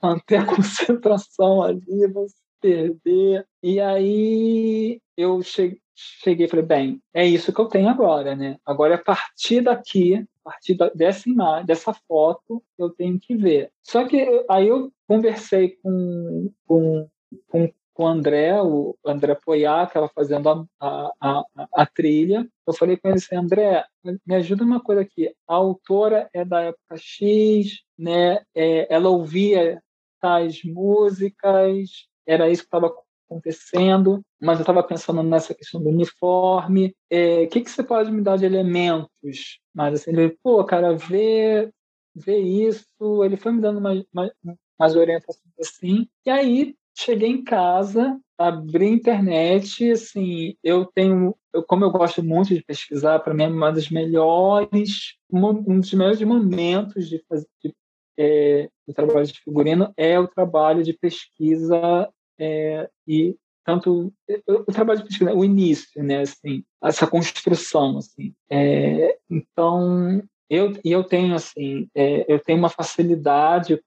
manter 0.02 0.38
a 0.38 0.46
concentração 0.46 1.64
ali, 1.64 1.82
se 2.30 2.36
perder. 2.62 3.46
E 3.62 3.82
aí 3.82 5.02
eu 5.18 5.42
cheguei, 5.42 6.46
e 6.46 6.50
falei, 6.50 6.66
bem, 6.66 7.02
é 7.14 7.26
isso 7.26 7.52
que 7.52 7.60
eu 7.60 7.66
tenho 7.66 7.90
agora, 7.90 8.36
né? 8.36 8.58
Agora, 8.66 8.94
é 8.94 8.98
a 8.98 9.04
partir 9.04 9.62
daqui, 9.62 10.16
a 10.16 10.52
partir 10.52 10.78
dessa 10.94 11.28
imagem, 11.28 11.66
dessa 11.66 11.94
foto, 12.08 12.64
eu 12.78 12.90
tenho 12.92 13.20
que 13.20 13.36
ver. 13.36 13.72
Só 13.82 14.06
que 14.08 14.46
aí 14.50 14.68
eu 14.68 14.92
conversei 15.08 15.78
com, 15.82 16.52
com, 16.68 17.10
com, 17.48 17.74
com 17.96 18.04
o 18.04 18.08
André, 18.08 18.62
o 18.62 18.96
André 19.06 19.36
Poiá, 19.36 19.86
que 19.86 19.92
estava 19.92 20.10
fazendo 20.10 20.50
a, 20.50 20.66
a, 20.80 21.12
a, 21.22 21.68
a, 21.74 21.86
trilha. 21.86 22.46
Eu 22.68 22.74
falei 22.74 22.98
com 22.98 23.08
ele 23.08 23.18
assim, 23.18 23.36
André, 23.38 23.86
me 24.04 24.36
ajuda 24.36 24.66
uma 24.66 24.82
coisa 24.82 25.02
aqui. 25.02 25.34
A 25.48 25.56
autora 25.56 26.30
é 26.34 26.44
da 26.44 26.62
época 26.62 26.98
X, 26.98 27.80
né? 27.98 28.44
É, 28.54 28.94
ela 28.94 29.10
ouvia 29.10 29.82
tais 30.20 30.62
músicas, 30.66 32.06
era 32.28 32.50
isso 32.50 32.64
que 32.64 32.68
estava 32.68 32.94
acontecendo, 33.30 34.22
mas 34.42 34.60
eu 34.60 34.64
estava 34.64 34.84
pensando 34.84 35.24
nessa 35.24 35.56
questão 35.56 35.82
do 35.82 35.90
uniforme. 35.90 36.90
O 36.90 36.94
é, 37.10 37.48
que, 37.48 37.62
que 37.62 37.72
você 37.72 37.82
pode 37.82 38.12
me 38.12 38.22
dar 38.22 38.38
de 38.38 38.46
elementos? 38.46 39.62
Mas 39.74 40.02
assim, 40.02 40.12
ele, 40.12 40.38
pô, 40.44 40.62
cara, 40.66 40.98
vê, 40.98 41.72
vê 42.14 42.40
isso. 42.40 42.84
Ele 43.24 43.38
foi 43.38 43.54
me 43.54 43.62
dando 43.62 43.80
mais, 43.80 44.04
mais, 44.14 44.32
mais 44.78 44.96
orientações 44.98 45.54
assim. 45.58 46.10
E 46.26 46.30
aí 46.30 46.76
cheguei 46.96 47.30
em 47.30 47.44
casa, 47.44 48.20
abri 48.38 48.86
a 48.86 48.90
internet, 48.90 49.92
assim, 49.92 50.56
eu 50.64 50.86
tenho, 50.86 51.36
eu, 51.54 51.64
como 51.64 51.86
eu 51.86 51.92
gosto 51.92 52.24
muito 52.24 52.54
de 52.54 52.64
pesquisar, 52.64 53.20
para 53.20 53.34
mim 53.34 53.44
é 53.44 53.48
uma 53.48 53.72
das 53.72 53.90
melhores, 53.90 55.16
um 55.32 55.80
dos 55.80 55.94
melhores 55.94 56.22
momentos 56.22 57.08
de 57.10 57.24
fazer 57.28 57.48
de, 57.64 57.74
é, 58.18 58.70
do 58.88 58.94
trabalho 58.94 59.26
de 59.26 59.40
figurino 59.40 59.94
é 59.98 60.20
o 60.20 60.28
trabalho 60.28 60.84
de 60.84 60.94
pesquisa 60.94 62.10
é, 62.40 62.90
e 63.08 63.36
tanto 63.66 64.14
o 64.48 64.72
trabalho 64.72 65.00
de 65.00 65.06
pesquisa, 65.08 65.34
o 65.34 65.44
início, 65.44 66.04
né, 66.04 66.22
assim, 66.22 66.64
essa 66.84 67.08
construção, 67.08 67.98
assim. 67.98 68.34
É, 68.50 69.18
então 69.30 70.22
eu 70.50 70.74
eu 70.84 71.04
tenho 71.04 71.36
assim, 71.36 71.88
é, 71.96 72.32
eu 72.32 72.40
tenho 72.40 72.60
uma 72.60 72.70
facilidade 72.70 73.82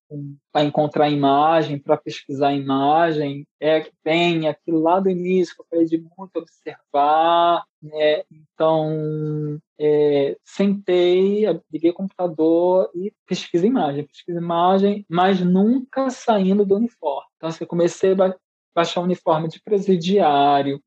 para 0.53 0.65
encontrar 0.65 1.09
imagem, 1.09 1.79
para 1.79 1.97
pesquisar 1.97 2.53
imagem, 2.53 3.47
é 3.61 3.81
que 3.81 3.93
tem 4.03 4.49
aquilo 4.49 4.81
lá 4.81 4.99
do 5.01 5.11
início 5.11 5.55
que 5.55 5.63
eu 5.63 5.67
falei 5.71 5.87
de 5.87 5.99
muito 5.99 6.37
observar, 6.37 7.65
né? 7.83 8.23
Então 8.33 9.59
é, 9.79 10.37
sentei, 10.45 11.45
liguei 11.73 11.91
o 11.91 11.95
computador 11.95 12.91
e 12.95 13.13
pesquisa 13.27 13.67
imagem, 13.67 14.05
pesquisa 14.05 14.39
imagem, 14.39 15.07
mas 15.09 15.41
nunca 15.41 16.11
saindo 16.11 16.65
do 16.65 16.77
uniforme. 16.77 17.29
Então, 17.37 17.49
assim, 17.49 17.65
comecei 17.65 18.13
a 18.13 18.35
baixar 18.75 19.01
uniforme 19.01 19.49
de 19.49 19.61
presidiário, 19.61 20.81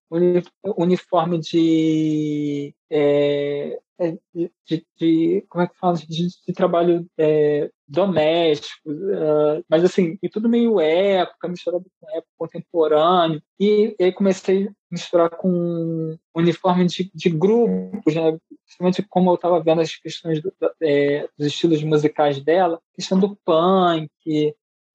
uniforme 0.77 1.39
de, 1.39 2.73
é, 2.89 3.80
é, 4.02 4.18
de, 4.65 4.86
de, 4.98 5.45
como 5.48 5.64
é 5.64 5.68
que 5.68 5.78
fala, 5.78 5.95
de, 5.95 6.28
de 6.28 6.53
trabalho 6.53 7.06
é, 7.19 7.69
doméstico, 7.88 8.90
uh, 8.90 9.64
mas 9.69 9.84
assim, 9.84 10.18
e 10.23 10.28
tudo 10.28 10.49
meio 10.49 10.80
época, 10.80 11.48
misturado 11.48 11.86
com 11.99 12.10
época 12.10 12.32
contemporâneo, 12.36 13.44
e, 13.60 13.95
e 13.99 14.03
aí 14.03 14.11
comecei 14.11 14.68
a 14.68 14.72
misturar 14.90 15.30
com 15.30 16.18
uniforme 16.34 16.88
de, 16.88 17.11
de 17.14 17.30
grupos, 17.30 18.15
né? 18.15 18.38
principalmente 18.65 19.06
como 19.07 19.30
eu 19.30 19.36
estava 19.36 19.61
vendo 19.61 19.82
as 19.82 19.95
questões 19.95 20.41
do, 20.41 20.52
é, 20.82 21.28
dos 21.38 21.48
estilos 21.48 21.84
musicais 21.84 22.41
dela, 22.44 22.82
questão 22.95 23.19
do 23.19 23.38
punk, 23.45 24.10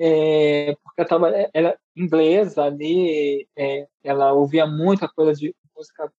é, 0.00 0.76
porque 0.82 1.00
ela 1.00 1.08
tava, 1.08 1.30
ela 1.54 1.78
inglesa 1.94 2.64
ali, 2.64 3.46
é, 3.56 3.86
ela 4.02 4.32
ouvia 4.32 4.66
muita 4.66 5.08
coisa 5.08 5.32
de 5.32 5.54
música 5.76 6.10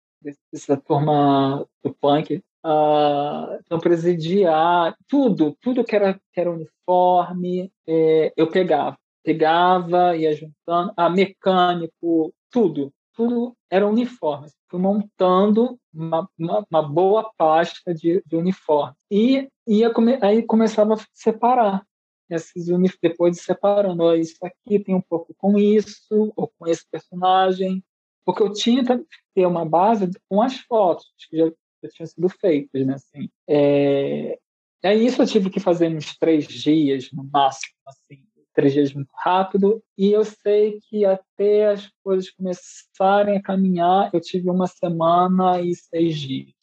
dessa 0.51 0.77
turma 0.77 1.67
do 1.83 1.93
punk, 1.93 2.41
uh, 2.67 3.59
então 3.63 3.79
presidiar, 3.79 4.95
tudo, 5.07 5.55
tudo 5.61 5.83
que 5.83 5.95
era, 5.95 6.13
que 6.13 6.39
era 6.39 6.51
uniforme, 6.51 7.71
é, 7.87 8.33
eu 8.35 8.49
pegava, 8.49 8.97
pegava, 9.23 10.15
ia 10.15 10.33
juntando, 10.33 10.91
a 10.97 11.09
mecânico, 11.09 12.33
tudo, 12.51 12.91
tudo 13.13 13.55
era 13.69 13.87
uniforme. 13.87 14.47
Fui 14.69 14.79
montando 14.79 15.79
uma, 15.93 16.29
uma, 16.37 16.65
uma 16.69 16.83
boa 16.83 17.31
pasta 17.37 17.93
de, 17.93 18.21
de 18.25 18.35
uniforme. 18.35 18.93
E 19.09 19.47
ia 19.65 19.89
come, 19.89 20.19
aí 20.21 20.43
começava 20.43 20.95
a 20.95 21.05
separar 21.13 21.83
esses 22.29 22.67
depois 23.01 23.37
de 23.37 23.41
separando, 23.41 24.13
isso 24.15 24.37
aqui 24.43 24.79
tem 24.79 24.93
um 24.93 25.01
pouco 25.01 25.33
com 25.37 25.57
isso, 25.57 26.33
ou 26.35 26.51
com 26.59 26.67
esse 26.67 26.85
personagem, 26.91 27.81
porque 28.25 28.43
eu 28.43 28.51
tinha 28.51 28.83
que 28.83 29.05
ter 29.33 29.45
uma 29.45 29.63
base 29.65 30.11
com 30.29 30.41
as 30.41 30.57
fotos 30.57 31.07
que 31.29 31.37
já, 31.37 31.49
já 31.83 31.89
tinham 31.89 32.07
sido 32.07 32.29
feitas, 32.29 32.85
né, 32.85 32.93
assim. 32.93 33.29
É, 33.47 34.37
aí 34.83 35.05
isso 35.05 35.21
eu 35.21 35.27
tive 35.27 35.49
que 35.49 35.59
fazer 35.59 35.87
uns 35.87 36.17
três 36.17 36.47
dias, 36.47 37.11
no 37.11 37.23
máximo, 37.23 37.73
assim, 37.85 38.23
três 38.53 38.73
dias 38.73 38.93
muito 38.93 39.11
rápido, 39.13 39.83
e 39.97 40.11
eu 40.11 40.25
sei 40.25 40.79
que 40.89 41.05
até 41.05 41.67
as 41.69 41.89
coisas 42.03 42.31
começarem 42.31 43.37
a 43.37 43.41
caminhar, 43.41 44.09
eu 44.13 44.19
tive 44.19 44.49
uma 44.49 44.67
semana 44.67 45.61
e 45.61 45.75
seis 45.75 46.19
dias. 46.19 46.55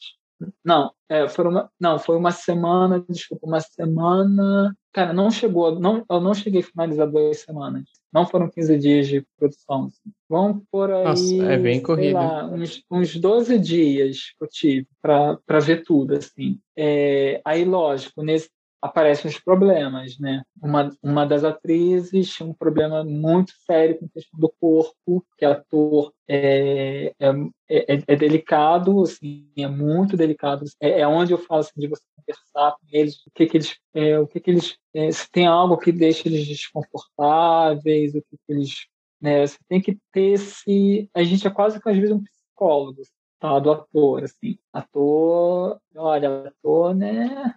Não, 0.64 0.92
é, 1.08 1.28
foi 1.28 1.46
uma, 1.46 1.70
não, 1.80 1.98
foi 1.98 2.16
uma 2.16 2.30
semana, 2.32 3.04
desculpa, 3.08 3.46
uma 3.46 3.60
semana. 3.60 4.76
Cara, 4.92 5.12
não 5.12 5.30
chegou, 5.30 5.78
não, 5.78 6.04
eu 6.08 6.20
não 6.20 6.34
cheguei 6.34 6.60
a 6.60 6.64
finalizar 6.64 7.10
duas 7.10 7.38
semanas. 7.38 7.84
Não 8.12 8.26
foram 8.26 8.48
15 8.48 8.78
dias 8.78 9.08
de 9.08 9.26
produção. 9.36 9.86
Assim. 9.86 10.12
Vamos 10.28 10.62
por 10.70 10.90
aí. 10.90 11.04
Nossa, 11.04 11.34
é 11.34 11.58
bem 11.58 11.82
corrido. 11.82 12.14
Lá, 12.14 12.46
uns, 12.46 12.82
uns 12.90 13.16
12 13.16 13.58
dias 13.58 14.32
que 14.38 14.44
eu 14.44 14.48
tive 14.48 14.86
para 15.02 15.60
ver 15.60 15.82
tudo, 15.82 16.14
assim. 16.14 16.58
É, 16.76 17.40
aí, 17.44 17.64
lógico, 17.64 18.22
nesse, 18.22 18.48
aparecem 18.84 19.30
os 19.30 19.40
problemas, 19.40 20.18
né? 20.18 20.42
Uma, 20.62 20.90
uma 21.02 21.24
das 21.24 21.42
atrizes 21.42 22.28
tinha 22.34 22.46
um 22.46 22.52
problema 22.52 23.02
muito 23.02 23.50
sério 23.64 23.98
com 23.98 24.04
a 24.04 24.08
questão 24.10 24.38
do 24.38 24.52
corpo, 24.60 25.24
que 25.38 25.44
ator 25.46 26.12
é, 26.28 27.14
é, 27.18 27.28
é, 27.66 28.02
é, 28.06 28.14
delicado, 28.14 29.00
assim, 29.00 29.50
é 29.56 29.66
muito 29.66 30.18
delicado. 30.18 30.66
É, 30.78 31.00
é, 31.00 31.08
onde 31.08 31.32
eu 31.32 31.38
falo 31.38 31.60
assim, 31.60 31.80
de 31.80 31.88
você 31.88 32.02
conversar 32.14 32.72
com 32.72 32.86
eles, 32.92 33.16
o 33.26 33.30
que, 33.34 33.46
que 33.46 33.56
eles, 33.56 33.74
é, 33.94 34.18
o 34.18 34.26
que, 34.26 34.38
que 34.38 34.50
eles, 34.50 34.76
é, 34.92 35.10
se 35.10 35.30
tem 35.30 35.46
algo 35.46 35.78
que 35.78 35.90
deixa 35.90 36.28
eles 36.28 36.46
desconfortáveis, 36.46 38.14
o 38.14 38.20
que, 38.20 38.36
que 38.46 38.52
eles, 38.52 38.86
né? 39.18 39.46
Você 39.46 39.56
tem 39.66 39.80
que 39.80 39.96
ter 40.12 40.34
esse, 40.34 41.08
a 41.14 41.22
gente 41.22 41.46
é 41.46 41.50
quase 41.50 41.80
que 41.80 41.88
às 41.88 41.96
vezes 41.96 42.14
um 42.14 42.22
psicólogo, 42.22 43.00
tá? 43.40 43.58
Do 43.58 43.72
ator, 43.72 44.24
assim, 44.24 44.58
ator, 44.70 45.80
olha, 45.96 46.48
ator, 46.48 46.94
né? 46.94 47.54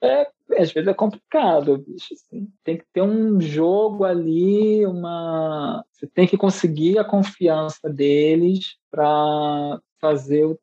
É, 0.00 0.30
às 0.58 0.72
vezes 0.72 0.88
é 0.88 0.94
complicado, 0.94 1.78
bicho. 1.78 2.14
Assim. 2.14 2.48
Tem 2.64 2.76
que 2.76 2.84
ter 2.92 3.02
um 3.02 3.40
jogo 3.40 4.04
ali, 4.04 4.84
uma. 4.86 5.84
Você 5.92 6.06
tem 6.06 6.26
que 6.26 6.36
conseguir 6.36 6.98
a 6.98 7.04
confiança 7.04 7.88
deles 7.88 8.76
para 8.90 9.80
fazer 10.00 10.58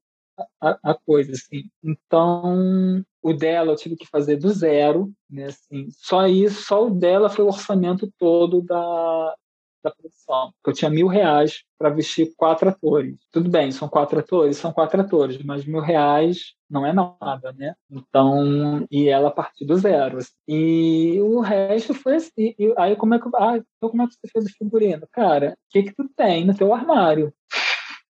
a, 0.61 0.78
a, 0.84 0.94
coisa, 0.94 1.34
assim. 1.34 1.70
Então, 1.84 3.03
o 3.22 3.34
dela 3.34 3.72
eu 3.72 3.76
tive 3.76 3.95
que 3.95 4.07
fazer 4.07 4.38
do 4.38 4.49
zero, 4.49 5.11
né? 5.30 5.45
Assim, 5.45 5.88
só 5.91 6.28
isso, 6.28 6.64
só 6.64 6.88
o 6.88 6.90
dela 6.90 7.30
foi 7.30 7.44
o 7.44 7.49
orçamento 7.49 8.11
todo 8.18 8.61
da, 8.61 9.36
da 9.84 9.91
produção. 9.91 10.53
Eu 10.66 10.74
tinha 10.74 10.90
mil 10.90 11.07
reais 11.07 11.64
para 11.78 11.90
vestir 11.90 12.34
quatro 12.36 12.70
atores. 12.70 13.18
Tudo 13.32 13.49
bem, 13.49 13.72
são 13.72 13.88
quatro 13.90 14.20
atores, 14.20 14.57
são 14.57 14.72
quatro 14.72 15.02
atores, 15.02 15.41
mas 15.44 15.66
mil 15.66 15.82
reais 15.82 16.53
não 16.70 16.86
é 16.86 16.94
nada, 16.94 17.52
né? 17.54 17.76
Então, 17.90 18.86
e 18.91 19.10
ela 19.10 19.32
partiu 19.32 19.66
do 19.66 19.78
zero. 19.78 20.18
Assim. 20.18 20.32
E 20.48 21.20
o 21.22 21.40
resto 21.40 21.94
foi 21.94 22.16
assim. 22.16 22.54
E 22.58 22.74
aí, 22.78 22.96
como 22.96 23.16
é 23.16 23.20
que, 23.20 23.30
ah, 23.36 23.58
então 23.58 23.90
como 23.90 24.04
é 24.04 24.08
que 24.08 24.14
você 24.14 24.28
fez 24.32 24.46
o 24.46 24.58
figurino? 24.58 25.08
Cara, 25.12 25.54
o 25.54 25.72
que 25.72 25.84
que 25.84 25.96
tu 25.96 26.08
tem 26.16 26.46
no 26.46 26.56
teu 26.56 26.74
armário? 26.74 27.28
O 27.28 27.34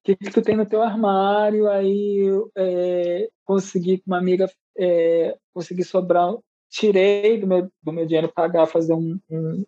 que 0.05 0.17
que 0.17 0.31
tu 0.31 0.43
tem 0.43 0.57
no 0.57 0.67
teu 0.67 0.83
armário? 0.83 1.69
Aí, 1.69 2.25
é, 2.57 3.29
consegui 3.45 3.99
com 3.99 4.05
uma 4.09 4.19
amiga, 4.19 4.51
é, 4.77 5.37
consegui 5.53 5.85
sobrar 5.85 6.35
tirei 6.71 7.39
do 7.41 7.47
meu, 7.47 7.71
do 7.83 7.93
meu 7.93 8.07
dinheiro 8.07 8.33
pagar, 8.33 8.67
fazer 8.67 8.93
um, 8.93 9.19
um 9.31 9.65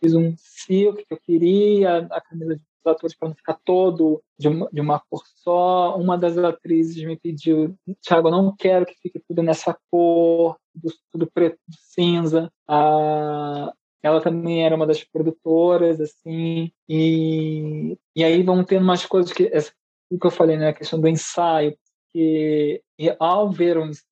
fiz 0.00 0.14
um 0.14 0.34
silk 0.36 1.04
que 1.04 1.14
eu 1.14 1.20
queria, 1.20 1.98
a 2.10 2.20
camisa 2.20 2.60
dos 2.84 2.92
atores 2.92 3.16
para 3.16 3.28
não 3.28 3.34
ficar 3.34 3.58
todo 3.64 4.22
de 4.38 4.48
uma, 4.48 4.68
de 4.72 4.80
uma 4.80 5.00
cor 5.00 5.22
só. 5.36 5.96
Uma 5.96 6.18
das 6.18 6.36
atrizes 6.36 7.02
me 7.04 7.16
pediu, 7.16 7.74
Thiago, 8.02 8.28
eu 8.28 8.32
não 8.32 8.54
quero 8.56 8.86
que 8.86 8.94
fique 8.94 9.20
tudo 9.26 9.42
nessa 9.42 9.76
cor, 9.90 10.56
tudo, 10.72 10.94
tudo 11.10 11.30
preto, 11.32 11.58
cinza. 11.70 12.50
Ah, 12.68 13.72
ela 14.02 14.20
também 14.20 14.64
era 14.64 14.76
uma 14.76 14.86
das 14.86 15.02
produtoras, 15.02 15.98
assim, 15.98 16.70
e, 16.86 17.96
e 18.14 18.22
aí 18.22 18.42
vão 18.42 18.62
tendo 18.62 18.82
umas 18.82 19.06
coisas 19.06 19.32
que, 19.32 19.48
essa, 19.50 19.72
o 20.10 20.18
que 20.18 20.26
eu 20.26 20.30
falei, 20.30 20.58
né, 20.58 20.68
a 20.68 20.74
questão 20.74 21.00
do 21.00 21.08
ensaio, 21.08 21.74
que 22.12 22.82
ao 23.18 23.50
ver 23.50 23.78
os, 23.78 24.04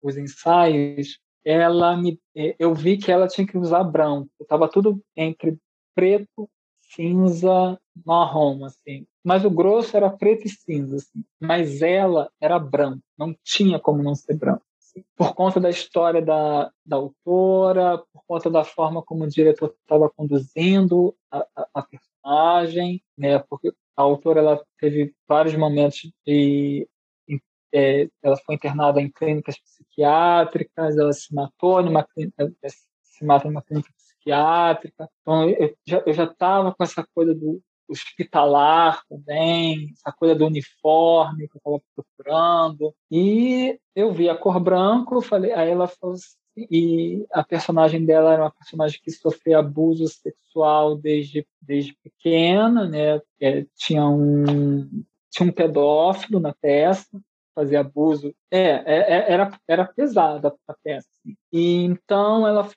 os 0.00 0.16
ensaios, 0.16 1.18
ela 1.44 1.96
me, 1.96 2.18
é, 2.36 2.54
eu 2.58 2.72
vi 2.74 2.96
que 2.96 3.10
ela 3.10 3.26
tinha 3.26 3.46
que 3.46 3.58
usar 3.58 3.82
branco. 3.82 4.30
Estava 4.40 4.68
tudo 4.68 5.02
entre 5.16 5.58
preto, 5.94 6.48
cinza, 6.80 7.78
marrom, 8.04 8.64
assim. 8.64 9.06
Mas 9.24 9.44
o 9.44 9.50
grosso 9.50 9.96
era 9.96 10.10
preto 10.10 10.46
e 10.46 10.50
cinza, 10.50 10.96
assim. 10.96 11.24
Mas 11.40 11.82
ela 11.82 12.30
era 12.40 12.58
branco. 12.58 13.02
Não 13.18 13.34
tinha 13.44 13.78
como 13.78 14.02
não 14.02 14.14
ser 14.14 14.34
branco. 14.36 14.62
Assim. 14.78 15.04
Por 15.16 15.34
conta 15.34 15.60
da 15.60 15.70
história 15.70 16.22
da, 16.22 16.70
da 16.84 16.96
autora, 16.96 17.98
por 18.12 18.22
conta 18.26 18.50
da 18.50 18.64
forma 18.64 19.02
como 19.02 19.24
o 19.24 19.28
diretor 19.28 19.74
estava 19.80 20.10
conduzindo 20.10 21.14
a, 21.30 21.46
a, 21.56 21.68
a 21.74 21.82
personagem, 21.82 23.02
né? 23.16 23.38
Porque 23.38 23.72
a 23.96 24.02
autora 24.02 24.40
ela 24.40 24.64
teve 24.78 25.14
vários 25.28 25.54
momentos 25.54 26.10
de 26.26 26.88
é, 27.72 28.08
ela 28.22 28.36
foi 28.38 28.56
internada 28.56 29.00
em 29.00 29.10
clínicas 29.10 29.56
psiquiátricas, 29.58 30.96
ela 30.98 31.12
se 31.12 31.32
matou 31.34 31.82
numa 31.82 32.02
clínica, 32.04 32.52
se 33.02 33.24
mata 33.24 33.48
numa 33.48 33.62
clínica 33.62 33.90
psiquiátrica. 33.96 35.08
Então 35.20 35.48
eu 35.48 36.12
já 36.12 36.24
estava 36.24 36.74
com 36.74 36.82
essa 36.82 37.06
coisa 37.14 37.34
do 37.34 37.62
hospitalar 37.90 39.02
também, 39.08 39.90
essa 39.92 40.12
coisa 40.12 40.34
do 40.34 40.46
uniforme 40.46 41.48
que 41.48 41.56
eu 41.56 41.58
estava 41.58 41.82
procurando. 41.94 42.94
E 43.10 43.78
eu 43.94 44.12
vi 44.12 44.28
a 44.28 44.36
cor 44.36 44.60
branco, 44.60 45.20
falei, 45.20 45.52
aí 45.52 45.70
ela 45.70 45.88
falou 45.88 46.14
assim, 46.14 46.36
e 46.56 47.26
a 47.32 47.42
personagem 47.42 48.04
dela 48.04 48.32
era 48.32 48.42
uma 48.42 48.50
personagem 48.50 49.00
que 49.02 49.10
sofreu 49.10 49.58
abuso 49.58 50.06
sexual 50.08 50.96
desde, 50.96 51.46
desde 51.60 51.96
pequena, 52.02 52.86
né? 52.88 53.20
É, 53.40 53.66
tinha 53.76 54.06
um 54.06 55.04
tinha 55.30 55.48
um 55.48 55.52
pedófilo 55.52 56.40
na 56.40 56.52
peça 56.52 57.08
fazer 57.60 57.76
abuso. 57.76 58.34
É, 58.50 58.58
é, 58.58 58.82
é, 58.86 59.32
era, 59.32 59.50
era 59.68 59.84
pesada 59.84 60.54
a 60.66 60.74
peça. 60.82 61.06
Assim. 61.12 61.36
E 61.52 61.84
então, 61.84 62.46
ela, 62.46 62.68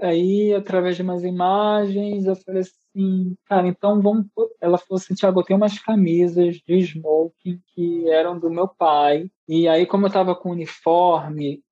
aí, 0.00 0.52
através 0.52 0.96
de 0.96 1.02
umas 1.02 1.22
imagens, 1.22 2.26
eu 2.26 2.34
falei 2.36 2.62
assim, 2.62 3.36
cara, 3.46 3.68
então 3.68 4.02
vamos. 4.02 4.26
Ela 4.60 4.78
falou 4.78 5.00
assim: 5.00 5.14
Tiago, 5.14 5.40
eu 5.40 5.44
tenho 5.44 5.58
umas 5.58 5.78
camisas 5.78 6.56
de 6.56 6.78
smoking 6.80 7.60
que 7.74 8.08
eram 8.10 8.38
do 8.38 8.50
meu 8.50 8.66
pai. 8.66 9.30
E 9.48 9.68
aí, 9.68 9.86
como 9.86 10.06
eu 10.06 10.08
estava 10.08 10.34
com 10.34 10.50
uniforme, 10.50 11.62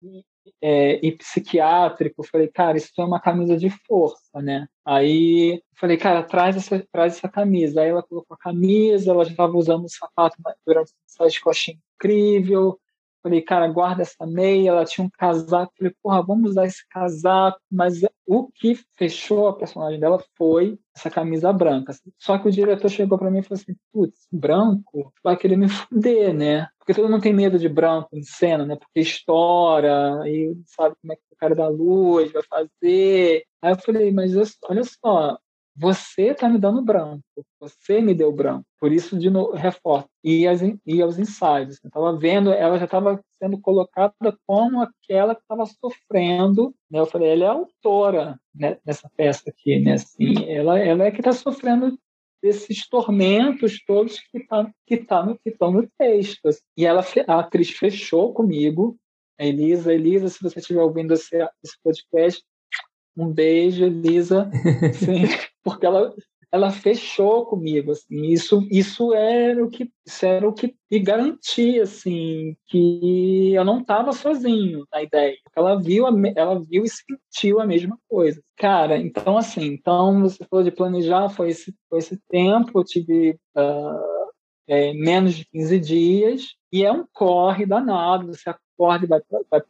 é, 0.61 1.05
e 1.05 1.13
psiquiátrico, 1.13 2.23
falei, 2.23 2.49
cara, 2.49 2.77
isso 2.77 2.91
é 2.99 3.05
uma 3.05 3.21
camisa 3.21 3.57
de 3.57 3.71
força, 3.87 4.41
né? 4.43 4.67
Aí 4.85 5.63
falei, 5.75 5.97
cara, 5.97 6.23
traz 6.23 6.57
essa, 6.57 6.87
traz 6.93 7.17
essa 7.17 7.29
camisa. 7.29 7.81
Aí 7.81 7.89
ela 7.89 8.03
colocou 8.03 8.35
a 8.35 8.43
camisa, 8.43 9.11
ela 9.11 9.25
já 9.25 9.31
estava 9.31 9.57
usando 9.57 9.85
o 9.85 9.89
sapato 9.89 10.37
durante 10.67 10.93
essa 11.09 11.41
coxinha 11.41 11.79
incrível. 11.97 12.79
Falei, 13.23 13.43
cara, 13.43 13.69
guarda 13.69 14.03
essa 14.03 14.27
meia. 14.27 14.71
Ela 14.71 14.85
tinha 14.85 15.05
um 15.07 15.11
casaco. 15.11 15.73
Falei, 15.77 15.95
porra, 16.03 16.23
vamos 16.23 16.51
usar 16.51 16.67
esse 16.67 16.87
casaco. 16.89 17.61
Mas 17.71 18.01
o 18.27 18.49
que 18.53 18.79
fechou 18.97 19.49
a 19.49 19.57
personagem 19.57 19.99
dela 20.01 20.23
foi 20.37 20.79
essa 20.97 21.11
camisa 21.11 21.53
branca. 21.53 21.93
Só 22.19 22.39
que 22.39 22.49
o 22.49 22.53
diretor 22.53 22.89
chegou 22.89 23.19
para 23.19 23.31
mim 23.31 23.39
e 23.39 23.43
falou 23.43 23.61
assim: 23.61 23.75
putz, 23.93 24.27
branco 24.31 25.13
vai 25.23 25.37
querer 25.37 25.57
me 25.57 25.69
fuder, 25.69 26.33
né? 26.35 26.69
Porque 26.79 26.95
todo 26.95 27.11
mundo 27.11 27.23
tem 27.23 27.33
medo 27.33 27.59
de 27.59 27.69
branco 27.69 28.09
em 28.13 28.23
cena, 28.23 28.65
né? 28.65 28.77
Porque 28.77 29.01
estoura, 29.01 30.23
e 30.27 30.55
sabe 30.67 30.95
como 31.01 31.13
é 31.13 31.17
que 31.17 31.23
o 31.33 31.37
cara 31.37 31.55
da 31.55 31.69
luz 31.69 32.33
vai 32.33 32.43
fazer. 32.43 33.45
Aí 33.63 33.73
eu 33.73 33.79
falei, 33.79 34.13
mas 34.13 34.33
olha 34.65 34.83
só, 34.85 35.39
você 35.77 36.29
está 36.29 36.49
me 36.49 36.59
dando 36.59 36.83
branco, 36.83 37.23
você 37.59 38.01
me 38.01 38.15
deu 38.15 38.33
branco. 38.33 38.65
Por 38.79 38.93
isso, 38.93 39.19
de 39.19 39.31
novo, 39.31 39.53
reforço. 39.53 40.09
E, 40.23 40.47
as, 40.47 40.61
e 40.87 41.03
aos 41.03 41.19
ensaios. 41.19 41.79
Eu 41.83 41.89
estava 41.89 42.17
vendo, 42.17 42.53
ela 42.53 42.79
já 42.79 42.85
estava 42.85 43.21
sendo 43.39 43.59
colocada 43.61 44.37
como 44.47 44.83
aquela 44.83 45.35
que 45.35 45.43
estava 45.43 45.65
sofrendo. 45.67 46.75
Né? 46.91 46.99
Eu 46.99 47.07
falei, 47.07 47.31
ela 47.31 47.45
é 47.45 47.49
autora 47.49 48.39
né, 48.55 48.79
nessa 48.85 49.11
peça 49.17 49.49
aqui. 49.49 49.79
Né? 49.81 49.95
Assim, 49.95 50.45
ela, 50.49 50.79
ela 50.79 51.05
é 51.05 51.11
que 51.11 51.21
está 51.21 51.33
sofrendo 51.33 51.99
desses 52.43 52.89
tormentos 52.89 53.83
todos 53.85 54.19
que 54.19 54.39
estão 54.39 54.73
que 54.87 54.97
tá 54.97 55.25
no, 55.25 55.39
que 55.39 55.55
no 55.61 55.89
texto. 55.99 56.49
E 56.77 56.87
ela, 56.87 57.05
a 57.27 57.41
atriz 57.41 57.71
fechou 57.71 58.33
comigo, 58.33 58.97
a 59.39 59.45
Elisa. 59.45 59.93
Elisa, 59.93 60.29
se 60.29 60.43
você 60.43 60.59
estiver 60.59 60.83
ouvindo 60.83 61.15
esse, 61.15 61.37
esse 61.63 61.77
podcast, 61.83 62.43
um 63.17 63.29
beijo, 63.31 63.85
Elisa. 63.85 64.51
Sim, 64.95 65.25
porque 65.63 65.87
ela, 65.87 66.15
ela 66.53 66.71
fechou 66.71 67.47
comigo, 67.47 67.93
assim. 67.93 68.27
Isso, 68.27 68.67
isso 68.71 69.15
era 69.15 69.65
o 69.65 69.69
que, 69.71 69.91
isso 70.05 70.27
era 70.27 70.49
o 70.49 70.53
que 70.53 70.75
me 70.91 70.99
garantia, 70.99 71.85
assim, 71.85 72.57
que 72.67 73.53
eu 73.55 73.65
não 73.65 73.81
estava 73.81 74.13
sozinho 74.13 74.85
na 74.93 75.03
ideia. 75.03 75.37
Ela 75.57 75.81
viu, 75.81 76.07
ela 76.35 76.61
viu 76.61 76.85
e 76.85 76.89
sentiu 76.89 77.61
a 77.61 77.67
mesma 77.67 77.99
coisa. 78.09 78.43
Cara, 78.57 78.99
então 78.99 79.37
assim, 79.39 79.65
então 79.65 80.23
você 80.23 80.45
falou 80.45 80.65
de 80.65 80.71
planejar, 80.73 81.29
foi 81.29 81.51
esse, 81.51 81.75
foi 81.89 81.99
esse 81.99 82.19
tempo, 82.29 82.79
eu 82.79 82.85
tive 82.85 83.39
uh, 83.57 84.31
é, 84.67 84.93
menos 84.95 85.35
de 85.35 85.45
15 85.47 85.79
dias, 85.81 86.43
e 86.73 86.85
é 86.85 86.93
um 86.93 87.05
corre 87.13 87.67
danado, 87.67 88.27
você 88.29 88.51
acorda 88.51 89.05
e 89.05 89.09
vai 89.09 89.21
para 89.21 89.63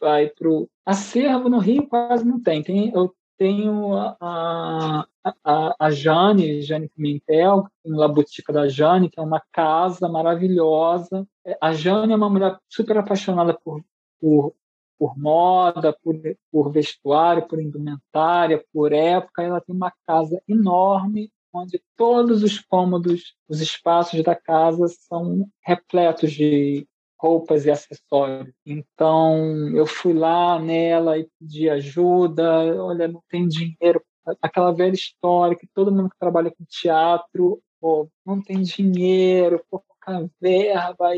vai 0.00 0.30
o 0.44 0.68
acervo 0.84 1.48
no 1.48 1.58
Rio 1.58 1.88
quase 1.88 2.24
não 2.24 2.40
tem. 2.40 2.62
tem 2.62 2.90
eu 2.94 3.12
tenho 3.36 3.94
a, 4.20 5.06
a, 5.44 5.76
a 5.78 5.90
Jane, 5.90 6.62
Jane 6.62 6.88
Pimentel, 6.88 7.66
em 7.84 7.92
La 7.92 8.08
Botica 8.08 8.52
da 8.52 8.68
Jane, 8.68 9.10
que 9.10 9.18
é 9.18 9.22
uma 9.22 9.42
casa 9.52 10.08
maravilhosa. 10.08 11.26
É, 11.44 11.56
a 11.60 11.72
Jane 11.72 12.12
é 12.12 12.16
uma 12.16 12.30
mulher 12.30 12.58
super 12.68 12.98
apaixonada 12.98 13.54
por, 13.54 13.84
por, 14.20 14.54
por 14.98 15.18
moda, 15.18 15.96
por, 16.02 16.16
por 16.50 16.70
vestuário, 16.72 17.46
por 17.46 17.60
indumentária, 17.60 18.64
por 18.72 18.92
época. 18.92 19.42
Ela 19.42 19.60
tem 19.60 19.74
uma 19.74 19.92
casa 20.06 20.40
enorme 20.48 21.30
onde 21.52 21.82
todos 21.96 22.42
os 22.42 22.58
cômodos, 22.58 23.34
os 23.48 23.60
espaços 23.60 24.22
da 24.22 24.34
casa 24.34 24.86
são 24.88 25.48
repletos 25.64 26.32
de 26.32 26.86
roupas 27.18 27.64
e 27.64 27.70
acessórios. 27.70 28.54
Então, 28.64 29.70
eu 29.74 29.86
fui 29.86 30.12
lá 30.12 30.58
nela 30.58 31.18
e 31.18 31.28
pedi 31.38 31.68
ajuda. 31.68 32.82
Olha, 32.82 33.08
não 33.08 33.22
tem 33.28 33.46
dinheiro. 33.48 34.02
Aquela 34.42 34.72
velha 34.72 34.94
história 34.94 35.56
que 35.56 35.68
todo 35.72 35.92
mundo 35.92 36.10
que 36.10 36.18
trabalha 36.18 36.50
com 36.50 36.64
teatro, 36.68 37.60
pô, 37.80 38.08
não 38.24 38.42
tem 38.42 38.60
dinheiro, 38.62 39.64
pouca 39.70 40.28
verba, 40.40 41.10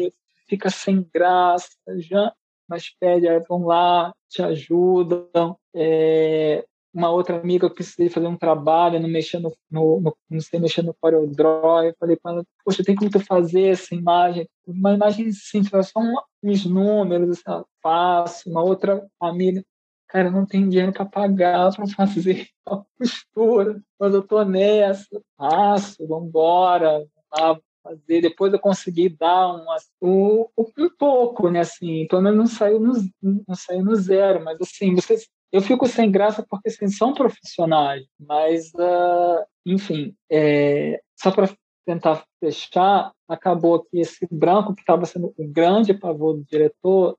fica 0.46 0.68
sem 0.68 1.06
graça, 1.12 1.70
já, 1.96 2.32
mas 2.68 2.90
pede, 3.00 3.26
aí 3.26 3.40
vão 3.48 3.64
lá, 3.64 4.12
te 4.28 4.42
ajudam. 4.42 5.58
É, 5.74 6.66
uma 6.92 7.10
outra 7.10 7.38
amiga, 7.38 7.66
eu 7.66 7.74
precisei 7.74 8.08
fazer 8.08 8.26
um 8.26 8.36
trabalho, 8.36 9.00
não 9.00 9.08
mexer 9.08 9.38
no, 9.38 9.54
no, 9.70 10.16
não 10.28 10.40
sei 10.40 10.58
mexer 10.58 10.82
no 10.82 10.94
CorelDRAW, 10.94 11.84
eu 11.84 11.94
falei 11.98 12.16
para 12.16 12.42
poxa, 12.64 12.82
tem 12.84 12.94
como 12.94 13.10
tu 13.10 13.20
fazer 13.20 13.68
essa 13.68 13.94
imagem? 13.94 14.48
Uma 14.66 14.94
imagem 14.94 15.30
simples, 15.32 15.88
só 15.88 16.00
uns 16.42 16.64
números, 16.64 17.42
assim, 17.46 17.64
faço. 17.82 18.50
Uma 18.50 18.62
outra 18.62 19.06
amiga, 19.20 19.62
cara, 20.08 20.30
não 20.30 20.46
tem 20.46 20.68
dinheiro 20.68 20.92
para 20.92 21.04
pagar 21.04 21.74
para 21.74 21.86
fazer 21.86 22.48
a 22.66 22.82
costura, 22.98 23.80
mas 23.98 24.14
eu 24.14 24.22
tô 24.22 24.44
nessa, 24.44 25.20
faço, 25.36 26.06
vambora, 26.06 27.06
lá, 27.32 27.58
fazer. 27.82 28.20
Depois 28.22 28.52
eu 28.52 28.58
consegui 28.58 29.08
dar 29.08 29.54
um, 29.54 29.66
um, 30.02 30.46
um 30.58 30.90
pouco, 30.98 31.50
né? 31.50 31.60
Assim, 31.60 32.06
pelo 32.08 32.22
menos 32.22 32.38
não 32.38 32.46
saiu 32.46 32.80
no, 32.80 32.92
não 33.22 33.54
saiu 33.54 33.84
no 33.84 33.94
zero, 33.96 34.44
mas 34.44 34.58
assim, 34.60 34.94
vocês 34.94 35.28
eu 35.52 35.60
fico 35.60 35.86
sem 35.86 36.10
graça 36.10 36.44
porque 36.48 36.68
assim, 36.68 36.88
são 36.88 37.14
profissionais, 37.14 38.04
mas, 38.18 38.72
uh, 38.74 39.44
enfim, 39.64 40.14
é, 40.30 41.00
só 41.16 41.30
para 41.30 41.48
tentar 41.86 42.22
fechar, 42.38 43.12
acabou 43.26 43.82
que 43.82 43.98
esse 43.98 44.28
branco 44.30 44.74
que 44.74 44.82
estava 44.82 45.06
sendo 45.06 45.32
o 45.38 45.48
grande 45.48 45.94
pavor 45.94 46.34
do 46.34 46.44
diretor 46.44 47.16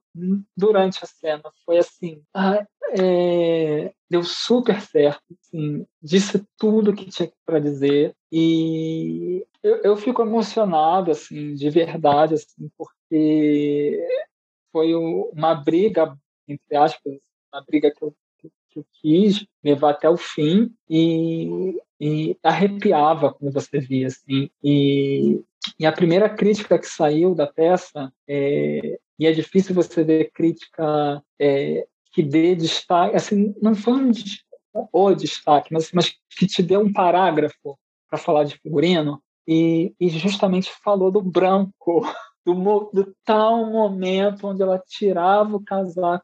durante 0.55 1.03
a 1.03 1.07
cena. 1.07 1.41
Foi 1.65 1.79
assim, 1.79 2.21
ah, 2.35 2.63
é, 2.91 3.91
deu 4.07 4.23
super 4.23 4.79
certo, 4.79 5.23
assim, 5.41 5.87
disse 5.99 6.45
tudo 6.55 6.93
que 6.93 7.05
tinha 7.05 7.31
para 7.45 7.59
dizer 7.59 8.15
e 8.31 9.43
eu, 9.63 9.77
eu 9.77 9.97
fico 9.97 10.21
emocionado 10.21 11.09
assim, 11.09 11.55
de 11.55 11.69
verdade, 11.71 12.35
assim, 12.35 12.69
porque 12.77 14.07
foi 14.71 14.93
uma 14.93 15.55
briga 15.55 16.15
entre 16.47 16.75
aspas 16.75 17.17
uma 17.51 17.63
briga 17.63 17.91
que 17.91 18.03
eu, 18.03 18.13
que 18.69 18.79
eu 18.79 18.85
quis 19.01 19.45
levar 19.63 19.91
até 19.91 20.09
o 20.09 20.17
fim 20.17 20.71
e, 20.89 21.79
e 21.99 22.37
arrepiava 22.43 23.33
quando 23.33 23.51
você 23.53 23.79
via 23.79 24.07
assim. 24.07 24.49
E, 24.63 25.41
e 25.79 25.85
a 25.85 25.91
primeira 25.91 26.29
crítica 26.29 26.79
que 26.79 26.87
saiu 26.87 27.35
da 27.35 27.47
peça 27.47 28.11
é, 28.27 28.99
e 29.17 29.27
é 29.27 29.31
difícil 29.31 29.75
você 29.75 30.03
ver 30.03 30.31
crítica 30.31 31.21
é, 31.39 31.85
que 32.11 32.23
dê 32.23 32.55
destaque, 32.55 33.15
assim, 33.15 33.53
não 33.61 33.75
foi 33.75 33.93
um 33.93 34.11
o 34.93 35.13
destaque, 35.13 35.73
mas, 35.73 35.91
mas 35.91 36.15
que 36.29 36.47
te 36.47 36.61
deu 36.61 36.81
um 36.81 36.93
parágrafo 36.93 37.77
para 38.09 38.19
falar 38.19 38.43
de 38.43 38.57
figurino 38.57 39.21
e, 39.47 39.93
e 39.99 40.09
justamente 40.09 40.71
falou 40.83 41.11
do 41.11 41.21
branco, 41.21 42.01
do, 42.45 42.53
do 42.93 43.15
tal 43.25 43.65
momento 43.65 44.47
onde 44.47 44.61
ela 44.61 44.79
tirava 44.79 45.55
o 45.55 45.63
casaco 45.63 46.23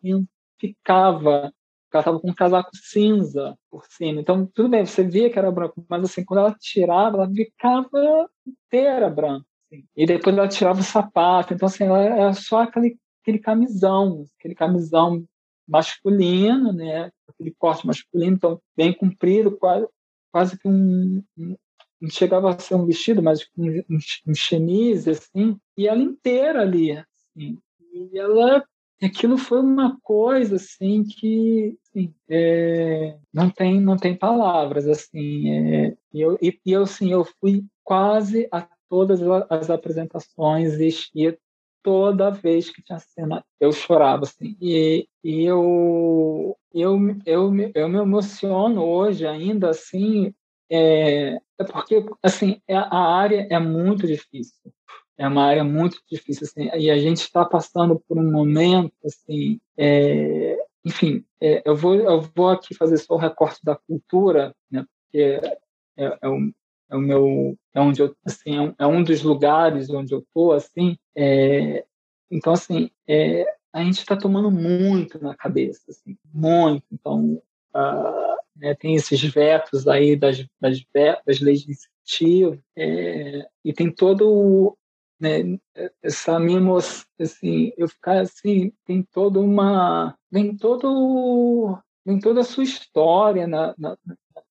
ficava 0.60 1.54
ela 1.96 2.02
estava 2.02 2.20
com 2.20 2.30
um 2.30 2.34
casaco 2.34 2.70
cinza 2.74 3.58
por 3.72 3.86
cima. 3.86 4.20
Então, 4.20 4.46
tudo 4.46 4.70
bem, 4.70 4.86
você 4.86 5.04
via 5.04 5.30
que 5.30 5.40
era 5.40 5.52
branco, 5.52 5.86
mas 5.90 6.04
assim, 6.04 6.24
quando 6.26 6.42
ela 6.42 6.56
tirava, 6.60 7.18
ela 7.18 7.30
ficava 7.30 8.30
inteira 8.46 9.10
branca. 9.10 9.46
Assim. 9.72 9.86
E 9.96 10.06
depois 10.06 10.38
ela 10.38 10.48
tirava 10.48 10.80
o 10.80 10.84
sapato. 10.84 11.54
Então, 11.54 11.68
assim, 11.68 11.86
ela 11.86 12.02
era 12.02 12.34
só 12.34 12.64
aquele, 12.64 12.98
aquele 13.22 13.40
camisão, 13.40 14.26
aquele 14.38 14.56
camisão 14.56 15.26
masculino, 15.68 16.74
né? 16.74 17.12
Aquele 17.28 17.56
corte 17.58 17.88
masculino, 17.88 18.36
então 18.36 18.62
bem 18.76 18.94
comprido, 18.94 19.58
quase, 19.58 19.88
quase 20.32 20.60
que 20.60 20.68
um, 20.68 21.24
um 21.38 21.56
não 22.02 22.10
chegava 22.10 22.52
a 22.54 22.60
ser 22.60 22.76
um 22.76 22.86
vestido, 22.86 23.24
mas 23.24 23.48
um, 23.58 23.70
um, 23.90 23.98
um 24.28 24.36
chemise, 24.36 25.10
assim, 25.10 25.58
e 25.78 25.88
ela 25.88 26.02
inteira 26.02 26.62
ali, 26.62 26.92
assim. 26.92 27.58
E 27.94 28.20
ela 28.20 28.64
aquilo 29.02 29.38
foi 29.38 29.60
uma 29.60 29.98
coisa 30.02 30.56
assim 30.56 31.04
que 31.04 31.78
assim, 31.84 32.14
é, 32.30 33.18
não 33.34 33.50
tem 33.50 33.82
não 33.82 33.98
tem 33.98 34.16
palavras 34.16 34.88
assim 34.88 35.50
é, 35.52 35.98
e 36.14 36.22
eu 36.22 36.38
e, 36.42 36.60
eu 36.66 36.84
assim 36.84 37.12
eu 37.12 37.26
fui 37.26 37.66
quase 37.84 38.48
a 38.52 38.68
todas 38.90 39.22
as 39.50 39.70
apresentações 39.70 40.80
e, 40.80 41.28
e 41.28 41.38
toda 41.84 42.32
vez 42.32 42.70
que 42.70 42.82
tinha 42.82 43.00
cena 43.00 43.44
eu 43.60 43.72
chorava 43.72 44.24
assim 44.24 44.56
e, 44.62 45.08
e 45.24 45.44
eu, 45.44 46.58
eu 46.74 46.98
eu 47.26 47.52
eu 47.76 47.90
me 47.90 47.98
emociono 47.98 48.82
hoje 48.84 49.28
ainda 49.28 49.72
assim 49.72 50.34
é, 50.72 51.36
é 51.60 51.64
porque 51.64 52.06
assim 52.24 52.62
é, 52.68 52.76
a 52.76 52.98
área 52.98 53.48
é 53.52 53.60
muito 53.60 54.08
difícil 54.08 54.72
é 55.18 55.28
uma 55.28 55.46
área 55.46 55.64
muito 55.64 56.02
difícil 56.10 56.46
assim 56.46 56.70
e 56.78 56.90
a 56.90 56.98
gente 56.98 57.18
está 57.18 57.46
passando 57.46 58.00
por 58.08 58.18
um 58.18 58.32
momento 58.32 58.94
assim 59.06 59.60
é, 59.78 60.58
enfim 60.84 61.24
é, 61.42 61.62
eu 61.66 61.76
vou 61.76 61.96
eu 61.96 62.22
vou 62.36 62.50
aqui 62.50 62.76
fazer 62.76 62.98
só 62.98 63.16
o 63.16 63.20
recorte 63.20 63.64
da 63.64 63.76
cultura 63.76 64.54
né 64.70 64.86
porque 65.04 65.18
é, 65.18 65.58
é, 65.98 66.18
é 66.22 66.30
um, 66.30 66.54
é 66.90 66.96
o 66.96 67.00
meu 67.00 67.58
é 67.74 67.80
onde 67.80 68.02
eu 68.02 68.16
assim 68.26 68.56
é 68.56 68.62
um, 68.62 68.76
é 68.78 68.88
um 68.88 69.04
dos 69.04 69.24
lugares 69.24 69.90
onde 69.90 70.14
eu 70.14 70.26
tô 70.34 70.52
assim 70.52 70.98
é, 71.16 71.86
então 72.30 72.54
assim 72.54 72.90
é, 73.08 73.46
a 73.72 73.84
gente 73.84 74.00
está 74.00 74.18
tomando 74.18 74.52
muito 74.52 75.22
na 75.22 75.34
cabeça 75.34 75.84
assim 75.90 76.18
muito 76.34 76.86
então 76.92 77.42
uh, 77.74 78.36
né, 78.56 78.74
tem 78.76 78.96
esses 78.96 79.22
vetos 79.22 79.88
aí 79.88 80.16
das 80.16 80.46
das, 80.60 80.84
das 81.26 81.40
leis 81.40 81.62
de 81.62 81.72
incentivo 81.72 82.62
é, 82.76 83.48
e 83.64 83.74
tem 83.74 83.90
todo 83.90 84.78
né, 85.20 85.58
essa 86.02 86.40
minha 86.40 86.58
emoção, 86.58 87.06
assim, 87.20 87.72
eu 87.78 87.88
ficar 87.88 88.22
assim, 88.22 88.72
tem 88.86 89.02
toda 89.02 89.40
uma, 89.40 90.16
vem 90.32 90.56
todo, 90.56 91.78
vem 92.06 92.20
toda 92.20 92.42
a 92.42 92.44
sua 92.44 92.64
história 92.64 93.48
na, 93.48 93.74
na, 93.78 93.98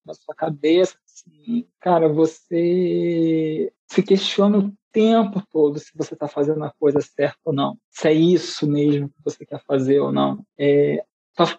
na 0.05 0.15
sua 0.15 0.35
cabeça, 0.35 0.97
assim, 1.07 1.67
cara, 1.81 2.09
você 2.09 3.73
se 3.91 4.03
questiona 4.03 4.59
o 4.59 4.73
tempo 4.93 5.43
todo 5.51 5.79
se 5.79 5.91
você 5.95 6.15
está 6.15 6.29
fazendo 6.29 6.65
a 6.65 6.73
coisa 6.79 7.01
certa 7.01 7.39
ou 7.45 7.53
não, 7.53 7.79
se 7.91 8.09
é 8.09 8.13
isso 8.13 8.67
mesmo 8.67 9.09
que 9.09 9.23
você 9.25 9.45
quer 9.45 9.63
fazer 9.67 10.01
ou 10.01 10.13
não. 10.13 10.45
É, 10.59 11.05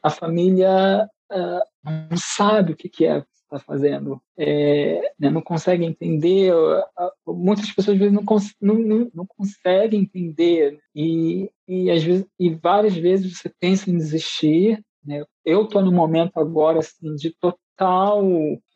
a, 0.02 0.10
família 0.10 1.10
uh, 1.32 1.62
não 1.84 2.18
sabe 2.18 2.72
o 2.74 2.76
que, 2.76 2.88
que 2.88 3.06
é 3.06 3.24
está 3.46 3.60
fazendo, 3.60 4.22
é, 4.38 5.14
né, 5.20 5.30
não 5.30 5.42
consegue 5.42 5.86
entender, 5.86 6.54
muitas 7.26 7.72
pessoas 7.72 7.96
às 7.96 8.00
vezes 8.00 8.14
não, 8.14 8.26
cons 8.26 8.56
não, 8.62 8.76
não, 8.76 9.12
não 9.14 9.26
conseguem 9.26 10.02
entender 10.02 10.80
e, 10.94 11.50
e, 11.68 11.90
às 11.92 12.04
vezes, 12.04 12.26
e 12.40 12.50
várias 12.50 12.96
vezes 12.96 13.38
você 13.38 13.52
pensa 13.60 13.90
em 13.90 13.98
desistir. 13.98 14.84
Né? 15.04 15.24
Eu 15.44 15.64
estou 15.66 15.84
no 15.84 15.92
momento 15.92 16.38
agora 16.40 16.80
assim, 16.80 17.16
de 17.16 17.32
total, 17.40 18.24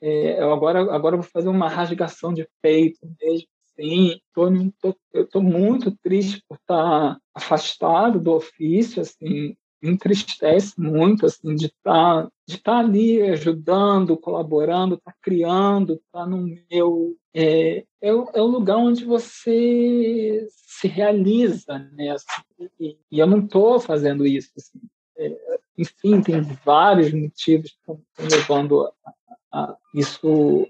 é, 0.01 0.41
eu 0.41 0.53
agora, 0.53 0.81
agora 0.93 1.17
vou 1.17 1.25
fazer 1.25 1.49
uma 1.49 1.67
rasgação 1.67 2.33
de 2.33 2.47
peito 2.61 2.99
mesmo, 3.19 3.47
Sim, 3.79 4.19
tô, 4.33 4.49
tô, 4.81 4.99
eu 5.13 5.23
estou 5.23 5.41
muito 5.41 5.95
triste 6.03 6.43
por 6.49 6.57
estar 6.57 7.17
afastado 7.33 8.19
do 8.19 8.33
ofício, 8.33 9.01
assim, 9.01 9.55
entristece 9.81 10.79
muito 10.79 11.25
assim 11.25 11.55
de 11.55 11.67
estar 11.67 12.23
tá, 12.23 12.31
de 12.47 12.57
tá 12.57 12.77
ali 12.79 13.21
ajudando, 13.21 14.17
colaborando, 14.17 14.97
tá 14.97 15.13
criando, 15.21 16.01
tá 16.11 16.25
no 16.25 16.45
meu 16.69 17.15
é, 17.33 17.85
é, 18.01 18.13
o, 18.13 18.29
é 18.33 18.41
o 18.41 18.47
lugar 18.47 18.77
onde 18.77 19.05
você 19.05 20.47
se 20.49 20.87
realiza, 20.87 21.79
né? 21.93 22.11
Assim, 22.11 22.69
e, 22.79 22.97
e, 23.11 23.19
eu 23.19 23.27
não 23.27 23.39
estou 23.39 23.79
fazendo 23.79 24.25
isso. 24.25 24.51
Assim. 24.57 24.79
É, 25.17 25.59
enfim, 25.77 26.21
tem 26.21 26.41
vários 26.65 27.13
motivos 27.13 27.71
que 27.71 27.77
estão 27.77 28.01
levando 28.19 28.85
a, 28.85 29.13
a, 29.51 29.77
isso 29.93 30.67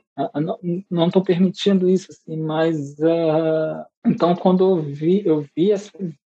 não 0.90 1.08
estou 1.08 1.24
permitindo 1.24 1.90
isso 1.90 2.08
assim 2.12 2.38
mas 2.38 2.98
uh, 3.00 3.86
então 4.06 4.36
quando 4.36 4.78
eu 4.78 4.82
vi 4.82 5.26
eu 5.26 5.46
vi 5.56 5.70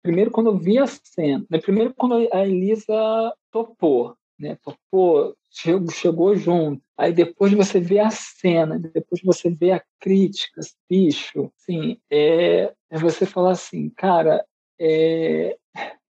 primeiro 0.02 0.32
quando 0.32 0.48
eu 0.48 0.58
vi 0.58 0.78
a 0.78 0.88
cena 0.88 1.46
né, 1.50 1.60
primeiro 1.60 1.94
quando 1.96 2.28
a 2.32 2.46
Elisa 2.46 3.34
topou 3.52 4.16
né 4.40 4.58
topou 4.64 5.36
chegou, 5.50 5.92
chegou 5.92 6.36
junto 6.36 6.82
aí 6.98 7.12
depois 7.12 7.54
você 7.54 7.80
vê 7.80 8.00
a 8.00 8.10
cena 8.10 8.80
depois 8.80 9.22
você 9.24 9.50
vê 9.50 9.72
a 9.72 9.84
crítica 10.00 10.62
bicho 10.90 11.52
assim 11.58 11.98
é, 12.10 12.74
é 12.90 12.98
você 12.98 13.26
falar 13.26 13.52
assim 13.52 13.90
cara 13.90 14.46
é, 14.80 15.58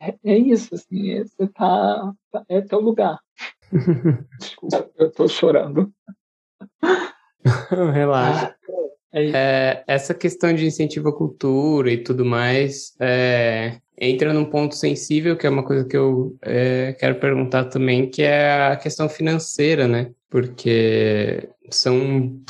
é, 0.01 0.15
é 0.25 0.39
isso 0.39 0.75
assim 0.75 1.13
é, 1.13 1.25
você 1.25 1.49
tá, 1.49 2.13
tá 2.31 2.45
é 2.49 2.61
teu 2.61 2.81
lugar 2.81 3.19
Desculpa, 4.41 4.91
eu 4.97 5.09
estou 5.09 5.29
chorando. 5.29 5.93
Relaxa. 7.93 8.55
É, 9.13 9.31
é, 9.31 9.85
essa 9.89 10.15
questão 10.15 10.55
de 10.55 10.67
incentivo 10.67 11.09
à 11.09 11.13
cultura 11.13 11.91
e 11.91 11.99
tudo 11.99 12.25
mais 12.25 12.95
é, 13.01 13.79
entra 13.99 14.33
num 14.33 14.45
ponto 14.45 14.77
sensível, 14.77 15.37
que 15.37 15.47
é 15.47 15.51
uma 15.51 15.65
coisa 15.65 15.85
que 15.85 15.97
eu 15.97 16.37
é, 16.43 16.95
quero 16.99 17.17
perguntar 17.17 17.65
também, 17.65 18.09
que 18.09 18.23
é 18.23 18.69
a 18.69 18.77
questão 18.77 19.09
financeira, 19.09 19.89
né? 19.89 20.11
Porque 20.29 21.49
são 21.71 22.41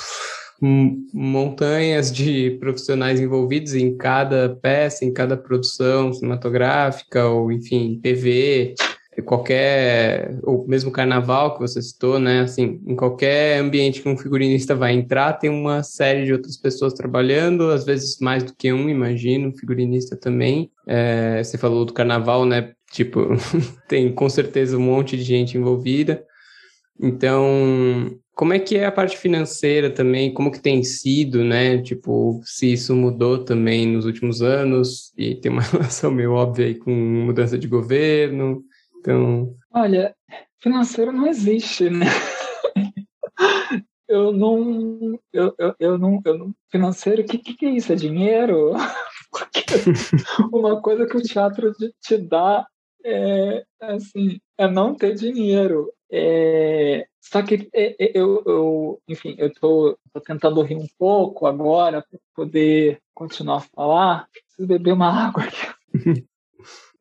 montanhas 0.62 2.12
de 2.12 2.58
profissionais 2.60 3.18
envolvidos 3.18 3.74
em 3.74 3.96
cada 3.96 4.54
peça, 4.60 5.06
em 5.06 5.12
cada 5.12 5.34
produção 5.34 6.12
cinematográfica, 6.12 7.26
ou 7.26 7.50
enfim, 7.50 7.98
TV, 8.02 8.74
qualquer, 9.22 10.38
ou 10.42 10.66
mesmo 10.66 10.90
carnaval 10.90 11.54
que 11.54 11.60
você 11.60 11.80
citou, 11.80 12.18
né? 12.18 12.40
Assim, 12.40 12.80
em 12.86 12.96
qualquer 12.96 13.58
ambiente 13.58 14.02
que 14.02 14.08
um 14.08 14.16
figurinista 14.16 14.74
vai 14.74 14.92
entrar, 14.92 15.34
tem 15.34 15.50
uma 15.50 15.82
série 15.82 16.24
de 16.24 16.32
outras 16.32 16.56
pessoas 16.56 16.92
trabalhando, 16.92 17.70
às 17.70 17.84
vezes 17.84 18.18
mais 18.20 18.42
do 18.42 18.54
que 18.54 18.72
um, 18.72 18.88
imagino, 18.88 19.56
figurinista 19.56 20.16
também. 20.16 20.70
É, 20.86 21.42
você 21.42 21.56
falou 21.58 21.84
do 21.84 21.92
carnaval, 21.92 22.44
né? 22.44 22.72
Tipo, 22.90 23.28
tem 23.88 24.12
com 24.12 24.28
certeza 24.28 24.76
um 24.76 24.80
monte 24.80 25.16
de 25.16 25.22
gente 25.22 25.56
envolvida. 25.56 26.24
Então, 26.98 28.18
como 28.40 28.54
é 28.54 28.58
que 28.58 28.76
é 28.78 28.86
a 28.86 28.92
parte 28.92 29.18
financeira 29.18 29.90
também? 29.90 30.32
Como 30.32 30.50
que 30.50 30.60
tem 30.60 30.82
sido, 30.82 31.44
né? 31.44 31.76
Tipo, 31.82 32.40
se 32.42 32.72
isso 32.72 32.96
mudou 32.96 33.44
também 33.44 33.86
nos 33.86 34.06
últimos 34.06 34.40
anos 34.40 35.12
e 35.14 35.34
tem 35.34 35.52
uma 35.52 35.60
relação 35.70 36.10
meio 36.10 36.32
óbvia 36.32 36.64
aí 36.64 36.74
com 36.74 36.90
mudança 36.90 37.58
de 37.58 37.68
governo. 37.68 38.64
Então. 39.00 39.56
Olha, 39.72 40.14
financeiro 40.58 41.10
não 41.10 41.26
existe, 41.26 41.88
né? 41.88 42.06
eu 44.06 44.32
não. 44.32 45.18
Eu, 45.32 45.54
eu, 45.58 45.74
eu, 45.78 45.98
não, 45.98 46.20
eu 46.24 46.38
não. 46.38 46.54
Financeiro, 46.70 47.22
o 47.22 47.24
que, 47.24 47.38
que, 47.38 47.66
é 47.66 47.70
isso? 47.70 47.92
É 47.92 47.96
dinheiro? 47.96 48.72
Uma 50.52 50.80
coisa 50.82 51.06
que 51.06 51.16
o 51.16 51.22
teatro 51.22 51.72
te 52.02 52.18
dá 52.18 52.66
é, 53.04 53.64
assim, 53.80 54.38
é 54.58 54.68
não 54.68 54.94
ter 54.94 55.14
dinheiro. 55.14 55.90
É, 56.12 57.06
só 57.20 57.42
que 57.42 57.70
é, 57.72 58.04
é, 58.04 58.12
eu, 58.14 58.42
eu, 58.44 59.02
enfim, 59.08 59.34
eu 59.38 59.46
estou 59.46 59.96
tentando 60.26 60.60
rir 60.62 60.76
um 60.76 60.88
pouco 60.98 61.46
agora 61.46 62.02
para 62.02 62.18
poder 62.34 63.00
continuar 63.14 63.58
a 63.58 63.60
falar. 63.60 64.28
Preciso 64.32 64.68
beber 64.68 64.92
uma 64.92 65.08
água 65.28 65.44
aqui. 65.44 66.26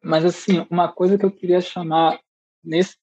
Mas, 0.01 0.25
assim, 0.25 0.65
uma 0.69 0.91
coisa 0.91 1.17
que 1.17 1.25
eu 1.25 1.31
queria 1.31 1.61
chamar 1.61 2.19
nesse, 2.63 2.95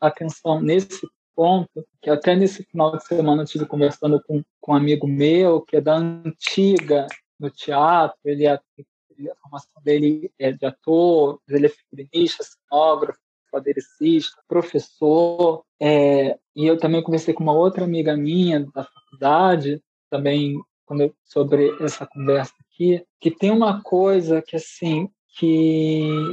atenção 0.00 0.60
nesse 0.60 1.06
ponto, 1.34 1.86
que 2.00 2.08
até 2.08 2.34
nesse 2.34 2.64
final 2.64 2.96
de 2.96 3.04
semana 3.04 3.42
eu 3.42 3.44
estive 3.44 3.66
conversando 3.66 4.22
com, 4.22 4.42
com 4.60 4.72
um 4.72 4.76
amigo 4.76 5.06
meu, 5.06 5.60
que 5.60 5.76
é 5.76 5.80
da 5.80 5.96
antiga 5.96 7.06
no 7.38 7.50
teatro, 7.50 8.18
ele 8.24 8.46
é, 8.46 8.54
a 8.54 9.34
formação 9.42 9.82
dele 9.82 10.32
é 10.38 10.52
de 10.52 10.64
ator, 10.64 11.38
ele 11.48 11.66
é 11.66 11.68
figurinista, 11.68 12.42
cenógrafo, 12.42 13.20
adericista, 13.54 14.36
professor, 14.46 15.64
é, 15.80 16.38
e 16.54 16.66
eu 16.66 16.78
também 16.78 17.02
conversei 17.02 17.32
com 17.32 17.42
uma 17.42 17.54
outra 17.54 17.84
amiga 17.84 18.16
minha 18.16 18.60
da 18.74 18.84
faculdade, 18.84 19.82
também 20.10 20.60
eu, 20.90 21.14
sobre 21.24 21.74
essa 21.82 22.06
conversa 22.06 22.52
aqui, 22.60 23.04
que 23.20 23.30
tem 23.30 23.50
uma 23.50 23.82
coisa 23.82 24.42
que 24.42 24.56
assim 24.56 25.08
que 25.38 26.32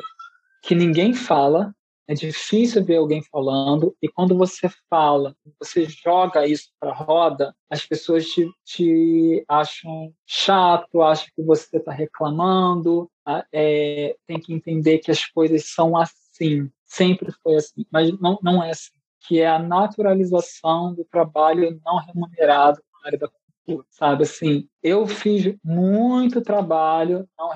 que 0.64 0.74
ninguém 0.74 1.14
fala, 1.14 1.76
é 2.08 2.14
difícil 2.14 2.84
ver 2.84 2.98
alguém 2.98 3.22
falando, 3.24 3.96
e 4.02 4.08
quando 4.08 4.38
você 4.38 4.70
fala, 4.90 5.36
você 5.60 5.86
joga 5.86 6.48
isso 6.48 6.70
para 6.80 6.92
a 6.92 6.96
roda, 6.96 7.56
as 7.70 7.86
pessoas 7.86 8.26
te, 8.26 8.50
te, 8.66 9.44
acham 9.48 10.14
chato, 10.26 11.02
acham 11.02 11.28
que 11.36 11.42
você 11.44 11.78
está 11.78 11.92
reclamando, 11.92 13.10
é, 13.52 14.16
tem 14.26 14.40
que 14.40 14.54
entender 14.54 15.00
que 15.00 15.12
as 15.12 15.26
coisas 15.26 15.70
são 15.74 15.98
assim, 15.98 16.70
sempre 16.86 17.32
foi 17.44 17.56
assim, 17.56 17.86
mas 17.92 18.18
não, 18.20 18.38
não 18.42 18.64
é 18.64 18.72
assim, 18.72 18.92
que 19.28 19.40
é 19.40 19.48
a 19.48 19.60
naturalização 19.60 20.94
do 20.94 21.06
trabalho 21.06 21.80
não 21.86 21.98
remunerado 21.98 22.82
na 22.94 23.08
área 23.08 23.20
da 23.20 23.30
cultura, 23.30 23.86
sabe? 23.90 24.24
Assim, 24.24 24.68
eu 24.82 25.08
fiz 25.08 25.56
muito 25.64 26.42
trabalho 26.42 27.28
não. 27.38 27.50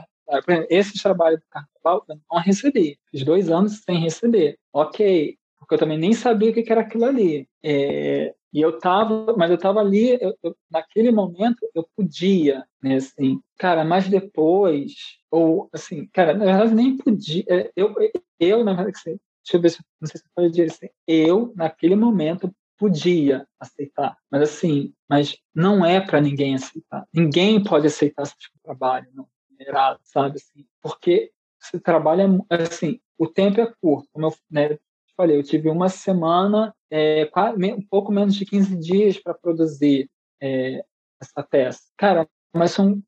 Esse 0.69 1.01
trabalho 1.01 1.37
do 1.37 1.43
carnaval 1.49 2.05
eu 2.09 2.19
não 2.31 2.39
recebi. 2.39 2.99
Fiz 3.09 3.23
dois 3.23 3.49
anos 3.49 3.81
sem 3.83 3.99
receber. 3.99 4.57
Ok, 4.73 5.37
porque 5.57 5.75
eu 5.75 5.79
também 5.79 5.97
nem 5.97 6.13
sabia 6.13 6.51
o 6.51 6.53
que 6.53 6.71
era 6.71 6.81
aquilo 6.81 7.05
ali. 7.05 7.47
É, 7.63 8.33
e 8.53 8.61
eu 8.61 8.79
tava, 8.79 9.35
mas 9.37 9.51
eu 9.51 9.57
tava 9.57 9.79
ali, 9.79 10.17
eu, 10.21 10.35
eu, 10.41 10.55
naquele 10.71 11.11
momento 11.11 11.67
eu 11.75 11.87
podia, 11.95 12.65
né, 12.81 12.95
assim, 12.95 13.41
cara, 13.57 13.83
mas 13.83 14.07
depois, 14.09 14.93
ou 15.29 15.69
assim, 15.73 16.07
cara, 16.07 16.33
na 16.33 16.45
verdade 16.45 16.73
nem 16.73 16.97
podia, 16.97 17.43
é, 17.49 17.71
eu, 17.75 17.93
eu 18.39 18.63
na 18.63 18.73
verdade, 18.73 18.97
deixa 19.03 19.19
eu 19.53 19.61
ver 19.61 19.69
se, 19.69 19.79
não 20.01 20.07
sei 20.07 20.19
se 20.19 20.25
eu 20.25 20.31
pode 20.33 20.49
dizer 20.49 20.71
assim, 20.71 20.87
eu, 21.05 21.53
naquele 21.55 21.95
momento, 21.95 22.51
podia 22.77 23.45
aceitar, 23.59 24.17
mas 24.31 24.43
assim, 24.43 24.93
mas 25.09 25.37
não 25.53 25.85
é 25.85 25.99
para 25.99 26.21
ninguém 26.21 26.55
aceitar. 26.55 27.07
Ninguém 27.13 27.63
pode 27.63 27.87
aceitar 27.87 28.23
esse 28.23 28.37
tipo 28.37 28.55
de 28.55 28.63
trabalho 28.63 29.07
não 29.13 29.27
remunerado, 29.57 29.99
sabe 30.03 30.37
assim? 30.37 30.65
Porque 30.81 31.31
você 31.59 31.79
trabalha 31.79 32.27
assim, 32.49 32.99
o 33.17 33.27
tempo 33.27 33.59
é 33.59 33.73
curto, 33.81 34.07
como 34.13 34.27
eu 34.27 34.35
né, 34.49 34.77
falei, 35.15 35.37
eu 35.37 35.43
tive 35.43 35.69
uma 35.69 35.89
semana, 35.89 36.73
é, 36.91 37.29
um 37.75 37.81
pouco 37.81 38.11
menos 38.11 38.35
de 38.35 38.45
15 38.45 38.77
dias 38.77 39.17
para 39.17 39.33
produzir 39.33 40.09
é, 40.41 40.83
essa 41.19 41.43
peça. 41.43 41.81
Cara, 41.97 42.27
mas 42.55 42.71
são, 42.71 43.01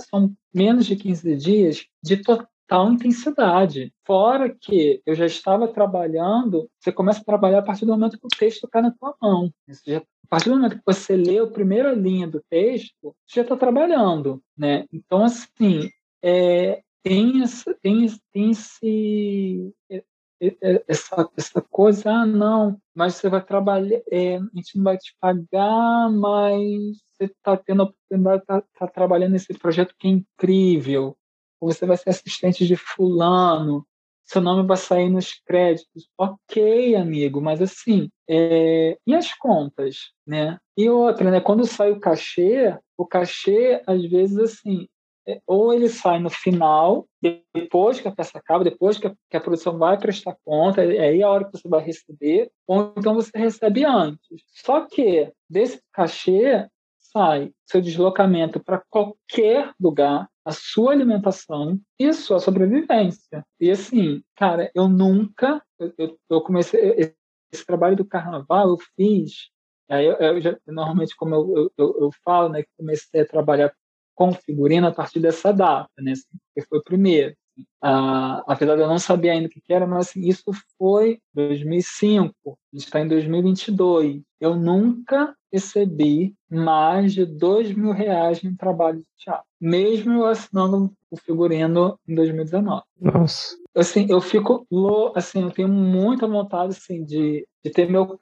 são 0.00 0.34
menos 0.52 0.86
de 0.86 0.96
15 0.96 1.36
dias 1.36 1.86
de 2.02 2.16
total 2.18 2.51
tal 2.72 2.90
intensidade. 2.90 3.92
Fora 4.06 4.48
que 4.48 5.02
eu 5.04 5.14
já 5.14 5.26
estava 5.26 5.68
trabalhando, 5.68 6.70
você 6.80 6.90
começa 6.90 7.20
a 7.20 7.24
trabalhar 7.24 7.58
a 7.58 7.62
partir 7.62 7.84
do 7.84 7.92
momento 7.92 8.18
que 8.18 8.26
o 8.26 8.38
texto 8.38 8.66
cai 8.66 8.80
na 8.80 8.90
tua 8.90 9.14
mão. 9.20 9.52
Já, 9.86 9.98
a 9.98 10.02
partir 10.26 10.48
do 10.48 10.56
momento 10.56 10.78
que 10.78 10.82
você 10.86 11.14
lê 11.14 11.38
a 11.38 11.46
primeira 11.46 11.92
linha 11.92 12.26
do 12.26 12.42
texto, 12.48 13.14
você 13.26 13.40
já 13.40 13.42
está 13.42 13.58
trabalhando, 13.58 14.42
né? 14.56 14.86
Então, 14.90 15.22
assim, 15.22 15.90
é, 16.22 16.80
tem, 17.02 17.42
essa, 17.42 17.74
tem, 17.74 18.06
tem 18.32 18.52
esse, 18.52 19.74
é, 19.90 20.02
é, 20.40 20.56
é, 20.62 20.84
essa, 20.88 21.28
essa 21.36 21.60
coisa, 21.60 22.10
ah, 22.10 22.24
não, 22.24 22.80
mas 22.94 23.16
você 23.16 23.28
vai 23.28 23.44
trabalhar, 23.44 24.00
é, 24.10 24.36
a 24.36 24.40
gente 24.54 24.78
não 24.78 24.84
vai 24.84 24.96
te 24.96 25.14
pagar, 25.20 26.10
mas 26.10 26.96
você 27.12 27.24
está 27.24 27.54
tendo 27.54 27.82
a 27.82 27.84
oportunidade 27.84 28.38
de 28.38 28.42
estar 28.44 28.62
tá, 28.62 28.66
tá 28.78 28.86
trabalhando 28.86 29.32
nesse 29.32 29.52
projeto 29.52 29.94
que 29.98 30.08
é 30.08 30.10
incrível 30.10 31.18
você 31.66 31.86
vai 31.86 31.96
ser 31.96 32.10
assistente 32.10 32.66
de 32.66 32.76
fulano, 32.76 33.86
seu 34.24 34.40
nome 34.40 34.66
vai 34.66 34.76
sair 34.76 35.10
nos 35.10 35.34
créditos. 35.44 36.08
Ok, 36.16 36.94
amigo, 36.94 37.40
mas 37.40 37.60
assim, 37.60 38.08
é... 38.28 38.96
e 39.06 39.14
as 39.14 39.34
contas, 39.34 40.10
né? 40.26 40.58
E 40.76 40.88
outra, 40.88 41.30
né? 41.30 41.40
Quando 41.40 41.66
sai 41.66 41.90
o 41.92 42.00
cachê, 42.00 42.76
o 42.96 43.06
cachê, 43.06 43.82
às 43.86 44.02
vezes, 44.06 44.38
assim, 44.38 44.88
é... 45.28 45.40
ou 45.46 45.72
ele 45.72 45.88
sai 45.88 46.18
no 46.18 46.30
final, 46.30 47.06
depois 47.54 48.00
que 48.00 48.08
a 48.08 48.12
peça 48.12 48.38
acaba, 48.38 48.64
depois 48.64 48.96
que 48.96 49.06
a, 49.06 49.14
que 49.30 49.36
a 49.36 49.40
produção 49.40 49.76
vai 49.76 49.98
prestar 49.98 50.36
conta, 50.44 50.82
é 50.82 51.08
aí 51.08 51.22
a 51.22 51.28
hora 51.28 51.44
que 51.44 51.58
você 51.58 51.68
vai 51.68 51.82
receber, 51.82 52.50
ou 52.66 52.94
então 52.96 53.14
você 53.14 53.30
recebe 53.36 53.84
antes. 53.84 54.42
Só 54.64 54.86
que 54.86 55.30
desse 55.48 55.82
cachê 55.92 56.66
sai 56.98 57.52
seu 57.66 57.82
deslocamento 57.82 58.58
para 58.58 58.82
qualquer 58.88 59.74
lugar, 59.78 60.28
a 60.44 60.52
sua 60.52 60.92
alimentação 60.92 61.78
e 61.98 62.06
a 62.06 62.12
sua 62.12 62.40
sobrevivência. 62.40 63.44
E 63.60 63.70
assim, 63.70 64.22
cara, 64.36 64.70
eu 64.74 64.88
nunca, 64.88 65.62
eu, 65.96 66.18
eu 66.28 66.40
comecei 66.40 67.14
esse 67.52 67.64
trabalho 67.64 67.96
do 67.96 68.04
carnaval, 68.04 68.70
eu 68.70 68.78
fiz. 68.96 69.50
Aí 69.88 70.06
eu, 70.06 70.14
eu 70.14 70.40
já, 70.40 70.58
normalmente, 70.66 71.14
como 71.14 71.34
eu, 71.34 71.72
eu, 71.76 71.96
eu 72.00 72.10
falo, 72.24 72.48
né, 72.48 72.62
que 72.62 72.68
comecei 72.76 73.20
a 73.20 73.26
trabalhar 73.26 73.72
com 74.14 74.32
figurino 74.32 74.86
a 74.86 74.92
partir 74.92 75.20
dessa 75.20 75.52
data, 75.52 75.90
né, 75.98 76.12
assim, 76.12 76.38
que 76.54 76.62
foi 76.62 76.78
o 76.78 76.84
primeiro. 76.84 77.36
Ah, 77.82 78.42
apesar 78.46 78.76
de 78.76 78.82
eu 78.82 78.88
não 78.88 78.98
saber 78.98 79.30
ainda 79.30 79.48
o 79.48 79.50
que 79.50 79.60
era, 79.68 79.86
mas 79.86 80.08
assim, 80.08 80.20
isso 80.20 80.52
foi 80.78 81.18
2005, 81.34 82.32
a 82.46 82.76
gente 82.76 82.84
está 82.86 83.00
em 83.00 83.08
2022. 83.08 84.22
Eu 84.40 84.56
nunca 84.56 85.34
recebi 85.52 86.34
mais 86.50 87.12
de 87.12 87.26
dois 87.26 87.74
mil 87.74 87.92
reais 87.92 88.42
em 88.42 88.54
trabalho 88.54 89.00
de 89.00 89.06
teatro, 89.18 89.44
mesmo 89.60 90.12
eu 90.12 90.26
assinando 90.26 90.92
o 91.10 91.16
figurino 91.16 91.98
em 92.08 92.14
2019. 92.14 92.82
Nossa. 93.00 93.56
Assim, 93.74 94.06
eu 94.08 94.20
fico 94.20 94.66
louco, 94.70 95.18
assim, 95.18 95.42
eu 95.42 95.50
tenho 95.50 95.68
muita 95.68 96.26
vontade 96.26 96.72
assim 96.72 97.04
de, 97.04 97.46
de 97.64 97.70
ter 97.70 97.90
meu. 97.90 98.18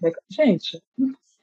Né? 0.00 0.12
Gente, 0.30 0.80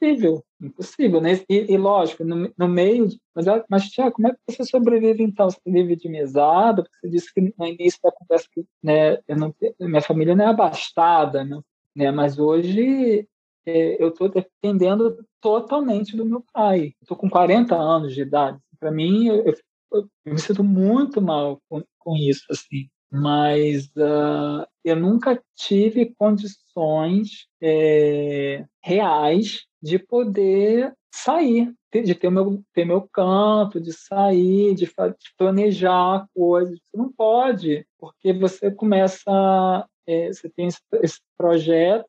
impossível, 0.02 0.44
impossível, 0.62 1.22
né? 1.22 1.32
E, 1.50 1.74
e 1.74 1.78
lógico, 1.78 2.24
no, 2.24 2.52
no 2.58 2.68
meio, 2.68 3.08
mas, 3.34 3.46
mas 3.70 3.90
Tiago, 3.90 4.14
como 4.14 4.28
é 4.28 4.32
que 4.32 4.40
você 4.48 4.64
sobrevive 4.66 5.24
então? 5.24 5.50
Você 5.50 5.60
vive 5.66 5.96
de 5.96 6.10
mesada? 6.10 6.84
Você 7.02 7.10
disse 7.10 7.34
que 7.34 7.42
no 7.42 7.66
início 7.66 8.00
da 8.04 8.12
conversa 8.12 8.48
que 8.52 8.66
né, 8.84 9.18
não, 9.30 9.54
minha 9.80 10.02
família 10.02 10.36
não 10.36 10.46
é 10.46 10.48
abastada, 10.48 11.44
né? 11.44 11.60
né? 11.96 12.12
Mas 12.12 12.40
hoje 12.40 13.28
é, 13.66 14.02
eu 14.02 14.10
estou 14.10 14.30
dependendo 14.30 15.26
totalmente 15.42 16.16
do 16.16 16.26
meu 16.26 16.44
pai. 16.54 16.94
Estou 17.02 17.18
com 17.18 17.30
40 17.30 17.76
anos 17.76 18.14
de 18.14 18.22
idade. 18.22 18.60
Para 18.80 18.92
mim, 18.92 19.28
eu, 19.28 19.46
eu, 19.46 19.56
eu, 19.94 20.10
me 20.26 20.40
sinto 20.40 20.64
muito 20.64 21.22
mal 21.22 21.60
com, 21.70 21.84
com 22.00 22.16
isso, 22.18 22.46
assim 22.50 22.88
mas 23.16 23.86
uh, 23.96 24.68
eu 24.84 24.96
nunca 24.96 25.42
tive 25.56 26.14
condições 26.18 27.48
é, 27.62 28.66
reais 28.84 29.66
de 29.86 30.00
poder 30.00 30.92
sair, 31.14 31.72
de 31.94 32.16
ter 32.16 32.30
meu, 32.32 32.62
ter 32.74 32.86
meu 32.86 33.08
canto, 33.08 33.80
de 33.80 33.94
sair, 33.94 34.74
de, 34.74 34.86
de 34.86 35.34
planejar 35.38 36.28
coisas. 36.34 36.80
Você 36.80 36.98
não 36.98 37.12
pode, 37.12 37.88
porque 38.00 38.34
você 38.34 38.72
começa 38.72 39.88
é, 40.08 40.28
você 40.28 40.50
tem 40.50 40.68
esse, 40.68 40.80
esse 41.02 41.20
projeto, 41.38 42.06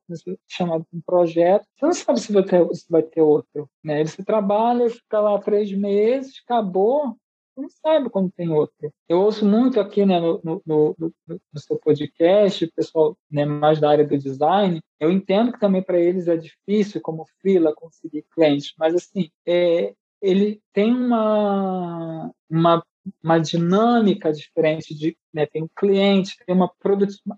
chamado 0.49 0.87
de 0.91 0.99
um 0.99 1.03
projeto, 1.05 1.67
você 1.77 1.87
não 1.87 1.93
sabe 1.93 2.21
se 2.21 2.33
vai 2.33 2.43
ter, 2.43 2.75
se 2.75 2.87
vai 2.91 3.03
ter 3.03 3.21
outro. 3.21 3.71
Né? 3.85 4.05
Você 4.05 4.25
trabalha, 4.25 4.91
fica 4.91 5.21
lá 5.21 5.39
três 5.39 5.71
meses, 5.73 6.43
acabou, 6.45 7.17
não 7.57 7.69
sabe 7.69 8.11
quando 8.11 8.31
tem 8.31 8.49
outro. 8.51 8.93
Eu 9.09 9.21
ouço 9.21 9.45
muito 9.45 9.81
aqui 9.81 10.05
né, 10.05 10.21
no, 10.21 10.41
no, 10.45 10.63
no, 10.67 11.15
no 11.29 11.61
seu 11.61 11.79
podcast, 11.79 12.65
o 12.65 12.73
pessoal 12.73 13.17
né, 13.31 13.45
mais 13.45 13.81
da 13.81 13.91
área 13.91 14.07
do 14.07 14.19
design, 14.19 14.81
eu 15.01 15.11
entendo 15.11 15.53
que 15.53 15.61
também 15.61 15.83
para 15.83 15.99
eles 15.99 16.29
é 16.29 16.37
difícil, 16.37 17.01
como 17.01 17.27
freela, 17.41 17.75
conseguir 17.75 18.25
clientes, 18.33 18.75
mas 18.79 18.95
assim, 18.95 19.31
é, 19.47 19.95
ele 20.21 20.61
tem 20.73 20.95
uma, 20.95 22.31
uma, 22.49 22.85
uma 23.23 23.39
dinâmica 23.39 24.33
diferente 24.33 24.95
de 24.95 25.17
né, 25.33 25.47
tem 25.47 25.63
um 25.63 25.69
cliente, 25.77 26.37
tem 26.45 26.55
uma 26.55 26.73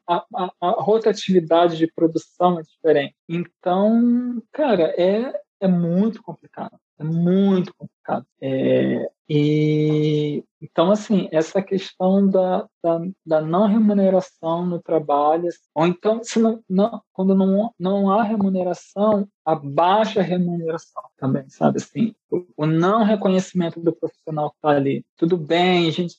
a, 0.06 0.24
a, 0.34 0.52
a, 0.60 0.70
rotatividade 0.82 1.76
de 1.76 1.86
produção 1.92 2.58
é 2.58 2.62
diferente. 2.62 3.14
Então, 3.28 4.42
cara, 4.52 4.94
é, 4.96 5.32
é 5.60 5.68
muito 5.68 6.22
complicado. 6.22 6.78
É 6.98 7.04
muito 7.04 7.72
complicado. 7.74 8.26
É, 8.40 9.08
e 9.28 10.42
então, 10.60 10.90
assim, 10.90 11.28
essa 11.30 11.62
questão 11.62 12.28
da, 12.28 12.66
da, 12.82 13.00
da, 13.24 13.40
não 13.40 13.68
remuneração 13.68 14.66
no 14.66 14.82
trabalho, 14.82 15.48
ou 15.72 15.86
então, 15.86 16.20
se 16.24 16.40
não, 16.40 16.60
não, 16.68 17.00
quando 17.12 17.34
não, 17.34 17.72
não 17.78 18.10
há 18.10 18.24
remuneração, 18.24 19.28
a 19.44 19.54
baixa 19.54 20.20
remuneração 20.20 21.02
também, 21.16 21.48
sabe? 21.48 21.78
Assim, 21.78 22.12
o, 22.28 22.44
o 22.56 22.66
não 22.66 23.04
reconhecimento 23.04 23.80
do 23.80 23.94
profissional 23.94 24.50
que 24.50 24.56
está 24.56 24.70
ali. 24.70 25.04
Tudo 25.16 25.36
bem, 25.36 25.90
gente, 25.92 26.16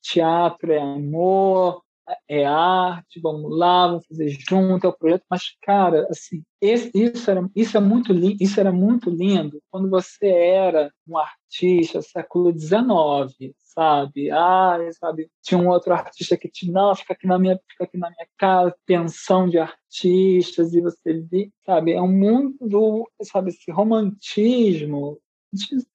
teatro 0.00 0.72
é 0.72 0.78
amor, 0.78 1.82
é 2.28 2.44
arte, 2.44 3.20
vamos 3.20 3.56
lá, 3.56 3.88
vamos 3.88 4.06
fazer 4.06 4.28
junto, 4.28 4.86
é 4.86 4.88
o 4.88 4.92
projeto. 4.92 5.24
Mas, 5.30 5.56
cara, 5.62 6.06
assim, 6.10 6.42
esse, 6.60 6.90
isso, 6.94 7.30
era, 7.30 7.48
isso, 7.54 7.76
é 7.76 7.80
muito 7.80 8.12
isso 8.40 8.60
era 8.60 8.72
muito 8.72 9.10
lindo 9.10 9.62
quando 9.70 9.88
você 9.88 10.26
era 10.26 10.92
um 11.06 11.16
artista 11.18 12.02
século 12.02 12.52
XIX, 12.52 13.54
sabe? 13.58 14.30
Ah, 14.30 14.78
sabe, 14.98 15.30
tinha 15.42 15.58
um 15.58 15.68
outro 15.68 15.92
artista 15.92 16.36
que 16.36 16.48
te 16.48 16.70
não, 16.70 16.94
fica 16.94 17.12
aqui 17.14 17.26
na 17.26 17.38
minha, 17.38 17.58
fica 17.68 17.84
aqui 17.84 17.98
na 17.98 18.10
minha 18.10 18.26
casa, 18.38 18.74
tensão 18.86 19.48
de 19.48 19.58
artistas 19.58 20.74
e 20.74 20.80
você 20.80 21.20
vê, 21.20 21.50
sabe? 21.64 21.92
É 21.92 22.00
um 22.00 22.08
mundo 22.08 22.56
do, 22.60 23.10
sabe, 23.22 23.50
esse 23.50 23.70
romantismo. 23.70 25.18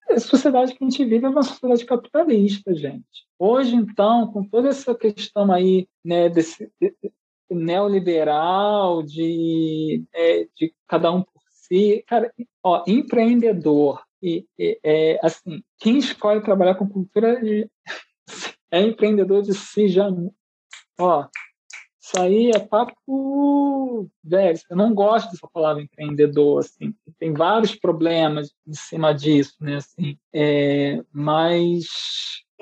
A 0.10 0.19
sociedade 0.19 0.73
que 0.73 0.84
a 0.84 0.90
gente 0.90 1.06
vive 1.06 1.26
é 1.26 1.30
uma 1.30 1.44
sociedade 1.44 1.86
capitalista, 1.86 2.76
gente. 2.76 3.24
Hoje, 3.38 3.76
então, 3.76 4.32
com 4.32 4.44
toda 4.44 4.70
essa 4.70 4.95
questão 4.95 5.52
aí, 5.52 5.88
né, 6.03 6.30
desse, 6.30 6.72
neoliberal, 7.49 9.03
de, 9.03 10.03
é, 10.14 10.48
de 10.56 10.74
cada 10.88 11.12
um 11.12 11.22
por 11.22 11.41
si, 11.49 12.03
cara, 12.07 12.34
ó, 12.64 12.84
empreendedor, 12.88 14.03
e, 14.22 14.45
e 14.57 14.80
é, 14.84 15.20
assim, 15.22 15.62
quem 15.78 15.98
escolhe 15.98 16.41
trabalhar 16.41 16.76
com 16.76 16.90
cultura 16.90 17.40
é 18.72 18.82
empreendedor 18.82 19.44
de 19.44 19.53
si 19.53 19.88
já. 19.88 20.10
Ó, 20.99 21.28
isso 22.02 22.20
aí 22.20 22.52
é 22.52 22.60
papo 22.60 24.10
velho. 24.24 24.60
Eu 24.70 24.78
não 24.78 24.94
gosto 24.94 25.32
dessa 25.32 25.48
palavra 25.52 25.82
empreendedor, 25.82 26.60
assim. 26.60 26.94
Tem 27.20 27.34
vários 27.34 27.76
problemas 27.76 28.53
em 28.68 28.74
cima 28.74 29.14
disso, 29.14 29.56
né? 29.60 29.78
Assim, 29.78 30.18
é, 30.34 31.03
mas, 31.12 31.86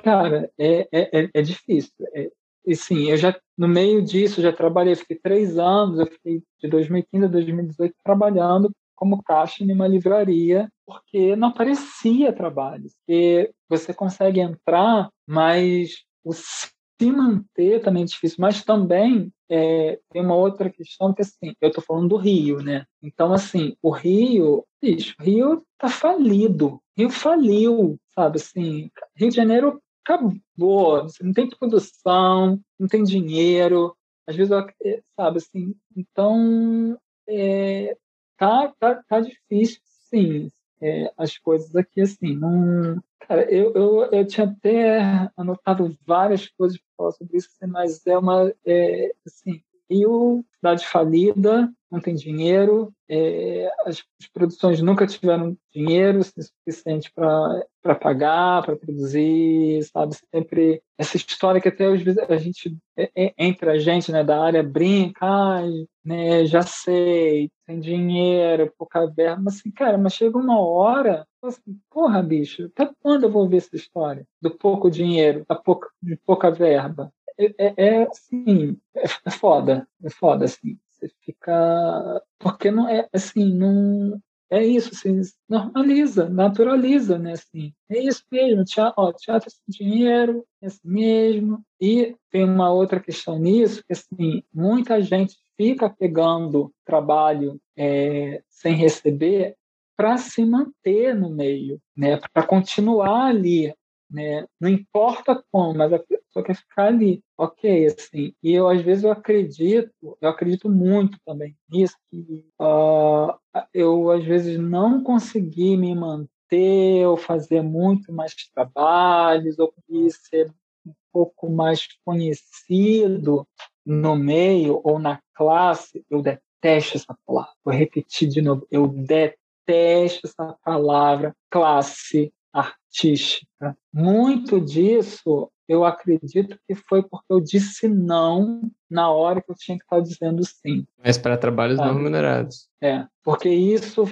cara, 0.02 0.50
é, 0.58 0.88
é, 0.92 1.22
é, 1.22 1.30
é 1.34 1.42
difícil. 1.42 1.94
É, 2.14 2.32
e 2.66 2.76
sim, 2.76 3.10
eu 3.10 3.18
já 3.18 3.38
no 3.58 3.68
meio 3.68 4.02
disso 4.02 4.42
já 4.42 4.52
trabalhei, 4.54 4.96
fiquei 4.96 5.18
três 5.18 5.58
anos, 5.58 6.00
eu 6.00 6.08
fiquei 6.08 6.42
de 6.62 6.68
2015 6.70 7.26
a 7.26 7.28
2018 7.28 7.94
trabalhando 8.04 8.72
como 8.96 9.22
caixa 9.22 9.64
em 9.64 9.72
uma 9.72 9.88
livraria, 9.88 10.70
porque 10.86 11.36
não 11.36 11.50
aparecia 11.50 12.32
trabalho. 12.32 12.90
E 13.08 13.52
você 13.68 13.94
consegue 13.94 14.40
entrar, 14.40 15.10
mas 15.28 16.04
o 16.24 16.32
se 16.32 17.12
manter 17.12 17.82
também 17.82 18.04
é 18.04 18.06
difícil. 18.06 18.38
Mas 18.40 18.64
também 18.64 19.32
é, 19.50 20.00
tem 20.10 20.22
uma 20.22 20.36
outra 20.36 20.70
questão 20.70 21.14
que, 21.14 21.22
assim, 21.22 21.54
eu 21.60 21.68
estou 21.68 21.84
falando 21.84 22.10
do 22.10 22.18
Rio, 22.18 22.62
né? 22.62 22.86
Então, 23.02 23.34
assim, 23.34 23.76
o 23.82 23.92
Rio, 23.92 24.66
bicho, 24.82 25.16
o 25.20 25.24
Rio 25.24 25.66
tá 25.78 25.90
falido. 25.90 26.80
Rio 26.98 27.10
faliu, 27.10 27.98
sabe? 28.16 28.38
Assim, 28.38 28.90
Rio 29.18 29.30
de 29.30 29.36
Janeiro 29.36 29.82
acabou. 30.04 31.08
Não 31.22 31.34
tem 31.34 31.50
produção, 31.50 32.60
não 32.80 32.88
tem 32.88 33.04
dinheiro. 33.04 33.96
Às 34.28 34.36
vezes, 34.36 34.52
é, 34.84 35.02
sabe, 35.16 35.38
assim, 35.38 35.76
então... 35.96 36.98
É, 37.28 37.98
tá, 38.38 38.74
tá, 38.80 39.04
tá 39.08 39.20
difícil, 39.22 39.80
sim. 40.10 40.52
É, 40.82 41.12
as 41.18 41.38
coisas 41.38 41.76
aqui, 41.76 42.02
assim, 42.02 42.36
não... 42.36 43.02
Cara, 43.22 43.50
eu, 43.50 43.74
eu, 43.74 44.04
eu 44.12 44.28
tinha 44.28 44.48
até 44.48 45.30
anotado 45.38 45.98
várias 46.06 46.50
coisas 46.50 46.78
para 46.78 46.88
falar 46.98 47.12
sobre 47.14 47.38
isso, 47.38 47.50
mas 47.68 48.06
é 48.06 48.18
uma... 48.18 48.54
É, 48.66 49.14
assim, 49.26 49.64
Rio, 49.90 50.46
cidade 50.56 50.88
falida, 50.88 51.70
não 51.92 52.02
tem 52.02 52.16
dinheiro, 52.16 52.92
é, 53.08 53.72
as, 53.86 54.02
as, 54.20 54.28
produções 54.34 54.82
nunca 54.82 55.06
tiveram 55.06 55.56
dinheiro 55.72 56.22
suficiente 56.24 57.12
para 57.14 57.96
pagar, 57.96 58.64
para 58.64 58.76
produzir, 58.76 59.84
sabe? 59.84 60.16
Sempre 60.34 60.82
essa 60.98 61.18
história 61.18 61.62
que 61.62 61.68
até 61.68 61.88
vezes 61.96 62.18
a 62.18 62.38
gente, 62.38 62.76
é, 62.98 63.12
é, 63.16 63.34
entre 63.38 63.70
a 63.70 63.78
gente 63.78 64.12
né, 64.12 64.24
da 64.24 64.42
área, 64.42 64.64
brinca, 64.64 65.62
né, 66.04 66.46
já 66.46 66.64
sei, 66.64 67.52
tem 67.68 67.80
dinheiro, 67.80 68.74
pouca 68.76 69.06
verba, 69.06 69.44
mas 69.44 69.60
assim, 69.60 69.70
cara, 69.70 69.98
mas 69.98 70.14
chega 70.14 70.38
uma 70.38 70.60
hora, 70.60 71.28
assim, 71.44 71.78
porra, 71.92 72.24
bicho, 72.24 72.72
até 72.76 72.92
quando 73.02 73.26
eu 73.26 73.32
vou 73.32 73.48
ver 73.48 73.58
essa 73.58 73.76
história? 73.76 74.26
Do 74.42 74.50
pouco 74.50 74.90
dinheiro, 74.90 75.46
da 75.48 75.56
pouca, 75.56 75.90
de 76.02 76.16
pouca 76.26 76.50
verba? 76.50 77.12
É, 77.38 77.46
é, 77.58 77.74
é 77.78 78.04
assim, 78.04 78.78
é, 78.96 79.04
é 79.26 79.32
foda, 79.32 79.88
é 80.04 80.10
foda, 80.10 80.46
assim. 80.46 80.78
Você 80.90 81.10
fica. 81.26 82.22
Porque 82.40 82.72
não 82.72 82.88
é 82.90 83.08
assim, 83.14 83.54
não. 83.54 84.22
É 84.50 84.64
isso, 84.64 84.92
assim, 84.94 85.20
normaliza, 85.50 86.30
naturaliza, 86.30 87.18
né? 87.18 87.32
Assim, 87.32 87.74
é 87.90 88.00
isso 88.00 88.24
mesmo, 88.32 88.64
teatro, 88.64 88.94
ó, 88.98 89.12
teatro 89.12 89.50
sem 89.50 89.64
dinheiro, 89.68 90.46
é 90.62 90.68
assim 90.68 90.80
mesmo. 90.88 91.66
E 91.82 92.16
tem 92.30 92.44
uma 92.44 92.72
outra 92.72 93.00
questão 93.00 93.40
nisso, 93.40 93.84
que 93.88 93.94
assim, 93.94 94.44
muita 94.54 95.02
gente 95.02 95.36
fica 95.58 95.90
pegando 95.90 96.72
trabalho 96.86 97.60
é, 97.76 98.44
sem 98.48 98.76
receber 98.76 99.56
para 99.96 100.18
se 100.18 100.46
manter 100.46 101.16
no 101.16 101.30
meio, 101.30 101.80
né? 101.96 102.20
para 102.34 102.46
continuar 102.46 103.28
ali 103.28 103.74
né? 104.14 104.46
Não 104.62 104.70
importa 104.70 105.44
como, 105.52 105.74
mas 105.74 105.92
a 105.92 106.00
pessoa 106.00 106.46
quer 106.46 106.56
ficar 106.56 106.86
ali, 106.86 107.24
ok, 107.38 107.88
assim. 107.88 108.34
E 108.44 108.54
eu 108.54 108.70
às 108.70 108.82
vezes 108.82 109.04
eu 109.04 109.12
acredito, 109.12 109.92
eu 110.22 110.30
acredito 110.30 110.70
muito 110.70 111.18
também 111.26 111.58
nisso 111.70 111.96
que 112.10 112.46
uh, 112.62 113.34
eu 113.74 114.12
às 114.12 114.24
vezes 114.24 114.60
não 114.60 115.04
consegui 115.04 115.76
me 115.76 115.96
manter 115.96 117.08
ou 117.08 117.18
fazer 117.18 117.64
muito 117.64 118.14
mais 118.14 118.36
trabalhos 118.54 119.58
ou 119.58 119.74
ser 120.10 120.54
um 120.86 120.94
pouco 121.12 121.50
mais 121.50 121.88
conhecido 122.06 123.48
no 123.86 124.16
meio 124.16 124.80
ou 124.84 125.00
na 125.00 125.20
classe, 125.34 126.06
eu 126.10 126.22
detesto 126.22 126.98
essa 126.98 127.18
palavra. 127.26 127.52
Vou 127.64 127.74
repetir 127.74 128.30
de 128.30 128.42
novo, 128.42 128.68
eu 128.70 128.88
detesto 128.88 130.28
essa 130.28 130.58
palavra 130.64 131.36
classe 131.50 132.32
artística. 132.54 133.76
Muito 133.92 134.62
disso 134.62 135.50
eu 135.68 135.84
acredito 135.86 136.58
que 136.68 136.76
foi 136.76 137.02
porque 137.02 137.26
eu 137.30 137.40
disse 137.40 137.88
não 137.88 138.70
na 138.90 139.10
hora 139.10 139.42
que 139.42 139.52
eu 139.52 139.56
tinha 139.56 139.78
que 139.78 139.84
estar 139.84 140.00
dizendo 140.02 140.44
sim. 140.46 140.86
Mas 141.04 141.18
para 141.18 141.38
trabalhos 141.38 141.78
sabe? 141.78 141.90
não 141.90 141.98
remunerados. 141.98 142.68
É, 142.82 143.06
porque 143.24 143.50
isso 143.50 144.06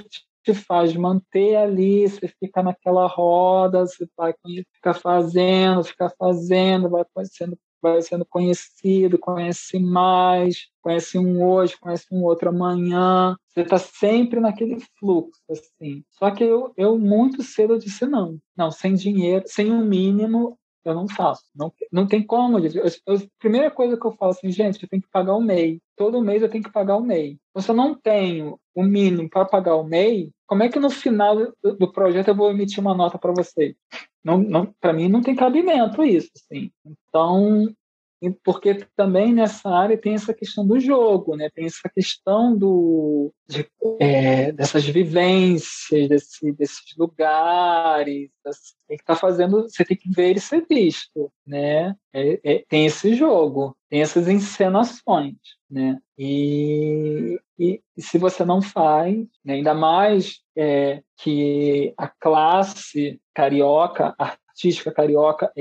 te 0.43 0.53
faz 0.53 0.95
manter 0.95 1.55
ali, 1.55 2.07
você 2.07 2.27
fica 2.27 2.63
naquela 2.63 3.05
roda, 3.05 3.85
você 3.85 4.07
vai 4.17 4.33
ficar 4.73 4.95
fazendo, 4.95 5.83
ficar 5.83 6.09
fazendo, 6.17 6.89
vai 6.89 7.05
sendo 7.25 7.57
vai 7.81 8.01
sendo 8.01 8.25
conhecido, 8.25 9.17
conhece 9.17 9.79
mais, 9.79 10.67
conhece 10.81 11.17
um 11.17 11.43
hoje, 11.43 11.77
conhece 11.79 12.05
um 12.11 12.23
outro 12.23 12.49
amanhã. 12.49 13.35
Você 13.47 13.61
está 13.61 13.77
sempre 13.77 14.39
naquele 14.39 14.77
fluxo, 14.99 15.41
assim. 15.49 16.03
Só 16.11 16.31
que 16.31 16.43
eu, 16.43 16.71
eu 16.77 16.97
muito 16.97 17.43
cedo 17.43 17.79
disse 17.79 18.05
não. 18.05 18.37
Não, 18.55 18.71
sem 18.71 18.93
dinheiro, 18.93 19.43
sem 19.47 19.71
o 19.71 19.75
um 19.75 19.85
mínimo, 19.85 20.57
eu 20.83 20.95
não 20.95 21.07
faço. 21.07 21.43
Não, 21.55 21.71
não 21.91 22.07
tem 22.07 22.23
como. 22.23 22.57
A 22.57 22.61
primeira 23.39 23.69
coisa 23.69 23.97
que 23.97 24.05
eu 24.05 24.11
falo 24.11 24.31
assim, 24.31 24.51
gente, 24.51 24.81
eu 24.81 24.89
tenho 24.89 25.01
que 25.01 25.09
pagar 25.09 25.35
o 25.35 25.41
MEI. 25.41 25.79
Todo 25.95 26.21
mês 26.21 26.41
eu 26.41 26.49
tenho 26.49 26.63
que 26.63 26.71
pagar 26.71 26.97
o 26.97 27.03
MEI. 27.03 27.37
Se 27.57 27.69
eu 27.69 27.75
não 27.75 27.93
tenho 27.93 28.59
o 28.73 28.83
mínimo 28.83 29.29
para 29.29 29.45
pagar 29.45 29.75
o 29.75 29.83
MEI, 29.83 30.31
como 30.47 30.63
é 30.63 30.69
que 30.69 30.79
no 30.79 30.89
final 30.89 31.35
do, 31.63 31.91
projeto 31.91 32.29
eu 32.29 32.35
vou 32.35 32.49
emitir 32.49 32.79
uma 32.79 32.95
nota 32.95 33.17
para 33.17 33.31
vocês? 33.31 33.75
Não, 34.23 34.37
não, 34.37 34.73
para 34.79 34.93
mim 34.93 35.09
não 35.09 35.21
tem 35.21 35.35
cabimento 35.35 36.03
isso, 36.03 36.29
assim. 36.35 36.71
Então, 36.85 37.67
porque 38.29 38.85
também 38.95 39.33
nessa 39.33 39.69
área 39.69 39.97
tem 39.97 40.13
essa 40.13 40.33
questão 40.33 40.65
do 40.65 40.79
jogo, 40.79 41.35
né? 41.35 41.49
Tem 41.49 41.65
essa 41.65 41.89
questão 41.89 42.55
do 42.55 43.33
de, 43.47 43.65
é, 43.99 44.51
dessas 44.51 44.85
vivências, 44.85 46.07
desse, 46.07 46.51
desses 46.51 46.95
lugares. 46.95 48.29
Assim, 48.45 48.75
tem 48.87 48.97
que 48.97 49.03
estar 49.03 49.15
tá 49.15 49.19
fazendo, 49.19 49.63
você 49.63 49.83
tem 49.83 49.97
que 49.97 50.09
ver 50.11 50.35
e 50.35 50.39
ser 50.39 50.65
visto, 50.69 51.31
né? 51.45 51.95
É, 52.13 52.39
é, 52.43 52.65
tem 52.69 52.85
esse 52.85 53.15
jogo, 53.15 53.75
tem 53.89 54.01
essas 54.01 54.27
encenações, 54.27 55.37
né? 55.69 55.97
E, 56.17 57.39
e, 57.57 57.81
e 57.97 58.01
se 58.01 58.19
você 58.19 58.45
não 58.45 58.61
faz, 58.61 59.17
né? 59.43 59.55
ainda 59.55 59.73
mais 59.73 60.41
é, 60.55 61.01
que 61.17 61.93
a 61.97 62.07
classe 62.07 63.19
carioca, 63.33 64.13
artística 64.17 64.91
carioca, 64.91 65.51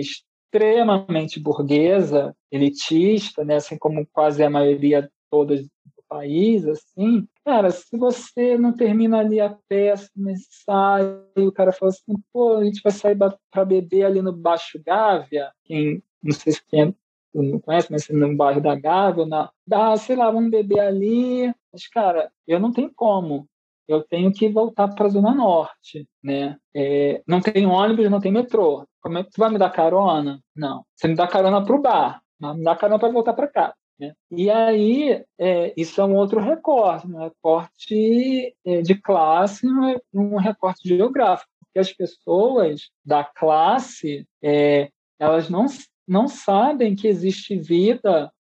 extremamente 0.52 1.38
burguesa, 1.38 2.34
elitista, 2.50 3.44
né, 3.44 3.56
assim 3.56 3.78
como 3.78 4.04
quase 4.12 4.42
a 4.42 4.50
maioria 4.50 5.08
toda 5.30 5.56
do 5.56 5.68
país, 6.08 6.66
assim, 6.66 7.26
cara, 7.44 7.70
se 7.70 7.96
você 7.96 8.58
não 8.58 8.72
termina 8.72 9.18
ali 9.18 9.40
a 9.40 9.56
peça, 9.68 10.10
mas 10.16 10.40
sai, 10.64 11.04
o 11.36 11.52
cara 11.52 11.72
fala 11.72 11.90
assim, 11.90 12.14
pô, 12.32 12.56
a 12.56 12.64
gente 12.64 12.82
vai 12.82 12.92
sair 12.92 13.16
para 13.16 13.64
beber 13.64 14.04
ali 14.04 14.20
no 14.20 14.32
Baixo 14.32 14.80
Gávea, 14.84 15.52
quem, 15.64 16.02
não 16.20 16.32
sei 16.32 16.52
se 16.52 16.62
quem 16.66 16.94
não 17.32 17.60
conhece, 17.60 17.92
mas 17.92 18.08
no 18.08 18.36
bairro 18.36 18.60
da 18.60 18.74
Gávea, 18.74 19.24
na, 19.24 19.50
dá, 19.64 19.96
sei 19.96 20.16
lá, 20.16 20.28
vamos 20.32 20.50
beber 20.50 20.80
ali, 20.80 21.54
mas, 21.72 21.86
cara, 21.86 22.28
eu 22.44 22.58
não 22.58 22.72
tenho 22.72 22.90
como, 22.92 23.46
eu 23.92 24.02
tenho 24.02 24.32
que 24.32 24.48
voltar 24.48 24.88
para 24.88 25.06
a 25.06 25.08
Zona 25.08 25.34
Norte, 25.34 26.06
né? 26.22 26.56
É, 26.74 27.22
não 27.26 27.40
tem 27.40 27.66
ônibus, 27.66 28.08
não 28.10 28.20
tem 28.20 28.30
metrô. 28.30 28.86
Como 29.02 29.18
é 29.18 29.24
que 29.24 29.30
tu 29.30 29.38
vai 29.38 29.50
me 29.50 29.58
dar 29.58 29.70
carona? 29.70 30.40
Não. 30.54 30.84
Você 30.94 31.08
me 31.08 31.16
dá 31.16 31.26
carona 31.26 31.64
para 31.64 31.76
o 31.76 31.82
bar. 31.82 32.22
mas 32.38 32.56
não 32.56 32.62
dá 32.62 32.76
carona 32.76 32.98
para 32.98 33.10
voltar 33.10 33.32
para 33.32 33.48
cá. 33.48 33.74
Né? 33.98 34.14
E 34.30 34.48
aí, 34.48 35.24
é, 35.38 35.74
isso 35.76 36.00
é 36.00 36.04
um 36.04 36.14
outro 36.14 36.40
recorte, 36.40 37.06
um 37.06 37.18
recorte 37.18 38.54
é, 38.64 38.80
de 38.80 38.94
classe, 38.94 39.66
um 40.14 40.36
recorte 40.36 40.88
geográfico, 40.88 41.50
porque 41.60 41.78
as 41.78 41.92
pessoas 41.92 42.90
da 43.04 43.24
classe, 43.24 44.26
é, 44.42 44.88
elas 45.18 45.50
não, 45.50 45.66
não 46.08 46.28
sabem 46.28 46.94
que 46.94 47.08
existe 47.08 47.56
vida 47.56 48.32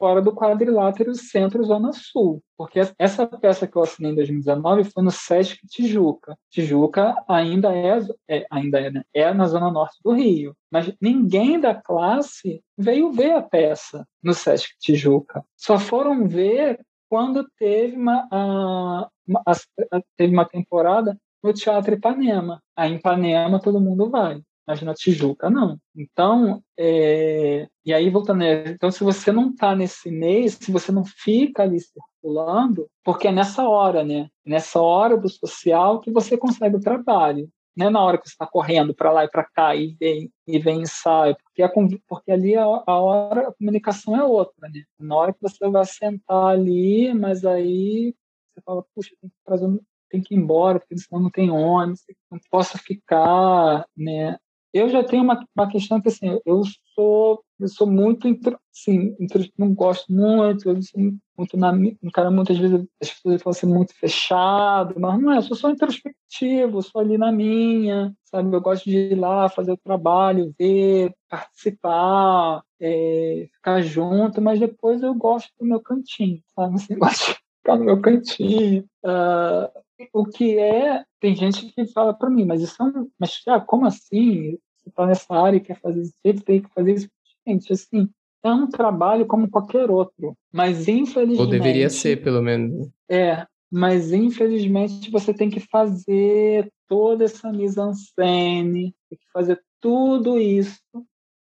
fora 0.00 0.22
do 0.22 0.34
quadrilátero 0.34 1.14
Centro-Zona 1.14 1.92
Sul, 1.92 2.42
porque 2.56 2.80
essa 2.98 3.26
peça 3.26 3.66
que 3.66 3.76
eu 3.76 3.82
assinei 3.82 4.12
em 4.12 4.14
2019 4.14 4.84
foi 4.84 5.02
no 5.02 5.10
Sesc 5.10 5.58
Tijuca. 5.68 6.38
Tijuca 6.48 7.14
ainda 7.28 7.70
é, 7.76 7.98
é 8.26 8.46
ainda 8.50 8.80
é, 8.80 8.90
né? 8.90 9.02
é 9.12 9.34
na 9.34 9.46
zona 9.46 9.70
norte 9.70 9.98
do 10.02 10.12
Rio, 10.12 10.56
mas 10.72 10.90
ninguém 10.98 11.60
da 11.60 11.74
classe 11.74 12.62
veio 12.78 13.12
ver 13.12 13.32
a 13.32 13.42
peça 13.42 14.06
no 14.22 14.32
Sesc 14.32 14.70
Tijuca. 14.80 15.44
Só 15.54 15.78
foram 15.78 16.26
ver 16.26 16.80
quando 17.10 17.46
teve 17.58 17.94
uma, 17.94 18.26
a, 18.32 19.08
a, 19.46 20.00
teve 20.16 20.32
uma 20.32 20.46
temporada 20.46 21.14
no 21.42 21.52
Teatro 21.52 21.94
Ipanema. 21.94 22.62
Em 22.78 22.94
Ipanema 22.94 23.60
todo 23.60 23.80
mundo 23.80 24.08
vai 24.08 24.40
mas 24.70 24.82
na 24.82 24.94
Tijuca 24.94 25.50
não. 25.50 25.76
Então, 25.96 26.62
é... 26.78 27.66
e 27.84 27.92
aí 27.92 28.08
voltando, 28.08 28.44
então 28.44 28.88
se 28.90 29.02
você 29.02 29.32
não 29.32 29.50
está 29.50 29.74
nesse 29.74 30.10
mês, 30.12 30.54
se 30.54 30.70
você 30.70 30.92
não 30.92 31.04
fica 31.04 31.64
ali 31.64 31.78
circulando, 31.80 32.88
porque 33.04 33.26
é 33.26 33.32
nessa 33.32 33.68
hora, 33.68 34.04
né? 34.04 34.28
Nessa 34.46 34.80
hora 34.80 35.16
do 35.16 35.28
social 35.28 36.00
que 36.00 36.12
você 36.12 36.38
consegue 36.38 36.76
o 36.76 36.80
trabalho. 36.80 37.48
Não 37.76 37.86
é 37.86 37.90
na 37.90 38.00
hora 38.00 38.18
que 38.18 38.28
você 38.28 38.34
está 38.34 38.46
correndo 38.46 38.94
para 38.94 39.10
lá 39.10 39.24
e 39.24 39.30
para 39.30 39.44
cá 39.44 39.74
e 39.74 39.96
vem, 39.98 40.30
e 40.46 40.58
vem 40.58 40.82
ensaio, 40.82 41.36
porque, 41.42 41.62
a, 41.62 41.70
porque 42.08 42.30
ali 42.30 42.56
a, 42.56 42.64
a 42.64 43.00
hora, 43.00 43.48
a 43.48 43.52
comunicação 43.54 44.16
é 44.16 44.22
outra, 44.22 44.68
né? 44.68 44.82
Na 45.00 45.16
hora 45.16 45.32
que 45.32 45.40
você 45.42 45.68
vai 45.68 45.84
sentar 45.84 46.46
ali, 46.46 47.12
mas 47.12 47.44
aí 47.44 48.14
você 48.54 48.62
fala, 48.64 48.84
puxa, 48.94 49.10
tem 49.20 49.30
que 49.30 49.36
trazer 49.44 49.66
tem 50.10 50.20
que 50.20 50.34
ir 50.34 50.38
embora, 50.38 50.80
porque 50.80 50.98
senão 50.98 51.22
não 51.22 51.30
tem 51.30 51.50
ônibus, 51.50 52.04
não 52.30 52.38
posso 52.50 52.76
ficar, 52.78 53.86
né? 53.96 54.36
Eu 54.72 54.88
já 54.88 55.02
tenho 55.04 55.22
uma, 55.22 55.44
uma 55.56 55.68
questão 55.68 56.00
que 56.00 56.08
assim, 56.08 56.38
eu 56.44 56.62
sou 56.94 57.42
eu 57.60 57.68
sou 57.68 57.86
muito 57.86 58.26
assim, 58.74 59.14
não 59.58 59.74
gosto 59.74 60.10
muito, 60.10 60.66
eu 60.66 60.82
sou 60.82 61.00
muito 61.36 61.56
na 61.58 61.70
um 61.72 62.10
cara 62.12 62.30
muitas 62.30 62.56
vezes 62.56 62.86
as 63.00 63.10
pessoas 63.10 63.42
falam 63.42 63.56
assim 63.56 63.66
muito 63.66 63.94
fechado, 63.94 64.94
mas 64.98 65.20
não 65.20 65.32
é, 65.32 65.36
eu 65.36 65.42
sou 65.42 65.56
só 65.56 65.70
introspectivo, 65.70 66.82
sou 66.82 67.02
ali 67.02 67.18
na 67.18 67.30
minha, 67.30 68.14
sabe? 68.24 68.54
Eu 68.56 68.60
gosto 68.62 68.88
de 68.88 68.96
ir 68.96 69.14
lá 69.14 69.48
fazer 69.50 69.72
o 69.72 69.76
trabalho, 69.76 70.54
ver, 70.58 71.14
participar, 71.28 72.62
é, 72.80 73.46
ficar 73.52 73.82
junto, 73.82 74.40
mas 74.40 74.58
depois 74.58 75.02
eu 75.02 75.14
gosto 75.14 75.50
do 75.58 75.66
meu 75.66 75.80
cantinho, 75.80 76.42
sabe? 76.54 76.76
Assim, 76.76 76.98
gosto 76.98 77.32
de 77.32 77.38
ficar 77.58 77.76
no 77.76 77.84
meu 77.84 78.00
cantinho. 78.00 78.84
Uh, 79.04 79.68
o 80.12 80.24
que 80.24 80.58
é, 80.58 81.04
tem 81.20 81.34
gente 81.34 81.66
que 81.66 81.86
fala 81.86 82.14
para 82.14 82.30
mim, 82.30 82.44
mas 82.44 82.62
isso 82.62 82.82
é 82.82 82.86
um, 82.86 83.08
mas 83.18 83.40
ah, 83.46 83.60
como 83.60 83.86
assim? 83.86 84.58
Você 84.76 84.88
está 84.88 85.06
nessa 85.06 85.34
área 85.34 85.56
e 85.58 85.60
quer 85.60 85.78
fazer 85.80 86.00
isso, 86.00 86.14
você 86.22 86.32
tem 86.34 86.62
que 86.62 86.68
fazer 86.74 86.94
isso. 86.94 87.08
Gente, 87.46 87.72
assim, 87.72 88.08
é 88.42 88.52
um 88.52 88.66
trabalho 88.66 89.26
como 89.26 89.50
qualquer 89.50 89.90
outro, 89.90 90.36
mas 90.52 90.88
infelizmente... 90.88 91.40
Ou 91.40 91.46
deveria 91.46 91.90
ser, 91.90 92.22
pelo 92.22 92.40
menos. 92.40 92.88
É, 93.08 93.46
mas 93.70 94.12
infelizmente 94.12 95.10
você 95.10 95.32
tem 95.32 95.50
que 95.50 95.60
fazer 95.60 96.72
toda 96.88 97.24
essa 97.24 97.52
mise-en-scène, 97.52 98.94
tem 99.08 99.18
que 99.18 99.30
fazer 99.32 99.62
tudo 99.80 100.38
isso. 100.38 100.80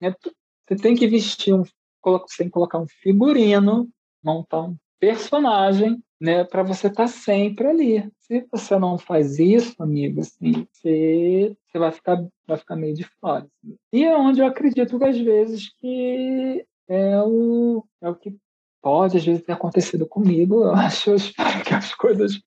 Né? 0.02 0.14
Você 0.68 0.76
tem 0.76 0.96
que 0.96 1.08
vestir 1.08 1.54
um, 1.54 1.64
você 2.04 2.38
tem 2.38 2.48
que 2.48 2.54
colocar 2.54 2.80
um 2.80 2.88
figurino, 2.88 3.90
montar 4.24 4.62
um 4.62 4.76
personagem, 5.00 6.02
né, 6.20 6.44
para 6.44 6.64
você 6.64 6.88
estar 6.88 7.04
tá 7.04 7.08
sempre 7.08 7.68
ali. 7.68 8.12
Se 8.20 8.46
você 8.52 8.78
não 8.78 8.98
faz 8.98 9.40
isso, 9.40 9.82
amigo, 9.82 10.22
assim, 10.22 10.68
você, 10.72 11.56
você 11.66 11.80
vai 11.80 11.92
ficar 11.92 12.28
vai 12.48 12.58
ficar 12.58 12.76
meio 12.76 12.96
de 12.96 13.04
fora. 13.22 13.48
Assim. 13.64 13.76
E 13.94 14.04
é 14.04 14.16
onde 14.18 14.42
eu 14.42 14.48
acredito 14.48 14.98
que 14.98 15.06
às 15.06 15.18
vezes 15.18 15.74
que 15.80 16.66
é 16.88 17.22
o 17.22 17.84
é 18.02 18.10
o 18.10 18.16
que 18.16 18.36
pode 18.82 19.18
às 19.18 19.26
vezes 19.26 19.44
ter 19.44 19.54
acontecido 19.54 20.06
comigo. 20.06 20.64
Eu 20.64 20.74
acho, 20.76 21.12
eu 21.12 21.16
espero 21.16 21.64
que 21.64 21.74
as 21.74 21.94
coisas 21.96 22.40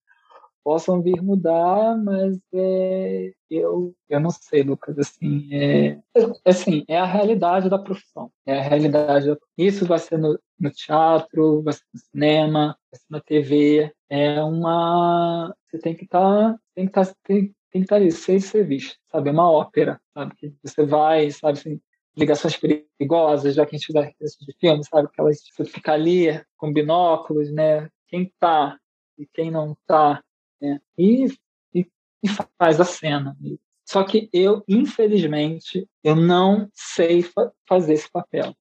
possam 0.63 1.03
vir 1.03 1.21
mudar, 1.23 1.97
mas 1.97 2.39
é, 2.55 3.33
eu, 3.51 3.95
eu 4.09 4.21
não 4.21 4.31
sei, 4.31 4.63
Lucas, 4.63 4.99
assim, 4.99 5.49
é, 5.53 5.99
assim, 6.45 6.85
é 6.89 6.99
a 6.99 7.05
realidade 7.05 7.69
da 7.69 7.79
profissão, 7.79 8.31
é 8.47 8.59
a 8.59 8.63
realidade, 8.63 9.27
da, 9.27 9.37
isso 9.59 9.85
vai 9.87 9.99
ser 9.99 10.19
no, 10.19 10.39
no 10.59 10.71
teatro, 10.71 11.63
vai 11.63 11.75
ser 11.75 11.85
no 11.93 12.01
cinema, 12.01 12.79
vai 12.91 13.01
ser 13.01 13.07
na 13.11 13.21
TV, 13.21 13.93
é 14.09 14.43
uma, 14.43 15.55
você 15.69 15.79
tem 15.79 15.95
que 15.95 16.05
estar, 16.05 16.21
tá, 16.53 16.59
tem 16.75 16.87
que 16.87 16.91
estar, 16.91 17.07
tá, 17.07 17.15
tem, 17.25 17.55
tem 17.71 17.81
que 17.81 17.87
estar 17.87 17.97
tá 17.97 18.03
ali, 18.03 18.13
sem 18.13 18.41
ser 18.41 18.67
visto, 18.67 18.97
sabe, 19.11 19.29
é 19.29 19.33
uma 19.33 19.51
ópera, 19.51 20.01
sabe, 20.15 20.35
que 20.37 20.55
você 20.63 20.85
vai, 20.85 21.31
sabe, 21.31 21.59
assim, 21.59 21.81
ligações 22.17 22.57
perigosas, 22.57 23.55
já 23.55 23.67
que 23.67 23.75
a 23.75 23.79
gente 23.79 23.93
dá 23.93 24.03
de 24.03 24.57
filme, 24.61 24.85
sabe, 24.85 25.09
aquelas, 25.09 25.39
você 25.51 25.65
fica 25.65 25.93
ali 25.93 26.41
com 26.57 26.73
binóculos, 26.73 27.53
né, 27.53 27.89
quem 28.09 28.33
tá 28.39 28.79
e 29.19 29.27
quem 29.27 29.51
não 29.51 29.77
tá 29.87 30.23
né? 30.63 30.81
e, 30.97 31.27
e, 31.75 31.87
e 32.23 32.29
faz 32.57 32.81
a 32.81 32.85
cena. 32.85 33.37
Só 33.85 34.05
que 34.05 34.31
eu, 34.33 34.63
infelizmente, 34.69 35.89
eu 36.03 36.15
não 36.15 36.71
sei 36.73 37.23
fa 37.23 37.53
fazer 37.69 37.95
esse 37.95 38.11
papel. 38.11 38.55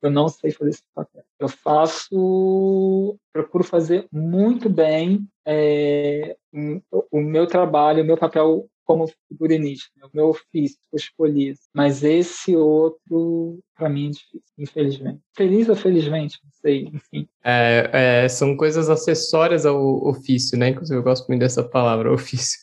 Eu 0.00 0.10
não 0.10 0.28
sei 0.28 0.52
fazer 0.52 0.70
esse 0.70 0.84
papel. 0.94 1.24
Eu 1.40 1.48
faço, 1.48 3.18
procuro 3.32 3.64
fazer 3.64 4.06
muito 4.12 4.70
bem 4.70 5.28
é, 5.44 6.36
o 7.10 7.20
meu 7.20 7.48
trabalho, 7.48 8.04
o 8.04 8.06
meu 8.06 8.16
papel 8.16 8.70
como 8.88 9.06
figurinista, 9.28 9.90
né? 9.98 10.06
o 10.06 10.16
meu 10.16 10.28
ofício 10.30 10.78
eu 10.90 10.96
escolhi. 10.96 11.54
Mas 11.74 12.02
esse 12.02 12.56
outro, 12.56 13.58
para 13.76 13.90
mim, 13.90 14.06
é 14.06 14.10
difícil, 14.12 14.42
infelizmente. 14.56 15.20
Feliz 15.36 15.68
ou 15.68 15.76
felizmente, 15.76 16.38
não 16.42 16.50
sei, 16.50 16.84
enfim. 16.86 17.28
É, 17.44 17.90
é, 17.92 18.28
são 18.30 18.56
coisas 18.56 18.88
acessórias 18.88 19.66
ao 19.66 20.08
ofício, 20.08 20.58
né? 20.58 20.70
Inclusive, 20.70 20.98
eu 20.98 21.02
gosto 21.02 21.28
muito 21.28 21.40
dessa 21.40 21.62
palavra, 21.62 22.10
ofício. 22.10 22.58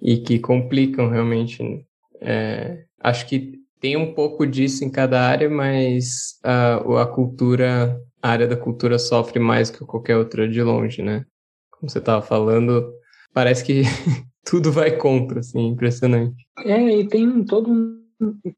E 0.00 0.16
que 0.16 0.38
complicam 0.38 1.10
realmente. 1.10 1.62
Né? 1.62 1.82
É, 2.22 2.84
acho 3.00 3.26
que 3.26 3.58
tem 3.78 3.94
um 3.94 4.14
pouco 4.14 4.46
disso 4.46 4.86
em 4.86 4.90
cada 4.90 5.20
área, 5.20 5.50
mas 5.50 6.40
a, 6.42 6.76
a 7.02 7.06
cultura, 7.06 8.00
a 8.22 8.30
área 8.30 8.46
da 8.46 8.56
cultura 8.56 8.98
sofre 8.98 9.38
mais 9.38 9.70
que 9.70 9.84
qualquer 9.84 10.16
outra 10.16 10.48
de 10.48 10.62
longe, 10.62 11.02
né? 11.02 11.26
Como 11.70 11.90
você 11.90 11.98
estava 11.98 12.22
falando, 12.22 12.90
parece 13.34 13.62
que 13.62 13.82
tudo 14.44 14.72
vai 14.72 14.96
contra, 14.96 15.40
assim, 15.40 15.66
impressionante. 15.66 16.46
É, 16.58 17.00
e 17.00 17.08
tem 17.08 17.44
todo 17.44 17.70
um. 17.70 17.98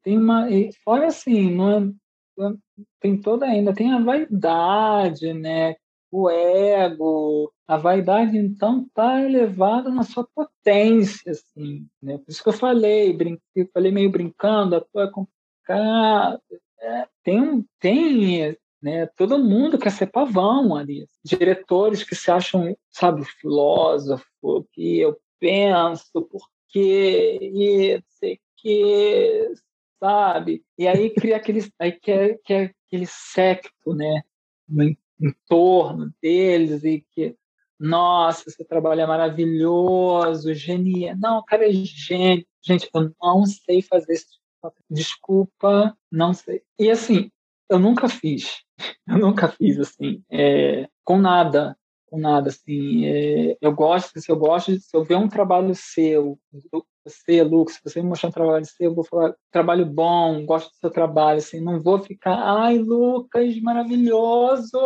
Tem 0.03 0.17
uma. 0.17 0.47
Fora 0.83 1.07
assim, 1.07 1.53
não 1.53 1.71
é, 1.79 2.53
tem 2.99 3.19
toda 3.19 3.45
ainda, 3.45 3.73
tem 3.73 3.91
a 3.91 3.99
vaidade, 3.99 5.33
né? 5.33 5.75
O 6.11 6.29
ego, 6.29 7.51
a 7.67 7.77
vaidade 7.77 8.37
então 8.37 8.85
tá 8.93 9.21
elevada 9.21 9.89
na 9.89 10.03
sua 10.03 10.27
potência, 10.35 11.31
assim, 11.31 11.87
né? 12.01 12.17
Por 12.17 12.29
isso 12.29 12.43
que 12.43 12.49
eu 12.49 12.53
falei, 12.53 13.13
brinquei, 13.13 13.69
falei 13.73 13.91
meio 13.91 14.11
brincando, 14.11 14.75
a 14.75 14.81
tua 14.81 15.03
é 15.03 15.11
complicada. 15.11 16.41
É, 16.79 17.07
tem 17.23 17.65
tem, 17.79 18.57
né? 18.81 19.05
Todo 19.15 19.39
mundo 19.39 19.77
quer 19.77 19.91
ser 19.91 20.07
pavão 20.07 20.75
ali, 20.75 21.05
diretores 21.23 22.03
que 22.03 22.15
se 22.15 22.29
acham, 22.31 22.75
sabe, 22.89 23.23
filósofo, 23.23 24.25
que 24.73 24.99
eu 24.99 25.17
penso, 25.41 26.21
porque 26.29 27.39
e 27.41 28.01
sei 28.07 28.39
que, 28.57 29.51
sabe? 29.99 30.63
E 30.77 30.87
aí 30.87 31.09
cria 31.09 31.37
aquele, 31.37 31.67
aí 31.79 31.91
quer, 31.93 32.39
quer 32.45 32.75
aquele 32.87 33.07
secto, 33.07 33.93
né? 33.95 34.21
No 34.69 34.95
entorno 35.19 36.13
deles 36.21 36.83
e 36.83 37.03
que 37.11 37.35
nossa, 37.79 38.47
esse 38.47 38.63
trabalho 38.63 39.01
é 39.01 39.07
maravilhoso, 39.07 40.53
genial. 40.53 41.17
Não, 41.17 41.43
cara 41.43 41.67
é 41.67 41.71
gênio. 41.71 42.45
Gente, 42.63 42.87
eu 42.93 43.11
não 43.19 43.43
sei 43.47 43.81
fazer 43.81 44.13
isso. 44.13 44.39
Desculpa, 44.87 45.97
não 46.11 46.31
sei. 46.31 46.61
E 46.77 46.91
assim, 46.91 47.31
eu 47.67 47.79
nunca 47.79 48.07
fiz. 48.07 48.63
Eu 49.07 49.19
nunca 49.19 49.47
fiz 49.47 49.77
assim, 49.77 50.23
é, 50.31 50.89
com 51.03 51.19
nada 51.19 51.77
com 52.11 52.19
nada, 52.19 52.49
assim. 52.49 53.05
É, 53.05 53.57
eu 53.61 53.73
gosto, 53.73 54.19
se 54.19 54.29
eu 54.29 54.35
gosto, 54.35 54.77
se 54.77 54.95
eu 54.95 55.03
ver 55.03 55.15
um 55.15 55.29
trabalho 55.29 55.73
seu, 55.73 56.37
você, 57.05 57.41
Lucas, 57.41 57.75
se 57.75 57.81
você 57.83 58.01
me 58.01 58.09
mostrar 58.09 58.29
um 58.29 58.33
trabalho 58.33 58.65
seu, 58.65 58.89
eu 58.89 58.95
vou 58.95 59.05
falar, 59.05 59.33
trabalho 59.49 59.85
bom, 59.85 60.45
gosto 60.45 60.69
do 60.69 60.75
seu 60.75 60.91
trabalho, 60.91 61.39
assim, 61.39 61.61
não 61.61 61.81
vou 61.81 61.99
ficar, 61.99 62.35
ai, 62.35 62.77
Lucas, 62.77 63.59
maravilhoso! 63.61 64.77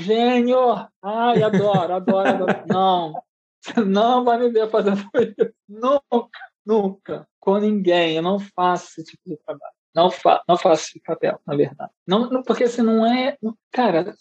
Gênio! 0.00 0.88
Ai, 1.02 1.42
adoro, 1.42 1.94
adoro, 1.94 2.28
adoro. 2.28 2.64
Não, 2.66 3.12
você 3.60 3.80
não 3.80 4.24
vai 4.24 4.38
me 4.38 4.50
ver 4.50 4.70
fazendo 4.70 5.02
isso. 5.16 5.52
Nunca, 5.68 6.40
nunca. 6.64 7.28
Com 7.40 7.58
ninguém. 7.58 8.16
Eu 8.16 8.22
não 8.22 8.38
faço 8.38 9.00
esse 9.00 9.04
tipo 9.04 9.22
de 9.26 9.36
trabalho. 9.38 9.72
não, 9.94 10.10
fa 10.10 10.42
não 10.46 10.56
faço 10.56 10.88
esse 10.90 11.00
papel, 11.00 11.40
na 11.46 11.56
verdade. 11.56 11.90
Não, 12.06 12.30
não 12.30 12.42
porque 12.42 12.68
você 12.68 12.82
não 12.82 13.06
é. 13.06 13.36
Cara, 13.72 14.14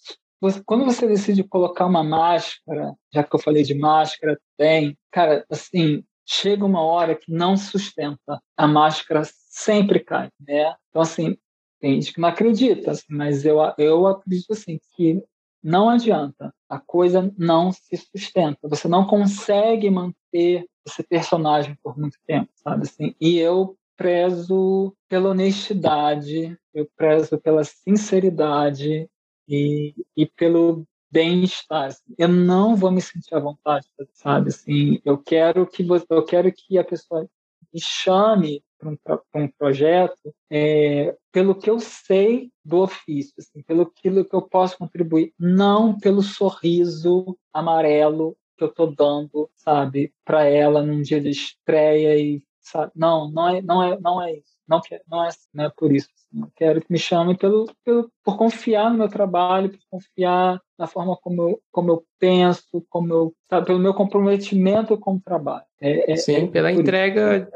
quando 0.65 0.85
você 0.85 1.07
decide 1.07 1.43
colocar 1.43 1.85
uma 1.85 2.03
máscara, 2.03 2.93
já 3.13 3.23
que 3.23 3.35
eu 3.35 3.39
falei 3.39 3.63
de 3.63 3.73
máscara, 3.73 4.39
tem, 4.57 4.97
cara, 5.11 5.45
assim, 5.49 6.03
chega 6.25 6.65
uma 6.65 6.81
hora 6.81 7.15
que 7.15 7.31
não 7.31 7.55
sustenta. 7.55 8.41
A 8.57 8.67
máscara 8.67 9.21
sempre 9.49 9.99
cai, 9.99 10.29
né? 10.39 10.75
Então, 10.89 11.01
assim, 11.01 11.37
tem 11.79 12.01
gente 12.01 12.13
que 12.13 12.21
não 12.21 12.29
acredita, 12.29 12.91
assim, 12.91 13.05
mas 13.09 13.45
eu, 13.45 13.57
eu 13.77 14.07
acredito, 14.07 14.53
assim, 14.53 14.79
que 14.95 15.23
não 15.63 15.89
adianta. 15.89 16.53
A 16.69 16.79
coisa 16.79 17.33
não 17.37 17.71
se 17.71 17.97
sustenta. 17.97 18.67
Você 18.67 18.87
não 18.87 19.05
consegue 19.05 19.89
manter 19.89 20.65
esse 20.85 21.03
personagem 21.03 21.77
por 21.83 21.97
muito 21.97 22.17
tempo, 22.25 22.49
sabe? 22.55 22.83
Assim, 22.83 23.15
e 23.19 23.37
eu 23.39 23.75
prezo 23.97 24.95
pela 25.07 25.29
honestidade, 25.29 26.57
eu 26.73 26.87
prezo 26.95 27.39
pela 27.39 27.63
sinceridade 27.63 29.09
e, 29.47 29.93
e 30.15 30.25
pelo 30.25 30.85
bem-estar. 31.11 31.95
Eu 32.17 32.27
não 32.27 32.75
vou 32.75 32.91
me 32.91 33.01
sentir 33.01 33.33
à 33.35 33.39
vontade, 33.39 33.87
sabe? 34.13 34.49
Assim, 34.49 35.01
eu 35.05 35.17
quero 35.17 35.65
que 35.65 35.83
você, 35.83 36.05
eu 36.09 36.23
quero 36.23 36.51
que 36.51 36.77
a 36.77 36.83
pessoa 36.83 37.27
me 37.73 37.79
chame 37.79 38.63
para 38.77 38.89
um, 38.89 39.43
um, 39.43 39.47
projeto 39.47 40.33
é, 40.49 41.15
pelo 41.31 41.55
que 41.55 41.69
eu 41.69 41.79
sei 41.79 42.51
do 42.63 42.81
ofício, 42.81 43.33
assim, 43.39 43.61
pelo 43.63 43.89
que 43.89 44.09
eu 44.09 44.41
posso 44.41 44.77
contribuir, 44.77 45.33
não 45.39 45.97
pelo 45.97 46.21
sorriso 46.21 47.37
amarelo 47.53 48.37
que 48.57 48.63
eu 48.63 48.69
estou 48.69 48.93
dando, 48.93 49.49
sabe, 49.55 50.13
para 50.23 50.45
ela 50.45 50.81
num 50.81 51.01
dia 51.01 51.19
de 51.19 51.29
estreia 51.29 52.17
e 52.17 52.41
sabe? 52.65 52.91
Não, 52.95 53.29
não 53.29 53.47
é, 53.49 53.61
não 53.61 53.83
é, 53.83 53.99
não 53.99 54.21
é 54.21 54.33
isso. 54.33 54.55
Não, 54.67 54.81
quer, 54.81 55.01
não, 55.07 55.23
é, 55.23 55.29
não 55.53 55.65
é 55.65 55.69
por 55.69 55.91
isso. 55.91 56.09
Assim. 56.15 56.41
Eu 56.41 56.51
quero 56.55 56.81
que 56.81 56.91
me 56.91 56.97
chamem 56.97 57.35
pelo, 57.35 57.71
pelo, 57.83 58.11
por 58.23 58.35
confiar 58.35 58.89
no 58.89 58.97
meu 58.97 59.07
trabalho, 59.07 59.69
por 59.69 59.79
confiar 59.89 60.59
na 60.77 60.87
forma 60.87 61.15
como 61.17 61.41
eu, 61.49 61.61
como 61.71 61.91
eu 61.91 62.05
penso, 62.19 62.83
como 62.89 63.13
eu, 63.13 63.35
sabe, 63.47 63.67
pelo 63.67 63.79
meu 63.79 63.93
comprometimento 63.93 64.97
com 64.97 65.15
o 65.15 65.21
trabalho. 65.21 65.65
É, 65.79 66.11
é, 66.11 66.15
Sim, 66.15 66.45
é 66.45 66.47
pela 66.47 66.71
entrega 66.71 67.37
isso. 67.37 67.51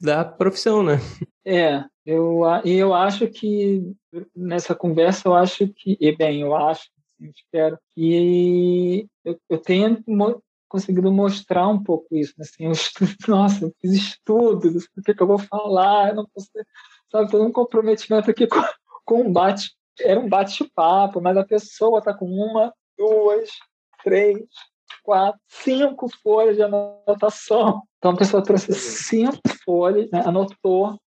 da 0.00 0.24
profissão, 0.24 0.82
né? 0.82 0.98
É, 1.44 1.84
eu, 2.06 2.42
e 2.64 2.74
eu 2.74 2.94
acho 2.94 3.26
que 3.28 3.92
nessa 4.34 4.74
conversa, 4.74 5.28
eu 5.28 5.34
acho 5.34 5.66
que, 5.68 5.96
e 6.00 6.16
bem, 6.16 6.40
eu 6.40 6.54
acho, 6.54 6.88
assim, 7.20 7.30
espero 7.34 7.78
que 7.94 9.08
eu, 9.24 9.38
eu 9.50 9.58
tenha 9.58 10.00
conseguido 10.74 11.12
mostrar 11.12 11.68
um 11.68 11.80
pouco 11.80 12.16
isso. 12.16 12.34
Né? 12.36 12.44
Assim, 12.44 12.64
eu 12.64 12.72
estudo, 12.72 13.14
nossa, 13.28 13.64
eu 13.64 13.72
fiz 13.80 13.92
estudos, 13.92 14.88
o 14.96 15.02
que, 15.02 15.22
eu 15.22 15.26
vou 15.26 15.38
falar? 15.38 16.08
Eu 16.08 16.16
não 16.16 16.26
posso 16.26 16.48
sabe, 17.12 17.30
todo 17.30 17.44
um 17.44 17.52
comprometimento 17.52 18.28
aqui 18.28 18.46
com, 18.48 18.60
com 19.04 19.22
um 19.22 19.32
bate, 19.32 19.70
era 20.00 20.18
um 20.18 20.28
bate-papo, 20.28 21.20
mas 21.20 21.36
a 21.36 21.44
pessoa 21.44 22.00
está 22.00 22.12
com 22.12 22.26
uma, 22.26 22.74
duas, 22.98 23.48
três, 24.02 24.44
quatro, 25.04 25.40
cinco 25.48 26.08
folhas 26.20 26.56
de 26.56 26.62
anotação. 26.62 27.82
Então 27.98 28.10
a 28.10 28.16
pessoa 28.16 28.42
trouxe 28.42 28.72
cinco 28.74 29.40
folhas, 29.64 30.10
né? 30.10 30.24
anotou 30.26 30.98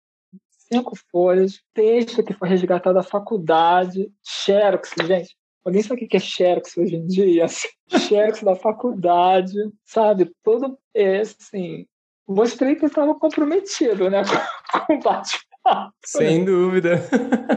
cinco 0.71 0.93
folhas, 1.11 1.61
texto 1.73 2.23
que 2.23 2.33
foi 2.33 2.47
resgatado 2.47 2.95
da 2.95 3.03
faculdade, 3.03 4.11
xerox, 4.23 4.91
gente, 5.05 5.35
Alguém 5.67 5.83
sabe 5.83 6.05
o 6.05 6.07
que 6.07 6.15
é 6.15 6.19
Xerox 6.19 6.77
hoje 6.77 6.95
em 6.95 7.05
dia? 7.05 7.45
Xerox 8.07 8.41
da 8.41 8.55
faculdade, 8.55 9.53
sabe? 9.83 10.31
Todo, 10.41 10.79
é, 10.95 11.19
assim, 11.19 11.85
mostrei 12.25 12.75
que 12.75 12.85
eu 12.85 12.87
estava 12.87 13.13
comprometido, 13.13 14.09
né, 14.09 14.21
com 14.87 14.93
o 14.93 14.99
bate-papo. 15.01 15.93
Sem 16.05 16.45
dúvida. 16.45 17.01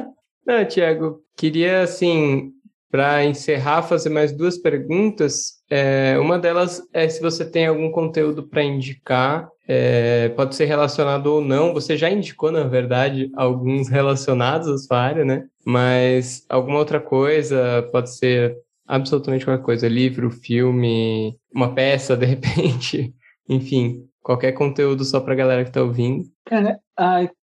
Não, 0.44 0.64
Tiago, 0.64 1.22
queria, 1.36 1.82
assim, 1.82 2.52
para 2.90 3.24
encerrar, 3.24 3.82
fazer 3.82 4.10
mais 4.10 4.32
duas 4.32 4.58
perguntas. 4.58 5.60
É, 5.70 6.18
uma 6.18 6.38
delas 6.38 6.82
é 6.92 7.08
se 7.08 7.20
você 7.20 7.48
tem 7.48 7.66
algum 7.66 7.90
conteúdo 7.90 8.42
para 8.42 8.64
indicar, 8.64 9.48
é, 9.68 10.28
pode 10.30 10.56
ser 10.56 10.64
relacionado 10.64 11.26
ou 11.28 11.40
não. 11.40 11.72
Você 11.72 11.96
já 11.96 12.10
indicou, 12.10 12.50
na 12.50 12.64
verdade, 12.64 13.30
alguns 13.36 13.88
relacionados 13.88 14.68
à 14.68 14.76
sua 14.76 14.98
área, 14.98 15.24
né? 15.24 15.46
Mas 15.64 16.44
alguma 16.48 16.78
outra 16.78 16.98
coisa, 17.00 17.88
pode 17.92 18.12
ser 18.16 18.56
absolutamente 18.86 19.44
qualquer 19.44 19.62
coisa, 19.62 19.86
livro, 19.86 20.30
filme, 20.30 21.38
uma 21.54 21.72
peça, 21.72 22.16
de 22.16 22.26
repente, 22.26 23.14
enfim, 23.48 24.04
qualquer 24.20 24.50
conteúdo 24.52 25.04
só 25.04 25.20
para 25.20 25.32
a 25.32 25.36
galera 25.36 25.62
que 25.62 25.70
está 25.70 25.80
ouvindo. 25.82 26.24
Cara, 26.44 26.80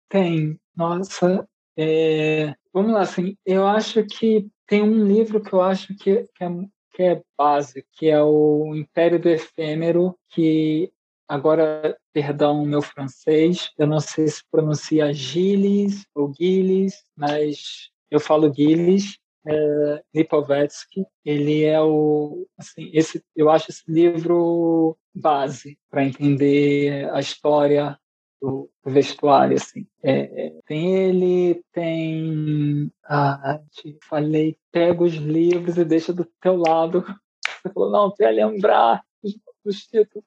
tem. 0.08 0.58
Nossa, 0.76 1.46
é... 1.78 2.52
vamos 2.74 2.92
lá, 2.92 3.02
assim, 3.02 3.36
eu 3.46 3.64
acho 3.64 4.04
que 4.04 4.46
tem 4.66 4.82
um 4.82 5.06
livro 5.06 5.40
que 5.40 5.52
eu 5.52 5.60
acho 5.60 5.94
que, 5.96 6.28
que, 6.34 6.44
é, 6.44 6.48
que 6.92 7.02
é 7.02 7.22
básico, 7.38 7.86
que 7.92 8.08
é 8.08 8.22
o 8.22 8.74
Império 8.74 9.18
do 9.18 9.28
Efêmero, 9.28 10.16
que 10.30 10.92
agora, 11.28 11.96
perdão 12.12 12.64
meu 12.64 12.82
francês, 12.82 13.70
eu 13.78 13.86
não 13.86 14.00
sei 14.00 14.28
se 14.28 14.42
pronuncia 14.50 15.12
Gilles 15.12 16.06
ou 16.14 16.32
Gilles, 16.32 17.04
mas 17.16 17.90
eu 18.10 18.20
falo 18.20 18.52
Gilles, 18.52 19.18
é, 19.46 20.02
Lipovetsky, 20.14 21.04
ele 21.24 21.64
é 21.64 21.80
o, 21.80 22.46
assim, 22.58 22.90
esse, 22.92 23.22
eu 23.34 23.48
acho 23.48 23.70
esse 23.70 23.82
livro 23.86 24.96
base 25.14 25.78
para 25.88 26.04
entender 26.04 27.08
a 27.12 27.20
história 27.20 27.98
do, 28.46 28.70
vestuário, 28.84 29.56
assim. 29.56 29.86
É, 30.02 30.52
tem 30.66 30.94
ele, 30.94 31.64
tem, 31.72 32.92
ah, 33.04 33.60
te 33.72 33.98
falei, 34.02 34.56
pega 34.70 35.02
os 35.02 35.14
livros 35.14 35.76
e 35.76 35.84
deixa 35.84 36.12
do 36.12 36.24
teu 36.40 36.56
lado. 36.56 37.04
Você 37.62 37.72
falou, 37.72 37.90
não, 37.90 38.14
ia 38.20 38.30
lembrar 38.30 39.02
dos 39.64 39.86
títulos. 39.86 40.24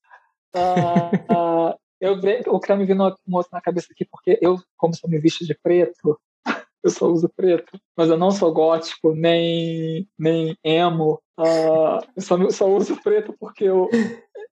Ah, 0.54 1.12
ah, 1.30 1.78
eu, 2.02 2.14
o 2.14 2.60
que 2.60 2.66
está 2.66 2.76
me 2.76 2.86
vindo 2.86 3.16
na 3.52 3.62
cabeça 3.62 3.88
aqui, 3.92 4.06
porque 4.06 4.38
eu, 4.42 4.58
como 4.78 4.94
sou 4.94 5.10
me 5.10 5.20
visto 5.20 5.46
de 5.46 5.54
preto, 5.54 6.20
eu 6.84 6.90
só 6.90 7.08
uso 7.08 7.30
preto, 7.30 7.80
mas 7.96 8.10
eu 8.10 8.18
não 8.18 8.32
sou 8.32 8.54
gótico, 8.54 9.14
nem, 9.14 10.08
nem 10.18 10.58
emo. 10.64 11.22
Uh, 11.38 12.04
eu 12.16 12.22
só, 12.22 12.50
só 12.50 12.68
uso 12.68 13.02
preto 13.02 13.34
porque 13.40 13.64
eu, 13.64 13.88
é 13.94 14.49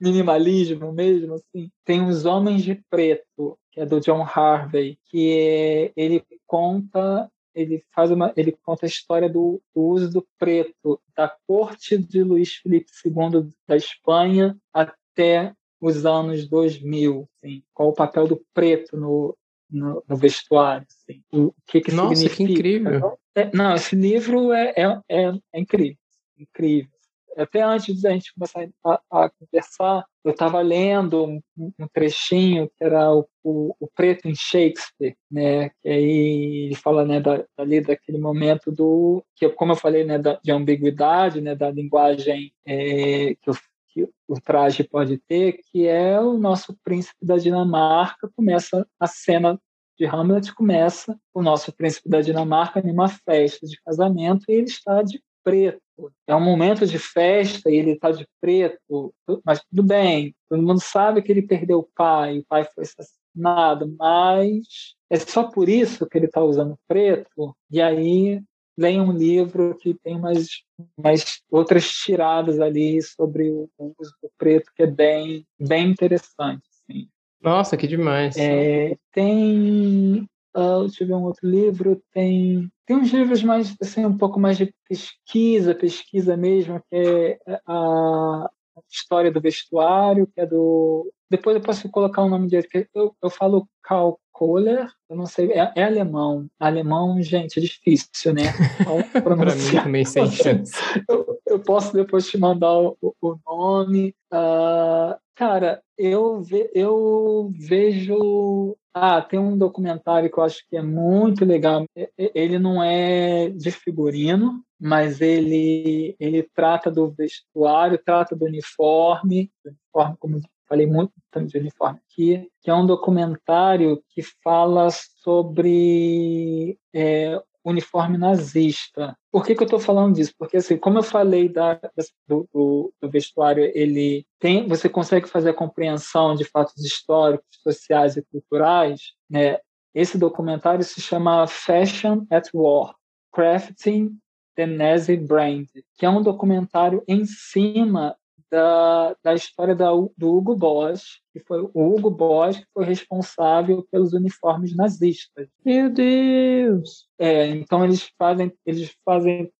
minimalismo 0.00 0.92
mesmo, 0.92 1.34
assim. 1.34 1.70
Tem 1.84 2.04
os 2.04 2.24
Homens 2.24 2.62
de 2.62 2.82
Preto, 2.90 3.58
que 3.70 3.80
é 3.80 3.86
do 3.86 4.00
John 4.00 4.22
Harvey, 4.22 4.98
que 5.06 5.38
é, 5.38 5.92
ele 5.96 6.24
conta 6.46 7.30
ele 7.54 7.84
faz 7.94 8.10
uma 8.10 8.32
ele 8.34 8.52
conta 8.62 8.86
a 8.86 8.88
história 8.88 9.28
do, 9.28 9.60
do, 9.74 9.82
uso 9.82 10.10
do 10.10 10.26
preto 10.38 10.98
da 11.14 11.28
corte 11.46 11.98
de 11.98 12.22
Luís 12.22 12.54
Felipe 12.54 12.90
II 13.04 13.50
da 13.68 13.76
Espanha 13.76 14.56
até 14.72 15.54
os 15.80 16.06
anos 16.06 16.48
2000, 16.48 17.28
assim, 17.36 17.62
qual 17.74 17.88
o 17.88 17.94
papel 17.94 18.28
do 18.28 18.40
preto 18.54 18.96
no, 18.96 19.36
no, 19.68 20.02
no 20.08 20.16
vestuário. 20.16 20.86
Assim. 20.88 21.22
O 21.32 21.52
que, 21.66 21.80
que 21.80 21.92
Nossa, 21.92 22.14
significa. 22.14 22.46
que 22.46 22.52
incrível! 22.52 23.18
É, 23.34 23.50
não, 23.54 23.74
esse 23.74 23.96
livro 23.96 24.52
é, 24.52 24.74
é, 24.76 25.00
é, 25.08 25.32
é 25.52 25.60
incrível. 25.60 25.96
incrível. 26.38 26.91
Até 27.36 27.62
antes 27.62 28.02
da 28.02 28.10
gente 28.10 28.32
começar 28.34 28.68
a, 28.84 29.00
a 29.10 29.30
conversar, 29.30 30.04
eu 30.24 30.32
estava 30.32 30.60
lendo 30.60 31.24
um, 31.24 31.40
um, 31.56 31.88
trechinho 31.92 32.68
que 32.68 32.84
era 32.84 33.12
o, 33.12 33.26
o, 33.42 33.74
o, 33.80 33.88
Preto 33.88 34.28
em 34.28 34.34
Shakespeare, 34.34 35.16
né? 35.30 35.70
Que 35.82 35.88
aí 35.88 36.66
ele 36.66 36.74
fala, 36.74 37.04
né, 37.04 37.20
da, 37.20 37.44
ali 37.56 37.80
daquele 37.80 38.18
momento 38.18 38.70
do 38.70 39.24
que, 39.34 39.48
como 39.50 39.72
eu 39.72 39.76
falei, 39.76 40.04
né, 40.04 40.18
da, 40.18 40.38
de 40.42 40.52
ambiguidade, 40.52 41.40
né, 41.40 41.54
da 41.54 41.70
linguagem 41.70 42.52
é, 42.66 43.34
que 43.40 43.50
o 43.50 43.54
que 43.92 44.08
o 44.26 44.40
traje 44.40 44.82
pode 44.82 45.18
ter, 45.18 45.60
que 45.70 45.86
é 45.86 46.18
o 46.18 46.38
nosso 46.38 46.74
príncipe 46.82 47.24
da 47.24 47.36
Dinamarca, 47.36 48.30
começa 48.34 48.86
a 48.98 49.06
cena 49.06 49.60
de 49.98 50.06
Hamlet, 50.06 50.54
começa 50.54 51.16
o 51.34 51.42
nosso 51.42 51.72
príncipe 51.72 52.08
da 52.08 52.20
Dinamarca 52.20 52.80
numa 52.80 53.08
festa 53.08 53.66
de 53.66 53.80
casamento 53.82 54.44
e 54.48 54.52
ele 54.52 54.66
está 54.66 55.02
de 55.02 55.22
preto. 55.42 55.80
É 56.26 56.34
um 56.34 56.40
momento 56.40 56.86
de 56.86 56.98
festa 56.98 57.70
e 57.70 57.76
ele 57.76 57.92
está 57.92 58.10
de 58.10 58.26
preto, 58.40 59.14
mas 59.44 59.60
tudo 59.70 59.82
bem, 59.82 60.34
todo 60.48 60.62
mundo 60.62 60.80
sabe 60.80 61.22
que 61.22 61.30
ele 61.30 61.42
perdeu 61.42 61.80
o 61.80 61.88
pai, 61.94 62.38
o 62.38 62.44
pai 62.48 62.64
foi 62.74 62.84
assassinado, 62.84 63.94
mas 63.98 64.64
é 65.10 65.18
só 65.18 65.44
por 65.44 65.68
isso 65.68 66.06
que 66.06 66.18
ele 66.18 66.26
está 66.26 66.42
usando 66.42 66.78
preto, 66.88 67.54
e 67.70 67.80
aí 67.80 68.42
leia 68.76 69.02
um 69.02 69.12
livro 69.12 69.76
que 69.80 69.94
tem 69.94 70.18
mais, 70.18 70.62
mais 70.96 71.40
outras 71.50 71.88
tiradas 71.88 72.58
ali 72.58 73.00
sobre 73.02 73.50
o 73.50 73.68
uso 73.98 74.14
do 74.22 74.30
preto, 74.38 74.72
que 74.74 74.82
é 74.82 74.86
bem, 74.86 75.46
bem 75.60 75.90
interessante. 75.90 76.62
Assim. 76.68 77.08
Nossa, 77.40 77.76
que 77.76 77.86
demais. 77.86 78.36
É, 78.36 78.96
tem. 79.12 80.26
Uh, 80.54 80.86
deixa 80.86 81.04
eu 81.04 81.08
ver 81.08 81.14
um 81.14 81.24
outro 81.24 81.48
livro. 81.48 82.02
Tem, 82.12 82.70
tem 82.86 82.96
uns 82.96 83.10
livros 83.10 83.42
mais, 83.42 83.74
assim, 83.80 84.04
um 84.04 84.16
pouco 84.16 84.38
mais 84.38 84.58
de 84.58 84.74
pesquisa, 84.88 85.74
pesquisa 85.74 86.36
mesmo, 86.36 86.80
que 86.90 86.96
é 86.96 87.60
a, 87.66 88.50
História 88.90 89.30
do 89.30 89.40
Vestuário, 89.40 90.26
que 90.26 90.40
é 90.40 90.46
do. 90.46 91.10
Depois 91.30 91.56
eu 91.56 91.62
posso 91.62 91.88
colocar 91.90 92.22
o 92.22 92.28
nome 92.28 92.48
dele, 92.48 92.66
que 92.66 92.88
eu, 92.94 93.14
eu 93.22 93.30
falo 93.30 93.68
Cal 93.82 94.18
Kohler, 94.32 94.88
eu 95.08 95.16
não 95.16 95.26
sei, 95.26 95.52
é, 95.52 95.72
é 95.76 95.84
alemão. 95.84 96.46
Alemão, 96.58 97.20
gente, 97.22 97.58
é 97.58 97.62
difícil, 97.62 98.34
né? 98.34 98.42
Para 99.22 99.54
mim 99.54 99.82
também 99.82 100.04
sem 100.04 100.30
chance. 100.30 100.72
Eu, 101.08 101.38
eu, 101.46 101.60
posso 101.60 101.92
depois 101.92 102.26
te 102.26 102.38
mandar 102.38 102.72
o, 102.72 102.96
o 103.00 103.36
nome. 103.46 104.14
Uh, 104.32 105.14
cara, 105.34 105.82
eu, 105.96 106.42
ve, 106.42 106.70
eu 106.74 107.50
vejo 107.54 108.76
ah, 108.94 109.22
tem 109.22 109.38
um 109.38 109.56
documentário 109.56 110.30
que 110.30 110.38
eu 110.38 110.44
acho 110.44 110.66
que 110.68 110.76
é 110.76 110.82
muito 110.82 111.44
legal. 111.44 111.86
Ele 112.16 112.58
não 112.58 112.82
é 112.82 113.48
de 113.48 113.70
figurino, 113.70 114.62
mas 114.78 115.20
ele, 115.20 116.14
ele 116.20 116.42
trata 116.54 116.90
do 116.90 117.10
vestuário, 117.10 117.98
trata 118.04 118.36
do 118.36 118.44
uniforme, 118.44 119.50
do 119.64 119.70
uniforme, 119.70 120.16
como 120.18 120.40
falei 120.68 120.86
muito 120.86 121.12
de 121.46 121.58
uniforme 121.58 122.00
aqui, 122.10 122.48
que 122.62 122.70
é 122.70 122.74
um 122.74 122.86
documentário 122.86 124.02
que 124.08 124.22
fala 124.42 124.88
sobre 124.90 126.78
é, 126.94 127.42
uniforme 127.64 128.18
nazista. 128.18 129.16
Por 129.30 129.44
que, 129.44 129.54
que 129.54 129.62
eu 129.62 129.66
estou 129.66 129.80
falando 129.80 130.14
disso? 130.14 130.32
Porque, 130.38 130.56
assim, 130.56 130.76
como 130.76 130.98
eu 130.98 131.02
falei 131.02 131.48
da, 131.48 131.80
do, 132.26 132.48
do, 132.52 132.94
do, 133.00 133.10
vestuário, 133.10 133.70
ele 133.74 134.26
tem, 134.38 134.66
você 134.66 134.88
consegue 134.88 135.28
fazer 135.28 135.50
a 135.50 135.54
compreensão 135.54 136.34
de 136.34 136.44
fatos 136.44 136.84
históricos, 136.84 137.46
sociais 137.62 138.16
e 138.16 138.22
culturais. 138.22 139.12
Né? 139.30 139.58
Esse 139.94 140.18
documentário 140.18 140.84
se 140.84 141.00
chama 141.00 141.46
Fashion 141.46 142.26
at 142.30 142.48
War: 142.52 142.94
Crafting 143.32 144.18
the 144.56 144.66
Nazi 144.66 145.16
Brand, 145.16 145.66
que 145.96 146.04
é 146.04 146.10
um 146.10 146.22
documentário 146.22 147.02
em 147.08 147.24
cima 147.24 148.16
da, 148.52 149.16
da 149.24 149.34
história 149.34 149.74
da, 149.74 149.88
do 149.90 150.36
Hugo 150.36 150.54
Boss, 150.54 151.22
que 151.32 151.40
foi 151.40 151.62
o 151.62 151.70
Hugo 151.74 152.10
Boss 152.10 152.58
que 152.58 152.66
foi 152.74 152.84
responsável 152.84 153.86
pelos 153.90 154.12
uniformes 154.12 154.76
nazistas. 154.76 155.48
Meu 155.64 155.88
Deus! 155.88 157.08
É, 157.18 157.46
então 157.46 157.82
eles 157.82 158.10
fazem, 158.18 158.52
eles 158.66 158.94
fazem 159.02 159.50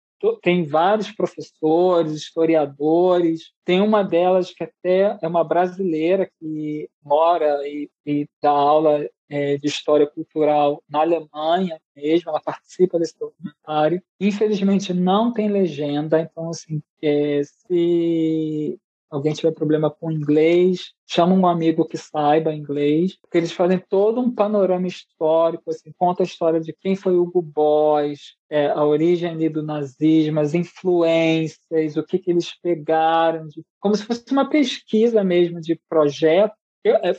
tem 0.40 0.64
vários 0.64 1.10
professores, 1.10 2.12
historiadores. 2.12 3.51
Tem 3.64 3.81
uma 3.81 4.05
delas 4.05 4.55
que 4.55 4.62
até 4.62 5.19
é 5.20 5.27
uma 5.27 5.43
brasileira 5.43 6.31
que 6.39 6.89
mora 7.05 7.66
e, 7.66 7.90
e 8.06 8.28
dá 8.40 8.51
aula 8.51 9.05
é, 9.33 9.57
de 9.57 9.67
história 9.67 10.07
cultural 10.07 10.83
na 10.87 11.01
Alemanha 11.01 11.81
mesmo. 11.97 12.29
Ela 12.29 12.41
participa 12.41 12.99
desse 12.99 13.19
documentário. 13.19 14.03
Infelizmente 14.21 14.93
não 14.93 15.33
tem 15.33 15.49
legenda, 15.49 16.21
então 16.21 16.51
assim, 16.51 16.83
é, 17.03 17.41
se 17.43 18.79
alguém 19.11 19.33
tiver 19.33 19.53
problema 19.53 19.91
com 19.91 20.11
inglês, 20.11 20.93
chama 21.07 21.35
um 21.35 21.47
amigo 21.47 21.87
que 21.87 21.99
saiba 21.99 22.55
inglês, 22.55 23.17
porque 23.21 23.37
eles 23.39 23.53
fazem 23.53 23.79
todo 23.79 24.21
um 24.21 24.31
panorama 24.31 24.87
histórico, 24.87 25.71
assim, 25.71 25.93
conta 25.99 26.23
a 26.23 26.25
história 26.25 26.61
de 26.61 26.73
quem 26.73 26.97
foi 26.97 27.15
Hugo 27.15 27.43
Boss, 27.43 28.37
é, 28.51 28.69
a 28.69 28.85
origem 28.85 29.37
do 29.51 29.63
nazismo, 29.63 30.41
as 30.41 30.55
influências, 30.55 31.97
o 31.97 32.03
que, 32.03 32.19
que 32.19 32.31
eles 32.31 32.59
pegaram, 32.61 33.47
de, 33.49 33.63
como 33.79 33.95
se 33.95 34.05
fosse 34.05 34.25
uma 34.31 34.49
pesquisa 34.49 35.23
mesmo 35.23 35.61
de 35.61 35.79
projeto, 35.89 36.55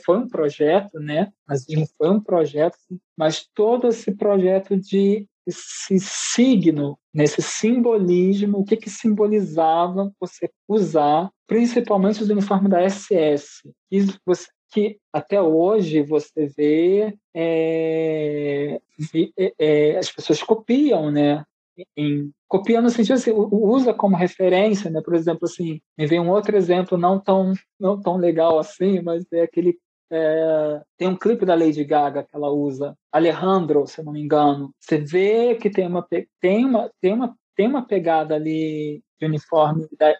foi 0.04 0.18
um 0.18 0.28
projeto, 0.28 0.98
né? 0.98 1.32
Nazismo 1.48 1.86
foi 1.96 2.10
um 2.10 2.20
projeto, 2.20 2.76
mas 3.16 3.48
todo 3.54 3.88
esse 3.88 4.14
projeto 4.14 4.76
de 4.76 5.26
esse 5.46 5.98
signo, 6.00 6.98
nesse 7.12 7.42
simbolismo, 7.42 8.58
o 8.58 8.64
que, 8.64 8.76
que 8.76 8.88
simbolizava 8.88 10.10
você 10.18 10.50
usar, 10.66 11.30
principalmente 11.46 12.22
os 12.22 12.30
uniformes 12.30 12.70
da 12.70 12.88
SS, 12.88 13.62
que, 13.90 14.06
você, 14.24 14.48
que 14.70 14.98
até 15.12 15.40
hoje 15.40 16.02
você 16.02 16.46
vê 16.46 17.14
é, 17.34 18.80
é, 19.36 19.54
é, 19.58 19.98
as 19.98 20.10
pessoas 20.10 20.42
copiam, 20.42 21.10
né? 21.10 21.44
Em, 21.96 22.30
copiam 22.54 22.80
no 22.80 22.88
sentido 22.88 23.14
assim, 23.14 23.32
usa 23.34 23.92
como 23.92 24.16
referência, 24.16 24.88
né? 24.88 25.00
Por 25.02 25.16
exemplo, 25.16 25.40
assim, 25.42 25.80
me 25.98 26.06
vem 26.06 26.20
um 26.20 26.30
outro 26.30 26.56
exemplo 26.56 26.96
não 26.96 27.18
tão 27.18 27.52
não 27.80 28.00
tão 28.00 28.16
legal 28.16 28.60
assim, 28.60 29.02
mas 29.02 29.24
é 29.32 29.42
aquele 29.42 29.76
é, 30.08 30.80
tem 30.96 31.08
um 31.08 31.16
clipe 31.16 31.44
da 31.44 31.56
Lady 31.56 31.82
Gaga 31.82 32.22
que 32.22 32.36
ela 32.36 32.48
usa, 32.52 32.96
Alejandro, 33.10 33.84
se 33.88 34.00
eu 34.00 34.04
não 34.04 34.12
me 34.12 34.22
engano. 34.22 34.72
Você 34.78 34.98
vê 34.98 35.56
que 35.56 35.68
tem 35.68 35.88
uma, 35.88 36.06
tem 36.40 36.64
uma, 36.64 36.90
tem 37.00 37.12
uma, 37.12 37.36
tem 37.56 37.66
uma 37.66 37.84
pegada 37.84 38.36
ali 38.36 39.02
de 39.18 39.26
uniforme, 39.26 39.88
da, 39.98 40.14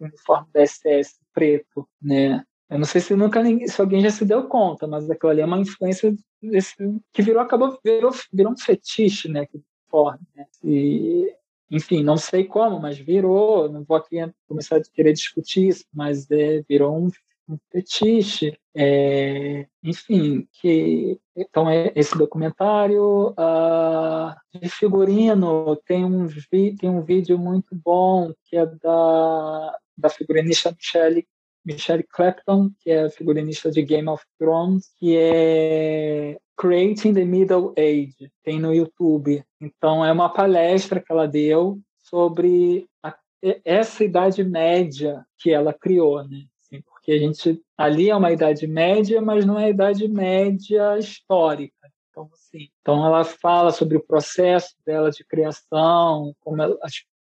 uniforme 0.00 0.48
da 0.54 0.66
SS 0.66 1.18
preto, 1.34 1.86
né? 2.00 2.42
Eu 2.70 2.78
não 2.78 2.86
sei 2.86 3.02
se 3.02 3.14
nunca 3.14 3.42
se 3.44 3.78
alguém 3.78 4.00
já 4.00 4.10
se 4.10 4.24
deu 4.24 4.48
conta, 4.48 4.86
mas 4.86 5.10
aquilo 5.10 5.32
ali 5.32 5.42
é 5.42 5.44
uma 5.44 5.58
influência 5.58 6.14
desse, 6.42 6.74
que 7.12 7.20
virou 7.20 7.42
acabou 7.42 7.78
virou, 7.84 8.12
virou 8.32 8.52
um 8.52 8.56
fetiche, 8.56 9.28
né? 9.28 9.44
Que 9.44 9.60
uniforme, 9.88 10.26
né? 10.34 10.46
E, 10.64 11.34
enfim, 11.70 12.02
não 12.02 12.16
sei 12.16 12.44
como, 12.44 12.80
mas 12.80 12.98
virou. 12.98 13.68
Não 13.70 13.84
vou 13.84 13.96
aqui 13.96 14.16
começar 14.46 14.76
a 14.76 14.82
querer 14.82 15.12
discutir 15.12 15.68
isso, 15.68 15.84
mas 15.92 16.30
é, 16.30 16.62
virou 16.68 16.96
um 16.96 17.10
um 17.48 17.58
fetiche, 17.72 18.58
é, 18.74 19.66
enfim, 19.82 20.46
que 20.52 21.18
então 21.34 21.68
é 21.68 21.90
esse 21.96 22.16
documentário 22.16 23.30
uh, 23.30 24.34
de 24.52 24.68
figurino 24.68 25.74
tem 25.86 26.04
um 26.04 26.26
tem 26.78 26.90
um 26.90 27.00
vídeo 27.02 27.38
muito 27.38 27.74
bom 27.74 28.32
que 28.44 28.56
é 28.56 28.66
da 28.66 29.78
da 29.96 30.08
figurinista 30.08 30.70
Michelle 30.70 31.26
Michelle 31.64 32.04
Clapton, 32.10 32.70
que 32.80 32.90
é 32.90 33.10
figurinista 33.10 33.70
de 33.70 33.82
Game 33.82 34.08
of 34.08 34.24
Thrones, 34.38 34.90
que 34.98 35.16
é 35.16 36.38
Creating 36.56 37.14
the 37.14 37.24
Middle 37.24 37.74
Age, 37.78 38.30
tem 38.42 38.58
no 38.58 38.74
YouTube. 38.74 39.44
Então 39.60 40.04
é 40.04 40.10
uma 40.12 40.32
palestra 40.32 41.00
que 41.00 41.12
ela 41.12 41.26
deu 41.26 41.78
sobre 41.98 42.86
a, 43.02 43.14
essa 43.64 44.02
idade 44.02 44.42
média 44.42 45.24
que 45.38 45.50
ela 45.50 45.72
criou, 45.72 46.22
né? 46.24 46.44
que 47.08 47.12
a 47.12 47.18
gente 47.18 47.58
ali 47.74 48.10
é 48.10 48.14
uma 48.14 48.30
idade 48.30 48.66
média, 48.66 49.22
mas 49.22 49.46
não 49.46 49.58
é 49.58 49.64
a 49.64 49.70
idade 49.70 50.06
média 50.06 50.98
histórica. 50.98 51.90
Então, 52.10 52.28
assim, 52.34 52.68
então 52.82 53.06
ela 53.06 53.24
fala 53.24 53.70
sobre 53.70 53.96
o 53.96 54.04
processo 54.04 54.74
dela 54.84 55.10
de 55.10 55.24
criação, 55.24 56.34
como 56.40 56.60
ela, 56.60 56.76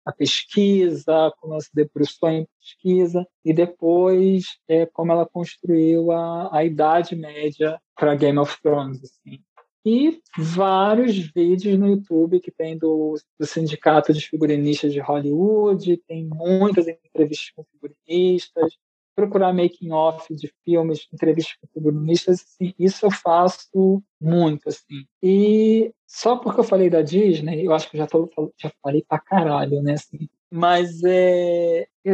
a 0.05 0.13
pesquisa, 0.13 1.33
como 1.39 1.55
ela 1.55 1.63
se 1.63 1.71
debruçou 1.73 2.29
em 2.29 2.47
pesquisa 2.59 3.27
e 3.45 3.53
depois 3.53 4.59
é, 4.69 4.87
como 4.87 5.13
ela 5.13 5.27
construiu 5.27 6.11
a, 6.11 6.57
a 6.57 6.65
idade 6.65 7.15
média 7.15 7.81
para 7.97 8.15
Game 8.15 8.39
of 8.39 8.61
Thrones. 8.61 9.03
Assim. 9.03 9.41
E 9.85 10.21
vários 10.39 11.17
vídeos 11.33 11.79
no 11.79 11.89
YouTube 11.89 12.41
que 12.41 12.53
tem 12.53 12.79
do, 12.79 13.17
do 13.39 13.47
Sindicato 13.47 14.13
de 14.13 14.21
Figurinistas 14.21 14.93
de 14.93 15.01
Hollywood, 15.01 15.97
tem 16.07 16.25
muitas 16.25 16.87
entrevistas 16.87 17.51
com 17.51 17.65
figurinistas, 17.65 18.77
procurar 19.15 19.53
making 19.53 19.91
off 19.93 20.35
de 20.35 20.53
filmes, 20.65 21.07
entrevistas 21.13 21.57
com 21.61 21.67
figurinistas, 21.69 22.43
assim, 22.43 22.75
isso 22.79 23.07
eu 23.07 23.11
faço 23.11 24.03
muito, 24.21 24.69
assim. 24.69 25.05
E 25.23 25.93
só 26.07 26.37
porque 26.37 26.61
eu 26.61 26.65
falei 26.65 26.89
da 26.89 27.03
Disney, 27.03 27.65
eu 27.65 27.73
acho 27.73 27.91
que 27.91 27.97
já 27.97 28.07
tô, 28.07 28.29
já 28.57 28.71
falei 28.83 29.05
pra 29.07 29.19
caralho, 29.19 29.83
né, 29.83 29.95
assim. 29.95 30.29
Mas 30.51 31.03
é, 31.05 31.87
é 32.05 32.13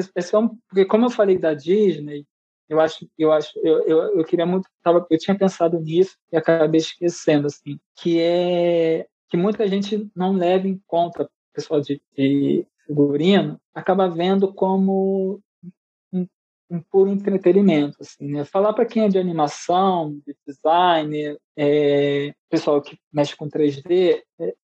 porque 0.69 0.85
como 0.85 1.07
eu 1.07 1.11
falei 1.11 1.39
da 1.39 1.55
Disney, 1.55 2.25
eu 2.69 2.81
acho, 2.81 3.09
eu 3.19 3.33
acho, 3.33 3.59
eu, 3.61 3.83
eu, 3.87 4.19
eu 4.19 4.25
queria 4.25 4.45
muito, 4.45 4.69
tava, 4.83 5.07
eu 5.11 5.19
tinha 5.19 5.37
pensado 5.37 5.81
nisso 5.81 6.17
e 6.31 6.37
acabei 6.37 6.79
esquecendo, 6.79 7.47
assim, 7.47 7.79
que 7.97 8.21
é 8.21 9.07
que 9.31 9.37
muita 9.37 9.67
gente 9.69 10.11
não 10.15 10.33
leva 10.33 10.67
em 10.67 10.81
conta, 10.87 11.29
pessoal 11.53 11.81
de, 11.81 12.01
de 12.17 12.67
figurino, 12.87 13.61
acaba 13.75 14.09
vendo 14.09 14.53
como 14.53 15.41
um 16.71 16.81
puro 16.81 17.11
entretenimento, 17.11 17.97
assim, 18.01 18.29
né? 18.31 18.45
Falar 18.45 18.73
para 18.73 18.87
quem 18.87 19.05
é 19.05 19.09
de 19.09 19.19
animação, 19.19 20.21
de 20.27 20.37
design, 20.47 21.37
é, 21.57 22.35
pessoal 22.51 22.81
que 22.83 22.99
mexe 23.13 23.37
com 23.37 23.49
3D, 23.49 24.21
é, 24.41 24.55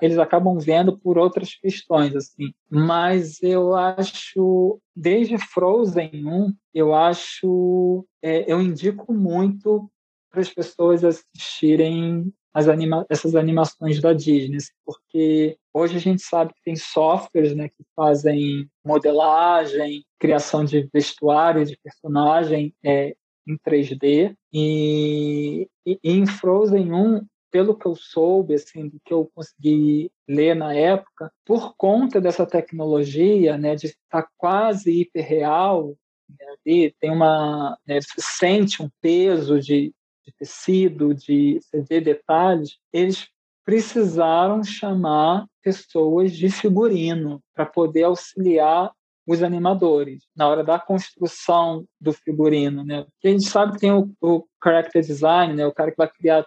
eles 0.00 0.18
acabam 0.18 0.58
vendo 0.58 0.98
por 0.98 1.18
outras 1.18 1.54
questões, 1.54 2.16
assim. 2.16 2.52
Mas 2.68 3.42
eu 3.42 3.74
acho, 3.74 4.80
desde 4.94 5.38
Frozen 5.38 6.26
1, 6.26 6.54
eu 6.74 6.94
acho, 6.94 8.04
é, 8.22 8.50
eu 8.50 8.60
indico 8.60 9.12
muito 9.12 9.90
para 10.30 10.40
as 10.40 10.48
pessoas 10.48 11.04
assistirem 11.04 12.32
as 12.54 12.68
anima 12.68 13.06
essas 13.08 13.34
animações 13.34 14.00
da 14.00 14.12
Disney, 14.12 14.58
porque 14.84 15.56
hoje 15.72 15.96
a 15.96 16.00
gente 16.00 16.22
sabe 16.22 16.52
que 16.54 16.62
tem 16.62 16.76
softwares 16.76 17.54
né, 17.54 17.68
que 17.68 17.84
fazem 17.96 18.68
modelagem, 18.84 20.04
criação 20.18 20.64
de 20.64 20.88
vestuário, 20.92 21.64
de 21.64 21.78
personagem 21.82 22.74
é, 22.84 23.14
em 23.46 23.56
3D, 23.66 24.36
e, 24.52 25.68
e, 25.86 25.98
em 26.04 26.26
Frozen 26.26 26.92
1 26.92 27.26
pelo 27.50 27.76
que 27.76 27.86
eu 27.86 27.94
soube, 27.94 28.54
assim, 28.54 28.88
do 28.88 28.98
que 29.04 29.12
eu 29.12 29.30
consegui 29.34 30.10
ler 30.26 30.56
na 30.56 30.74
época, 30.74 31.30
por 31.44 31.76
conta 31.76 32.18
dessa 32.18 32.46
tecnologia, 32.46 33.58
né, 33.58 33.76
de 33.76 33.88
estar 33.88 34.26
quase 34.38 34.90
hiperreal, 34.90 35.94
né, 36.30 36.90
tem 36.98 37.10
uma, 37.10 37.76
né, 37.86 37.98
sente 38.18 38.82
um 38.82 38.88
peso 39.02 39.60
de 39.60 39.92
de 40.24 40.32
tecido, 40.32 41.14
de 41.14 41.60
vê 41.88 42.00
detalhes, 42.00 42.78
eles 42.92 43.28
precisaram 43.64 44.62
chamar 44.64 45.46
pessoas 45.62 46.32
de 46.32 46.50
figurino 46.50 47.40
para 47.54 47.66
poder 47.66 48.04
auxiliar 48.04 48.92
os 49.26 49.42
animadores 49.42 50.26
na 50.34 50.48
hora 50.48 50.64
da 50.64 50.78
construção 50.78 51.86
do 52.00 52.12
figurino, 52.12 52.84
né? 52.84 53.06
A 53.24 53.28
gente 53.28 53.44
sabe 53.44 53.72
que 53.72 53.78
tem 53.78 53.92
o, 53.92 54.10
o 54.20 54.44
character 54.62 55.00
design, 55.00 55.54
né? 55.54 55.66
O 55.66 55.72
cara 55.72 55.92
que 55.92 55.96
vai 55.96 56.10
criar 56.10 56.44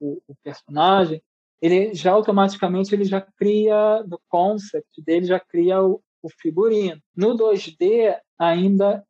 o, 0.00 0.22
o, 0.28 0.34
personagem, 0.42 1.20
ele 1.60 1.92
já 1.94 2.12
automaticamente 2.12 2.94
ele 2.94 3.04
já 3.04 3.20
cria 3.20 4.04
no 4.04 4.20
concept 4.28 5.02
dele 5.02 5.26
já 5.26 5.40
cria 5.40 5.82
o, 5.82 6.00
o 6.22 6.28
figurino. 6.28 7.00
No 7.16 7.36
2D 7.36 8.16
ainda 8.38 9.04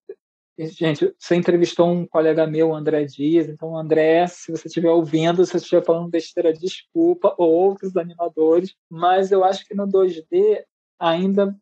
Gente, 0.56 1.12
você 1.18 1.34
entrevistou 1.34 1.90
um 1.90 2.06
colega 2.06 2.46
meu, 2.46 2.72
André 2.72 3.04
Dias, 3.04 3.48
então, 3.48 3.76
André, 3.76 4.26
se 4.28 4.52
você 4.52 4.68
estiver 4.68 4.90
ouvindo, 4.90 5.44
se 5.44 5.50
você 5.50 5.56
estiver 5.56 5.84
falando 5.84 6.08
besteira, 6.08 6.52
desculpa, 6.52 7.34
ou 7.36 7.50
outros 7.50 7.96
animadores, 7.96 8.72
mas 8.88 9.32
eu 9.32 9.42
acho 9.42 9.66
que 9.66 9.74
no 9.74 9.84
2D 9.84 10.62
ainda 10.98 11.54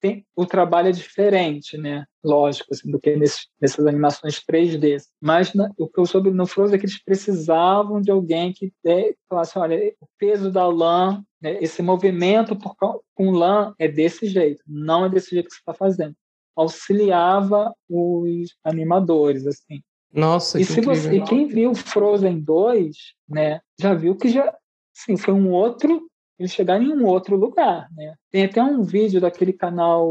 tem, 0.00 0.26
o 0.34 0.46
trabalho 0.46 0.88
é 0.88 0.92
diferente, 0.92 1.76
né? 1.76 2.06
Lógico, 2.24 2.72
assim, 2.72 2.90
do 2.90 2.98
que 2.98 3.14
nesse, 3.14 3.46
nessas 3.60 3.86
animações 3.86 4.42
3D. 4.42 4.96
Mas 5.20 5.52
na, 5.54 5.70
o 5.78 5.86
que 5.86 6.00
eu 6.00 6.06
soube 6.06 6.30
no 6.30 6.46
Frozen 6.46 6.76
é 6.76 6.78
que 6.78 6.86
eles 6.86 7.02
precisavam 7.02 8.00
de 8.00 8.10
alguém 8.10 8.52
que 8.52 8.72
é, 8.86 9.14
falasse, 9.28 9.58
olha, 9.58 9.94
o 10.00 10.06
peso 10.18 10.50
da 10.50 10.66
lã, 10.66 11.22
né, 11.40 11.62
esse 11.62 11.82
movimento 11.82 12.56
por, 12.56 12.74
com 13.14 13.30
lã 13.30 13.74
é 13.78 13.86
desse 13.86 14.26
jeito, 14.26 14.62
não 14.66 15.04
é 15.04 15.08
desse 15.10 15.30
jeito 15.30 15.48
que 15.48 15.54
você 15.54 15.60
está 15.60 15.74
fazendo. 15.74 16.16
Auxiliava 16.58 17.72
os 17.88 18.56
animadores, 18.64 19.46
assim. 19.46 19.80
Nossa, 20.12 20.58
e 20.60 20.64
que 20.64 20.72
se 20.72 20.80
você, 20.80 21.16
e 21.16 21.22
quem 21.22 21.46
viu 21.46 21.74
Frozen 21.74 22.40
2, 22.40 22.96
né, 23.28 23.60
já 23.78 23.94
viu 23.94 24.16
que 24.16 24.28
já, 24.28 24.56
sim, 24.92 25.16
foi 25.16 25.34
um 25.34 25.52
outro 25.52 26.08
eles 26.38 26.52
chegarem 26.52 26.88
em 26.88 26.92
um 26.92 27.04
outro 27.04 27.36
lugar, 27.36 27.88
né? 27.92 28.14
Tem 28.30 28.44
até 28.44 28.62
um 28.62 28.82
vídeo 28.84 29.20
daquele 29.20 29.52
canal 29.52 30.08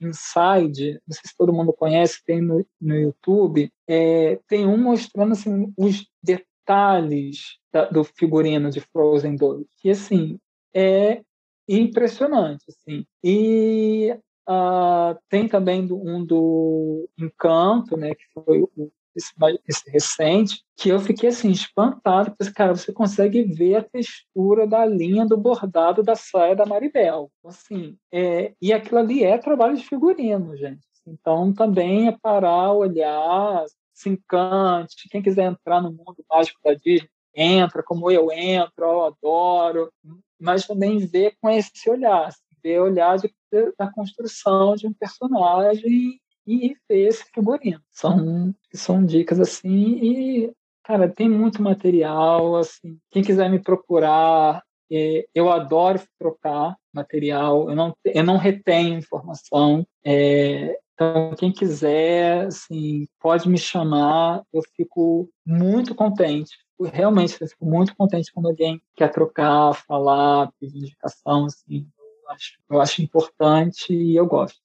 Inside, 0.00 1.00
não 1.06 1.14
sei 1.14 1.22
se 1.26 1.36
todo 1.36 1.52
mundo 1.52 1.72
conhece, 1.72 2.24
tem 2.24 2.40
no, 2.40 2.66
no 2.80 2.96
YouTube, 2.96 3.70
é, 3.86 4.40
tem 4.48 4.66
um 4.66 4.76
mostrando 4.76 5.32
assim, 5.32 5.72
os 5.76 6.06
detalhes 6.22 7.58
da, 7.72 7.84
do 7.84 8.02
figurino 8.02 8.70
de 8.70 8.80
Frozen 8.80 9.36
2, 9.36 9.66
que 9.76 9.90
assim, 9.90 10.38
é 10.74 11.22
impressionante, 11.68 12.64
assim. 12.68 13.04
E 13.22 14.16
uh, 14.48 15.18
tem 15.28 15.48
também 15.48 15.88
um 15.92 16.24
do 16.24 17.08
Encanto, 17.18 17.96
né, 17.96 18.14
que 18.14 18.24
foi 18.34 18.62
o 18.62 18.90
esse, 19.14 19.32
esse 19.68 19.90
recente, 19.90 20.62
que 20.76 20.88
eu 20.88 21.00
fiquei 21.00 21.28
assim 21.28 21.50
espantado, 21.50 22.34
porque 22.36 22.52
cara, 22.52 22.74
você 22.74 22.92
consegue 22.92 23.42
ver 23.42 23.76
a 23.76 23.82
textura 23.82 24.66
da 24.66 24.84
linha 24.84 25.26
do 25.26 25.36
bordado 25.36 26.02
da 26.02 26.14
saia 26.14 26.54
da 26.54 26.66
Maribel. 26.66 27.30
Assim, 27.44 27.96
é, 28.12 28.54
e 28.60 28.72
aquilo 28.72 28.98
ali 28.98 29.24
é 29.24 29.38
trabalho 29.38 29.76
de 29.76 29.86
figurino, 29.86 30.56
gente. 30.56 30.80
Então 31.06 31.52
também 31.52 32.08
é 32.08 32.16
parar, 32.20 32.72
olhar, 32.72 33.64
se 33.92 34.08
encante. 34.08 35.08
Quem 35.10 35.22
quiser 35.22 35.44
entrar 35.44 35.82
no 35.82 35.90
mundo 35.90 36.24
mágico 36.30 36.60
da 36.64 36.74
Disney, 36.74 37.08
entra, 37.34 37.82
como 37.82 38.10
eu 38.10 38.30
entro, 38.32 38.84
eu 38.84 39.04
adoro, 39.04 39.92
mas 40.38 40.66
também 40.66 40.98
ver 40.98 41.36
com 41.40 41.48
esse 41.48 41.88
olhar, 41.88 42.26
assim, 42.26 42.40
ver 42.62 42.80
olhar 42.80 43.16
de, 43.18 43.32
da 43.78 43.90
construção 43.90 44.74
de 44.74 44.86
um 44.86 44.92
personagem 44.92 46.20
e 46.46 46.74
ver 46.88 47.08
esse 47.08 47.24
figurino. 47.32 47.80
São, 47.90 48.54
são 48.72 49.04
dicas 49.04 49.38
assim 49.38 49.98
e, 50.02 50.52
cara, 50.82 51.08
tem 51.08 51.28
muito 51.28 51.62
material, 51.62 52.56
assim, 52.56 52.98
quem 53.10 53.22
quiser 53.22 53.50
me 53.50 53.58
procurar, 53.58 54.62
é, 54.90 55.26
eu 55.34 55.50
adoro 55.50 56.00
trocar 56.18 56.76
material, 56.92 57.70
eu 57.70 57.76
não, 57.76 57.94
eu 58.04 58.24
não 58.24 58.36
retenho 58.36 58.98
informação, 58.98 59.86
é, 60.04 60.76
então, 61.00 61.34
quem 61.34 61.50
quiser, 61.50 62.44
assim, 62.48 63.08
pode 63.18 63.48
me 63.48 63.56
chamar. 63.56 64.42
Eu 64.52 64.60
fico 64.76 65.30
muito 65.46 65.94
contente. 65.94 66.58
Realmente, 66.92 67.40
eu 67.40 67.48
fico 67.48 67.64
muito 67.64 67.96
contente 67.96 68.30
quando 68.30 68.48
alguém 68.48 68.82
quer 68.94 69.10
trocar, 69.10 69.72
falar, 69.72 70.52
pedir 70.60 70.76
indicação. 70.76 71.46
Assim, 71.46 71.88
acho, 72.30 72.58
eu 72.70 72.80
acho 72.80 73.02
importante 73.02 73.92
e 73.92 74.16
eu 74.16 74.26
gosto. 74.26 74.58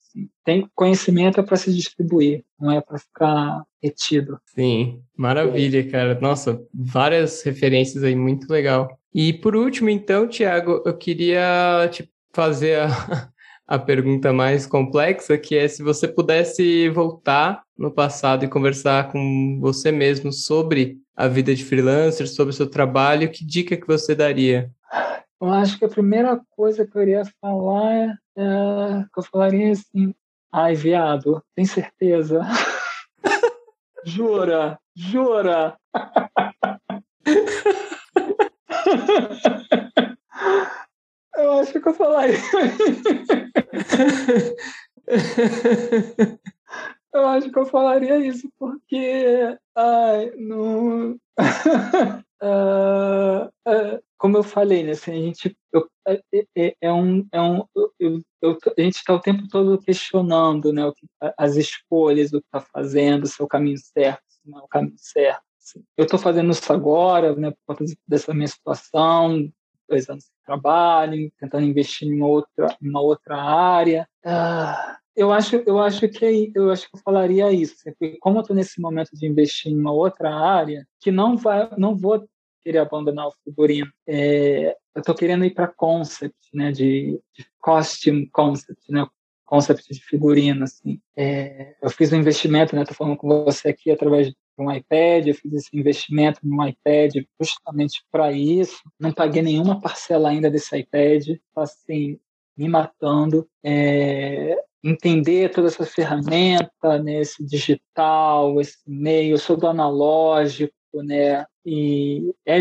Tem 0.46 0.70
conhecimento 0.74 1.40
é 1.40 1.44
para 1.44 1.58
se 1.58 1.74
distribuir, 1.74 2.46
não 2.60 2.72
é 2.72 2.80
para 2.80 2.98
ficar 2.98 3.64
retido. 3.84 4.40
Sim, 4.46 5.02
maravilha, 5.18 5.90
cara. 5.90 6.18
Nossa, 6.22 6.62
várias 6.74 7.44
referências 7.44 8.04
aí, 8.04 8.16
muito 8.16 8.50
legal. 8.50 8.98
E 9.14 9.34
por 9.34 9.56
último, 9.56 9.90
então, 9.90 10.28
Tiago, 10.28 10.82
eu 10.86 10.98
queria 10.98 11.90
te 11.92 12.10
fazer 12.34 12.80
a, 12.80 12.88
a 13.68 13.80
pergunta 13.80 14.32
mais 14.32 14.66
complexa, 14.66 15.38
que 15.38 15.56
é 15.56 15.68
se 15.68 15.84
você 15.84 16.08
pudesse 16.08 16.90
voltar 16.90 17.64
no 17.78 17.92
passado 17.92 18.46
e 18.46 18.50
conversar 18.50 19.12
com 19.12 19.58
você 19.60 19.92
mesmo 19.92 20.32
sobre 20.32 20.98
a 21.16 21.28
vida 21.28 21.54
de 21.56 21.64
freelancer, 21.64 22.28
sobre 22.28 22.54
o 22.54 22.56
seu 22.56 22.70
trabalho, 22.70 23.32
que 23.32 23.46
dica 23.46 23.76
que 23.76 23.88
você 23.88 24.14
daria? 24.14 24.70
Eu 25.42 25.50
acho 25.50 25.78
que 25.78 25.84
a 25.86 25.90
primeira 25.90 26.40
coisa 26.52 26.88
que 26.88 26.98
eu 26.98 27.02
iria 27.02 27.24
falar 27.42 28.18
é 28.38 29.04
que 29.14 29.20
eu 29.20 29.24
falaria 29.24 29.72
assim: 29.72 30.16
ai, 30.52 30.76
viado, 30.76 31.44
tem 31.54 31.66
certeza? 31.66 32.40
jura, 34.06 34.80
jura. 34.96 35.78
eu 41.36 41.52
acho 41.60 41.82
que 41.82 41.90
eu 41.90 41.94
falaria. 41.94 42.38
eu 47.14 47.28
acho 47.28 47.52
que 47.52 47.60
eu 47.60 47.66
falaria 47.66 48.18
isso 48.20 48.50
porque, 48.58 49.58
ai, 49.76 50.32
não. 50.38 51.20
uh, 52.42 53.52
uh, 53.68 54.02
como 54.18 54.38
eu 54.38 54.44
falei, 54.44 54.84
né, 54.84 54.92
assim, 54.92 55.12
a 55.12 55.16
gente 55.16 55.58
eu, 55.74 55.88
é, 56.08 56.22
é, 56.34 56.46
é, 56.56 56.76
é, 56.82 56.94
um, 56.94 57.28
é 57.32 57.42
um 57.42 57.64
eu, 58.00 58.22
eu, 58.42 58.58
a 58.78 58.82
gente 58.82 58.96
está 58.96 59.14
o 59.14 59.20
tempo 59.20 59.48
todo 59.50 59.80
questionando, 59.80 60.72
né, 60.72 60.90
que, 60.96 61.08
as 61.38 61.56
escolhas, 61.56 62.32
o 62.32 62.40
que 62.40 62.48
está 62.48 62.62
fazendo, 62.62 63.28
se 63.28 63.42
é 63.42 63.46
o 63.46 63.48
caminho 63.48 63.78
certo, 63.78 64.24
se 64.28 64.50
não 64.50 64.60
é 64.60 64.64
o 64.64 64.68
caminho 64.68 64.98
certo. 64.98 65.44
Assim. 65.62 65.84
Eu 65.98 66.06
estou 66.06 66.20
fazendo 66.20 66.52
isso 66.52 66.72
agora, 66.72 67.36
né, 67.36 67.52
por 67.52 67.76
conta 67.76 67.86
dessa 68.08 68.34
minha 68.34 68.48
situação, 68.48 69.52
dois 69.88 70.10
anos 70.10 70.26
de 70.26 70.32
trabalho, 70.46 71.32
tentando 71.40 71.66
investir 71.66 72.08
em 72.08 72.16
uma 72.16 72.28
outra, 72.28 72.78
em 72.82 72.90
uma 72.90 73.02
outra 73.02 73.36
área. 73.36 74.08
Ah, 74.24 74.98
eu 75.16 75.32
acho, 75.32 75.56
eu 75.66 75.80
acho 75.80 76.08
que 76.10 76.52
eu 76.54 76.70
acho 76.70 76.90
que 76.90 76.98
eu 76.98 77.02
falaria 77.02 77.52
isso, 77.52 77.76
assim, 77.76 77.92
porque 77.98 78.18
como 78.20 78.38
eu 78.38 78.42
estou 78.42 78.56
nesse 78.56 78.82
momento 78.82 79.12
de 79.14 79.26
investir 79.26 79.72
em 79.72 79.80
uma 79.80 79.92
outra 79.92 80.34
área, 80.36 80.86
que 81.00 81.12
não 81.12 81.38
vai, 81.38 81.70
não 81.78 81.96
vou 81.96 82.28
querer 82.66 82.80
abandonar 82.80 83.28
o 83.28 83.34
figurino. 83.44 83.92
É, 84.08 84.76
eu 84.96 85.00
estou 85.00 85.14
querendo 85.14 85.46
ir 85.46 85.54
para 85.54 85.68
concept, 85.68 86.36
né, 86.52 86.72
de, 86.72 87.22
de, 87.38 87.46
costume 87.60 88.28
concept, 88.32 88.92
né, 88.92 89.06
concept 89.46 89.84
de 89.94 90.04
figurino, 90.04 90.64
assim. 90.64 91.00
É, 91.16 91.76
eu 91.80 91.92
fiz 91.92 92.12
um 92.12 92.18
investimento, 92.18 92.76
né, 92.76 92.82
estou 92.82 92.98
falando 92.98 93.18
com 93.18 93.28
você 93.46 93.70
aqui 93.70 93.92
através 93.92 94.30
de 94.30 94.36
um 94.58 94.72
iPad, 94.72 95.28
eu 95.28 95.36
fiz 95.36 95.54
esse 95.54 95.78
investimento 95.78 96.40
no 96.42 96.68
iPad 96.68 97.14
justamente 97.40 98.04
para 98.12 98.32
isso. 98.32 98.82
Não 99.00 99.14
paguei 99.14 99.44
nenhuma 99.44 99.80
parcela 99.80 100.30
ainda 100.30 100.50
desse 100.50 100.76
iPad, 100.76 101.38
assim, 101.56 102.18
me 102.58 102.68
matando. 102.68 103.48
É, 103.64 104.58
entender 104.84 105.52
toda 105.52 105.68
essa 105.68 105.86
ferramenta, 105.86 107.00
né, 107.04 107.22
esse 107.22 107.44
digital, 107.44 108.62
esse 108.62 108.78
meio, 108.88 109.34
eu 109.34 109.38
sou 109.40 109.58
do 109.58 109.68
analógico, 109.68 110.75
né? 111.04 111.46
E 111.66 112.34
é, 112.46 112.60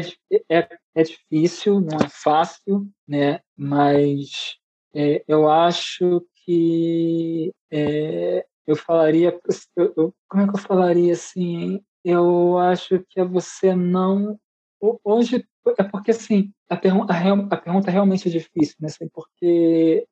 é, 0.50 0.68
é 0.94 1.02
difícil, 1.02 1.80
não 1.80 1.98
é 1.98 2.08
fácil, 2.08 2.88
né? 3.06 3.40
Mas 3.56 4.56
é, 4.94 5.24
eu 5.28 5.50
acho 5.50 6.24
que 6.44 7.52
é, 7.70 8.46
eu 8.66 8.76
falaria, 8.76 9.38
eu, 9.76 10.14
como 10.28 10.42
é 10.42 10.48
que 10.48 10.54
eu 10.54 10.60
falaria 10.60 11.12
assim? 11.12 11.82
Eu 12.04 12.58
acho 12.58 13.04
que 13.08 13.20
é 13.20 13.24
você 13.24 13.74
não 13.74 14.38
hoje 15.02 15.46
é 15.78 15.82
porque 15.84 16.10
assim 16.10 16.52
a, 16.68 16.76
pergunta, 16.76 17.14
a, 17.14 17.56
pergunta 17.56 17.90
realmente 17.90 18.28
é 18.28 18.30
difícil, 18.30 18.76
né? 18.80 18.88
Assim, 18.88 19.08
porque 19.08 20.06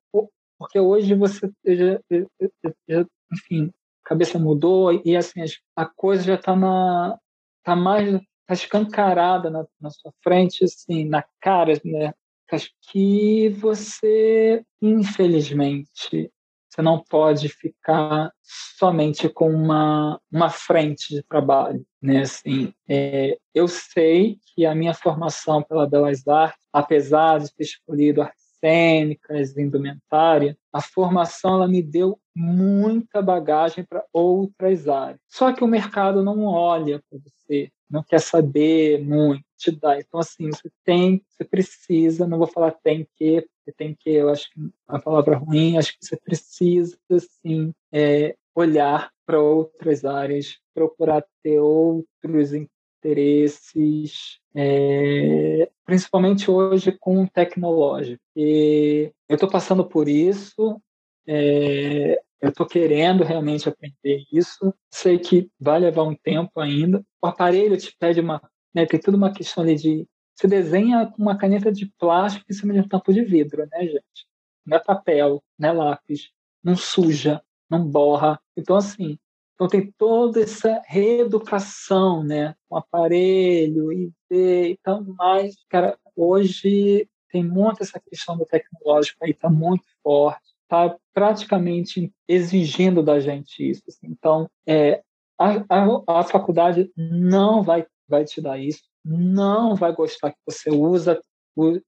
porque 0.57 0.79
hoje 0.79 1.13
você 1.13 1.51
já, 1.67 3.05
enfim 3.31 3.71
cabeça 4.03 4.37
mudou 4.37 5.01
e 5.05 5.15
assim 5.15 5.41
a 5.75 5.85
coisa 5.85 6.23
já 6.23 6.35
está 6.35 6.55
na 6.55 7.17
tá 7.63 7.75
mais 7.75 8.19
tá 8.45 8.53
escancarada 8.53 9.49
na, 9.49 9.65
na 9.79 9.89
sua 9.89 10.11
frente, 10.21 10.63
assim, 10.63 11.05
na 11.05 11.23
cara, 11.39 11.73
né? 11.83 12.13
Acho 12.51 12.69
que 12.91 13.49
você, 13.49 14.63
infelizmente, 14.79 16.31
você 16.69 16.81
não 16.81 17.03
pode 17.03 17.49
ficar 17.49 18.31
somente 18.43 19.27
com 19.27 19.49
uma, 19.49 20.19
uma 20.31 20.49
frente 20.49 21.15
de 21.15 21.23
trabalho. 21.23 21.83
né? 22.01 22.21
Assim, 22.21 22.71
é, 22.87 23.37
eu 23.55 23.67
sei 23.67 24.37
que 24.53 24.65
a 24.65 24.75
minha 24.75 24.93
formação 24.93 25.63
pela 25.63 25.87
Belas 25.87 26.27
Artes, 26.27 26.67
apesar 26.71 27.39
de 27.39 27.53
ter 27.53 27.63
escolhido 27.63 28.21
artes 28.21 28.43
cênicas, 28.59 29.57
indumentária, 29.57 30.57
a 30.71 30.81
formação 30.81 31.55
ela 31.55 31.67
me 31.67 31.81
deu 31.81 32.19
muita 32.35 33.21
bagagem 33.21 33.83
para 33.83 34.03
outras 34.11 34.87
áreas. 34.87 35.19
Só 35.29 35.53
que 35.53 35.63
o 35.63 35.67
mercado 35.67 36.23
não 36.23 36.45
olha 36.45 37.01
para 37.09 37.19
você, 37.19 37.71
não 37.89 38.03
quer 38.03 38.19
saber 38.19 39.03
muito, 39.03 39.43
te 39.57 39.71
dá. 39.71 39.99
Então, 39.99 40.19
assim, 40.19 40.49
você 40.49 40.69
tem, 40.83 41.23
você 41.29 41.43
precisa, 41.43 42.27
não 42.27 42.37
vou 42.37 42.47
falar 42.47 42.71
tem 42.71 43.07
que, 43.15 43.41
porque 43.41 43.71
tem 43.71 43.95
que, 43.97 44.09
eu 44.09 44.29
acho 44.29 44.51
que 44.51 44.59
é 44.59 44.91
uma 44.91 45.01
palavra 45.01 45.37
ruim, 45.37 45.77
acho 45.77 45.97
que 45.97 46.05
você 46.05 46.17
precisa, 46.17 46.97
sim, 47.41 47.73
é, 47.91 48.35
olhar 48.55 49.11
para 49.25 49.39
outras 49.39 50.03
áreas, 50.03 50.57
procurar 50.73 51.23
ter 51.41 51.59
outros 51.59 52.51
interesses, 52.53 54.39
é, 54.55 55.69
principalmente 55.85 56.49
hoje 56.49 56.91
com 56.91 57.25
tecnológico. 57.25 58.21
E 58.35 59.11
eu 59.29 59.35
estou 59.35 59.49
passando 59.49 59.85
por 59.85 60.07
isso, 60.07 60.81
é, 61.27 62.19
eu 62.41 62.49
estou 62.49 62.65
querendo 62.65 63.23
realmente 63.23 63.69
aprender 63.69 64.25
isso. 64.31 64.73
Sei 64.91 65.17
que 65.17 65.49
vai 65.59 65.79
levar 65.79 66.03
um 66.03 66.15
tempo 66.15 66.59
ainda. 66.59 67.03
O 67.21 67.27
aparelho 67.27 67.77
te 67.77 67.95
pede 67.97 68.19
uma. 68.19 68.41
Né, 68.73 68.85
tem 68.85 68.99
tudo 68.99 69.15
uma 69.15 69.33
questão 69.33 69.63
ali 69.63 69.75
de. 69.75 70.07
Você 70.35 70.47
desenha 70.47 71.07
com 71.07 71.21
uma 71.21 71.37
caneta 71.37 71.71
de 71.71 71.85
plástico 71.97 72.45
em 72.49 72.53
cima 72.53 72.73
de 72.73 72.79
um 72.79 72.87
tampo 72.87 73.13
de 73.13 73.23
vidro, 73.23 73.67
né, 73.71 73.85
gente? 73.85 74.27
Não 74.65 74.77
é 74.77 74.79
papel, 74.79 75.43
não 75.57 75.69
é 75.69 75.71
lápis, 75.71 76.31
não 76.63 76.75
suja, 76.75 77.41
não 77.69 77.87
borra. 77.87 78.39
Então, 78.57 78.75
assim, 78.75 79.17
então 79.53 79.67
tem 79.67 79.91
toda 79.97 80.41
essa 80.41 80.81
reeducação, 80.87 82.23
né? 82.23 82.55
O 82.69 82.77
aparelho, 82.77 83.91
e 83.93 84.77
tanto 84.83 85.13
mais. 85.13 85.55
Cara, 85.69 85.97
hoje 86.15 87.07
tem 87.29 87.43
muito 87.43 87.81
essa 87.81 87.99
questão 87.99 88.37
do 88.37 88.45
tecnológico 88.45 89.23
aí, 89.23 89.31
está 89.31 89.49
muito 89.49 89.85
forte, 90.03 90.52
está 90.73 90.97
praticamente 91.13 92.11
exigindo 92.27 93.03
da 93.03 93.19
gente 93.19 93.69
isso. 93.69 93.83
Assim. 93.87 94.07
Então, 94.07 94.49
é, 94.65 95.03
a, 95.39 95.63
a, 95.69 96.19
a, 96.19 96.23
faculdade 96.23 96.91
não 96.97 97.61
vai, 97.61 97.85
vai 98.07 98.25
te 98.25 98.41
dar 98.41 98.57
isso, 98.57 98.81
não 99.05 99.75
vai 99.75 99.93
gostar 99.93 100.31
que 100.31 100.39
você 100.45 100.71
usa, 100.71 101.21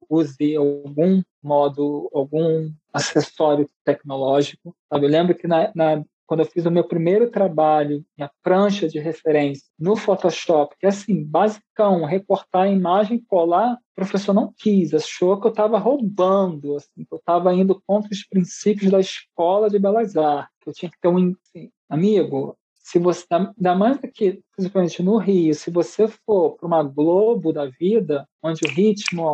use 0.07 0.56
algum 0.56 1.24
modo, 1.41 2.10
algum 2.14 2.72
acessório 2.94 3.68
tecnológico. 3.84 4.76
Sabe? 4.91 5.07
Eu 5.07 5.10
lembro 5.10 5.36
que 5.36 5.48
na, 5.48 5.72
na 5.74 6.03
quando 6.26 6.41
eu 6.41 6.45
fiz 6.45 6.65
o 6.65 6.72
meu 6.72 6.84
primeiro 6.84 7.30
trabalho, 7.30 8.03
minha 8.18 8.31
prancha 8.41 8.88
de 8.88 8.99
referência 8.99 9.65
no 9.77 9.95
Photoshop, 9.95 10.76
que 10.80 10.85
é 10.85 10.89
assim, 10.89 11.23
basicão, 11.23 12.03
recortar 12.06 12.64
a 12.64 12.72
imagem, 12.72 13.23
colar, 13.27 13.73
o 13.73 13.95
professor 13.95 14.34
não 14.34 14.53
quis, 14.57 14.93
achou 14.93 15.39
que 15.39 15.47
eu 15.47 15.52
estava 15.52 15.77
roubando, 15.77 16.76
assim, 16.76 17.06
que 17.06 17.14
eu 17.14 17.18
estava 17.18 17.53
indo 17.53 17.81
contra 17.85 18.10
os 18.11 18.26
princípios 18.27 18.91
da 18.91 18.99
escola 18.99 19.69
de 19.69 19.80
Belas 19.80 20.15
Artes, 20.18 20.56
que 20.61 20.69
eu 20.69 20.73
tinha 20.73 20.91
que 20.91 20.99
ter 20.99 21.07
um... 21.07 21.34
Assim, 21.47 21.69
amigo, 21.89 22.57
se 22.85 22.99
você, 22.99 23.26
ainda 23.31 23.76
mais 23.76 23.97
aqui, 24.03 24.41
principalmente 24.56 25.02
no 25.02 25.18
Rio, 25.18 25.53
se 25.56 25.72
você 25.72 26.07
for 26.07 26.52
para 26.52 26.68
uma 26.68 26.84
Globo 26.84 27.52
da 27.52 27.65
vida, 27.65 28.27
onde 28.43 28.61
o 28.64 28.69
ritmo 28.69 29.34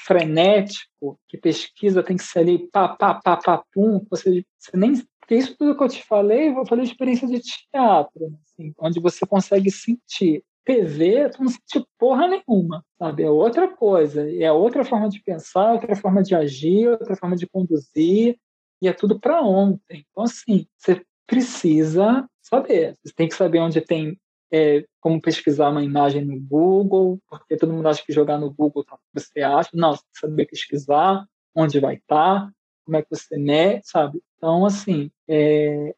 frenético, 0.00 1.20
que 1.28 1.36
pesquisa 1.36 2.02
tem 2.02 2.16
que 2.16 2.24
ser 2.24 2.38
ali, 2.38 2.66
pá, 2.70 2.88
pá, 2.88 3.20
pá, 3.22 3.36
pá, 3.36 3.62
pum, 3.74 4.02
você, 4.08 4.42
você 4.58 4.74
nem 4.74 4.94
porque 5.28 5.42
isso 5.42 5.54
tudo 5.58 5.76
que 5.76 5.84
eu 5.84 5.88
te 5.88 6.02
falei, 6.02 6.48
eu 6.48 6.64
falei 6.64 6.86
de 6.86 6.90
experiência 6.90 7.28
de 7.28 7.38
teatro, 7.38 8.34
assim, 8.42 8.72
onde 8.78 8.98
você 8.98 9.26
consegue 9.26 9.70
sentir. 9.70 10.42
TV, 10.64 11.30
tu 11.30 11.42
não 11.42 11.50
sente 11.50 11.86
porra 11.98 12.28
nenhuma, 12.28 12.84
sabe? 12.98 13.22
É 13.22 13.30
outra 13.30 13.68
coisa, 13.68 14.30
é 14.30 14.50
outra 14.52 14.84
forma 14.84 15.08
de 15.08 15.22
pensar, 15.22 15.72
outra 15.72 15.96
forma 15.96 16.22
de 16.22 16.34
agir, 16.34 16.88
outra 16.88 17.16
forma 17.16 17.36
de 17.36 17.46
conduzir, 17.46 18.38
e 18.80 18.88
é 18.88 18.92
tudo 18.92 19.18
para 19.18 19.42
ontem. 19.42 20.06
Então, 20.10 20.24
assim, 20.24 20.66
você 20.76 21.02
precisa 21.26 22.28
saber. 22.42 22.96
Você 23.02 23.14
tem 23.14 23.28
que 23.28 23.34
saber 23.34 23.60
onde 23.60 23.80
tem 23.80 24.18
é, 24.52 24.84
como 25.00 25.20
pesquisar 25.22 25.70
uma 25.70 25.82
imagem 25.82 26.24
no 26.24 26.38
Google, 26.38 27.18
porque 27.28 27.56
todo 27.56 27.72
mundo 27.72 27.88
acha 27.88 28.04
que 28.04 28.12
jogar 28.12 28.38
no 28.38 28.50
Google 28.50 28.84
tá, 28.84 28.98
você 29.14 29.40
acha. 29.40 29.70
Não, 29.74 29.92
você 29.92 30.02
tem 30.02 30.12
que 30.12 30.20
saber 30.20 30.46
pesquisar, 30.46 31.26
onde 31.54 31.80
vai 31.80 31.96
estar, 31.96 32.46
tá, 32.46 32.52
como 32.88 32.96
é 32.96 33.02
que 33.02 33.10
você 33.10 33.36
mede, 33.36 33.82
sabe? 33.84 34.18
Então, 34.38 34.64
assim, 34.64 35.10
é, 35.28 35.94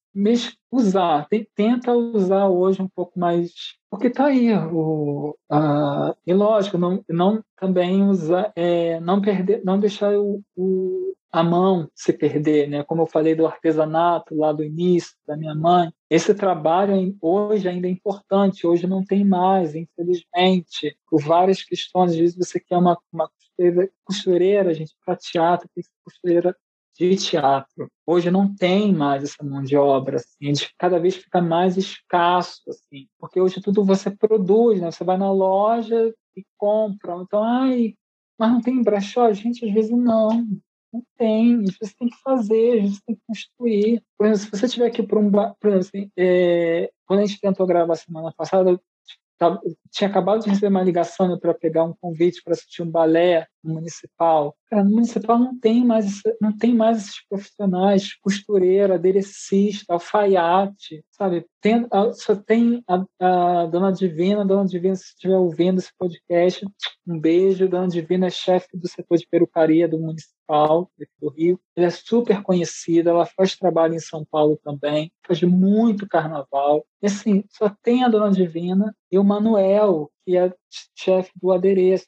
usar, 0.72 1.28
tenta 1.54 1.92
usar 1.92 2.48
hoje 2.48 2.82
um 2.82 2.88
pouco 2.88 3.16
mais, 3.16 3.52
porque 3.88 4.08
está 4.08 4.26
aí, 4.26 4.52
o, 4.52 5.36
a, 5.48 6.16
e 6.26 6.34
lógico, 6.34 6.76
não, 6.76 7.04
não 7.08 7.44
também 7.56 8.02
usar, 8.02 8.52
é, 8.56 8.98
não 8.98 9.20
perder, 9.20 9.62
não 9.64 9.78
deixar 9.78 10.18
o, 10.18 10.42
o, 10.56 11.14
a 11.30 11.44
mão 11.44 11.88
se 11.94 12.12
perder, 12.12 12.68
né? 12.68 12.82
Como 12.82 13.02
eu 13.02 13.06
falei 13.06 13.36
do 13.36 13.46
artesanato 13.46 14.34
lá 14.34 14.52
do 14.52 14.64
início 14.64 15.14
da 15.24 15.36
minha 15.36 15.54
mãe, 15.54 15.92
esse 16.10 16.34
trabalho 16.34 17.16
hoje 17.20 17.68
ainda 17.68 17.86
é 17.86 17.90
importante, 17.90 18.66
hoje 18.66 18.84
não 18.88 19.04
tem 19.04 19.24
mais, 19.24 19.76
infelizmente, 19.76 20.96
por 21.08 21.22
várias 21.22 21.62
questões. 21.62 22.10
Às 22.12 22.18
vezes 22.18 22.36
você 22.36 22.58
quer 22.58 22.76
uma, 22.76 22.98
uma 23.12 23.28
costureira, 23.28 23.90
costureira 24.04 24.74
gente, 24.74 24.92
para 25.06 25.14
teatro, 25.14 25.68
tem 25.72 25.84
costureira 26.04 26.56
de 27.08 27.16
teatro. 27.16 27.90
Hoje 28.06 28.30
não 28.30 28.54
tem 28.54 28.92
mais 28.92 29.22
essa 29.22 29.42
mão 29.42 29.62
de 29.62 29.74
obra, 29.76 30.16
assim, 30.16 30.52
cada 30.78 30.98
vez 30.98 31.16
fica 31.16 31.40
mais 31.40 31.78
escasso, 31.78 32.62
assim, 32.68 33.08
porque 33.18 33.40
hoje 33.40 33.60
tudo 33.62 33.82
você 33.84 34.10
produz, 34.10 34.80
né? 34.80 34.90
Você 34.90 35.02
vai 35.02 35.16
na 35.16 35.32
loja 35.32 36.12
e 36.36 36.44
compra. 36.58 37.16
Então, 37.16 37.42
ai, 37.42 37.94
mas 38.38 38.50
não 38.50 38.60
tem 38.60 38.82
brechó? 38.82 39.32
Gente, 39.32 39.64
às 39.64 39.72
vezes 39.72 39.90
não. 39.90 40.46
Não 40.92 41.04
tem, 41.16 41.54
às 41.54 41.78
vezes 41.78 41.94
tem 41.94 42.08
que 42.08 42.20
fazer, 42.22 42.78
às 42.78 42.82
vezes 42.82 43.02
tem 43.06 43.14
que 43.14 43.22
construir. 43.26 44.02
Por 44.18 44.26
exemplo, 44.26 44.44
se 44.44 44.50
você 44.50 44.68
tiver 44.68 44.86
aqui 44.86 45.02
para 45.02 45.18
um. 45.18 45.30
Por 45.30 45.70
exemplo, 45.70 45.78
assim, 45.78 46.10
é, 46.18 46.90
quando 47.06 47.20
a 47.20 47.26
gente 47.26 47.40
tentou 47.40 47.66
gravar 47.66 47.94
semana 47.96 48.32
passada, 48.36 48.78
tinha 49.90 50.08
acabado 50.08 50.42
de 50.42 50.50
receber 50.50 50.68
uma 50.68 50.82
ligação 50.82 51.38
para 51.38 51.54
pegar 51.54 51.84
um 51.84 51.94
convite 52.00 52.42
para 52.42 52.52
assistir 52.52 52.82
um 52.82 52.90
balé 52.90 53.46
no 53.62 53.74
municipal. 53.74 54.54
Cara, 54.68 54.84
no 54.84 54.90
municipal 54.90 55.38
não 55.38 55.58
tem 55.58 55.84
mais 55.84 56.20
não 56.40 56.56
tem 56.56 56.74
mais 56.74 56.98
esses 56.98 57.26
profissionais, 57.28 58.14
costureira, 58.20 58.94
aderecista, 58.94 59.92
alfaiate, 59.92 61.04
sabe? 61.10 61.46
Tem, 61.60 61.86
só 62.14 62.34
tem 62.36 62.82
a, 62.88 63.04
a, 63.20 63.66
Dona 63.66 63.92
Divina, 63.92 64.44
Dona 64.44 64.66
Divina, 64.66 64.96
se 64.96 65.04
estiver 65.04 65.36
ouvindo 65.36 65.78
esse 65.78 65.90
podcast, 65.98 66.66
um 67.06 67.18
beijo. 67.18 67.68
Dona 67.68 67.88
Divina 67.88 68.26
é 68.26 68.30
chefe 68.30 68.76
do 68.76 68.88
setor 68.88 69.18
de 69.18 69.26
perucaria 69.28 69.88
do 69.88 69.98
municipal 70.50 70.90
do 71.20 71.28
Rio. 71.28 71.60
Ela 71.76 71.86
é 71.86 71.90
super 71.90 72.42
conhecida, 72.42 73.10
ela 73.10 73.26
faz 73.26 73.56
trabalho 73.56 73.94
em 73.94 74.00
São 74.00 74.24
Paulo 74.24 74.58
também, 74.62 75.12
faz 75.26 75.40
muito 75.42 76.08
carnaval. 76.08 76.84
E 77.00 77.06
assim, 77.06 77.44
só 77.50 77.74
tem 77.82 78.04
a 78.04 78.08
Dona 78.08 78.30
Divina 78.30 78.94
e 79.10 79.18
o 79.18 79.24
Manuel, 79.24 80.10
que 80.24 80.36
é 80.36 80.52
chefe 80.96 81.30
do 81.40 81.52
adereço. 81.52 82.06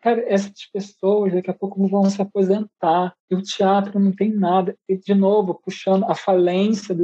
Cara, 0.00 0.22
essas 0.32 0.52
pessoas 0.72 1.32
daqui 1.32 1.50
a 1.50 1.54
pouco 1.54 1.86
vão 1.88 2.08
se 2.08 2.22
aposentar. 2.22 3.14
E 3.28 3.34
o 3.34 3.42
teatro 3.42 3.98
não 3.98 4.12
tem 4.12 4.30
nada. 4.30 4.76
E, 4.88 4.96
de 4.96 5.14
novo, 5.14 5.60
puxando 5.64 6.04
a 6.04 6.14
falência 6.14 6.94
do, 6.94 7.02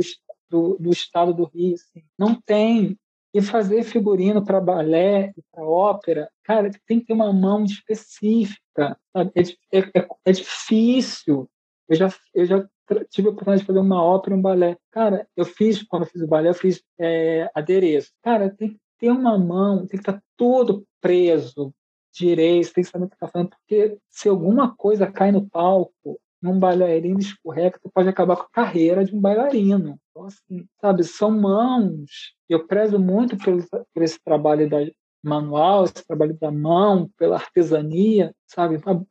do, 0.49 0.77
do 0.79 0.91
estado 0.91 1.35
do 1.35 1.45
Rio. 1.45 1.75
Assim. 1.75 2.05
Não 2.17 2.41
tem. 2.41 2.97
E 3.35 3.41
fazer 3.41 3.83
figurino 3.83 4.45
para 4.45 4.61
balé 4.61 5.33
para 5.51 5.65
ópera, 5.65 6.31
cara, 6.45 6.71
tem 6.87 7.01
que 7.01 7.07
ter 7.07 7.13
uma 7.15 7.33
mão 7.33 7.65
específica. 7.65 8.99
É, 9.17 9.79
é, 9.79 9.81
é, 9.81 10.09
é 10.27 10.33
difícil. 10.33 11.49
Eu 11.89 11.97
já, 11.97 12.15
eu 12.35 12.45
já 12.45 12.69
tive 13.11 13.29
a 13.29 13.31
oportunidade 13.31 13.63
de 13.63 13.67
fazer 13.67 13.79
uma 13.79 14.03
ópera 14.03 14.37
e 14.37 14.39
um 14.39 14.43
balé. 14.43 14.77
Cara, 14.91 15.27
eu 15.37 15.45
fiz, 15.45 15.83
quando 15.83 16.03
eu 16.03 16.09
fiz 16.09 16.23
o 16.23 16.27
balé, 16.27 16.51
eu 16.51 16.55
fiz 16.55 16.83
é, 16.99 17.51
adereço. 17.55 18.11
Cara, 18.23 18.51
tem 18.51 18.71
que 18.71 18.81
ter 18.99 19.11
uma 19.11 19.39
mão, 19.39 19.79
tem 19.79 19.99
que 20.01 20.09
estar 20.09 20.23
todo 20.37 20.87
preso, 21.01 21.75
direito, 22.13 22.73
tem 22.73 22.85
que 22.85 22.91
saber 22.91 23.07
o 23.07 23.09
que 23.09 23.15
está 23.15 23.27
falando, 23.27 23.51
porque 23.51 23.99
se 24.11 24.29
alguma 24.29 24.77
coisa 24.77 25.11
cai 25.11 25.33
no 25.33 25.49
palco, 25.49 26.21
num 26.43 26.59
bailarino 26.59 27.21
escorrega, 27.21 27.79
você 27.81 27.91
pode 27.95 28.09
acabar 28.09 28.37
com 28.37 28.43
a 28.43 28.51
carreira 28.51 29.05
de 29.05 29.15
um 29.15 29.21
bailarino. 29.21 29.99
Então, 30.11 30.27
assim, 30.27 30.67
sabe, 30.81 31.05
são 31.05 31.31
mãos. 31.31 32.35
Eu 32.49 32.67
prezo 32.67 32.99
muito 32.99 33.37
por, 33.37 33.65
por 33.95 34.03
esse 34.03 34.19
trabalho 34.23 34.69
da 34.69 34.79
manual, 35.23 35.85
esse 35.85 36.05
trabalho 36.05 36.37
da 36.39 36.51
mão, 36.51 37.09
pela 37.17 37.37
artesania, 37.37 38.35
sabe, 38.47 38.83
uma, 38.85 39.07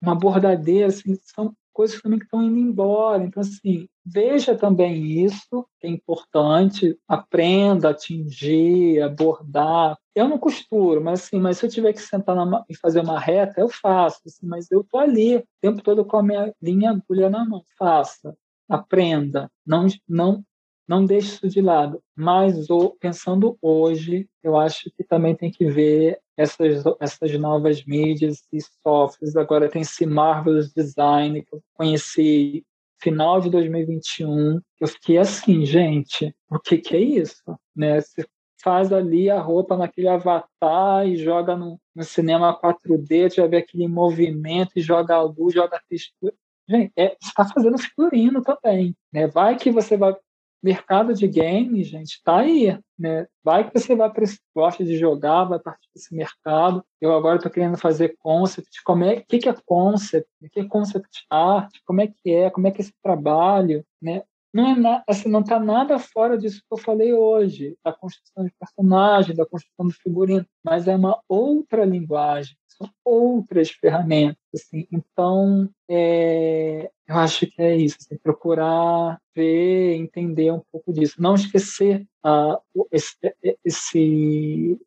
uma 0.00 0.14
bordadeira, 0.14 0.86
assim, 0.86 1.18
são 1.20 1.52
coisas 1.74 2.00
também 2.00 2.18
que 2.18 2.24
estão 2.24 2.42
indo 2.42 2.58
embora. 2.58 3.22
Então, 3.22 3.42
assim, 3.42 3.86
veja 4.06 4.56
também 4.56 5.24
isso, 5.24 5.66
que 5.80 5.86
é 5.86 5.90
importante, 5.90 6.96
aprenda 7.06 7.88
a 7.88 7.90
atingir, 7.90 9.02
abordar. 9.02 9.98
Eu 10.14 10.28
não 10.28 10.38
costuro, 10.38 11.02
mas 11.02 11.24
assim, 11.24 11.40
mas 11.40 11.58
se 11.58 11.66
eu 11.66 11.70
tiver 11.70 11.92
que 11.92 12.00
sentar 12.00 12.36
na, 12.36 12.64
e 12.70 12.76
fazer 12.76 13.00
uma 13.00 13.18
reta, 13.18 13.60
eu 13.60 13.68
faço, 13.68 14.20
assim, 14.24 14.46
mas 14.46 14.70
eu 14.70 14.84
tô 14.84 14.98
ali 14.98 15.36
o 15.36 15.44
tempo 15.60 15.82
todo 15.82 16.04
com 16.04 16.16
a 16.16 16.22
minha 16.22 16.54
linha 16.62 16.92
agulha 16.92 17.28
na 17.28 17.44
mão. 17.44 17.62
Faça, 17.76 18.34
aprenda, 18.68 19.50
não, 19.66 19.86
não 20.08 20.44
não 20.86 21.04
deixe 21.04 21.34
isso 21.34 21.48
de 21.48 21.60
lado. 21.60 22.02
Mas 22.16 22.66
pensando 23.00 23.56
hoje, 23.60 24.28
eu 24.42 24.56
acho 24.56 24.90
que 24.96 25.04
também 25.04 25.34
tem 25.34 25.50
que 25.50 25.66
ver 25.66 26.18
essas, 26.36 26.84
essas 27.00 27.38
novas 27.38 27.84
mídias 27.84 28.42
e 28.52 28.58
softwares. 28.82 29.36
Agora 29.36 29.68
tem 29.68 29.82
esse 29.82 30.04
Marvelous 30.06 30.72
Design 30.72 31.42
que 31.42 31.54
eu 31.54 31.62
conheci 31.74 32.64
final 33.00 33.40
de 33.40 33.50
2021. 33.50 34.60
Eu 34.80 34.88
fiquei 34.88 35.18
assim, 35.18 35.64
gente, 35.64 36.34
o 36.50 36.58
que, 36.58 36.78
que 36.78 36.96
é 36.96 37.00
isso? 37.00 37.42
Né? 37.76 38.00
Você 38.00 38.26
faz 38.62 38.92
ali 38.92 39.28
a 39.28 39.40
roupa 39.40 39.76
naquele 39.76 40.08
avatar 40.08 41.06
e 41.06 41.16
joga 41.16 41.54
no, 41.54 41.78
no 41.94 42.02
cinema 42.02 42.58
4D, 42.58 43.34
já 43.34 43.46
vê 43.46 43.58
aquele 43.58 43.86
movimento 43.86 44.72
e 44.76 44.80
joga 44.80 45.16
a 45.16 45.22
luz, 45.22 45.52
joga 45.52 45.76
a 45.76 45.82
textura. 45.86 46.34
Gente, 46.66 46.92
é, 46.96 47.14
está 47.22 47.44
fazendo 47.44 47.76
figurino 47.76 48.42
também. 48.42 48.96
Né? 49.12 49.26
Vai 49.26 49.56
que 49.56 49.70
você 49.70 49.98
vai 49.98 50.16
mercado 50.64 51.12
de 51.12 51.28
games, 51.28 51.88
gente, 51.88 52.22
tá 52.24 52.38
aí, 52.38 52.78
né? 52.98 53.26
Vai 53.44 53.68
que 53.68 53.78
você 53.78 53.94
vai 53.94 54.10
gosta 54.56 54.82
de 54.82 54.96
jogar, 54.96 55.44
vai 55.44 55.58
partir 55.58 55.86
desse 55.94 56.14
mercado. 56.14 56.82
Eu 56.98 57.12
agora 57.12 57.36
estou 57.36 57.52
querendo 57.52 57.76
fazer 57.76 58.16
concept. 58.18 58.82
Como 58.82 59.04
é 59.04 59.20
que, 59.20 59.38
que 59.38 59.48
é 59.48 59.54
concept? 59.66 60.26
O 60.40 60.48
que 60.48 60.60
é 60.60 60.64
concept 60.64 61.26
art? 61.28 61.70
Como 61.84 62.00
é 62.00 62.06
que 62.06 62.32
é? 62.32 62.48
Como 62.48 62.66
é 62.66 62.70
que 62.70 62.80
é 62.80 62.84
esse 62.84 62.94
trabalho, 63.02 63.84
né? 64.00 64.22
Não 64.54 64.68
é 64.68 64.74
na, 64.76 65.04
assim, 65.06 65.28
não 65.28 65.40
está 65.40 65.58
nada 65.58 65.98
fora 65.98 66.38
disso 66.38 66.60
que 66.60 66.72
eu 66.72 66.78
falei 66.78 67.12
hoje, 67.12 67.76
da 67.84 67.92
construção 67.92 68.44
de 68.44 68.52
personagem, 68.58 69.36
da 69.36 69.44
construção 69.44 69.86
do 69.86 69.92
figurino, 69.92 70.46
mas 70.64 70.86
é 70.86 70.94
uma 70.94 71.20
outra 71.28 71.84
linguagem 71.84 72.56
são 72.76 72.88
outras 73.04 73.70
ferramentas. 73.70 74.36
Assim. 74.54 74.86
Então, 74.92 75.68
é, 75.88 76.90
eu 77.06 77.16
acho 77.16 77.46
que 77.46 77.60
é 77.60 77.76
isso, 77.76 77.96
assim, 78.00 78.16
procurar 78.16 79.18
ver, 79.34 79.94
entender 79.94 80.52
um 80.52 80.62
pouco 80.70 80.92
disso. 80.92 81.16
Não 81.18 81.34
esquecer 81.34 82.06
uh, 82.24 82.86
esse, 82.90 83.16
esse 83.64 84.78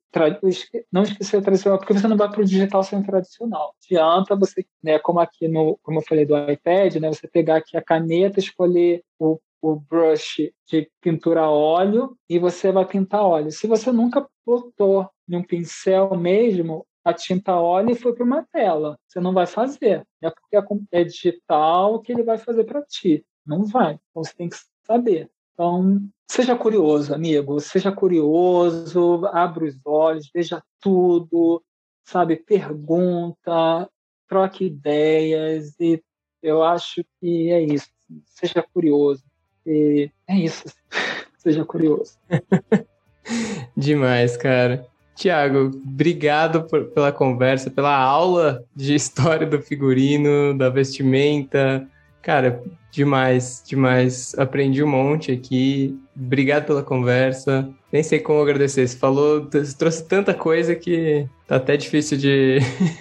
não 0.91 1.03
esquecer 1.03 1.37
o 1.37 1.41
tradicional, 1.41 1.77
porque 1.77 1.93
você 1.93 2.07
não 2.07 2.17
vai 2.17 2.29
para 2.29 2.41
o 2.41 2.45
digital 2.45 2.83
sem 2.83 2.99
o 2.99 3.05
tradicional. 3.05 3.73
Adianta 3.83 4.35
você, 4.35 4.65
né, 4.81 4.97
como 4.99 5.19
aqui 5.19 5.47
no, 5.47 5.77
como 5.83 5.99
eu 5.99 6.03
falei 6.03 6.25
do 6.25 6.37
iPad, 6.37 6.95
né, 6.95 7.07
você 7.09 7.27
pegar 7.27 7.57
aqui 7.57 7.77
a 7.77 7.81
caneta, 7.81 8.39
escolher 8.39 9.03
o 9.19 9.39
o 9.61 9.75
brush 9.75 10.51
de 10.67 10.89
pintura 11.01 11.41
a 11.41 11.51
óleo 11.51 12.15
e 12.29 12.39
você 12.39 12.71
vai 12.71 12.85
pintar 12.85 13.23
óleo. 13.23 13.51
Se 13.51 13.67
você 13.67 13.91
nunca 13.91 14.27
botou 14.45 15.09
num 15.27 15.43
pincel 15.43 16.15
mesmo, 16.15 16.85
a 17.07 17.13
tinta 17.13 17.55
óleo 17.55 17.91
e 17.91 17.95
foi 17.95 18.13
para 18.13 18.25
uma 18.25 18.43
tela. 18.51 18.99
Você 19.07 19.21
não 19.21 19.33
vai 19.33 19.47
fazer. 19.47 20.05
É 20.21 20.29
porque 20.29 20.85
é 20.91 21.03
digital 21.05 22.01
que 22.01 22.11
ele 22.11 22.21
vai 22.21 22.37
fazer 22.37 22.65
para 22.65 22.81
ti. 22.81 23.25
Não 23.45 23.63
vai. 23.63 23.93
Então 23.93 24.23
você 24.25 24.33
tem 24.35 24.49
que 24.49 24.57
saber. 24.85 25.31
Então, 25.53 26.01
seja 26.29 26.53
curioso, 26.53 27.15
amigo. 27.15 27.61
Seja 27.61 27.93
curioso, 27.93 29.25
abra 29.27 29.63
os 29.63 29.77
olhos, 29.85 30.29
veja 30.33 30.61
tudo, 30.81 31.63
sabe? 32.03 32.35
Pergunta, 32.35 33.89
troque 34.27 34.65
ideias. 34.65 35.79
E 35.79 36.03
eu 36.43 36.61
acho 36.61 37.05
que 37.21 37.49
é 37.51 37.61
isso. 37.61 37.87
Seja 38.25 38.61
curioso. 38.73 39.23
E 39.65 40.11
é 40.27 40.35
isso. 40.35 40.65
seja 41.39 41.63
curioso. 41.63 42.17
Demais, 43.77 44.35
cara. 44.35 44.85
Tiago, 45.17 45.71
obrigado 45.83 46.63
por, 46.65 46.85
pela 46.85 47.11
conversa, 47.11 47.71
pela 47.71 47.97
aula 47.97 48.63
de 48.75 48.93
história 48.95 49.47
do 49.47 49.59
figurino, 49.59 50.55
da 50.55 50.69
vestimenta. 50.69 51.87
Cara, 52.21 52.61
demais, 52.91 53.63
demais. 53.65 54.37
Aprendi 54.37 54.83
um 54.83 54.87
monte 54.87 55.31
aqui. 55.31 55.99
Obrigado 56.15 56.65
pela 56.65 56.83
conversa. 56.83 57.67
Nem 57.91 58.03
sei 58.03 58.19
como 58.19 58.41
agradecer. 58.41 58.87
Você 58.87 58.95
falou, 58.95 59.49
você 59.49 59.75
trouxe 59.75 60.05
tanta 60.07 60.35
coisa 60.35 60.75
que 60.75 61.27
tá 61.47 61.55
até 61.55 61.75
difícil 61.75 62.17
de 62.17 62.59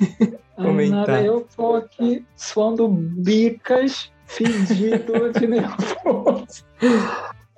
comentar. 0.57 1.07
Nada, 1.07 1.23
eu 1.23 1.47
tô 1.55 1.75
aqui 1.75 2.25
suando 2.35 2.89
bicas, 2.89 4.11
fingido 4.27 5.33
de 5.39 5.47
nervoso. 5.49 6.65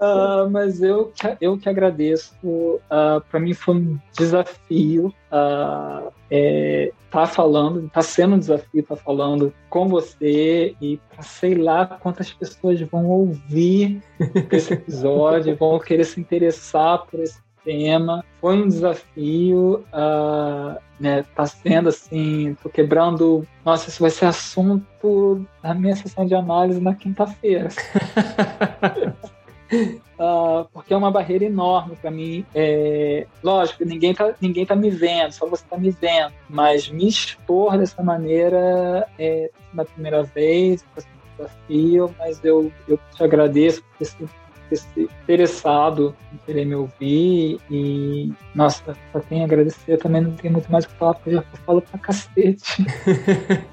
Uh, 0.00 0.48
mas 0.48 0.80
eu, 0.80 1.12
eu 1.40 1.58
que 1.58 1.68
agradeço. 1.68 2.32
Uh, 2.42 2.80
ah, 2.88 3.22
para 3.28 3.40
mim 3.40 3.52
foi 3.52 3.74
um 3.76 3.98
desafio 4.16 5.12
uh, 5.32 6.12
é, 6.30 6.92
tá 7.10 7.26
falando, 7.26 7.88
tá 7.90 8.02
sendo 8.02 8.36
um 8.36 8.38
desafio 8.38 8.80
estar 8.80 8.96
tá 8.96 9.02
falando 9.02 9.52
com 9.68 9.88
você 9.88 10.76
e 10.80 11.00
sei 11.20 11.54
lá 11.54 11.86
quantas 11.86 12.30
pessoas 12.32 12.80
vão 12.82 13.06
ouvir 13.06 14.02
esse 14.52 14.74
episódio, 14.74 15.56
vão 15.56 15.78
querer 15.78 16.04
se 16.04 16.20
interessar 16.20 17.04
por 17.06 17.20
esse 17.20 17.40
tema. 17.64 18.24
Foi 18.40 18.56
um 18.56 18.68
desafio, 18.68 19.84
uh, 19.92 20.78
né? 21.00 21.24
Tá 21.34 21.44
sendo 21.46 21.88
assim, 21.88 22.56
tô 22.62 22.68
quebrando. 22.68 23.46
Nossa, 23.64 23.88
isso 23.88 24.00
vai 24.00 24.10
ser 24.10 24.26
assunto 24.26 25.44
da 25.62 25.74
minha 25.74 25.96
sessão 25.96 26.24
de 26.24 26.34
análise 26.34 26.80
na 26.80 26.94
quinta-feira. 26.94 27.68
Uh, 29.72 30.64
porque 30.72 30.92
é 30.92 30.96
uma 30.96 31.10
barreira 31.10 31.44
enorme 31.44 31.96
para 31.96 32.10
mim. 32.10 32.44
É, 32.54 33.26
lógico, 33.42 33.84
ninguém 33.84 34.14
tá, 34.14 34.34
ninguém 34.40 34.64
tá 34.64 34.74
me 34.74 34.90
vendo, 34.90 35.32
só 35.32 35.46
você 35.46 35.64
tá 35.68 35.76
me 35.76 35.90
vendo. 35.90 36.32
Mas 36.48 36.88
me 36.88 37.08
expor 37.08 37.78
dessa 37.78 38.02
maneira 38.02 39.06
é 39.18 39.50
na 39.72 39.84
primeira 39.84 40.22
vez, 40.22 40.84
um 40.96 41.02
desafio, 41.36 42.14
mas 42.18 42.42
eu, 42.42 42.72
eu 42.86 42.98
te 43.14 43.22
agradeço 43.22 43.82
por 43.82 44.06
ter, 44.06 44.80
ter 44.94 45.08
interessado 45.22 46.14
em 46.32 46.36
querer 46.38 46.64
me 46.64 46.74
ouvir 46.74 47.58
e, 47.70 48.32
nossa, 48.54 48.96
só 49.12 49.20
tenho 49.20 49.42
a 49.42 49.44
agradecer. 49.44 49.98
também 49.98 50.22
não 50.22 50.32
tenho 50.32 50.52
muito 50.52 50.70
mais 50.70 50.84
o 50.84 50.88
que 50.88 50.94
falar, 50.94 51.14
porque 51.14 51.30
eu 51.30 51.34
já 51.34 51.42
falo 51.64 51.82
pra 51.82 51.98
cacete. 51.98 52.84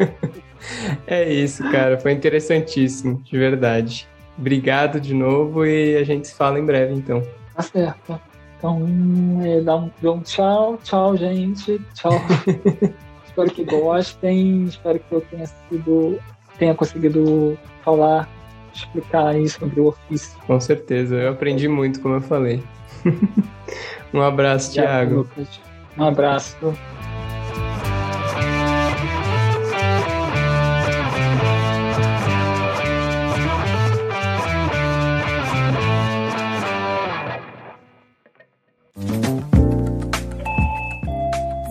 é 1.08 1.32
isso, 1.32 1.64
cara. 1.72 2.00
Foi 2.00 2.12
interessantíssimo, 2.12 3.22
de 3.24 3.38
verdade. 3.38 4.08
Obrigado 4.38 5.00
de 5.00 5.14
novo 5.14 5.66
e 5.66 5.96
a 5.96 6.04
gente 6.04 6.28
se 6.28 6.36
fala 6.36 6.60
em 6.60 6.66
breve, 6.66 6.94
então. 6.94 7.24
Tá 7.56 7.62
certo. 7.62 8.20
Então, 8.58 8.82
é, 9.44 9.62
dá, 9.62 9.76
um, 9.76 9.92
dá 10.02 10.12
um 10.12 10.22
tchau, 10.22 10.78
tchau, 10.84 11.16
gente. 11.16 11.80
Tchau. 11.94 12.12
espero 13.26 13.52
que 13.52 13.64
gostem, 13.66 14.64
espero 14.66 15.00
que 15.00 15.14
eu 15.14 15.22
tenha 15.22 15.46
sido, 15.46 16.20
tenha 16.58 16.74
conseguido 16.74 17.58
falar, 17.84 18.30
explicar 18.74 19.28
aí 19.28 19.48
sobre 19.50 19.80
o 19.82 19.88
ofício. 19.88 20.40
Com 20.48 20.60
certeza, 20.60 21.16
eu 21.16 21.32
aprendi 21.32 21.68
muito, 21.68 22.02
como 22.02 22.16
eu 22.16 22.22
falei. 22.22 22.64
um 24.14 24.22
abraço, 24.22 24.74
Thiago. 24.74 25.28
Um 25.98 26.04
abraço. 26.04 26.58